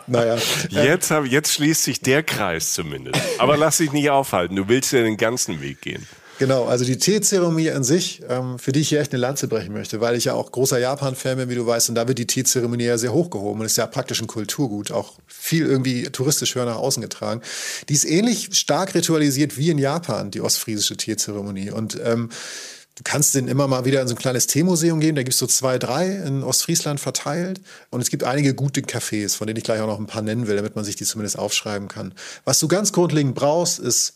naja. 0.06 0.36
Jetzt, 0.70 1.10
hab, 1.10 1.26
jetzt 1.26 1.52
schließt 1.52 1.82
sich 1.82 2.00
der 2.00 2.22
Kreis 2.22 2.72
zumindest. 2.72 3.20
Aber 3.38 3.56
lass 3.56 3.78
dich 3.78 3.92
nicht 3.92 4.10
aufhalten. 4.10 4.56
Du 4.56 4.68
willst 4.68 4.92
ja 4.92 5.02
den 5.02 5.16
ganzen 5.16 5.60
Weg 5.60 5.80
gehen. 5.80 6.06
Genau, 6.38 6.66
also 6.66 6.84
die 6.84 6.98
Teezeremonie 6.98 7.70
an 7.70 7.82
sich, 7.82 8.20
ähm, 8.28 8.58
für 8.58 8.70
die 8.72 8.80
ich 8.80 8.90
hier 8.90 9.00
echt 9.00 9.12
eine 9.12 9.20
Lanze 9.20 9.48
brechen 9.48 9.72
möchte, 9.72 10.02
weil 10.02 10.16
ich 10.16 10.26
ja 10.26 10.34
auch 10.34 10.52
großer 10.52 10.78
Japan-Fan 10.78 11.38
bin, 11.38 11.48
wie 11.48 11.54
du 11.54 11.66
weißt, 11.66 11.88
und 11.88 11.94
da 11.94 12.06
wird 12.08 12.18
die 12.18 12.26
Teezeremonie 12.26 12.84
ja 12.84 12.98
sehr 12.98 13.14
hochgehoben 13.14 13.60
und 13.60 13.66
ist 13.66 13.78
ja 13.78 13.86
praktisch 13.86 14.20
ein 14.20 14.26
Kulturgut, 14.26 14.90
auch 14.90 15.14
viel 15.26 15.64
irgendwie 15.64 16.02
touristisch 16.04 16.54
höher 16.54 16.66
nach 16.66 16.76
außen 16.76 17.00
getragen. 17.00 17.40
Die 17.88 17.94
ist 17.94 18.04
ähnlich 18.04 18.50
stark 18.52 18.94
ritualisiert 18.94 19.56
wie 19.56 19.70
in 19.70 19.78
Japan, 19.78 20.30
die 20.30 20.42
ostfriesische 20.42 20.96
Teezeremonie. 20.96 21.70
Und 21.70 21.98
ähm, 22.04 22.28
Du 22.98 23.02
kannst 23.04 23.34
den 23.34 23.46
immer 23.46 23.68
mal 23.68 23.84
wieder 23.84 24.00
in 24.00 24.08
so 24.08 24.14
ein 24.14 24.18
kleines 24.18 24.46
Teemuseum 24.46 25.00
gehen. 25.00 25.16
Da 25.16 25.22
gibt 25.22 25.34
es 25.34 25.38
so 25.38 25.46
zwei, 25.46 25.78
drei 25.78 26.08
in 26.08 26.42
Ostfriesland 26.42 26.98
verteilt. 26.98 27.60
Und 27.90 28.00
es 28.00 28.08
gibt 28.08 28.24
einige 28.24 28.54
gute 28.54 28.80
Cafés, 28.80 29.36
von 29.36 29.46
denen 29.46 29.58
ich 29.58 29.64
gleich 29.64 29.82
auch 29.82 29.86
noch 29.86 29.98
ein 29.98 30.06
paar 30.06 30.22
nennen 30.22 30.46
will, 30.46 30.56
damit 30.56 30.76
man 30.76 30.84
sich 30.86 30.96
die 30.96 31.04
zumindest 31.04 31.38
aufschreiben 31.38 31.88
kann. 31.88 32.14
Was 32.46 32.58
du 32.58 32.68
ganz 32.68 32.92
grundlegend 32.92 33.34
brauchst, 33.34 33.80
ist 33.80 34.14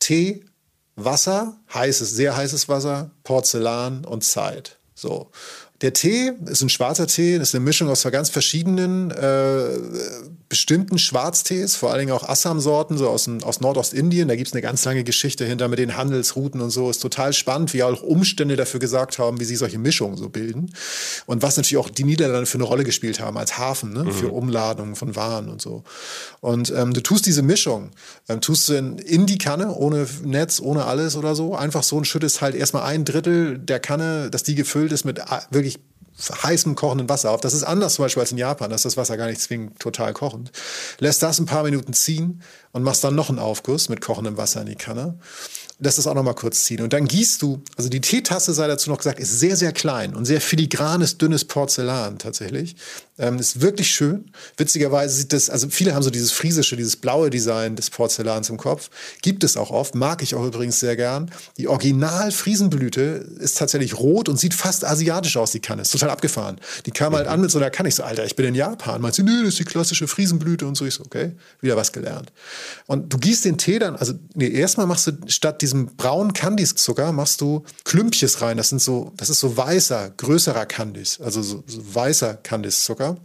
Tee, 0.00 0.44
Wasser, 0.96 1.56
heißes, 1.72 2.10
sehr 2.10 2.36
heißes 2.36 2.68
Wasser, 2.68 3.10
Porzellan 3.24 4.04
und 4.04 4.24
Zeit. 4.24 4.78
So. 4.94 5.30
Der 5.80 5.92
Tee 5.92 6.32
ist 6.46 6.62
ein 6.62 6.68
schwarzer 6.68 7.08
Tee, 7.08 7.36
ist 7.36 7.54
eine 7.54 7.64
Mischung 7.64 7.88
aus 7.88 8.02
ganz 8.12 8.30
verschiedenen 8.30 9.10
äh, 9.10 9.68
bestimmten 10.52 10.98
Schwarztees, 10.98 11.76
vor 11.76 11.92
allen 11.92 12.00
Dingen 12.00 12.12
auch 12.12 12.28
Assam-Sorten, 12.28 12.98
so 12.98 13.08
aus, 13.08 13.26
aus 13.42 13.62
Nordostindien. 13.62 14.28
Da 14.28 14.36
gibt 14.36 14.48
es 14.48 14.52
eine 14.52 14.60
ganz 14.60 14.84
lange 14.84 15.02
Geschichte 15.02 15.46
hinter 15.46 15.66
mit 15.68 15.78
den 15.78 15.96
Handelsrouten 15.96 16.60
und 16.60 16.68
so. 16.68 16.90
Ist 16.90 17.00
total 17.00 17.32
spannend, 17.32 17.72
wie 17.72 17.82
auch 17.82 18.02
Umstände 18.02 18.54
dafür 18.56 18.78
gesagt 18.78 19.18
haben, 19.18 19.40
wie 19.40 19.46
sie 19.46 19.56
solche 19.56 19.78
Mischungen 19.78 20.18
so 20.18 20.28
bilden. 20.28 20.74
Und 21.24 21.40
was 21.40 21.56
natürlich 21.56 21.78
auch 21.78 21.88
die 21.88 22.04
Niederlande 22.04 22.44
für 22.44 22.58
eine 22.58 22.64
Rolle 22.64 22.84
gespielt 22.84 23.18
haben 23.18 23.38
als 23.38 23.56
Hafen, 23.56 23.94
ne? 23.94 24.04
Mhm. 24.04 24.12
für 24.12 24.28
Umladungen 24.28 24.94
von 24.94 25.16
Waren 25.16 25.48
und 25.48 25.62
so. 25.62 25.84
Und 26.40 26.70
ähm, 26.76 26.92
du 26.92 27.00
tust 27.00 27.24
diese 27.24 27.40
Mischung, 27.40 27.92
ähm, 28.28 28.42
tust 28.42 28.68
du 28.68 28.74
in, 28.74 28.98
in 28.98 29.24
die 29.24 29.38
Kanne, 29.38 29.74
ohne 29.74 30.06
Netz, 30.22 30.60
ohne 30.60 30.84
alles 30.84 31.16
oder 31.16 31.34
so, 31.34 31.54
einfach 31.54 31.82
so 31.82 31.96
und 31.96 32.06
schüttest 32.06 32.42
halt 32.42 32.54
erstmal 32.54 32.82
ein 32.82 33.06
Drittel 33.06 33.58
der 33.58 33.80
Kanne, 33.80 34.28
dass 34.28 34.42
die 34.42 34.54
gefüllt 34.54 34.92
ist 34.92 35.06
mit 35.06 35.18
wirklich 35.50 35.80
heißem 36.18 36.74
kochenden 36.74 37.08
Wasser 37.08 37.30
auf. 37.30 37.40
Das 37.40 37.54
ist 37.54 37.62
anders 37.62 37.94
zum 37.94 38.04
Beispiel 38.04 38.20
als 38.20 38.32
in 38.32 38.38
Japan, 38.38 38.70
da 38.70 38.76
ist 38.76 38.84
das 38.84 38.96
Wasser 38.96 39.16
gar 39.16 39.26
nicht 39.26 39.40
zwingend 39.40 39.78
total 39.78 40.12
kochend. 40.12 40.52
Lässt 40.98 41.22
das 41.22 41.38
ein 41.38 41.46
paar 41.46 41.64
Minuten 41.64 41.92
ziehen 41.92 42.42
und 42.72 42.82
machst 42.82 43.02
dann 43.04 43.14
noch 43.14 43.28
einen 43.28 43.38
Aufguss 43.38 43.88
mit 43.88 44.00
kochendem 44.00 44.36
Wasser 44.36 44.60
in 44.60 44.66
die 44.66 44.76
Kanne 44.76 45.18
lässt 45.82 45.98
es 45.98 46.06
auch 46.06 46.14
noch 46.14 46.22
mal 46.22 46.34
kurz 46.34 46.64
ziehen. 46.64 46.80
Und 46.80 46.92
dann 46.92 47.06
gießt 47.06 47.42
du, 47.42 47.60
also 47.76 47.90
die 47.90 48.00
Teetasse, 48.00 48.54
sei 48.54 48.68
dazu 48.68 48.88
noch 48.88 48.98
gesagt, 48.98 49.18
ist 49.18 49.40
sehr, 49.40 49.56
sehr 49.56 49.72
klein 49.72 50.14
und 50.14 50.24
sehr 50.24 50.40
filigranes, 50.40 51.18
dünnes 51.18 51.44
Porzellan 51.44 52.18
tatsächlich. 52.18 52.76
Ähm, 53.18 53.38
ist 53.38 53.60
wirklich 53.60 53.90
schön. 53.90 54.30
Witzigerweise 54.56 55.14
sieht 55.14 55.32
das, 55.32 55.50
also 55.50 55.68
viele 55.68 55.94
haben 55.94 56.02
so 56.02 56.10
dieses 56.10 56.30
friesische, 56.30 56.76
dieses 56.76 56.96
blaue 56.96 57.30
Design 57.30 57.76
des 57.76 57.90
Porzellans 57.90 58.48
im 58.48 58.56
Kopf. 58.56 58.90
Gibt 59.22 59.44
es 59.44 59.56
auch 59.56 59.70
oft, 59.70 59.94
mag 59.94 60.22
ich 60.22 60.34
auch 60.34 60.44
übrigens 60.44 60.78
sehr 60.78 60.96
gern. 60.96 61.30
Die 61.58 61.66
Original-Friesenblüte 61.66 63.00
ist 63.40 63.58
tatsächlich 63.58 63.98
rot 63.98 64.28
und 64.28 64.38
sieht 64.38 64.54
fast 64.54 64.84
asiatisch 64.84 65.36
aus, 65.36 65.50
die 65.50 65.60
Kanne. 65.60 65.82
Ist 65.82 65.90
total 65.90 66.10
abgefahren. 66.10 66.58
Die 66.86 66.92
kam 66.92 67.14
halt 67.14 67.26
an 67.26 67.40
mit 67.40 67.50
so 67.50 67.58
einer 67.58 67.70
Kanne. 67.70 67.88
Ich 67.88 67.96
so, 67.96 68.04
Alter, 68.04 68.24
ich 68.24 68.36
bin 68.36 68.46
in 68.46 68.54
Japan. 68.54 69.00
Meinst 69.00 69.18
du, 69.18 69.24
nö, 69.24 69.40
das 69.40 69.50
ist 69.50 69.58
die 69.58 69.64
klassische 69.64 70.06
Friesenblüte 70.06 70.66
und 70.66 70.76
so. 70.76 70.86
Ich 70.86 70.94
so, 70.94 71.04
okay, 71.04 71.32
wieder 71.60 71.76
was 71.76 71.92
gelernt. 71.92 72.32
Und 72.86 73.12
du 73.12 73.18
gießt 73.18 73.44
den 73.44 73.58
Tee 73.58 73.78
dann, 73.78 73.96
also 73.96 74.14
nee, 74.34 74.48
erstmal 74.48 74.86
machst 74.86 75.08
du 75.08 75.12
statt 75.26 75.60
diesem 75.72 75.96
braunen 75.96 76.32
Kandiszucker 76.32 77.12
machst 77.12 77.40
du 77.40 77.64
Klümpches 77.84 78.40
rein. 78.42 78.56
Das 78.56 78.68
sind 78.68 78.80
so, 78.80 79.12
das 79.16 79.30
ist 79.30 79.40
so 79.40 79.56
weißer, 79.56 80.10
größerer 80.16 80.66
Kandis, 80.66 81.20
also 81.20 81.42
so, 81.42 81.64
so 81.66 81.94
weißer 81.94 82.34
Kandiszucker 82.34 83.16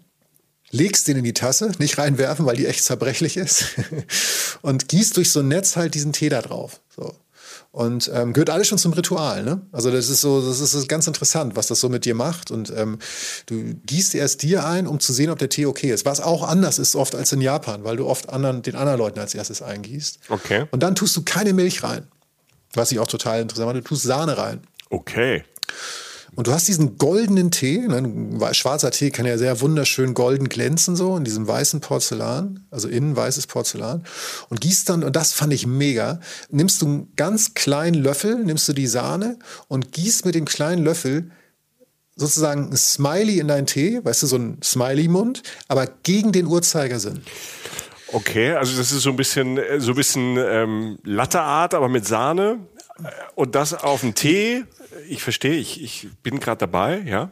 legst 0.71 1.07
den 1.07 1.17
in 1.17 1.23
die 1.23 1.33
Tasse, 1.33 1.71
nicht 1.79 1.97
reinwerfen, 1.97 2.45
weil 2.45 2.57
die 2.57 2.65
echt 2.65 2.83
zerbrechlich 2.83 3.37
ist, 3.37 3.75
und 4.61 4.89
gießt 4.89 5.15
durch 5.15 5.31
so 5.31 5.39
ein 5.39 5.47
Netz 5.47 5.77
halt 5.77 5.93
diesen 5.93 6.11
Tee 6.11 6.29
da 6.29 6.41
drauf. 6.41 6.81
So. 6.93 7.15
Und 7.71 8.09
ähm, 8.13 8.33
gehört 8.33 8.49
alles 8.49 8.67
schon 8.67 8.77
zum 8.77 8.93
Ritual, 8.93 9.43
ne? 9.43 9.61
Also 9.71 9.91
das 9.91 10.09
ist 10.09 10.21
so, 10.21 10.41
das 10.45 10.59
ist 10.59 10.89
ganz 10.89 11.05
interessant, 11.05 11.55
was 11.55 11.67
das 11.67 11.79
so 11.79 11.89
mit 11.89 12.05
dir 12.05 12.15
macht. 12.15 12.49
Und 12.49 12.73
ähm, 12.75 12.97
du 13.45 13.75
gießt 13.85 14.15
erst 14.15 14.41
dir 14.41 14.65
ein, 14.65 14.87
um 14.87 14.99
zu 14.99 15.13
sehen, 15.13 15.29
ob 15.29 15.37
der 15.37 15.49
Tee 15.49 15.67
okay 15.67 15.91
ist. 15.91 16.03
Was 16.03 16.19
auch 16.19 16.47
anders 16.47 16.79
ist 16.79 16.95
oft 16.95 17.13
als 17.13 17.31
in 17.33 17.41
Japan, 17.41 17.83
weil 17.83 17.97
du 17.97 18.07
oft 18.07 18.29
anderen, 18.29 18.61
den 18.63 18.75
anderen 18.75 18.97
Leuten 18.97 19.19
als 19.19 19.35
erstes 19.35 19.61
eingießt. 19.61 20.19
Okay. 20.29 20.65
Und 20.71 20.81
dann 20.81 20.95
tust 20.95 21.15
du 21.17 21.21
keine 21.23 21.53
Milch 21.53 21.83
rein. 21.83 22.07
Was 22.77 22.91
ich 22.91 22.99
auch 22.99 23.07
total 23.07 23.41
interessant 23.41 23.69
finde, 23.69 23.81
du 23.81 23.87
tust 23.87 24.03
Sahne 24.03 24.37
rein. 24.37 24.61
Okay. 24.89 25.43
Und 26.35 26.45
du 26.45 26.51
hast 26.51 26.67
diesen 26.67 26.99
goldenen 26.99 27.49
Tee, 27.49 27.79
ne? 27.79 28.53
schwarzer 28.53 28.91
Tee 28.91 29.09
kann 29.09 29.25
ja 29.25 29.39
sehr 29.39 29.59
wunderschön 29.59 30.13
golden 30.13 30.49
glänzen, 30.49 30.95
so 30.95 31.17
in 31.17 31.23
diesem 31.23 31.47
weißen 31.47 31.81
Porzellan, 31.81 32.67
also 32.69 32.87
innen 32.87 33.15
weißes 33.15 33.47
Porzellan. 33.47 34.03
Und 34.49 34.61
gießt 34.61 34.87
dann, 34.87 35.03
und 35.03 35.15
das 35.15 35.33
fand 35.33 35.51
ich 35.51 35.65
mega, 35.65 36.19
nimmst 36.51 36.83
du 36.83 36.85
einen 36.85 37.15
ganz 37.15 37.55
kleinen 37.55 37.95
Löffel, 37.95 38.35
nimmst 38.35 38.69
du 38.69 38.73
die 38.73 38.85
Sahne 38.85 39.39
und 39.67 39.91
gießt 39.93 40.25
mit 40.25 40.35
dem 40.35 40.45
kleinen 40.45 40.83
Löffel 40.83 41.31
sozusagen 42.15 42.69
ein 42.69 42.77
Smiley 42.77 43.39
in 43.39 43.47
deinen 43.47 43.65
Tee, 43.65 43.99
weißt 44.03 44.21
du, 44.21 44.27
so 44.27 44.35
ein 44.35 44.59
Smiley-Mund, 44.63 45.41
aber 45.67 45.87
gegen 46.03 46.31
den 46.31 46.45
Uhrzeigersinn. 46.45 47.23
Okay, 48.13 48.53
also 48.53 48.77
das 48.77 48.91
ist 48.91 49.01
so 49.01 49.09
ein 49.09 49.15
bisschen, 49.15 49.59
so 49.79 49.91
ein 49.91 49.95
bisschen 49.95 50.37
ähm, 50.37 50.97
Latteart, 51.03 51.73
aber 51.73 51.89
mit 51.89 52.05
Sahne. 52.05 52.59
Und 53.35 53.55
das 53.55 53.73
auf 53.73 54.01
den 54.01 54.15
Tee 54.15 54.63
ich 55.07 55.23
verstehe, 55.23 55.55
ich, 55.55 55.81
ich 55.81 56.07
bin 56.23 56.39
gerade 56.39 56.59
dabei, 56.59 57.01
ja. 57.05 57.31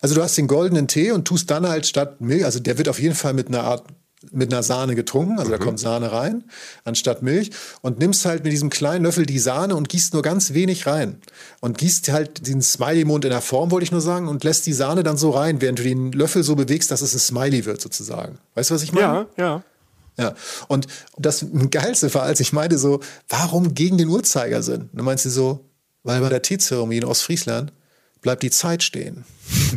Also 0.00 0.14
du 0.14 0.22
hast 0.22 0.38
den 0.38 0.46
goldenen 0.46 0.86
Tee 0.86 1.10
und 1.10 1.26
tust 1.26 1.50
dann 1.50 1.68
halt 1.68 1.86
statt 1.86 2.20
Milch, 2.20 2.44
also 2.44 2.60
der 2.60 2.78
wird 2.78 2.88
auf 2.88 3.00
jeden 3.00 3.14
Fall 3.14 3.34
mit 3.34 3.48
einer 3.48 3.64
Art 3.64 3.84
mit 4.30 4.52
einer 4.52 4.62
Sahne 4.62 4.94
getrunken, 4.94 5.40
also 5.40 5.48
mhm. 5.48 5.58
da 5.58 5.58
kommt 5.58 5.80
Sahne 5.80 6.12
rein 6.12 6.44
anstatt 6.84 7.22
Milch 7.22 7.50
und 7.80 7.98
nimmst 7.98 8.24
halt 8.24 8.44
mit 8.44 8.52
diesem 8.52 8.70
kleinen 8.70 9.04
Löffel 9.04 9.26
die 9.26 9.40
Sahne 9.40 9.74
und 9.74 9.88
gießt 9.88 10.14
nur 10.14 10.22
ganz 10.22 10.54
wenig 10.54 10.86
rein 10.86 11.20
und 11.58 11.76
gießt 11.76 12.12
halt 12.12 12.46
den 12.46 12.62
Smiley-Mund 12.62 13.24
in 13.24 13.32
der 13.32 13.40
Form, 13.40 13.72
wollte 13.72 13.82
ich 13.82 13.90
nur 13.90 14.00
sagen, 14.00 14.28
und 14.28 14.44
lässt 14.44 14.64
die 14.66 14.72
Sahne 14.72 15.02
dann 15.02 15.16
so 15.16 15.30
rein, 15.30 15.60
während 15.60 15.80
du 15.80 15.82
den 15.82 16.12
Löffel 16.12 16.44
so 16.44 16.54
bewegst, 16.54 16.92
dass 16.92 17.02
es 17.02 17.14
ein 17.14 17.18
Smiley 17.18 17.64
wird 17.64 17.80
sozusagen. 17.80 18.38
Weißt 18.54 18.70
du, 18.70 18.74
was 18.76 18.84
ich 18.84 18.92
meine? 18.92 19.26
Ja, 19.36 19.44
ja. 19.44 19.62
Ja, 20.22 20.34
und 20.68 20.86
das 21.18 21.44
Geilste 21.70 22.14
war, 22.14 22.22
als 22.22 22.38
ich 22.38 22.52
meinte 22.52 22.78
so, 22.78 23.00
warum 23.28 23.74
gegen 23.74 23.98
den 23.98 24.08
Uhrzeigersinn? 24.08 24.82
Und 24.82 24.90
dann 24.92 25.04
meinst 25.04 25.24
du 25.24 25.30
so, 25.30 25.64
weil 26.04 26.20
bei 26.20 26.28
der 26.28 26.42
Teezeremonie 26.42 26.98
in 26.98 27.04
Ostfriesland 27.04 27.72
bleibt 28.20 28.44
die 28.44 28.50
Zeit 28.50 28.84
stehen. 28.84 29.24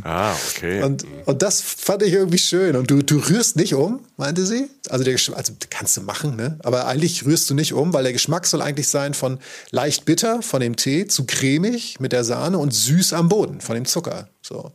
Ah, 0.03 0.35
okay. 0.49 0.83
Und, 0.83 1.03
und 1.25 1.41
das 1.41 1.61
fand 1.61 2.03
ich 2.03 2.13
irgendwie 2.13 2.37
schön. 2.37 2.75
Und 2.75 2.91
du, 2.91 3.01
du 3.01 3.17
rührst 3.17 3.55
nicht 3.55 3.73
um, 3.73 4.01
meinte 4.17 4.45
sie. 4.45 4.69
Also, 4.87 5.03
der, 5.03 5.15
also 5.15 5.53
kannst 5.71 5.97
du 5.97 6.01
machen, 6.01 6.35
ne? 6.35 6.59
Aber 6.63 6.85
eigentlich 6.85 7.25
rührst 7.25 7.49
du 7.49 7.55
nicht 7.55 7.73
um, 7.73 7.91
weil 7.91 8.03
der 8.03 8.13
Geschmack 8.13 8.45
soll 8.45 8.61
eigentlich 8.61 8.87
sein 8.87 9.15
von 9.15 9.39
leicht 9.71 10.05
bitter 10.05 10.43
von 10.43 10.61
dem 10.61 10.75
Tee 10.75 11.07
zu 11.07 11.25
cremig 11.25 11.99
mit 11.99 12.11
der 12.11 12.23
Sahne 12.23 12.59
und 12.59 12.71
süß 12.71 13.13
am 13.13 13.29
Boden 13.29 13.61
von 13.61 13.73
dem 13.73 13.85
Zucker. 13.85 14.29
So. 14.43 14.71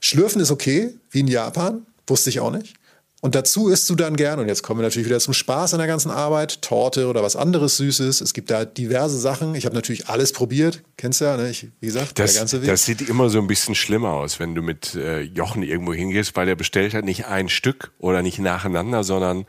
Schlürfen 0.00 0.40
ist 0.40 0.50
okay, 0.50 0.94
wie 1.10 1.20
in 1.20 1.28
Japan. 1.28 1.84
Wusste 2.06 2.30
ich 2.30 2.40
auch 2.40 2.50
nicht. 2.50 2.74
Und 3.20 3.34
dazu 3.34 3.68
isst 3.68 3.90
du 3.90 3.96
dann 3.96 4.14
gern, 4.14 4.38
und 4.38 4.46
jetzt 4.46 4.62
kommen 4.62 4.78
wir 4.78 4.84
natürlich 4.84 5.08
wieder 5.08 5.18
zum 5.18 5.34
Spaß 5.34 5.74
an 5.74 5.78
der 5.78 5.88
ganzen 5.88 6.10
Arbeit, 6.10 6.62
Torte 6.62 7.08
oder 7.08 7.20
was 7.22 7.34
anderes 7.34 7.76
Süßes. 7.78 8.20
Es 8.20 8.32
gibt 8.32 8.48
da 8.48 8.64
diverse 8.64 9.18
Sachen. 9.18 9.56
Ich 9.56 9.64
habe 9.64 9.74
natürlich 9.74 10.08
alles 10.08 10.32
probiert. 10.32 10.84
Kennst 10.96 11.20
du 11.20 11.24
ja, 11.24 11.36
ne? 11.36 11.50
Ich, 11.50 11.66
wie 11.80 11.86
gesagt, 11.86 12.16
das, 12.20 12.34
der 12.34 12.42
ganze 12.42 12.62
Weg. 12.62 12.68
Das 12.68 12.84
sieht 12.84 13.08
immer 13.08 13.28
so 13.28 13.38
ein 13.40 13.48
bisschen 13.48 13.74
schlimmer 13.74 14.10
aus, 14.10 14.38
wenn 14.38 14.54
du 14.54 14.62
mit 14.62 14.94
äh, 14.94 15.20
Jochen 15.22 15.64
irgendwo 15.64 15.92
hingehst, 15.92 16.36
weil 16.36 16.48
er 16.48 16.54
bestellt 16.54 16.94
hat 16.94 17.04
nicht 17.04 17.26
ein 17.26 17.48
Stück 17.48 17.90
oder 17.98 18.22
nicht 18.22 18.38
nacheinander, 18.38 19.02
sondern 19.02 19.46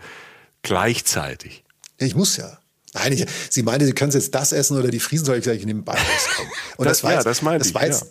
gleichzeitig. 0.64 1.64
Ich 2.00 2.16
muss 2.16 2.38
ja. 2.38 2.58
Nein, 2.94 3.14
ich, 3.14 3.26
sie 3.52 3.62
meinte, 3.62 3.86
sie 3.86 3.94
können 3.94 4.12
jetzt 4.12 4.34
das 4.34 4.52
essen 4.52 4.78
oder 4.78 4.90
die 4.90 5.00
Friesen, 5.00 5.26
soll 5.26 5.38
ich 5.38 5.44
gleich 5.44 5.62
in 5.62 5.68
den 5.68 5.84
Beiß 5.84 6.00
kommen. 6.36 6.50
Und 6.78 6.86
das, 6.86 6.98
das 6.98 7.04
war 7.04 7.12
ja, 7.12 7.18
jetzt, 7.18 7.26
das 7.26 7.42
meinte 7.44 7.60
das 7.60 7.68
ich. 7.68 7.76
War 7.76 7.86
jetzt, 7.86 8.02
ja. 8.02 8.08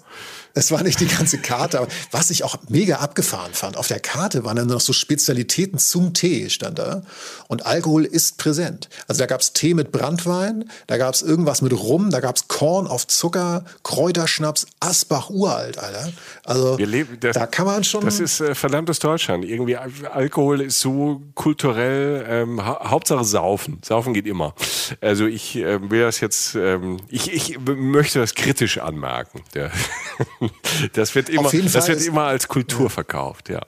Es 0.54 0.70
war 0.70 0.82
nicht 0.82 1.00
die 1.00 1.06
ganze 1.06 1.38
Karte, 1.38 1.78
aber 1.78 1.88
was 2.10 2.30
ich 2.30 2.44
auch 2.44 2.56
mega 2.68 2.96
abgefahren 2.96 3.52
fand, 3.52 3.76
auf 3.76 3.88
der 3.88 4.00
Karte 4.00 4.44
waren 4.44 4.56
dann 4.56 4.68
noch 4.68 4.80
so 4.80 4.92
Spezialitäten 4.92 5.78
zum 5.78 6.14
Tee, 6.14 6.50
stand 6.50 6.78
da. 6.78 7.02
Und 7.48 7.66
Alkohol 7.66 8.04
ist 8.04 8.38
präsent. 8.38 8.88
Also 9.06 9.20
da 9.20 9.26
gab 9.26 9.40
es 9.40 9.52
Tee 9.52 9.74
mit 9.74 9.92
Brandwein, 9.92 10.70
da 10.86 10.96
gab 10.96 11.14
es 11.14 11.22
irgendwas 11.22 11.62
mit 11.62 11.72
Rum, 11.72 12.10
da 12.10 12.20
gab 12.20 12.36
es 12.36 12.48
Korn 12.48 12.86
auf 12.86 13.06
Zucker, 13.06 13.64
Kräuterschnaps, 13.82 14.66
Asbach 14.80 15.30
uralt, 15.30 15.78
Alter. 15.78 16.12
Also 16.44 16.76
leben, 16.78 17.18
das, 17.20 17.34
da 17.34 17.46
kann 17.46 17.66
man 17.66 17.84
schon. 17.84 18.04
Das 18.04 18.20
ist 18.20 18.40
äh, 18.40 18.54
verdammtes 18.54 18.98
Deutschland. 18.98 19.44
Irgendwie 19.44 19.76
Alkohol 19.76 20.60
ist 20.60 20.80
so 20.80 21.22
kulturell, 21.34 22.24
ähm, 22.28 22.64
ha 22.64 22.90
Hauptsache 22.90 23.24
Saufen. 23.24 23.80
Saufen 23.84 24.14
geht 24.14 24.26
immer. 24.26 24.54
Also 25.00 25.26
ich 25.26 25.56
äh, 25.56 25.90
will 25.90 26.02
das 26.02 26.20
jetzt, 26.20 26.54
ähm, 26.54 26.98
ich, 27.08 27.32
ich 27.32 27.58
möchte 27.60 28.18
das 28.18 28.34
kritisch 28.34 28.78
anmerken. 28.78 29.42
Der 29.54 29.70
das 30.92 31.14
wird 31.14 31.28
immer, 31.28 31.50
das 31.50 31.88
wird 31.88 32.04
immer 32.04 32.24
als 32.24 32.48
Kultur 32.48 32.84
ja. 32.84 32.88
verkauft, 32.88 33.48
ja. 33.48 33.60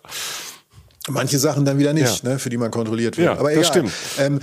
Manche 1.09 1.39
Sachen 1.39 1.65
dann 1.65 1.79
wieder 1.79 1.93
nicht, 1.93 2.23
ja. 2.23 2.31
ne, 2.31 2.39
für 2.39 2.51
die 2.51 2.57
man 2.57 2.71
kontrolliert 2.71 3.17
wird. 3.17 3.27
Ja, 3.27 3.39
Aber 3.39 3.51
egal. 3.51 3.63
das 3.63 3.69
stimmt. 3.69 3.93
Ähm, 4.19 4.41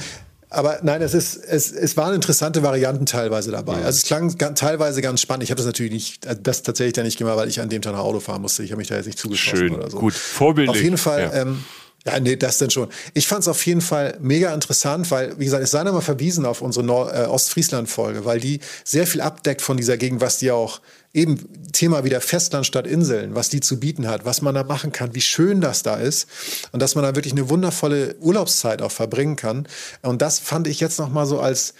aber 0.49 0.79
nein, 0.81 1.01
es, 1.01 1.13
ist, 1.13 1.35
es, 1.35 1.71
es 1.71 1.97
waren 1.97 2.15
interessante 2.15 2.63
Varianten 2.63 3.05
teilweise 3.05 3.51
dabei. 3.51 3.77
Mhm. 3.77 3.85
Also 3.85 3.97
es 3.97 4.03
klang 4.05 4.37
teilweise 4.55 5.01
ganz 5.01 5.21
spannend. 5.21 5.43
Ich 5.43 5.51
habe 5.51 5.57
das 5.57 5.65
natürlich 5.65 5.91
nicht, 5.91 6.25
äh, 6.25 6.37
das 6.41 6.63
tatsächlich 6.63 6.93
dann 6.93 7.05
nicht 7.05 7.17
gemacht, 7.17 7.37
weil 7.37 7.49
ich 7.49 7.59
an 7.59 7.69
dem 7.69 7.81
Tag 7.81 7.93
nach 7.93 7.99
Auto 7.99 8.19
fahren 8.19 8.41
musste. 8.41 8.63
Ich 8.63 8.71
habe 8.71 8.79
mich 8.79 8.87
da 8.87 8.95
jetzt 8.95 9.07
nicht 9.07 9.19
zugeschossen 9.19 9.57
Schön, 9.57 9.75
oder 9.75 9.89
so. 9.89 9.99
gut, 9.99 10.13
vorbildlich. 10.13 10.77
Auf 10.77 10.83
jeden 10.83 10.97
Fall, 10.97 11.21
ja. 11.21 11.41
ähm, 11.41 11.63
ja, 12.05 12.19
nee, 12.21 12.37
das 12.37 12.57
denn 12.59 12.69
schon. 12.69 12.87
Ich 13.13 13.27
fand 13.27 13.41
es 13.41 13.49
auf 13.49 13.65
jeden 13.65 13.81
Fall 13.81 14.17
mega 14.21 14.53
interessant, 14.53 15.11
weil, 15.11 15.37
wie 15.37 15.43
gesagt, 15.43 15.63
es 15.63 15.71
sei 15.71 15.83
nochmal 15.83 16.01
verwiesen 16.01 16.45
auf 16.45 16.61
unsere 16.61 16.85
Nord 16.85 17.13
äh, 17.13 17.25
Ostfriesland-Folge, 17.25 18.23
weil 18.23 18.39
die 18.39 18.61
sehr 18.85 19.05
viel 19.05 19.19
abdeckt 19.19 19.61
von 19.61 19.75
dieser 19.75 19.97
Gegend, 19.97 20.21
was 20.21 20.37
die 20.37 20.51
auch 20.51 20.79
eben 21.17 21.71
Thema 21.73 22.03
wieder 22.03 22.21
Festland 22.21 22.65
statt 22.65 22.87
Inseln, 22.87 23.35
was 23.35 23.49
die 23.49 23.59
zu 23.59 23.79
bieten 23.79 24.07
hat, 24.07 24.23
was 24.23 24.41
man 24.41 24.55
da 24.55 24.63
machen 24.63 24.91
kann, 24.91 25.15
wie 25.15 25.21
schön 25.21 25.61
das 25.61 25.83
da 25.83 25.95
ist 25.95 26.27
und 26.71 26.81
dass 26.81 26.95
man 26.95 27.03
da 27.03 27.15
wirklich 27.15 27.33
eine 27.33 27.49
wundervolle 27.49 28.15
Urlaubszeit 28.19 28.81
auch 28.81 28.91
verbringen 28.91 29.35
kann. 29.35 29.67
Und 30.03 30.21
das 30.21 30.39
fand 30.39 30.67
ich 30.67 30.79
jetzt 30.79 30.99
nochmal 30.99 31.25
so 31.25 31.39
als 31.39 31.73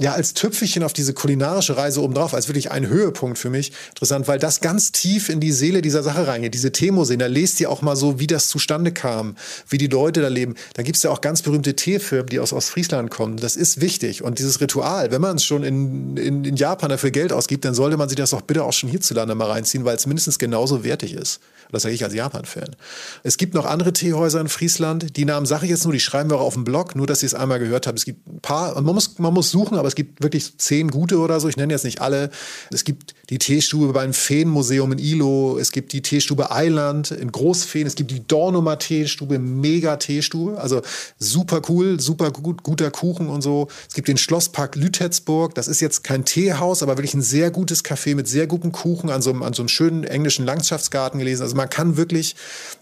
ja, 0.00 0.12
als 0.12 0.34
Tüpfelchen 0.34 0.82
auf 0.82 0.92
diese 0.92 1.14
kulinarische 1.14 1.76
Reise 1.76 2.02
obendrauf, 2.02 2.34
als 2.34 2.48
wirklich 2.48 2.72
ein 2.72 2.88
Höhepunkt 2.88 3.38
für 3.38 3.48
mich 3.48 3.72
interessant, 3.90 4.26
weil 4.26 4.40
das 4.40 4.60
ganz 4.60 4.90
tief 4.90 5.28
in 5.28 5.38
die 5.38 5.52
Seele 5.52 5.82
dieser 5.82 6.02
Sache 6.02 6.26
reingeht. 6.26 6.54
Diese 6.54 6.72
Teemuseen, 6.72 7.20
da 7.20 7.26
lest 7.26 7.60
ihr 7.60 7.70
auch 7.70 7.80
mal 7.80 7.94
so, 7.94 8.18
wie 8.18 8.26
das 8.26 8.48
zustande 8.48 8.90
kam, 8.90 9.36
wie 9.68 9.78
die 9.78 9.86
Leute 9.86 10.20
da 10.20 10.28
leben. 10.28 10.56
Da 10.74 10.82
gibt's 10.82 11.04
ja 11.04 11.10
auch 11.10 11.20
ganz 11.20 11.42
berühmte 11.42 11.76
Teefirmen, 11.76 12.28
die 12.28 12.40
aus 12.40 12.52
Ostfriesland 12.52 13.10
kommen. 13.10 13.36
Das 13.36 13.54
ist 13.54 13.80
wichtig. 13.80 14.24
Und 14.24 14.40
dieses 14.40 14.60
Ritual, 14.60 15.12
wenn 15.12 15.20
man 15.20 15.36
es 15.36 15.44
schon 15.44 15.62
in, 15.62 16.16
in, 16.16 16.44
in 16.44 16.56
Japan 16.56 16.90
dafür 16.90 17.12
Geld 17.12 17.32
ausgibt, 17.32 17.64
dann 17.64 17.74
sollte 17.74 17.96
man 17.96 18.08
sich 18.08 18.16
das 18.16 18.34
auch 18.34 18.42
bitte 18.42 18.64
auch 18.64 18.72
schon 18.72 18.90
hierzulande 18.90 19.36
mal 19.36 19.50
reinziehen, 19.50 19.84
weil 19.84 19.94
es 19.94 20.06
mindestens 20.06 20.40
genauso 20.40 20.82
wertig 20.82 21.14
ist. 21.14 21.40
Das 21.70 21.82
sage 21.82 21.94
ich 21.94 22.04
als 22.04 22.14
Japan-Fan. 22.14 22.76
Es 23.22 23.36
gibt 23.36 23.54
noch 23.54 23.64
andere 23.64 23.92
Teehäuser 23.92 24.40
in 24.40 24.48
Friesland. 24.48 25.16
Die 25.16 25.24
Namen 25.24 25.46
sage 25.46 25.64
ich 25.64 25.70
jetzt 25.70 25.84
nur, 25.84 25.92
die 25.92 26.00
schreiben 26.00 26.30
wir 26.30 26.36
auch 26.36 26.46
auf 26.46 26.54
dem 26.54 26.64
Blog, 26.64 26.94
nur 26.94 27.06
dass 27.06 27.22
ihr 27.22 27.26
es 27.26 27.34
einmal 27.34 27.58
gehört 27.58 27.86
habt. 27.86 27.98
Es 27.98 28.04
gibt 28.04 28.26
ein 28.28 28.40
paar, 28.40 28.80
man 28.80 28.94
muss, 28.94 29.18
man 29.18 29.34
muss 29.34 29.50
suchen, 29.50 29.76
aber 29.84 29.88
es 29.88 29.94
gibt 29.94 30.22
wirklich 30.22 30.56
zehn 30.56 30.90
gute 30.90 31.18
oder 31.18 31.38
so. 31.40 31.48
Ich 31.48 31.58
nenne 31.58 31.72
jetzt 31.72 31.84
nicht 31.84 32.00
alle. 32.00 32.30
Es 32.70 32.84
gibt 32.84 33.14
die 33.28 33.38
Teestube 33.38 33.92
beim 33.92 34.14
Feenmuseum 34.14 34.92
in 34.92 34.98
Ilo. 34.98 35.58
Es 35.58 35.72
gibt 35.72 35.92
die 35.92 36.00
Teestube 36.00 36.50
Eiland 36.50 37.10
in 37.10 37.30
Großfeen. 37.30 37.86
Es 37.86 37.94
gibt 37.94 38.10
die 38.10 38.26
Dornumer 38.26 38.78
Teestube, 38.78 39.38
mega 39.38 39.96
Teestube. 39.96 40.58
Also 40.58 40.80
super 41.18 41.60
cool, 41.68 42.00
super 42.00 42.30
gut, 42.30 42.62
guter 42.62 42.90
Kuchen 42.90 43.28
und 43.28 43.42
so. 43.42 43.68
Es 43.86 43.94
gibt 43.94 44.08
den 44.08 44.16
Schlosspark 44.16 44.74
Lütetzburg. 44.74 45.54
Das 45.54 45.68
ist 45.68 45.80
jetzt 45.80 46.02
kein 46.02 46.24
Teehaus, 46.24 46.82
aber 46.82 46.96
wirklich 46.96 47.14
ein 47.14 47.22
sehr 47.22 47.50
gutes 47.50 47.84
Café 47.84 48.14
mit 48.14 48.26
sehr 48.26 48.46
gutem 48.46 48.72
Kuchen 48.72 49.10
an 49.10 49.20
so 49.20 49.30
einem, 49.30 49.42
an 49.42 49.52
so 49.52 49.62
einem 49.62 49.68
schönen 49.68 50.04
englischen 50.04 50.46
Landschaftsgarten 50.46 51.18
gelesen. 51.18 51.42
Also 51.42 51.56
man 51.56 51.68
kann 51.68 51.98
wirklich 51.98 52.36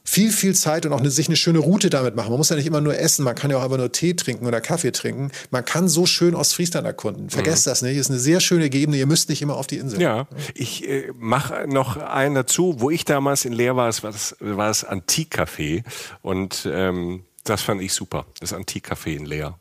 viel, 0.05 0.31
viel 0.31 0.55
Zeit 0.55 0.87
und 0.87 0.93
auch 0.93 1.01
eine, 1.01 1.11
sich 1.11 1.29
eine 1.29 1.37
schöne 1.37 1.59
Route 1.59 1.91
damit 1.91 2.17
machen. 2.17 2.31
Man 2.31 2.39
muss 2.39 2.49
ja 2.49 2.57
nicht 2.57 2.67
immer 2.67 2.81
nur 2.81 2.97
essen, 2.97 3.25
man 3.25 3.35
kann 3.35 3.51
ja 3.51 3.59
auch 3.59 3.63
einfach 3.63 3.79
nur 3.79 3.91
Tee 3.91 4.15
trinken 4.15 4.47
oder 4.47 4.61
Kaffee 4.61 4.93
trinken. 4.93 5.31
Man 5.51 5.65
kann 5.65 5.89
so 5.89 6.07
schön 6.07 6.35
Ostfriesland 6.35 6.87
erkunden. 6.93 7.31
Vergesst 7.31 7.67
mhm. 7.67 7.71
das 7.71 7.83
nicht. 7.83 7.97
Ist 7.97 8.11
eine 8.11 8.19
sehr 8.19 8.41
schöne 8.41 8.71
Gegend. 8.71 8.95
Ihr 8.95 9.07
müsst 9.07 9.29
nicht 9.29 9.43
immer 9.43 9.57
auf 9.57 9.67
die 9.67 9.79
Insel. 9.79 10.01
Ja, 10.01 10.27
ich 10.55 10.89
äh, 10.89 11.11
mache 11.19 11.67
noch 11.67 11.97
einen 11.97 12.35
dazu. 12.35 12.77
Wo 12.79 12.91
ich 12.91 13.05
damals 13.05 13.45
in 13.45 13.53
Leer 13.53 13.77
war, 13.77 13.93
war 14.03 14.13
das, 14.13 14.37
war 14.41 14.69
das 14.69 14.87
Antikcafé 14.87 15.85
und 16.23 16.69
ähm, 16.71 17.25
das 17.45 17.63
fand 17.63 17.83
ich 17.83 17.93
super. 17.93 18.27
Das 18.41 18.55
Antikcafé 18.55 19.17
in 19.17 19.27
Leer. 19.27 19.59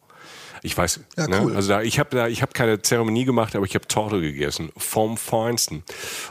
Ich 0.64 0.78
weiß, 0.78 1.00
ja, 1.18 1.28
ne? 1.28 1.42
cool. 1.44 1.56
also 1.56 1.70
da, 1.70 1.82
ich 1.82 1.98
habe 1.98 2.16
da, 2.16 2.28
ich 2.28 2.44
habe 2.44 2.52
keine 2.52 2.82
Zeremonie 2.82 3.26
gemacht, 3.26 3.56
aber 3.56 3.66
ich 3.66 3.74
habe 3.74 3.88
Torte 3.88 4.22
gegessen 4.22 4.72
vom 4.78 5.18
Feinsten 5.18 5.84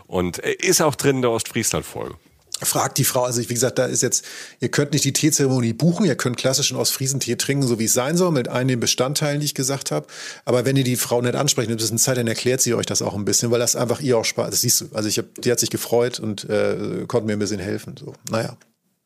und 0.07 0.43
äh, 0.45 0.53
ist 0.53 0.81
auch 0.81 0.95
drin 0.95 1.17
in 1.17 1.23
der 1.23 1.33
Ostfriesland-Folge 1.33 2.15
fragt 2.63 2.99
die 2.99 3.05
Frau, 3.05 3.25
also 3.25 3.41
wie 3.41 3.55
gesagt, 3.55 3.79
da 3.79 3.87
ist 3.87 4.03
jetzt, 4.03 4.25
ihr 4.61 4.69
könnt 4.69 4.93
nicht 4.93 5.05
die 5.05 5.13
Teezeremonie 5.13 5.73
buchen, 5.73 6.07
ihr 6.07 6.15
könnt 6.15 6.37
klassischen 6.37 6.77
Ostfriesentee 6.77 7.37
trinken, 7.37 7.67
so 7.67 7.79
wie 7.79 7.85
es 7.85 7.93
sein 7.93 8.17
soll, 8.17 8.33
mit 8.33 8.49
einigen 8.49 8.81
Bestandteilen, 8.81 9.41
die 9.41 9.47
ich 9.47 9.55
gesagt 9.55 9.91
habe. 9.91 10.07
Aber 10.45 10.65
wenn 10.65 10.77
ihr 10.77 10.85
die 10.85 10.97
Frau 10.97 11.21
nicht 11.23 11.35
ansprecht, 11.35 11.71
ein 11.71 11.77
bisschen 11.77 11.99
Zeit, 11.99 12.17
dann 12.17 12.27
erklärt 12.27 12.61
sie 12.61 12.75
euch 12.75 12.87
das 12.87 13.03
auch 13.03 13.15
ein 13.15 13.25
bisschen, 13.25 13.51
weil 13.51 13.61
das 13.61 13.77
einfach 13.77 14.01
ihr 14.01 14.19
auch 14.19 14.25
Spaß, 14.25 14.51
das 14.51 14.61
siehst 14.61 14.81
du. 14.81 14.89
Also 14.93 15.09
ich 15.09 15.19
hab, 15.19 15.27
die 15.37 15.51
hat 15.51 15.61
sich 15.61 15.71
gefreut 15.71 16.21
und 16.21 16.49
äh, 16.49 17.05
konnte 17.07 17.27
mir 17.27 17.35
ein 17.35 17.39
bisschen 17.39 17.61
helfen. 17.61 17.95
So, 17.99 18.15
naja. 18.31 18.57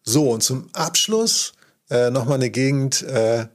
So, 0.02 0.30
und 0.30 0.42
zum 0.42 0.68
Abschluss 0.72 1.52
äh, 1.90 2.10
nochmal 2.10 2.36
eine 2.36 2.50
Gegend, 2.50 3.02
äh, 3.02 3.46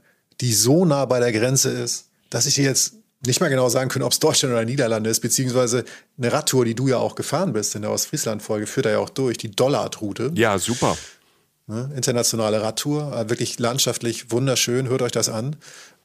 die 0.41 0.53
so 0.53 0.85
nah 0.85 1.05
bei 1.05 1.19
der 1.19 1.31
Grenze 1.31 1.69
ist, 1.69 2.05
dass 2.29 2.45
ich 2.45 2.55
dir 2.55 2.63
jetzt 2.63 2.93
nicht 3.25 3.41
mal 3.41 3.49
genau 3.49 3.69
sagen 3.69 3.89
können, 3.89 4.03
ob 4.03 4.11
es 4.11 4.19
Deutschland 4.19 4.53
oder 4.53 4.63
Niederlande 4.63 5.09
ist, 5.09 5.19
beziehungsweise 5.19 5.83
eine 6.17 6.31
Radtour, 6.31 6.65
die 6.65 6.75
du 6.75 6.87
ja 6.87 6.97
auch 6.97 7.15
gefahren 7.15 7.53
bist 7.53 7.75
in 7.75 7.81
der 7.81 7.91
Ostfriesland-Folge, 7.91 8.65
führt 8.65 8.85
er 8.85 8.93
ja 8.93 8.99
auch 8.99 9.09
durch, 9.09 9.37
die 9.37 9.51
Dollard-Route. 9.51 10.31
Ja, 10.35 10.57
super. 10.57 10.97
Ne, 11.67 11.91
internationale 11.95 12.61
Radtour, 12.61 13.13
äh, 13.15 13.29
wirklich 13.29 13.59
landschaftlich 13.59 14.31
wunderschön, 14.31 14.87
hört 14.87 15.01
euch 15.01 15.11
das 15.11 15.29
an. 15.29 15.55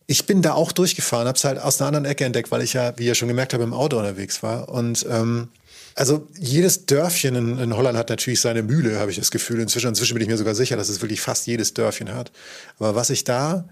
Ich 0.07 0.27
bin 0.27 0.43
da 0.43 0.53
auch 0.53 0.73
durchgefahren, 0.73 1.27
habe 1.27 1.37
es 1.37 1.45
halt 1.45 1.59
aus 1.59 1.81
einer 1.81 1.89
anderen 1.89 2.05
Ecke 2.05 2.25
entdeckt, 2.25 2.51
weil 2.51 2.61
ich 2.61 2.75
ja, 2.75 2.93
wie 2.99 3.07
ihr 3.07 3.15
schon 3.15 3.29
gemerkt 3.29 3.55
habt, 3.55 3.63
im 3.63 3.73
Auto 3.73 3.97
unterwegs 3.97 4.43
war. 4.43 4.69
Und 4.69 5.07
ähm, 5.09 5.49
also 5.95 6.27
jedes 6.39 6.85
Dörfchen 6.85 7.35
in, 7.37 7.59
in, 7.59 7.77
Holland 7.77 7.97
hat 7.97 8.11
natürlich 8.11 8.41
seine 8.41 8.63
Mühle, 8.63 8.99
habe 8.99 9.11
ich 9.11 9.17
das 9.17 9.31
Gefühl. 9.31 9.61
Inzwischen, 9.61 9.89
inzwischen 9.89 10.15
bin 10.15 10.23
ich 10.23 10.29
mir 10.29 10.37
sogar 10.37 10.55
sicher, 10.55 10.77
dass 10.77 10.91
es 10.91 11.01
wirklich 11.01 11.21
fast 11.21 11.47
jedes 11.47 11.73
Dörfchen 11.73 12.13
hat. 12.13 12.33
Aber 12.79 12.95
was 12.95 13.09
ich 13.09 13.25
da 13.25 13.67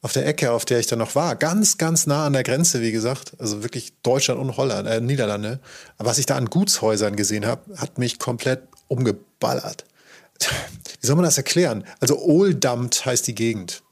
auf 0.00 0.12
der 0.12 0.26
Ecke, 0.26 0.52
auf 0.52 0.64
der 0.64 0.78
ich 0.78 0.86
dann 0.86 1.00
noch 1.00 1.14
war, 1.14 1.34
ganz, 1.34 1.76
ganz 1.76 2.06
nah 2.06 2.26
an 2.26 2.32
der 2.32 2.44
Grenze, 2.44 2.80
wie 2.80 2.92
gesagt, 2.92 3.32
also 3.38 3.62
wirklich 3.62 3.92
Deutschland 4.02 4.40
und 4.40 4.56
Holland, 4.56 4.88
äh, 4.88 5.00
Niederlande. 5.00 5.60
Was 5.98 6.18
ich 6.18 6.26
da 6.26 6.36
an 6.36 6.46
Gutshäusern 6.46 7.16
gesehen 7.16 7.46
habe, 7.46 7.76
hat 7.76 7.98
mich 7.98 8.18
komplett 8.18 8.62
umgeballert. 8.86 9.84
Wie 11.00 11.06
soll 11.06 11.16
man 11.16 11.24
das 11.24 11.36
erklären? 11.36 11.84
Also 12.00 12.20
Oldammt 12.20 13.04
heißt 13.04 13.26
die 13.26 13.34
Gegend 13.34 13.82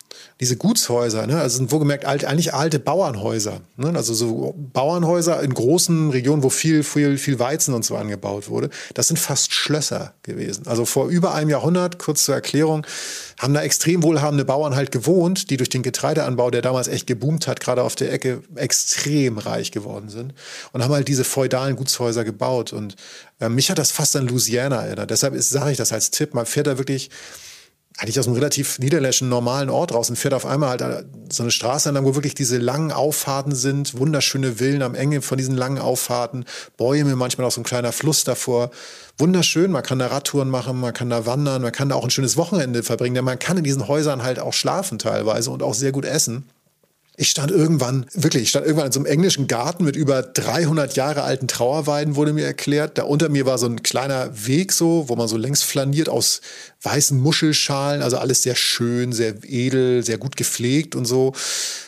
diese 0.41 0.57
Gutshäuser, 0.57 1.27
ne, 1.27 1.41
also 1.41 1.57
sind 1.57 1.73
wohlgemerkt 1.73 2.05
alt, 2.05 2.27
eigentlich 2.27 2.53
alte 2.53 2.79
Bauernhäuser, 2.79 3.63
ne, 3.77 3.93
also 3.95 4.13
so 4.13 4.55
Bauernhäuser 4.73 5.43
in 5.43 5.55
großen 5.55 6.11
Regionen, 6.11 6.43
wo 6.43 6.51
viel, 6.51 6.83
viel, 6.83 7.17
viel 7.17 7.39
Weizen 7.39 7.73
und 7.73 7.87
so 7.87 7.97
angebaut 7.97 8.51
wurde, 8.51 8.69
das 8.93 9.09
sind 9.09 9.17
fast 9.19 9.55
Schlösser 9.55 10.13
gewesen. 10.23 10.67
Also 10.67 10.85
vor 10.85 11.09
über 11.09 11.35
einem 11.35 11.49
Jahrhundert, 11.49 11.99
kurz 11.99 12.25
zur 12.25 12.35
Erklärung, 12.35 12.87
haben 13.39 13.55
da 13.55 13.63
extrem 13.63 14.03
wohlhabende 14.03 14.45
Bauern 14.45 14.77
halt 14.77 14.93
gewohnt, 14.93 15.49
die 15.49 15.57
durch 15.57 15.71
den 15.71 15.83
Getreideanbau, 15.83 16.51
der 16.51 16.61
damals 16.61 16.89
echt 16.89 17.07
geboomt 17.07 17.47
hat, 17.47 17.61
gerade 17.61 17.83
auf 17.83 17.95
der 17.95 18.13
Ecke 18.13 18.43
extrem 18.57 19.39
reich 19.39 19.71
geworden 19.71 20.11
sind 20.11 20.35
und 20.73 20.83
haben 20.85 20.93
halt 20.93 21.09
diese 21.09 21.25
feudalen 21.25 21.77
Gutshäuser 21.77 22.25
gebaut 22.25 22.75
und 22.75 22.97
äh, 23.41 23.49
mich 23.49 23.71
hat 23.71 23.79
das 23.79 23.91
fast 23.91 24.15
an 24.17 24.27
Louisiana 24.27 24.85
erinnert. 24.85 25.11
Deshalb 25.11 25.35
sage 25.41 25.71
ich 25.71 25.79
das 25.79 25.93
als 25.93 26.11
Tipp, 26.11 26.35
man 26.35 26.45
fährt 26.45 26.67
da 26.67 26.77
wirklich 26.77 27.11
eigentlich 27.99 28.21
aus 28.21 28.27
einem 28.27 28.37
relativ 28.37 28.79
niederländischen 28.79 29.29
normalen 29.29 29.71
Ort 29.71 29.95
raus 29.95 30.11
und 30.11 30.17
fährt 30.17 30.35
auf 30.35 30.45
einmal 30.45 30.69
halt 30.71 31.07
so 31.33 31.43
eine 31.43 31.51
Straße 31.51 31.89
entlang, 31.89 32.05
wo 32.05 32.15
wirklich 32.15 32.35
diese 32.35 32.59
langen 32.59 32.93
Auffahrten 32.93 33.55
sind, 33.55 33.99
wunderschöne 33.99 34.59
Villen 34.59 34.83
am 34.83 34.95
Ende 34.95 35.23
von 35.23 35.39
diesen 35.39 35.57
langen 35.57 35.79
Auffahrten, 35.79 36.45
Bäume, 36.77 37.17
manchmal 37.17 37.47
auch 37.47 37.53
so 37.53 37.61
ein 37.63 37.65
kleiner 37.65 37.93
Fluss 37.93 38.25
davor. 38.25 38.71
Wunderschön, 39.17 39.71
man 39.71 39.83
kann 39.83 39.99
da 39.99 40.09
Radtouren 40.09 40.51
machen, 40.51 40.79
man 40.79 40.93
kann 40.93 41.09
da 41.09 41.25
wandern, 41.25 41.63
man 41.63 41.73
kann 41.73 41.89
da 41.89 41.95
auch 41.95 42.05
ein 42.05 42.11
schönes 42.11 42.37
Wochenende 42.37 42.83
verbringen, 42.83 43.15
denn 43.15 43.25
man 43.25 43.39
kann 43.39 43.57
in 43.57 43.65
diesen 43.65 43.89
Häusern 43.89 44.23
halt 44.23 44.39
auch 44.39 44.53
schlafen 44.53 44.99
teilweise 44.99 45.51
und 45.51 45.63
auch 45.63 45.75
sehr 45.75 45.93
gut 45.93 46.05
essen. 46.05 46.45
Ich 47.19 47.31
stand 47.31 47.51
irgendwann, 47.51 48.07
wirklich, 48.13 48.43
ich 48.43 48.49
stand 48.51 48.67
irgendwann 48.67 48.87
in 48.87 48.93
so 48.93 49.01
einem 49.01 49.07
englischen 49.07 49.47
Garten 49.47 49.85
mit 49.85 49.97
über 49.97 50.23
300 50.23 50.97
Jahre 50.97 51.23
alten 51.23 51.49
Trauerweiden, 51.49 52.15
wurde 52.15 52.35
mir 52.35 52.45
erklärt. 52.45 52.99
Da 52.99 53.05
unter 53.05 53.31
mir 53.31 53.47
war 53.47 53.57
so 53.57 53.67
ein 53.67 53.83
kleiner 53.83 54.47
Weg 54.47 54.73
so, 54.73 55.09
wo 55.09 55.17
man 55.17 55.27
so 55.27 55.39
längs 55.39 55.63
flaniert 55.63 56.11
aus 56.11 56.43
weißen 56.83 57.19
Muschelschalen, 57.19 58.03
also 58.03 58.19
alles 58.19 58.43
sehr 58.43 58.55
schön, 58.55 59.13
sehr 59.13 59.35
edel, 59.45 60.05
sehr 60.05 60.19
gut 60.19 60.37
gepflegt 60.37 60.95
und 60.95 61.07
so. 61.07 61.33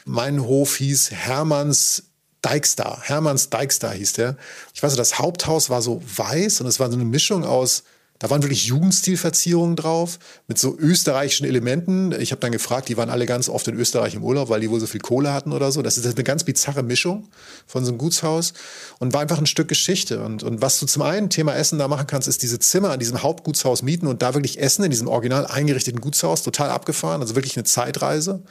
Mein 0.06 0.42
Hof 0.44 0.76
hieß 0.76 1.10
Hermanns 1.10 2.04
Dijkstar. 2.44 3.00
Hermanns 3.02 3.50
Dijkstar 3.50 3.92
hieß 3.92 4.14
der. 4.14 4.36
Ich 4.72 4.82
weiß, 4.82 4.96
das 4.96 5.18
Haupthaus 5.18 5.68
war 5.68 5.82
so 5.82 6.00
weiß 6.16 6.62
und 6.62 6.68
es 6.68 6.80
war 6.80 6.88
so 6.88 6.96
eine 6.96 7.04
Mischung 7.04 7.44
aus 7.44 7.82
da 8.18 8.30
waren 8.30 8.42
wirklich 8.42 8.66
Jugendstilverzierungen 8.66 9.76
drauf 9.76 10.18
mit 10.48 10.58
so 10.58 10.76
österreichischen 10.76 11.46
Elementen. 11.46 12.12
Ich 12.20 12.32
habe 12.32 12.40
dann 12.40 12.50
gefragt, 12.50 12.88
die 12.88 12.96
waren 12.96 13.10
alle 13.10 13.26
ganz 13.26 13.48
oft 13.48 13.68
in 13.68 13.76
Österreich 13.76 14.14
im 14.14 14.24
Urlaub, 14.24 14.48
weil 14.48 14.60
die 14.60 14.70
wohl 14.70 14.80
so 14.80 14.86
viel 14.86 15.00
Kohle 15.00 15.32
hatten 15.32 15.52
oder 15.52 15.70
so. 15.70 15.82
Das 15.82 15.96
ist 15.98 16.06
eine 16.06 16.24
ganz 16.24 16.44
bizarre 16.44 16.82
Mischung 16.82 17.28
von 17.66 17.84
so 17.84 17.92
einem 17.92 17.98
Gutshaus 17.98 18.54
und 18.98 19.12
war 19.12 19.20
einfach 19.20 19.38
ein 19.38 19.46
Stück 19.46 19.68
Geschichte. 19.68 20.24
Und, 20.24 20.42
und 20.42 20.60
was 20.60 20.80
du 20.80 20.86
zum 20.86 21.02
einen 21.02 21.30
Thema 21.30 21.54
Essen 21.54 21.78
da 21.78 21.86
machen 21.86 22.06
kannst, 22.06 22.26
ist 22.26 22.42
diese 22.42 22.58
Zimmer 22.58 22.90
an 22.90 22.98
diesem 22.98 23.22
Hauptgutshaus 23.22 23.82
mieten 23.82 24.06
und 24.06 24.22
da 24.22 24.34
wirklich 24.34 24.58
essen 24.58 24.84
in 24.84 24.90
diesem 24.90 25.06
original 25.06 25.46
eingerichteten 25.46 26.00
Gutshaus, 26.00 26.42
total 26.42 26.70
abgefahren, 26.70 27.20
also 27.20 27.36
wirklich 27.36 27.56
eine 27.56 27.64
Zeitreise 27.64 28.42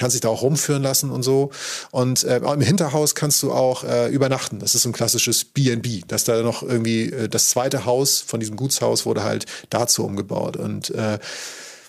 kannst 0.00 0.14
dich 0.14 0.22
da 0.22 0.28
auch 0.28 0.42
rumführen 0.42 0.82
lassen 0.82 1.10
und 1.10 1.22
so. 1.22 1.50
Und 1.90 2.24
äh, 2.24 2.38
im 2.38 2.60
Hinterhaus 2.60 3.14
kannst 3.14 3.42
du 3.42 3.52
auch 3.52 3.84
äh, 3.84 4.08
übernachten. 4.08 4.58
Das 4.58 4.74
ist 4.74 4.82
so 4.82 4.88
ein 4.88 4.92
klassisches 4.92 5.44
B&B. 5.44 6.00
Das 6.08 6.24
da 6.24 6.42
noch 6.42 6.62
irgendwie 6.62 7.12
äh, 7.12 7.28
das 7.28 7.50
zweite 7.50 7.84
Haus 7.84 8.20
von 8.20 8.40
diesem 8.40 8.56
Gutshaus 8.56 9.06
wurde 9.06 9.22
halt 9.22 9.44
dazu 9.68 10.04
umgebaut 10.04 10.56
und 10.56 10.90
äh, 10.90 11.18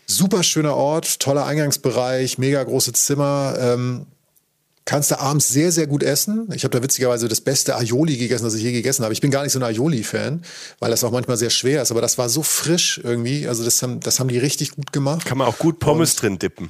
super 0.06 0.44
schöner 0.44 0.76
Ort, 0.76 1.20
toller 1.22 1.46
Eingangsbereich, 1.46 2.38
mega 2.38 2.62
große 2.62 2.92
Zimmer. 2.92 3.56
Ähm, 3.58 4.08
kannst 4.84 5.12
du 5.12 5.20
abends 5.20 5.48
sehr, 5.48 5.72
sehr 5.72 5.88
gut 5.88 6.04
essen. 6.04 6.50
Ich 6.54 6.66
habe 6.66 6.78
da 6.78 6.84
witzigerweise 6.84 7.30
das 7.30 7.40
beste 7.40 7.78
Aioli 7.78 8.18
gegessen, 8.18 8.44
das 8.44 8.56
ich 8.56 8.64
je 8.64 8.74
gegessen 8.74 9.04
habe. 9.04 9.14
Ich 9.14 9.22
bin 9.22 9.32
gar 9.32 9.44
nicht 9.44 9.54
so 9.54 9.60
ein 9.60 9.64
Aioli-Fan, 9.64 10.42
weil 10.80 10.92
das 10.92 11.06
auch 11.06 11.12
manchmal 11.12 11.38
sehr 11.38 11.50
schwer 11.50 11.82
ist, 11.82 11.92
aber 11.92 12.02
das 12.02 12.18
war 12.18 12.28
so 12.28 12.44
frisch 12.44 13.00
irgendwie. 13.02 13.48
Also 13.48 13.64
das 13.64 13.82
haben, 13.82 14.02
das 14.02 14.20
haben 14.20 14.28
die 14.28 14.38
richtig 14.38 14.72
gut 14.72 14.92
gemacht. 14.92 15.26
Kann 15.26 15.38
man 15.38 15.48
auch 15.48 15.60
gut 15.60 15.80
Pommes 15.80 16.12
Und 16.16 16.22
drin 16.22 16.40
dippen. 16.40 16.70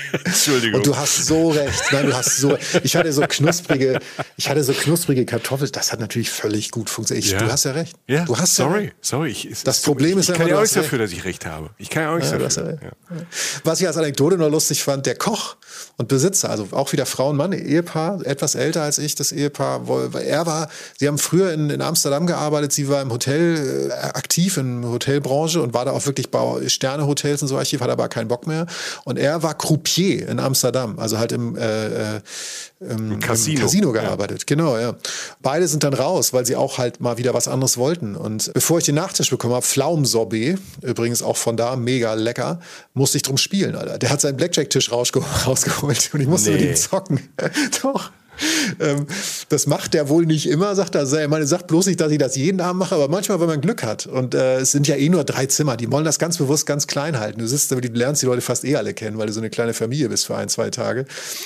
Entschuldigung. 0.25 0.79
Und 0.79 0.87
du 0.87 0.95
hast 0.95 1.25
so 1.25 1.49
recht. 1.49 1.83
Nein, 1.91 2.07
du 2.07 2.13
hast 2.13 2.37
so. 2.37 2.57
Ich 2.83 2.95
hatte 2.95 3.11
so 3.13 3.21
knusprige, 3.27 3.99
ich 4.37 4.49
hatte 4.49 4.63
so 4.63 4.73
knusprige 4.73 5.25
Kartoffeln. 5.25 5.71
Das 5.71 5.91
hat 5.91 5.99
natürlich 5.99 6.29
völlig 6.29 6.71
gut 6.71 6.89
funktioniert. 6.89 7.25
Ich, 7.25 7.31
ja. 7.31 7.39
Du 7.39 7.51
hast 7.51 7.65
ja 7.65 7.71
recht. 7.71 7.95
Ja. 8.07 8.25
Du 8.25 8.37
hast 8.37 8.55
sorry, 8.55 8.85
ja 8.85 8.91
sorry. 9.01 9.31
Ich, 9.31 9.63
das 9.63 9.81
Problem 9.81 10.13
ich, 10.13 10.17
ist 10.17 10.29
ich 10.29 10.35
kann 10.35 10.47
ja 10.47 10.55
auch 10.55 10.61
nichts 10.61 10.75
dafür, 10.75 10.99
dass 10.99 11.11
ich 11.11 11.23
recht 11.25 11.45
habe. 11.45 11.69
Ich 11.77 11.89
kann 11.89 12.03
ja 12.03 12.11
auch 12.11 12.15
nichts 12.15 12.31
ja, 12.31 12.37
dafür. 12.37 12.77
Was 13.63 13.81
ich 13.81 13.87
als 13.87 13.97
Anekdote 13.97 14.37
noch 14.37 14.49
lustig 14.49 14.83
fand: 14.83 15.05
Der 15.05 15.15
Koch 15.15 15.55
und 15.97 16.07
Besitzer, 16.07 16.49
also 16.49 16.67
auch 16.71 16.91
wieder 16.91 17.05
Frau 17.05 17.29
und 17.29 17.37
Mann, 17.37 17.53
Ehepaar, 17.53 18.25
etwas 18.25 18.55
älter 18.55 18.83
als 18.83 18.97
ich, 18.97 19.15
das 19.15 19.31
Ehepaar. 19.31 19.81
Er 20.15 20.45
war, 20.45 20.69
sie 20.97 21.07
haben 21.07 21.17
früher 21.17 21.53
in, 21.53 21.69
in 21.69 21.81
Amsterdam 21.81 22.27
gearbeitet. 22.27 22.73
Sie 22.73 22.89
war 22.89 23.01
im 23.01 23.11
Hotel 23.11 23.89
äh, 23.89 23.93
aktiv 23.93 24.57
in 24.57 24.81
der 24.81 24.91
Hotelbranche 24.91 25.61
und 25.61 25.73
war 25.73 25.85
da 25.85 25.91
auch 25.91 26.05
wirklich 26.05 26.31
bei 26.31 26.67
Sternehotels 26.67 27.41
und 27.41 27.47
so 27.47 27.57
archiv, 27.57 27.81
hat 27.81 27.89
aber 27.89 28.09
keinen 28.09 28.27
Bock 28.27 28.47
mehr. 28.47 28.65
Und 29.03 29.17
er 29.17 29.43
war 29.43 29.57
Croupier 29.57 30.00
Routier 30.01 30.27
in 30.27 30.39
Amsterdam, 30.39 30.99
also 30.99 31.17
halt 31.17 31.31
im, 31.31 31.55
äh, 31.55 32.15
äh, 32.15 32.21
im, 32.79 33.19
Casino. 33.19 33.59
im 33.59 33.65
Casino 33.65 33.91
gearbeitet. 33.91 34.41
Ja. 34.41 34.45
Genau, 34.47 34.77
ja. 34.77 34.95
Beide 35.41 35.67
sind 35.67 35.83
dann 35.83 35.93
raus, 35.93 36.33
weil 36.33 36.45
sie 36.45 36.55
auch 36.55 36.77
halt 36.77 36.99
mal 36.99 37.17
wieder 37.17 37.33
was 37.33 37.47
anderes 37.47 37.77
wollten. 37.77 38.15
Und 38.15 38.51
bevor 38.53 38.79
ich 38.79 38.85
den 38.85 38.95
Nachtisch 38.95 39.29
bekommen 39.29 39.53
habe, 39.53 39.65
Pflaumensorbet, 39.65 40.59
übrigens 40.81 41.21
auch 41.23 41.37
von 41.37 41.57
da, 41.57 41.75
mega 41.75 42.13
lecker, 42.13 42.59
musste 42.93 43.17
ich 43.17 43.23
drum 43.23 43.37
spielen, 43.37 43.75
Alter. 43.75 43.97
Der 43.97 44.09
hat 44.09 44.21
seinen 44.21 44.37
Blackjack-Tisch 44.37 44.91
rausgeholt 44.91 46.09
und 46.13 46.21
ich 46.21 46.27
musste 46.27 46.51
nee. 46.51 46.57
mit 46.57 46.65
ihm 46.69 46.75
zocken. 46.75 47.19
Doch. 47.81 48.11
Ähm, 48.79 49.05
das 49.49 49.67
macht 49.67 49.93
der 49.93 50.09
wohl 50.09 50.25
nicht 50.25 50.47
immer, 50.47 50.75
sagt 50.75 50.95
er. 50.95 51.11
Er 51.11 51.27
meine, 51.27 51.45
sagt 51.45 51.67
bloß 51.67 51.87
nicht, 51.87 51.99
dass 51.99 52.11
ich 52.11 52.17
das 52.17 52.35
jeden 52.35 52.61
Abend 52.61 52.79
mache, 52.79 52.95
aber 52.95 53.07
manchmal, 53.07 53.39
wenn 53.39 53.47
man 53.47 53.61
Glück 53.61 53.83
hat. 53.83 54.07
Und 54.07 54.33
äh, 54.33 54.59
es 54.59 54.71
sind 54.71 54.87
ja 54.87 54.95
eh 54.95 55.09
nur 55.09 55.23
drei 55.23 55.45
Zimmer. 55.45 55.77
Die 55.77 55.91
wollen 55.91 56.05
das 56.05 56.19
ganz 56.19 56.37
bewusst 56.37 56.65
ganz 56.65 56.87
klein 56.87 57.19
halten. 57.19 57.39
Du 57.39 57.47
sitzt, 57.47 57.71
du 57.71 57.77
lernst 57.77 58.21
die 58.21 58.25
Leute 58.25 58.41
fast 58.41 58.65
eh 58.65 58.75
alle 58.75 58.93
kennen, 58.93 59.17
weil 59.17 59.27
du 59.27 59.33
so 59.33 59.39
eine 59.39 59.49
kleine 59.49 59.73
Familie 59.73 60.09
bist 60.09 60.25
für 60.25 60.35
ein, 60.35 60.49
zwei 60.49 60.69
Tage. 60.69 61.05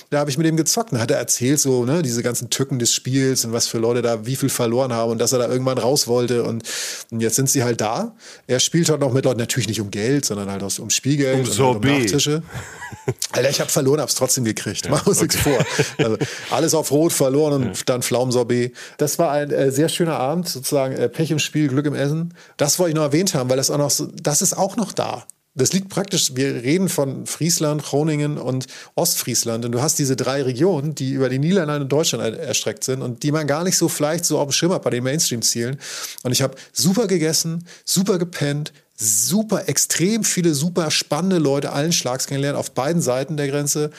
Da 0.10 0.20
habe 0.20 0.30
ich 0.30 0.38
mit 0.38 0.48
ihm 0.48 0.58
gezockt 0.58 0.92
und 0.92 1.00
hat 1.00 1.12
er 1.12 1.18
erzählt, 1.18 1.60
so, 1.60 1.86
ne, 1.86 2.02
diese 2.02 2.24
ganzen 2.24 2.50
Tücken 2.50 2.80
des 2.80 2.94
Spiels 2.94 3.46
und 3.46 3.54
was 3.54 3.68
für 3.68 3.78
Leute 3.78 4.02
da 4.02 4.26
wie 4.26 4.36
viel 4.36 4.50
verloren 4.50 4.94
haben 4.94 5.12
und 5.12 5.20
dass 5.20 5.34
er 5.34 5.40
da 5.40 5.48
irgendwann 5.48 5.78
raus 5.78 6.08
wollte. 6.08 6.44
Und, 6.44 6.64
und 7.12 7.22
jetzt 7.22 7.36
sind 7.36 7.50
sie 7.50 7.64
halt 7.64 7.82
da. 7.82 8.16
Er 8.48 8.60
spielt 8.60 8.90
halt 8.90 9.02
noch 9.02 9.14
mit 9.14 9.26
Leuten, 9.26 9.40
natürlich 9.40 9.68
nicht 9.68 9.82
um 9.82 9.92
Geld, 9.92 10.26
sondern 10.26 10.50
halt 10.50 10.64
aus, 10.64 10.80
um 10.80 10.90
Spielgeld 10.90 11.36
um 11.36 11.52
und 11.52 11.60
halt 11.60 11.76
um 11.76 11.82
Nachtische. 11.82 12.44
Alter, 13.32 13.50
ich 13.50 13.60
habe 13.60 13.70
verloren, 13.70 14.00
hab's 14.02 14.16
trotzdem 14.16 14.46
gekriegt. 14.46 14.86
Ja, 14.86 14.92
Mach 14.92 15.06
uns 15.06 15.18
okay. 15.18 15.28
nichts 15.28 15.42
vor. 15.42 16.06
Also, 16.06 16.18
alles 16.50 16.74
auf 16.74 16.85
Rot 16.92 17.14
verloren 17.14 17.54
und 17.54 17.66
ja. 17.66 17.84
dann 17.86 18.02
Pflaumensorbet. 18.02 18.76
Das 18.98 19.20
war 19.20 19.32
ein 19.32 19.52
äh, 19.52 19.72
sehr 19.72 19.90
schöner 19.90 20.18
Abend, 20.18 20.48
sozusagen 20.48 20.96
äh, 20.96 21.10
Pech 21.10 21.32
im 21.32 21.40
Spiel, 21.40 21.68
Glück 21.68 21.86
im 21.86 21.96
Essen. 21.96 22.34
Das 22.58 22.80
wollte 22.80 22.90
ich 22.90 22.96
noch 22.96 23.04
erwähnt 23.04 23.34
haben, 23.34 23.50
weil 23.50 23.58
das 23.58 23.72
auch 23.72 23.78
noch 23.78 23.92
so, 23.92 24.08
das 24.22 24.42
ist 24.42 24.58
auch 24.58 24.76
noch 24.78 24.92
da. 24.92 25.26
Das 25.58 25.72
liegt 25.72 25.88
praktisch, 25.88 26.36
wir 26.36 26.54
reden 26.64 26.90
von 26.90 27.26
Friesland, 27.26 27.82
Groningen 27.82 28.38
und 28.38 28.68
Ostfriesland. 28.96 29.64
Und 29.64 29.72
du 29.72 29.82
hast 29.82 29.98
diese 29.98 30.18
drei 30.18 30.42
Regionen, 30.42 30.96
die 30.96 31.14
über 31.14 31.30
die 31.30 31.40
Niederlande 31.40 31.84
und 31.84 31.92
Deutschland 31.92 32.38
erstreckt 32.38 32.84
sind 32.84 33.02
und 33.02 33.24
die 33.24 33.32
man 33.32 33.48
gar 33.48 33.64
nicht 33.64 33.78
so 33.78 33.88
vielleicht 33.88 34.26
so 34.26 34.38
auf 34.38 34.50
dem 34.50 34.52
Schirm 34.52 34.74
hat 34.74 34.84
bei 34.84 34.90
den 34.90 35.06
Mainstream-Zielen. 35.06 35.80
Und 36.24 36.34
ich 36.34 36.42
habe 36.42 36.56
super 36.74 37.08
gegessen, 37.08 37.66
super 37.86 38.18
gepennt, 38.18 38.74
super, 38.98 39.70
extrem 39.70 40.26
viele 40.26 40.54
super 40.54 40.92
spannende 40.92 41.38
Leute 41.38 41.72
allen 41.72 41.94
Schlags 41.94 42.28
kennengelernt, 42.28 42.58
auf 42.58 42.72
beiden 42.72 43.02
Seiten 43.02 43.38
der 43.38 43.48
Grenze. 43.48 43.92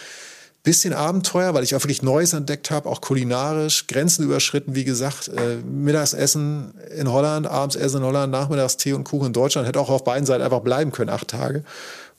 Bisschen 0.66 0.94
Abenteuer, 0.94 1.54
weil 1.54 1.62
ich 1.62 1.76
auch 1.76 1.84
wirklich 1.84 2.02
Neues 2.02 2.32
entdeckt 2.32 2.72
habe, 2.72 2.88
auch 2.88 3.00
kulinarisch, 3.00 3.86
Grenzen 3.86 4.24
überschritten, 4.24 4.74
wie 4.74 4.82
gesagt. 4.82 5.28
Äh, 5.28 5.58
Mittagsessen 5.64 6.74
in 6.98 7.08
Holland, 7.08 7.46
abends 7.46 7.76
Essen 7.76 7.98
in 7.98 8.02
Holland, 8.02 8.32
nachmittags 8.32 8.76
Tee 8.76 8.92
und 8.92 9.04
Kuchen 9.04 9.28
in 9.28 9.32
Deutschland. 9.32 9.68
Hätte 9.68 9.78
auch 9.78 9.90
auf 9.90 10.02
beiden 10.02 10.26
Seiten 10.26 10.42
einfach 10.42 10.62
bleiben 10.62 10.90
können, 10.90 11.10
acht 11.10 11.28
Tage. 11.28 11.62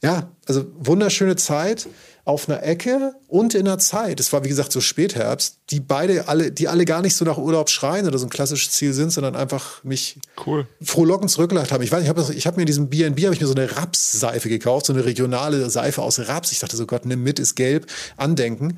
Ja, 0.04 0.30
also 0.46 0.66
wunderschöne 0.78 1.36
Zeit 1.36 1.88
auf 2.28 2.50
einer 2.50 2.62
Ecke 2.62 3.14
und 3.30 3.56
in 3.56 3.64
der 3.64 3.80
Zeit. 3.80 4.20
Es 4.20 4.34
war 4.34 4.44
wie 4.44 4.50
gesagt 4.50 4.74
so 4.74 4.82
Spätherbst, 4.82 5.60
die 5.70 5.80
beide 5.80 6.28
alle, 6.28 6.52
die 6.52 6.68
alle 6.68 6.84
gar 6.84 7.02
nicht 7.02 7.16
so 7.16 7.24
nach 7.24 7.38
Urlaub 7.38 7.70
schreien 7.70 8.06
oder 8.06 8.18
so 8.18 8.26
ein 8.26 8.30
klassisches 8.30 8.74
Ziel 8.74 8.92
sind, 8.92 9.12
sondern 9.12 9.38
einfach 9.38 9.82
mich 9.86 10.20
cool. 10.46 10.68
frohlockend 10.84 11.32
zurückgelacht 11.32 11.72
haben. 11.72 11.84
Ich 11.84 11.92
weiß, 11.92 12.04
ich 12.04 12.10
habe 12.10 12.34
ich 12.34 12.46
hab 12.46 12.58
mir 12.58 12.64
in 12.64 12.68
diesem 12.68 12.90
B&B 12.90 13.24
habe 13.24 13.34
ich 13.34 13.40
mir 13.40 13.48
so 13.48 13.56
eine 13.56 13.78
Rapsseife 13.78 14.50
gekauft, 14.50 14.88
so 14.88 14.94
eine 14.94 15.06
regionale 15.06 15.70
Seife 15.70 16.02
aus 16.02 16.20
Raps. 16.20 16.52
Ich 16.52 16.60
dachte 16.60 16.76
so 16.76 16.86
Gott, 16.86 17.06
nimm 17.06 17.24
mit, 17.24 17.40
ist 17.40 17.56
gelb, 17.56 17.88
andenken. 18.18 18.78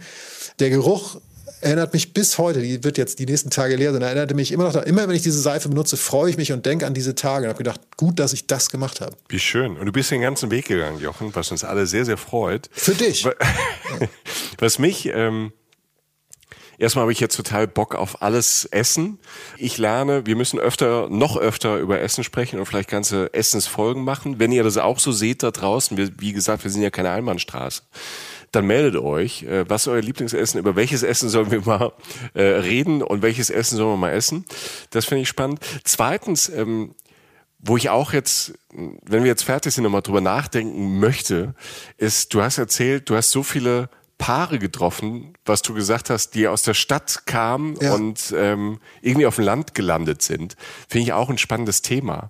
Der 0.60 0.70
Geruch 0.70 1.20
erinnert 1.62 1.94
mich 1.94 2.14
bis 2.14 2.38
heute, 2.38 2.62
die 2.62 2.84
wird 2.84 2.98
jetzt 2.98 3.20
die 3.20 3.26
nächsten 3.26 3.50
Tage 3.50 3.76
leer 3.76 3.92
sein, 3.94 4.02
erinnerte 4.02 4.34
mich 4.34 4.52
immer 4.52 4.72
noch, 4.72 4.76
immer 4.84 5.08
wenn 5.08 5.16
ich 5.16 5.22
diese 5.22 5.40
Seife 5.40 5.70
benutze, 5.70 5.98
freue 5.98 6.30
ich 6.30 6.38
mich 6.38 6.52
und 6.52 6.66
denke 6.66 6.86
an 6.86 6.94
diese 6.94 7.16
Tage 7.16 7.46
und 7.46 7.50
habe 7.50 7.58
gedacht, 7.58 7.82
gut, 7.98 8.20
dass 8.20 8.34
ich 8.34 8.48
das 8.48 8.70
gemacht 8.70 9.02
habe. 9.02 9.16
Wie 9.28 9.40
schön. 9.40 9.78
Und 9.78 9.86
du 9.86 9.92
bist 9.92 10.12
den 10.12 10.22
ganzen 10.22 10.52
Weg 10.52 10.68
gegangen, 10.68 11.00
Jochen, 11.00 11.36
was 11.36 11.52
uns 11.52 11.64
alle 11.64 11.88
sehr, 11.88 12.06
sehr 12.06 12.18
freut. 12.18 12.70
Für 12.72 12.94
dich. 12.94 13.26
Was 14.60 14.78
mich, 14.78 15.06
ähm, 15.08 15.54
Erstmal 16.80 17.02
habe 17.04 17.12
ich 17.12 17.20
jetzt 17.20 17.36
total 17.36 17.68
Bock 17.68 17.94
auf 17.94 18.22
alles 18.22 18.64
Essen. 18.64 19.20
Ich 19.58 19.78
lerne, 19.78 20.26
wir 20.26 20.38
müssen 20.38 20.60
öfter, 20.60 21.10
noch 21.10 21.36
öfter 21.36 21.78
über 21.78 22.00
Essen 22.00 22.24
sprechen 22.24 22.58
und 22.58 22.66
vielleicht 22.66 22.90
ganze 22.90 23.34
Essensfolgen 23.34 24.06
machen. 24.06 24.40
Wenn 24.40 24.54
ihr 24.54 24.64
das 24.64 24.78
auch 24.78 24.98
so 24.98 25.12
seht 25.12 25.44
da 25.44 25.52
draußen, 25.52 25.98
wir, 25.98 26.10
wie 26.20 26.32
gesagt, 26.32 26.64
wir 26.64 26.72
sind 26.72 26.82
ja 26.82 26.90
keine 26.90 27.12
Einbahnstraße 27.12 27.82
dann 28.52 28.66
meldet 28.66 29.02
euch. 29.02 29.44
Äh, 29.44 29.70
was 29.70 29.84
ist 29.84 29.88
euer 29.88 30.02
Lieblingsessen? 30.02 30.60
Über 30.60 30.76
welches 30.76 31.04
Essen 31.04 31.30
sollen 31.30 31.52
wir 31.52 31.62
mal 31.62 31.94
äh, 32.34 32.42
reden 32.42 33.02
und 33.02 33.22
welches 33.22 33.50
Essen 33.50 33.78
sollen 33.78 33.94
wir 33.94 33.98
mal 33.98 34.12
essen? 34.12 34.46
Das 34.90 35.06
finde 35.06 35.24
ich 35.24 35.30
spannend. 35.30 35.60
Zweitens, 35.84 36.50
ähm, 36.50 36.96
wo 37.60 37.76
ich 37.78 37.90
auch 37.90 38.14
jetzt, 38.14 38.54
wenn 38.72 39.24
wir 39.24 39.30
jetzt 39.30 39.44
fertig 39.44 39.74
sind, 39.74 39.84
nochmal 39.84 40.02
drüber 40.02 40.22
nachdenken 40.22 41.00
möchte, 41.00 41.54
ist, 41.98 42.34
du 42.34 42.42
hast 42.42 42.58
erzählt, 42.58 43.10
du 43.10 43.16
hast 43.16 43.32
so 43.32 43.44
viele 43.44 43.90
Paare 44.18 44.60
getroffen, 44.60 45.34
was 45.46 45.62
du 45.62 45.74
gesagt 45.74 46.10
hast, 46.10 46.36
die 46.36 46.48
aus 46.48 46.62
der 46.64 46.74
Stadt 46.74 47.26
kamen 47.26 47.78
ja. 47.82 47.94
und 47.94 48.34
ähm, 48.36 48.80
irgendwie 49.02 49.26
auf 49.26 49.36
dem 49.36 49.46
Land 49.46 49.76
gelandet 49.76 50.22
sind. 50.22 50.56
Finde 50.88 51.04
ich 51.06 51.14
auch 51.14 51.30
ein 51.30 51.38
spannendes 51.38 51.82
Thema 51.82 52.30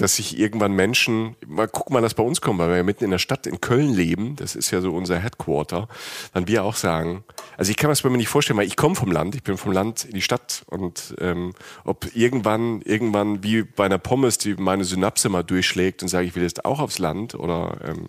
dass 0.00 0.16
sich 0.16 0.38
irgendwann 0.38 0.72
Menschen, 0.72 1.36
mal 1.46 1.68
gucken 1.68 1.92
mal, 1.92 2.00
das 2.00 2.14
bei 2.14 2.22
uns 2.22 2.40
kommt, 2.40 2.58
weil 2.58 2.70
wir 2.70 2.76
ja 2.78 2.82
mitten 2.82 3.04
in 3.04 3.10
der 3.10 3.18
Stadt 3.18 3.46
in 3.46 3.60
Köln 3.60 3.92
leben, 3.92 4.34
das 4.36 4.56
ist 4.56 4.70
ja 4.70 4.80
so 4.80 4.92
unser 4.92 5.18
Headquarter, 5.18 5.88
dann 6.32 6.48
wir 6.48 6.64
auch 6.64 6.76
sagen, 6.76 7.22
also 7.58 7.70
ich 7.70 7.76
kann 7.76 7.88
mir 7.88 7.92
das 7.92 8.02
bei 8.02 8.08
mir 8.08 8.16
nicht 8.16 8.28
vorstellen, 8.28 8.58
weil 8.58 8.66
ich 8.66 8.76
komme 8.76 8.94
vom 8.94 9.12
Land, 9.12 9.34
ich 9.34 9.42
bin 9.42 9.58
vom 9.58 9.72
Land 9.72 10.04
in 10.04 10.14
die 10.14 10.22
Stadt 10.22 10.62
und 10.66 11.14
ähm, 11.20 11.52
ob 11.84 12.06
irgendwann, 12.14 12.80
irgendwann 12.82 13.42
wie 13.42 13.62
bei 13.62 13.84
einer 13.84 13.98
Pommes, 13.98 14.38
die 14.38 14.54
meine 14.54 14.84
Synapse 14.84 15.28
mal 15.28 15.42
durchschlägt 15.42 16.02
und 16.02 16.08
sage, 16.08 16.26
ich 16.26 16.34
will 16.34 16.42
jetzt 16.42 16.64
auch 16.64 16.80
aufs 16.80 16.98
Land 16.98 17.34
oder 17.34 17.76
ähm, 17.84 18.06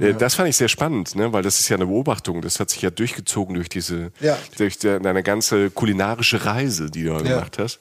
äh, 0.00 0.10
ja. 0.10 0.12
das 0.12 0.36
fand 0.36 0.48
ich 0.48 0.56
sehr 0.56 0.68
spannend, 0.68 1.16
ne? 1.16 1.32
weil 1.32 1.42
das 1.42 1.58
ist 1.58 1.68
ja 1.68 1.76
eine 1.76 1.86
Beobachtung, 1.86 2.42
das 2.42 2.60
hat 2.60 2.70
sich 2.70 2.82
ja 2.82 2.90
durchgezogen 2.90 3.56
durch 3.56 3.68
diese, 3.68 4.12
ja. 4.20 4.38
durch 4.56 4.78
deine 4.78 5.24
ganze 5.24 5.70
kulinarische 5.70 6.44
Reise, 6.44 6.90
die 6.90 7.02
du 7.02 7.10
ja. 7.10 7.18
gemacht 7.18 7.58
hast. 7.58 7.80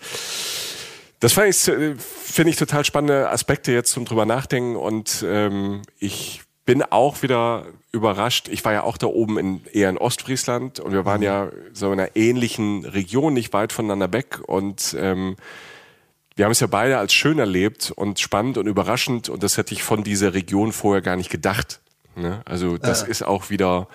Das 1.20 1.34
fand 1.34 1.50
ich, 1.50 1.68
äh, 1.68 1.96
finde 1.98 2.52
ich 2.52 2.58
total 2.58 2.86
spannende 2.86 3.30
Aspekte 3.30 3.72
jetzt 3.72 3.92
zum 3.92 4.06
drüber 4.06 4.26
nachdenken 4.26 4.76
und 4.76 5.26
ähm, 5.28 5.82
ich 6.00 6.42
bin 6.66 6.84
auch 6.84 7.22
wieder 7.24 7.66
überrascht. 7.92 8.50
Ich 8.50 8.64
war 8.66 8.74
ja 8.74 8.84
auch 8.84 8.98
da 8.98 9.08
oben 9.08 9.40
in, 9.40 9.66
eher 9.72 9.90
in 9.90 9.98
Ostfriesland 9.98 10.80
und 10.80 10.92
wir 10.92 11.06
waren 11.06 11.20
mhm. 11.20 11.26
ja 11.26 11.50
so 11.74 11.92
in 11.92 12.00
einer 12.00 12.16
ähnlichen 12.16 12.86
Region, 12.86 13.34
nicht 13.34 13.54
weit 13.54 13.74
voneinander 13.74 14.12
weg 14.14 14.40
und 14.46 14.96
ähm, 15.00 15.38
wir 16.36 16.46
haben 16.46 16.52
es 16.52 16.60
ja 16.60 16.68
beide 16.68 17.00
als 17.00 17.14
schön 17.14 17.40
erlebt 17.40 17.92
und 17.96 18.20
spannend 18.20 18.60
und 18.60 18.68
überraschend 18.68 19.28
und 19.30 19.42
das 19.42 19.58
hätte 19.58 19.74
ich 19.74 19.82
von 19.82 20.04
dieser 20.04 20.36
Region 20.36 20.72
vorher 20.72 21.02
gar 21.02 21.16
nicht 21.16 21.32
gedacht. 21.32 21.80
Ne? 22.16 22.42
Also 22.46 22.78
das 22.78 23.02
ja. 23.02 23.08
ist 23.08 23.24
auch 23.24 23.50
wieder 23.50 23.88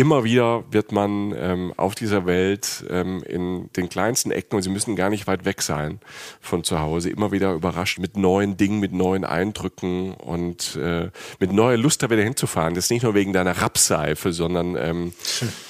immer 0.00 0.24
wieder 0.24 0.64
wird 0.70 0.92
man 0.92 1.34
ähm, 1.36 1.72
auf 1.76 1.94
dieser 1.94 2.26
Welt 2.26 2.84
ähm, 2.90 3.22
in 3.22 3.70
den 3.76 3.88
kleinsten 3.88 4.30
Ecken, 4.30 4.56
und 4.56 4.62
sie 4.62 4.68
müssen 4.68 4.94
gar 4.94 5.08
nicht 5.08 5.26
weit 5.26 5.44
weg 5.44 5.62
sein 5.62 6.00
von 6.40 6.64
zu 6.64 6.80
Hause, 6.80 7.10
immer 7.10 7.32
wieder 7.32 7.54
überrascht 7.54 7.98
mit 7.98 8.16
neuen 8.16 8.56
Dingen, 8.56 8.78
mit 8.78 8.92
neuen 8.92 9.24
Eindrücken 9.24 10.12
und 10.12 10.76
äh, 10.76 11.10
mit 11.38 11.52
neuer 11.52 11.78
Lust 11.78 12.02
da 12.02 12.10
wieder 12.10 12.22
hinzufahren. 12.22 12.74
Das 12.74 12.84
ist 12.84 12.90
nicht 12.90 13.04
nur 13.04 13.14
wegen 13.14 13.32
deiner 13.32 13.62
Rapseife, 13.62 14.32
sondern 14.32 14.76
ähm, 14.76 15.12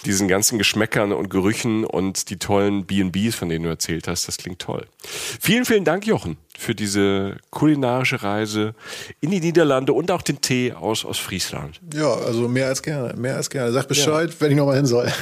diesen 0.05 0.27
ganzen 0.27 0.59
Geschmäckern 0.59 1.12
und 1.12 1.31
Gerüchen 1.31 1.85
und 1.85 2.31
die 2.31 2.39
tollen 2.39 2.85
B&Bs, 2.85 3.36
von 3.36 3.48
denen 3.48 3.65
du 3.65 3.70
erzählt 3.70 4.09
hast. 4.09 4.27
Das 4.27 4.39
klingt 4.39 4.59
toll. 4.59 4.86
Vielen, 5.40 5.65
vielen 5.65 5.85
Dank, 5.85 6.07
Jochen 6.07 6.36
für 6.59 6.74
diese 6.74 7.37
kulinarische 7.51 8.23
Reise 8.23 8.74
in 9.20 9.31
die 9.31 9.41
Niederlande 9.41 9.93
und 9.93 10.11
auch 10.11 10.23
den 10.23 10.41
Tee 10.41 10.73
aus, 10.73 11.05
aus 11.05 11.19
Friesland. 11.19 11.81
Ja, 11.95 12.12
also 12.12 12.49
mehr 12.49 12.69
als 12.69 12.83
gerne, 12.83 13.15
mehr 13.15 13.37
als 13.37 13.51
gerne. 13.51 13.73
Sag 13.73 13.89
Bescheid, 13.89 14.31
ja. 14.31 14.37
wenn 14.41 14.51
ich 14.51 14.57
nochmal 14.57 14.77
hin 14.77 14.87
soll. 14.87 15.12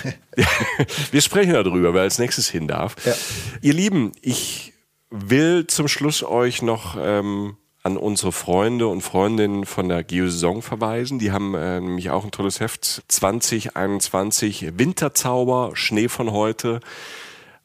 Wir 1.10 1.20
sprechen 1.20 1.52
darüber, 1.52 1.94
wer 1.94 2.02
als 2.02 2.18
nächstes 2.18 2.48
hin 2.48 2.68
darf. 2.68 2.96
Ja. 3.04 3.14
Ihr 3.62 3.74
Lieben, 3.74 4.12
ich 4.20 4.72
will 5.10 5.66
zum 5.66 5.88
Schluss 5.88 6.22
euch 6.22 6.62
noch 6.62 6.96
ähm, 7.00 7.56
an 7.84 7.98
unsere 7.98 8.32
Freunde 8.32 8.88
und 8.88 9.02
Freundinnen 9.02 9.66
von 9.66 9.88
der 9.88 10.02
Geosaison 10.02 10.62
verweisen. 10.62 11.18
Die 11.18 11.32
haben 11.32 11.54
äh, 11.54 11.80
nämlich 11.80 12.10
auch 12.10 12.24
ein 12.24 12.30
tolles 12.30 12.58
Heft 12.58 13.02
2021 13.08 14.78
Winterzauber, 14.78 15.72
Schnee 15.74 16.08
von 16.08 16.32
heute. 16.32 16.80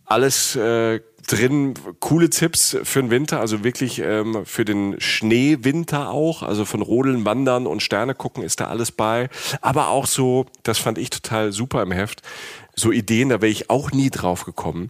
Alles 0.10 0.56
äh, 0.56 1.00
drin 1.28 1.76
coole 2.00 2.30
Tipps 2.30 2.76
für 2.84 3.02
den 3.02 3.12
Winter, 3.12 3.40
also 3.40 3.64
wirklich 3.64 4.00
ähm, 4.00 4.46
für 4.46 4.66
den 4.66 5.00
Schneewinter 5.00 6.10
auch, 6.10 6.42
also 6.42 6.66
von 6.66 6.82
Rodeln, 6.82 7.26
Wandern 7.26 7.68
und 7.68 7.84
Sterne 7.84 8.16
gucken 8.16 8.44
ist 8.44 8.60
da 8.60 8.68
alles 8.68 8.92
bei. 8.92 9.30
Aber 9.62 9.90
auch 9.90 10.08
so, 10.08 10.48
das 10.64 10.80
fand 10.80 10.98
ich 10.98 11.12
total 11.12 11.52
super 11.52 11.84
im 11.84 11.92
Heft, 11.92 12.24
so 12.76 12.92
Ideen, 12.92 13.30
da 13.30 13.42
wäre 13.42 13.52
ich 13.52 13.70
auch 13.70 13.92
nie 13.92 14.10
drauf 14.10 14.46
gekommen. 14.46 14.90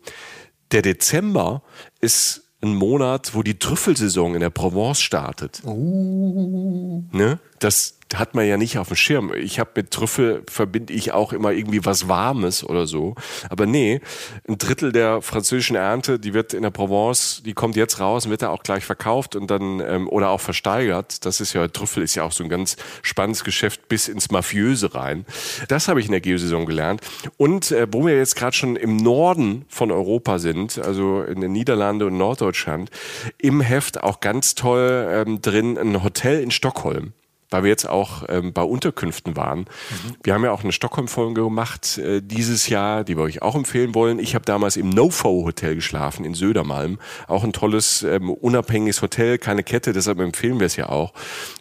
Der 0.71 0.81
Dezember 0.81 1.63
ist 1.99 2.43
ein 2.61 2.75
Monat, 2.75 3.35
wo 3.35 3.43
die 3.43 3.59
Trüffelsaison 3.59 4.35
in 4.35 4.41
der 4.41 4.49
Provence 4.49 5.01
startet. 5.01 5.61
Uh. 5.65 7.03
Ne? 7.11 7.39
Das 7.59 7.98
hat 8.15 8.33
man 8.33 8.47
ja 8.47 8.57
nicht 8.57 8.77
auf 8.77 8.87
dem 8.87 8.97
Schirm. 8.97 9.33
Ich 9.33 9.59
habe 9.59 9.71
mit 9.75 9.91
Trüffel 9.91 10.43
verbinde 10.49 10.93
ich 10.93 11.11
auch 11.11 11.31
immer 11.33 11.51
irgendwie 11.51 11.85
was 11.85 12.07
Warmes 12.07 12.63
oder 12.63 12.87
so. 12.87 13.15
Aber 13.49 13.65
nee, 13.65 14.01
ein 14.47 14.57
Drittel 14.57 14.91
der 14.91 15.21
französischen 15.21 15.75
Ernte, 15.75 16.19
die 16.19 16.33
wird 16.33 16.53
in 16.53 16.63
der 16.63 16.71
Provence, 16.71 17.43
die 17.45 17.53
kommt 17.53 17.75
jetzt 17.75 17.99
raus 17.99 18.25
und 18.25 18.31
wird 18.31 18.41
da 18.41 18.49
auch 18.49 18.63
gleich 18.63 18.85
verkauft 18.85 19.35
und 19.35 19.51
dann 19.51 19.79
ähm, 19.79 20.07
oder 20.07 20.29
auch 20.29 20.41
versteigert. 20.41 21.25
Das 21.25 21.39
ist 21.39 21.53
ja 21.53 21.67
Trüffel 21.67 22.03
ist 22.03 22.15
ja 22.15 22.23
auch 22.23 22.31
so 22.31 22.43
ein 22.43 22.49
ganz 22.49 22.77
spannendes 23.03 23.43
Geschäft 23.43 23.87
bis 23.87 24.07
ins 24.07 24.31
Mafiöse 24.31 24.95
rein. 24.95 25.25
Das 25.67 25.87
habe 25.87 25.99
ich 25.99 26.07
in 26.07 26.11
der 26.11 26.21
Geosaison 26.21 26.65
gelernt. 26.65 27.01
Und 27.37 27.71
äh, 27.71 27.87
wo 27.91 28.05
wir 28.05 28.17
jetzt 28.17 28.35
gerade 28.35 28.55
schon 28.55 28.75
im 28.75 28.97
Norden 28.97 29.65
von 29.67 29.91
Europa 29.91 30.39
sind, 30.39 30.79
also 30.79 31.21
in 31.21 31.41
den 31.41 31.51
Niederlande 31.51 32.07
und 32.07 32.17
Norddeutschland, 32.17 32.89
im 33.37 33.61
Heft 33.61 34.03
auch 34.03 34.19
ganz 34.19 34.55
toll 34.55 35.07
ähm, 35.11 35.41
drin 35.41 35.77
ein 35.77 36.03
Hotel 36.03 36.41
in 36.41 36.51
Stockholm 36.51 37.13
weil 37.49 37.63
wir 37.63 37.69
jetzt 37.69 37.87
auch 37.87 38.23
ähm, 38.29 38.53
bei 38.53 38.61
Unterkünften 38.61 39.35
waren. 39.35 39.59
Mhm. 39.59 40.15
Wir 40.23 40.33
haben 40.33 40.43
ja 40.43 40.51
auch 40.51 40.63
eine 40.63 40.71
Stockholm-Folge 40.71 41.43
gemacht 41.43 41.97
äh, 41.97 42.21
dieses 42.21 42.69
Jahr, 42.69 43.03
die 43.03 43.17
wir 43.17 43.23
euch 43.23 43.41
auch 43.41 43.55
empfehlen 43.55 43.95
wollen. 43.95 44.19
Ich 44.19 44.35
habe 44.35 44.45
damals 44.45 44.77
im 44.77 44.89
NoFo-Hotel 44.89 45.75
geschlafen 45.75 46.25
in 46.25 46.33
Södermalm. 46.33 46.99
Auch 47.27 47.43
ein 47.43 47.53
tolles, 47.53 48.03
ähm, 48.03 48.29
unabhängiges 48.29 49.01
Hotel, 49.01 49.37
keine 49.37 49.63
Kette, 49.63 49.93
deshalb 49.93 50.19
empfehlen 50.19 50.59
wir 50.59 50.67
es 50.67 50.75
ja 50.75 50.89
auch. 50.89 51.13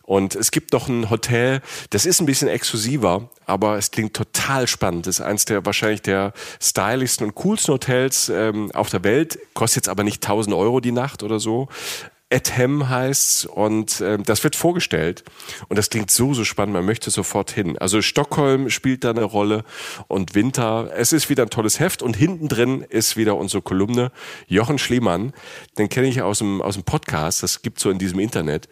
Und 0.02 0.34
es 0.34 0.50
gibt 0.50 0.72
noch 0.72 0.88
ein 0.88 1.10
Hotel, 1.10 1.60
das 1.90 2.06
ist 2.06 2.20
ein 2.20 2.26
bisschen 2.26 2.48
exklusiver, 2.48 3.28
aber 3.44 3.76
es 3.76 3.90
klingt 3.90 4.14
total 4.14 4.66
spannend. 4.66 5.06
Das 5.06 5.18
ist 5.18 5.24
eins 5.24 5.44
der 5.44 5.66
wahrscheinlich 5.66 6.02
der 6.02 6.32
stylischsten 6.62 7.26
und 7.26 7.34
coolsten 7.34 7.74
Hotels 7.74 8.30
ähm, 8.30 8.70
auf 8.72 8.88
der 8.90 9.04
Welt. 9.04 9.38
Kostet 9.54 9.76
jetzt 9.76 9.88
aber 9.88 10.04
nicht 10.04 10.24
1000 10.24 10.54
Euro 10.56 10.80
die 10.80 10.92
Nacht 10.92 11.22
oder 11.22 11.38
so. 11.38 11.68
Ethem 12.30 12.90
heißt's 12.90 13.46
und 13.46 14.02
äh, 14.02 14.18
das 14.18 14.44
wird 14.44 14.54
vorgestellt 14.54 15.24
und 15.68 15.78
das 15.78 15.88
klingt 15.88 16.10
so 16.10 16.34
so 16.34 16.44
spannend, 16.44 16.74
man 16.74 16.84
möchte 16.84 17.10
sofort 17.10 17.50
hin. 17.50 17.78
Also 17.78 18.02
Stockholm 18.02 18.68
spielt 18.68 19.02
da 19.02 19.10
eine 19.10 19.22
Rolle 19.22 19.64
und 20.08 20.34
Winter. 20.34 20.90
Es 20.94 21.14
ist 21.14 21.30
wieder 21.30 21.44
ein 21.44 21.50
tolles 21.50 21.80
Heft 21.80 22.02
und 22.02 22.16
hinten 22.16 22.48
drin 22.48 22.84
ist 22.86 23.16
wieder 23.16 23.36
unsere 23.36 23.62
Kolumne 23.62 24.12
Jochen 24.46 24.76
Schliemann, 24.76 25.32
den 25.78 25.88
kenne 25.88 26.06
ich 26.08 26.20
aus 26.20 26.38
dem 26.38 26.60
aus 26.60 26.74
dem 26.74 26.82
Podcast, 26.82 27.42
das 27.42 27.62
gibt's 27.62 27.80
so 27.82 27.88
in 27.88 27.98
diesem 27.98 28.18
Internet 28.18 28.68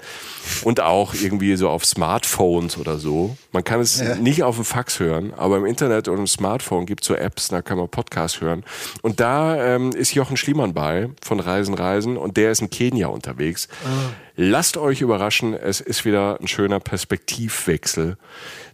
und 0.62 0.81
auch 0.81 1.15
irgendwie 1.15 1.57
so 1.57 1.70
auf 1.70 1.87
Smartphones 1.87 2.77
oder 2.77 2.99
so. 2.99 3.39
Man 3.53 3.65
kann 3.65 3.81
es 3.81 4.01
ja. 4.01 4.16
nicht 4.16 4.43
auf 4.43 4.57
dem 4.57 4.66
Fax 4.66 5.01
hören, 5.01 5.33
aber 5.33 5.57
im 5.57 5.65
Internet 5.65 6.09
und 6.09 6.19
im 6.19 6.27
Smartphone 6.27 6.85
gibt's 6.85 7.07
so 7.07 7.15
Apps, 7.15 7.49
da 7.49 7.62
kann 7.62 7.78
man 7.78 7.89
Podcast 7.89 8.43
hören 8.43 8.65
und 9.01 9.19
da 9.19 9.57
ähm, 9.65 9.93
ist 9.93 10.12
Jochen 10.12 10.37
Schliemann 10.37 10.74
bei 10.74 11.09
von 11.24 11.41
Reisen 11.41 11.73
Reisen 11.73 12.19
und 12.19 12.37
der 12.37 12.51
ist 12.51 12.61
in 12.61 12.69
Kenia 12.69 13.07
unterwegs 13.07 13.45
unterwegs. 13.47 13.68
Ah. 13.85 14.12
Lasst 14.36 14.77
euch 14.77 15.01
überraschen, 15.01 15.55
es 15.55 15.81
ist 15.81 16.05
wieder 16.05 16.39
ein 16.40 16.48
schöner 16.48 16.81
Perspektivwechsel, 16.81 18.16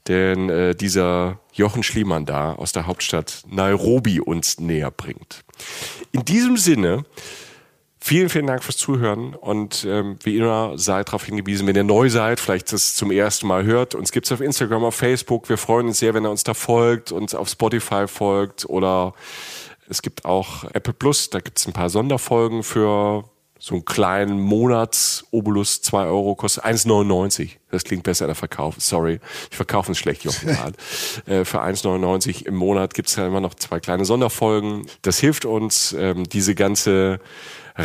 den 0.09 0.49
äh, 0.49 0.75
dieser 0.75 1.39
Jochen 1.53 1.83
Schliemann 1.83 2.27
da 2.27 2.55
aus 2.55 2.73
der 2.73 2.87
Hauptstadt 2.87 3.43
Nairobi 3.49 4.21
uns 4.21 4.59
näher 4.59 4.91
bringt. 4.91 5.45
In 6.13 6.25
diesem 6.25 6.57
Sinne, 6.57 7.05
Vielen, 8.05 8.31
vielen 8.31 8.49
Dank 8.49 8.65
fürs 8.65 8.79
Zuhören 8.79 9.37
und 9.37 9.87
ähm, 9.89 10.19
wie 10.25 10.37
immer 10.37 10.77
seid 10.77 11.07
darauf 11.07 11.25
hingewiesen, 11.25 11.69
wenn 11.69 11.77
ihr 11.77 11.85
neu 11.85 12.11
seid, 12.11 12.41
vielleicht 12.41 12.73
das 12.73 12.97
zum 12.97 13.13
ersten 13.13 13.47
Mal 13.47 13.63
hört. 13.63 13.95
Uns 13.95 14.11
gibt's 14.11 14.33
auf 14.33 14.41
Instagram, 14.41 14.83
auf 14.83 14.97
Facebook. 14.97 15.49
Wir 15.49 15.57
freuen 15.57 15.87
uns 15.87 16.01
sehr, 16.01 16.13
wenn 16.13 16.27
ihr 16.27 16.31
uns 16.31 16.43
da 16.43 16.53
folgt, 16.53 17.13
uns 17.13 17.33
auf 17.33 17.49
Spotify 17.49 18.09
folgt 18.09 18.69
oder 18.69 19.15
es 19.89 20.03
gibt 20.03 20.25
auch 20.25 20.65
Apple 20.73 20.95
Plus, 20.95 21.31
da 21.31 21.39
gibt's 21.39 21.65
ein 21.69 21.73
paar 21.73 21.91
Sonderfolgen 21.91 22.65
für 22.65 23.23
so 23.63 23.77
einen 23.77 23.85
kleinen 23.85 24.41
Monats-Obolus, 24.41 25.83
2 25.83 26.07
Euro, 26.07 26.35
kostet 26.35 26.65
1,99. 26.65 27.59
Das 27.71 27.85
klingt 27.85 28.03
besser, 28.03 28.27
der 28.27 28.35
Verkauf. 28.35 28.75
Sorry, 28.79 29.21
ich 29.53 29.57
verkaufe 29.57 29.93
es 29.93 29.99
schlecht, 29.99 30.25
Jochen. 30.25 30.49
äh, 31.27 31.45
für 31.45 31.63
1,99 31.63 32.45
im 32.45 32.57
Monat 32.57 32.93
gibt's 32.93 33.15
ja 33.15 33.25
immer 33.25 33.41
noch 33.41 33.55
zwei 33.55 33.79
kleine 33.79 34.05
Sonderfolgen. 34.05 34.87
Das 35.03 35.21
hilft 35.21 35.45
uns, 35.45 35.93
ähm, 35.93 36.25
diese 36.29 36.57
ganze 36.57 37.21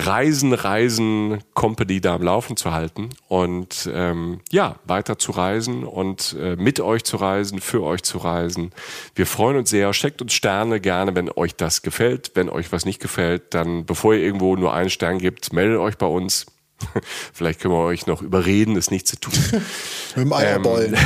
Reisen, 0.06 0.53
Reisen, 0.53 1.44
Company 1.53 2.02
da 2.02 2.15
am 2.15 2.24
Laufen 2.24 2.57
zu 2.57 2.72
halten 2.72 3.10
und 3.28 3.90
ähm, 3.94 4.40
ja, 4.52 4.76
weiter 4.86 5.18
zu 5.18 5.32
reisen 5.32 5.84
und 5.84 6.36
äh, 6.40 6.56
mit 6.56 6.80
euch 6.80 7.03
zu 7.03 7.18
reisen, 7.18 7.60
für 7.60 7.84
euch 7.84 8.03
zu 8.03 8.18
reisen. 8.18 8.72
Wir 9.15 9.26
freuen 9.26 9.57
uns 9.57 9.69
sehr. 9.69 9.94
Steckt 9.94 10.22
uns 10.22 10.34
Sterne 10.34 10.80
gerne, 10.80 11.15
wenn 11.15 11.30
euch 11.32 11.56
das 11.56 11.82
gefällt. 11.82 12.32
Wenn 12.36 12.49
euch 12.49 12.72
was 12.72 12.86
nicht 12.86 13.02
gefällt, 13.02 13.53
dann 13.53 13.86
bevor 13.86 14.14
ihr 14.14 14.22
irgendwo 14.22 14.56
nur 14.56 14.74
einen 14.74 14.90
Stern 14.90 15.19
gibt, 15.19 15.53
meldet 15.53 15.80
euch 15.80 15.98
bei 15.98 16.07
uns. 16.07 16.45
Vielleicht 17.33 17.59
können 17.59 17.73
wir 17.73 17.83
euch 17.83 18.07
noch 18.07 18.21
überreden, 18.21 18.75
es 18.75 18.91
nicht 18.91 19.07
zu 19.07 19.19
tun. 19.19 19.33
mit 20.15 20.25
dem 20.25 20.33
Eierballen. 20.33 20.93
Ähm, 20.93 20.99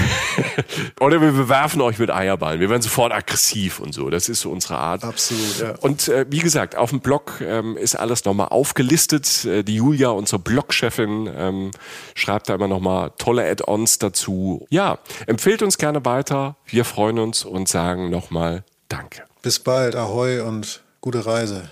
oder 1.00 1.22
wir 1.22 1.32
bewerfen 1.32 1.82
euch 1.82 2.00
mit 2.00 2.12
Eierballen. 2.12 2.60
Wir 2.60 2.70
werden 2.70 2.82
sofort 2.82 3.12
aggressiv 3.12 3.80
und 3.80 3.94
so. 3.94 4.10
Das 4.10 4.30
ist 4.30 4.42
so 4.42 4.52
unsere 4.52 4.78
Art. 4.78 5.04
Absolut, 5.04 5.60
ja. 5.60 5.76
Und 5.82 6.08
äh, 6.08 6.26
wie 6.30 6.40
gesagt, 6.40 6.76
auf 6.76 6.90
dem 6.90 7.00
Blog 7.00 7.42
ähm, 7.42 7.78
ist 7.78 7.96
alles 7.96 8.26
nochmal 8.26 8.48
aufgelistet. 8.50 9.46
Äh, 9.46 9.64
die 9.64 9.76
Julia, 9.76 10.10
unsere 10.10 10.40
Blogchefin, 10.40 11.30
ähm, 11.34 11.72
schreibt 12.16 12.50
da 12.50 12.56
immer 12.56 12.68
nochmal 12.68 13.12
tolle 13.18 13.50
Add-ons 13.50 14.00
dazu. 14.00 14.66
Ja, 14.70 15.00
empfehlt 15.28 15.62
uns 15.62 15.78
gerne 15.78 16.04
weiter. 16.06 16.58
Wir 16.66 16.86
freuen 16.86 17.20
uns 17.20 17.46
und 17.46 17.68
sagen 17.68 18.10
nochmal 18.10 18.64
Danke. 18.90 19.24
Bis 19.42 19.60
bald, 19.60 19.96
Ahoi 19.96 20.42
und 20.42 20.82
gute 21.00 21.26
Reise. 21.26 21.72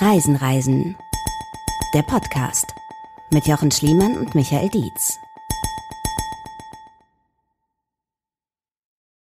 Reisen, 0.00 0.36
Reisen 0.36 0.96
der 1.94 2.02
Podcast 2.02 2.74
mit 3.30 3.48
Jochen 3.48 3.70
Schliemann 3.72 4.16
und 4.16 4.34
Michael 4.34 4.68
Dietz. 4.68 5.18